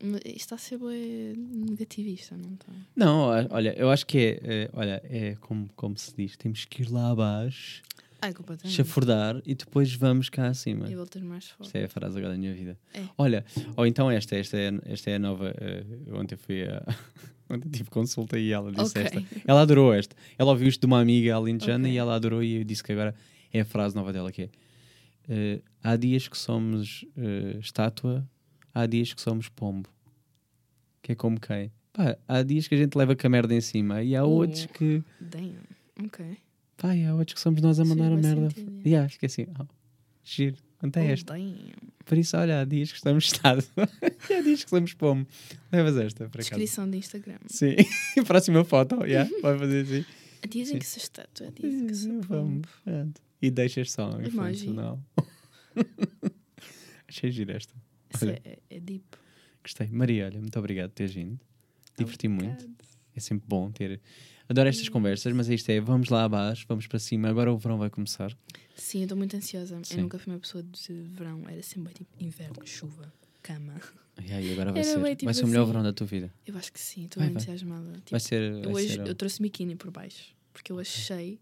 Isto 0.00 0.36
está 0.36 0.54
a 0.54 0.58
ser 0.58 0.78
bué 0.78 1.34
negativista, 1.36 2.36
não 2.36 2.54
está? 2.54 2.72
Não, 2.94 3.18
olha, 3.50 3.74
eu 3.76 3.90
acho 3.90 4.06
que 4.06 4.16
é, 4.18 4.40
eh, 4.44 4.70
olha, 4.72 5.02
é 5.04 5.34
como, 5.40 5.68
como 5.74 5.98
se 5.98 6.14
diz, 6.16 6.36
temos 6.36 6.64
que 6.64 6.82
ir 6.82 6.90
lá 6.90 7.10
abaixo, 7.10 7.82
Ai, 8.20 8.32
completamente. 8.34 8.74
chafurdar 8.74 9.40
e 9.46 9.54
depois 9.54 9.92
vamos 9.94 10.28
cá 10.28 10.48
acima. 10.48 10.90
E 10.90 10.94
voltar 10.96 11.20
mais 11.22 11.48
forte. 11.50 11.66
Esta 11.68 11.78
é 11.78 11.84
a 11.84 11.88
frase 11.88 12.18
agora 12.18 12.32
da 12.34 12.38
minha 12.38 12.52
vida. 12.54 12.78
É. 12.92 13.02
Olha, 13.16 13.44
ou 13.76 13.86
então 13.86 14.10
esta, 14.10 14.34
esta 14.36 14.56
é, 14.56 14.72
esta 14.86 15.10
é 15.10 15.14
a 15.16 15.18
nova. 15.18 15.54
eh, 15.60 15.84
ontem 16.12 16.36
fui 16.36 16.64
a. 16.64 16.82
ontem 17.48 17.68
tive 17.70 17.88
consulta 17.90 18.38
e 18.38 18.50
ela 18.50 18.70
disse 18.72 18.90
Ok. 18.98 19.02
esta. 19.02 19.24
Ela 19.46 19.60
adorou 19.62 19.94
esta. 19.94 20.16
Ela 20.38 20.50
ouviu 20.50 20.68
isto 20.68 20.80
de 20.80 20.86
uma 20.86 21.00
amiga, 21.00 21.36
a 21.36 21.40
Lindjana, 21.40 21.84
Ok. 21.84 21.94
e 21.94 21.96
ela 21.96 22.14
adorou 22.14 22.42
e 22.42 22.56
eu 22.56 22.64
disse 22.64 22.82
que 22.82 22.92
agora 22.92 23.14
é 23.52 23.60
a 23.60 23.64
frase 23.64 23.94
nova 23.94 24.12
dela 24.12 24.32
que 24.32 24.42
é. 24.42 24.50
eh, 25.28 25.60
há 25.82 25.94
dias 25.96 26.26
que 26.26 26.36
somos 26.36 27.04
eh, 27.16 27.56
estátua, 27.60 28.28
há 28.74 28.84
dias 28.86 29.14
que 29.14 29.20
somos 29.20 29.48
pombo. 29.48 29.88
Que 31.02 31.12
é 31.12 31.14
como 31.14 31.38
quem? 31.40 31.70
Pá, 31.92 32.18
há 32.26 32.42
dias 32.42 32.66
que 32.68 32.74
a 32.74 32.78
gente 32.78 32.96
leva 32.96 33.14
com 33.16 33.26
a 33.26 33.30
merda 33.30 33.54
em 33.54 33.60
cima 33.60 34.02
e 34.02 34.14
há 34.16 34.24
Uh. 34.24 34.28
outros 34.30 34.66
que. 34.66 35.02
Damn. 35.20 35.54
Ok. 36.04 36.36
Pá, 36.78 36.92
há 36.92 37.14
outros 37.14 37.34
que 37.34 37.40
somos 37.40 37.60
nós 37.60 37.78
a 37.78 37.84
Sim, 37.84 37.90
mandar 37.90 38.06
a 38.06 38.22
faz 38.22 38.22
merda. 38.22 38.54
E 38.84 38.88
yeah. 38.88 39.04
acho 39.04 39.18
que 39.18 39.26
é 39.26 39.28
assim. 39.28 39.46
ah, 39.56 39.66
Giro. 40.24 40.56
Quanto 40.78 40.96
é 40.96 41.10
esta? 41.10 41.34
Por 42.06 42.16
isso, 42.16 42.36
olha, 42.36 42.60
há 42.60 42.64
dias 42.64 42.90
que 42.92 42.96
estamos 42.96 43.24
estado. 43.24 43.64
e 44.30 44.32
há 44.32 44.40
dias 44.40 44.60
que 44.60 44.66
estamos 44.66 44.94
pomo. 44.94 45.26
Levas 45.72 45.96
esta, 45.96 46.28
para 46.28 46.38
casa. 46.38 46.50
Descrição 46.50 46.88
do 46.88 46.96
Instagram. 46.96 47.38
Sim. 47.46 47.74
Próxima 48.24 48.64
foto, 48.64 49.04
yeah, 49.04 49.28
vai 49.42 49.58
fazer 49.58 49.82
assim. 49.82 50.04
Dizem 50.48 50.74
Sim. 50.74 50.78
que 50.78 50.86
sou 50.86 51.02
estátua, 51.02 51.50
dizem 51.50 51.86
que 51.88 51.94
sou 51.94 52.12
pombo. 52.20 52.28
Vamos, 52.28 52.68
pronto. 52.84 53.20
E 53.42 53.50
deixas 53.50 53.90
só 53.90 54.20
em 54.20 54.28
Emoji. 54.28 54.70
não. 54.70 55.04
Achei 57.08 57.30
giro 57.32 57.52
esta. 57.52 57.74
Olha. 58.22 58.40
é, 58.44 58.58
é 58.70 58.80
deep. 58.80 59.04
Gostei. 59.64 59.88
Maria, 59.88 60.26
olha, 60.26 60.40
muito 60.40 60.56
obrigado 60.58 60.90
por 60.90 60.96
teres 60.96 61.12
vindo. 61.12 61.40
Diverti 61.96 62.28
muito. 62.28 62.68
É 63.16 63.20
sempre 63.20 63.46
bom 63.48 63.70
ter. 63.72 64.00
Adoro 64.48 64.68
estas 64.68 64.88
conversas, 64.88 65.32
mas 65.34 65.48
isto 65.48 65.68
é, 65.70 65.78
vamos 65.80 66.08
lá 66.08 66.24
abaixo, 66.24 66.64
vamos 66.68 66.86
para 66.86 66.98
cima. 66.98 67.28
Agora 67.28 67.52
o 67.52 67.58
verão 67.58 67.76
vai 67.78 67.90
começar. 67.90 68.34
Sim, 68.74 68.98
eu 69.00 69.02
estou 69.04 69.18
muito 69.18 69.36
ansiosa. 69.36 69.78
Sim. 69.84 69.96
Eu 69.96 70.02
nunca 70.04 70.18
fui 70.18 70.32
uma 70.32 70.38
pessoa 70.38 70.62
de 70.64 70.92
verão. 71.12 71.42
Era 71.48 71.62
sempre 71.62 71.92
tipo 71.92 72.10
inverno, 72.18 72.66
chuva, 72.66 73.12
cama. 73.42 73.74
E 74.24 74.32
aí, 74.32 74.52
agora 74.52 74.72
vai 74.72 74.80
Era 74.82 74.90
ser. 74.90 74.98
bem, 75.00 75.14
tipo 75.14 75.26
vai 75.26 75.34
ser 75.34 75.44
o 75.44 75.48
melhor 75.48 75.62
assim. 75.62 75.70
verão 75.72 75.82
da 75.84 75.92
tua 75.92 76.06
vida. 76.06 76.32
Eu 76.46 76.56
acho 76.56 76.72
que 76.72 76.80
sim, 76.80 77.04
estou 77.04 77.22
entusiasmada. 77.22 77.92
Tipo, 77.92 78.10
Vai 78.12 78.20
ser. 78.20 78.42
eu, 78.52 78.62
vai 78.62 78.72
hoje 78.84 78.94
ser 78.94 79.06
eu 79.06 79.14
trouxe 79.14 79.40
biquíni 79.42 79.76
por 79.76 79.90
baixo, 79.90 80.34
porque 80.52 80.72
eu 80.72 80.78
achei 80.80 81.36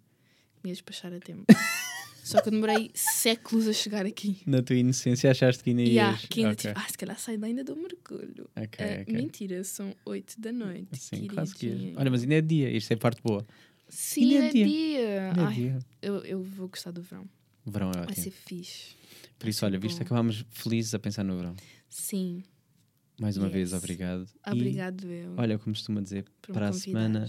que 0.57 0.61
me 0.65 0.71
ia 0.71 0.75
despachar 0.75 1.13
a 1.15 1.21
tempo. 1.21 1.45
Só 2.27 2.41
que 2.41 2.49
eu 2.49 2.53
demorei 2.53 2.91
séculos 2.95 3.69
a 3.69 3.73
chegar 3.73 4.05
aqui. 4.05 4.39
Na 4.47 4.61
tua 4.63 4.75
inocência 4.77 5.31
achaste 5.31 5.63
que 5.63 5.71
ainda 5.71 5.83
E 5.83 5.93
ias. 5.95 6.25
há, 6.25 6.29
que 6.29 6.41
ainda 6.41 6.53
Ok, 6.53 6.71
tipo, 6.71 6.81
ah, 6.85 6.89
se 6.91 6.99
calhar 6.99 7.19
saio 7.19 7.45
ainda 7.45 7.63
do 7.63 7.77
mergulho. 7.77 8.51
ok, 8.57 8.85
Ah, 8.85 9.03
ok. 9.03 9.15
Mentira, 9.15 9.63
são 9.65 9.95
8 10.05 10.41
da 10.41 10.51
noite. 10.53 10.99
Sim, 10.99 11.27
quase 11.29 11.55
que 11.55 11.61
queridinha. 11.69 11.95
Olha, 11.97 12.11
mas 12.11 12.23
ainda 12.23 12.35
é 12.35 12.41
dia, 12.41 12.71
isto 12.71 12.93
é 12.93 12.97
parte 12.97 13.23
boa. 13.23 13.47
Sim, 13.89 14.23
ainda 14.35 14.45
é 14.45 14.49
é 14.49 14.53
dia. 14.53 14.65
dia. 14.67 15.29
Ainda 15.29 15.41
é 15.41 15.45
Ai, 15.45 15.55
dia. 15.55 15.79
eu, 16.03 16.17
eu 16.25 16.43
vou 16.43 16.69
gostar 16.69 16.91
do 16.91 17.01
verão. 17.01 17.29
O 17.65 17.71
verão 17.71 17.91
é 17.91 17.95
Vai 17.95 18.03
ótimo. 18.05 18.25
ser 18.25 18.31
fixe. 18.33 18.97
Por 19.39 19.49
isso, 19.49 19.61
vai 19.61 19.71
olha, 19.71 19.79
visto, 19.79 20.03
acabámos 20.03 20.45
felizes 20.51 20.95
a 20.95 20.99
pensar 20.99 21.23
no 21.25 21.37
verão. 21.37 21.55
Sim, 21.89 22.43
Mais 23.21 23.37
uma 23.37 23.47
Yes. 23.47 23.55
vez, 23.55 23.73
obrigado. 23.73 24.27
E, 24.47 24.51
obrigado 24.51 25.07
eu. 25.11 25.35
olha, 25.37 25.59
como 25.59 25.75
costumo 25.75 26.03
dizer, 26.03 26.25
para 26.43 26.69
a 26.69 26.73
semana 26.73 27.29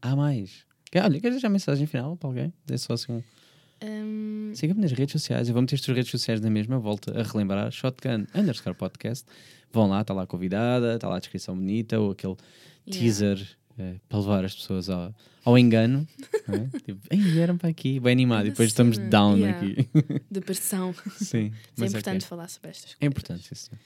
há 0.00 0.14
mais. 0.16 0.64
Olha, 0.94 1.20
queres 1.20 1.34
deixar 1.36 1.48
mensagem 1.48 1.86
final 1.86 2.16
para 2.16 2.28
alguém? 2.28 2.52
Dê 2.64 2.78
só 2.78 2.92
assim 2.94 3.12
um. 3.12 3.22
Hum, 3.82 4.52
Siga-me 4.54 4.80
nas 4.80 4.92
redes 4.92 5.12
sociais. 5.12 5.48
Eu 5.48 5.54
vou 5.54 5.62
meter 5.62 5.74
as 5.74 5.80
tuas 5.80 5.96
redes 5.96 6.10
sociais 6.10 6.40
na 6.40 6.50
mesma. 6.50 6.78
Volto 6.78 7.10
a 7.16 7.22
relembrar. 7.22 7.70
Shotgun 7.70 8.26
underscore 8.34 8.76
podcast. 8.76 9.26
Vão 9.72 9.88
lá, 9.88 10.00
está 10.00 10.14
lá 10.14 10.22
a 10.22 10.26
convidada, 10.26 10.94
está 10.94 11.08
lá 11.08 11.16
a 11.16 11.18
descrição 11.18 11.54
bonita 11.56 11.98
ou 11.98 12.12
aquele 12.12 12.36
yeah. 12.86 12.98
teaser 13.00 13.56
eh, 13.78 13.96
para 14.08 14.18
levar 14.18 14.44
as 14.44 14.54
pessoas 14.54 14.88
ao, 14.88 15.14
ao 15.44 15.58
engano. 15.58 16.06
é? 16.48 16.78
tipo, 16.80 17.00
Ei, 17.10 17.18
vieram 17.18 17.58
para 17.58 17.68
aqui, 17.68 18.00
bem 18.00 18.12
animado. 18.12 18.46
E 18.46 18.50
depois 18.50 18.68
estamos 18.68 18.96
down 18.96 19.36
yeah. 19.36 19.58
aqui. 19.58 19.88
Depressão. 20.30 20.94
Sim, 21.16 21.52
é 21.52 21.52
mas 21.76 21.90
importante 21.90 22.18
ok. 22.22 22.28
falar 22.28 22.48
sobre 22.48 22.70
estas 22.70 22.94
coisas. 22.94 22.98
É 23.00 23.06
importante, 23.06 23.54
sim. 23.54 23.76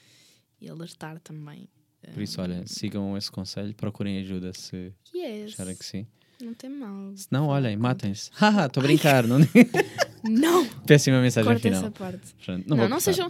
E 0.61 0.69
alertar 0.69 1.19
também. 1.19 1.67
Por 2.13 2.23
isso, 2.23 2.41
olha, 2.41 2.63
sigam 2.65 3.15
esse 3.17 3.31
conselho, 3.31 3.75
procurem 3.75 4.17
ajuda 4.19 4.53
se 4.53 4.91
Yes. 5.13 5.53
acharem 5.53 5.75
que 5.75 5.85
sim. 5.85 6.07
Não 6.41 6.53
tem 6.53 6.69
mal. 6.69 7.13
Não, 7.29 7.47
olhem, 7.47 7.77
matem-se. 7.77 8.29
Haha, 8.35 8.65
estou 8.65 8.81
a 8.81 8.85
brincar. 8.85 9.25
Não. 9.27 9.39
não. 10.23 10.67
Péssima 10.85 11.21
mensagem 11.21 11.51
Corta 11.51 11.61
final. 11.61 11.79
essa 11.79 11.91
parte. 11.91 12.35
Pronto, 12.43 12.67
não, 12.67 12.77
não, 12.77 12.89
não 12.89 12.99
sejam. 12.99 13.29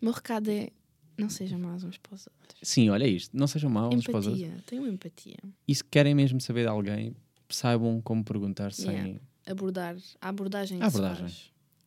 Meu 0.00 0.12
recado 0.12 0.50
é. 0.50 0.70
Não 1.16 1.28
sejam 1.28 1.58
maus 1.58 1.82
uns 1.82 1.98
para 1.98 2.14
os 2.14 2.28
outros. 2.28 2.60
Sim, 2.62 2.90
olha 2.90 3.04
isto. 3.06 3.36
Não 3.36 3.48
sejam 3.48 3.68
maus 3.68 3.92
uns 3.92 4.04
para 4.04 4.18
os 4.18 4.26
outros. 4.28 4.44
Empatia. 4.44 4.64
Tenham 4.66 4.86
empatia. 4.86 5.36
E 5.66 5.74
se 5.74 5.82
querem 5.82 6.14
mesmo 6.14 6.40
saber 6.40 6.62
de 6.62 6.68
alguém, 6.68 7.16
saibam 7.48 8.00
como 8.00 8.24
perguntar 8.24 8.72
sem. 8.72 8.90
Yeah. 8.90 9.20
Abordar. 9.46 9.96
A 10.20 10.28
abordagem. 10.28 10.80
A 10.80 10.86
abordagem. 10.86 11.26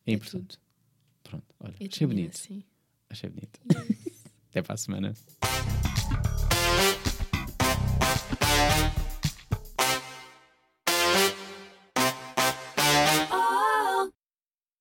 É, 0.06 0.10
é 0.10 0.14
importante. 0.14 0.58
Tudo. 0.58 0.62
Pronto, 1.22 1.44
olha. 1.60 1.74
Eu 1.80 1.88
achei 1.90 2.06
bonito. 2.06 2.34
Assim. 2.34 2.62
Achei 3.08 3.30
bonito. 3.30 3.60
Yes. 3.72 4.12
Até 4.50 4.60
para 4.60 4.74
a 4.74 4.76
semana. 4.76 5.14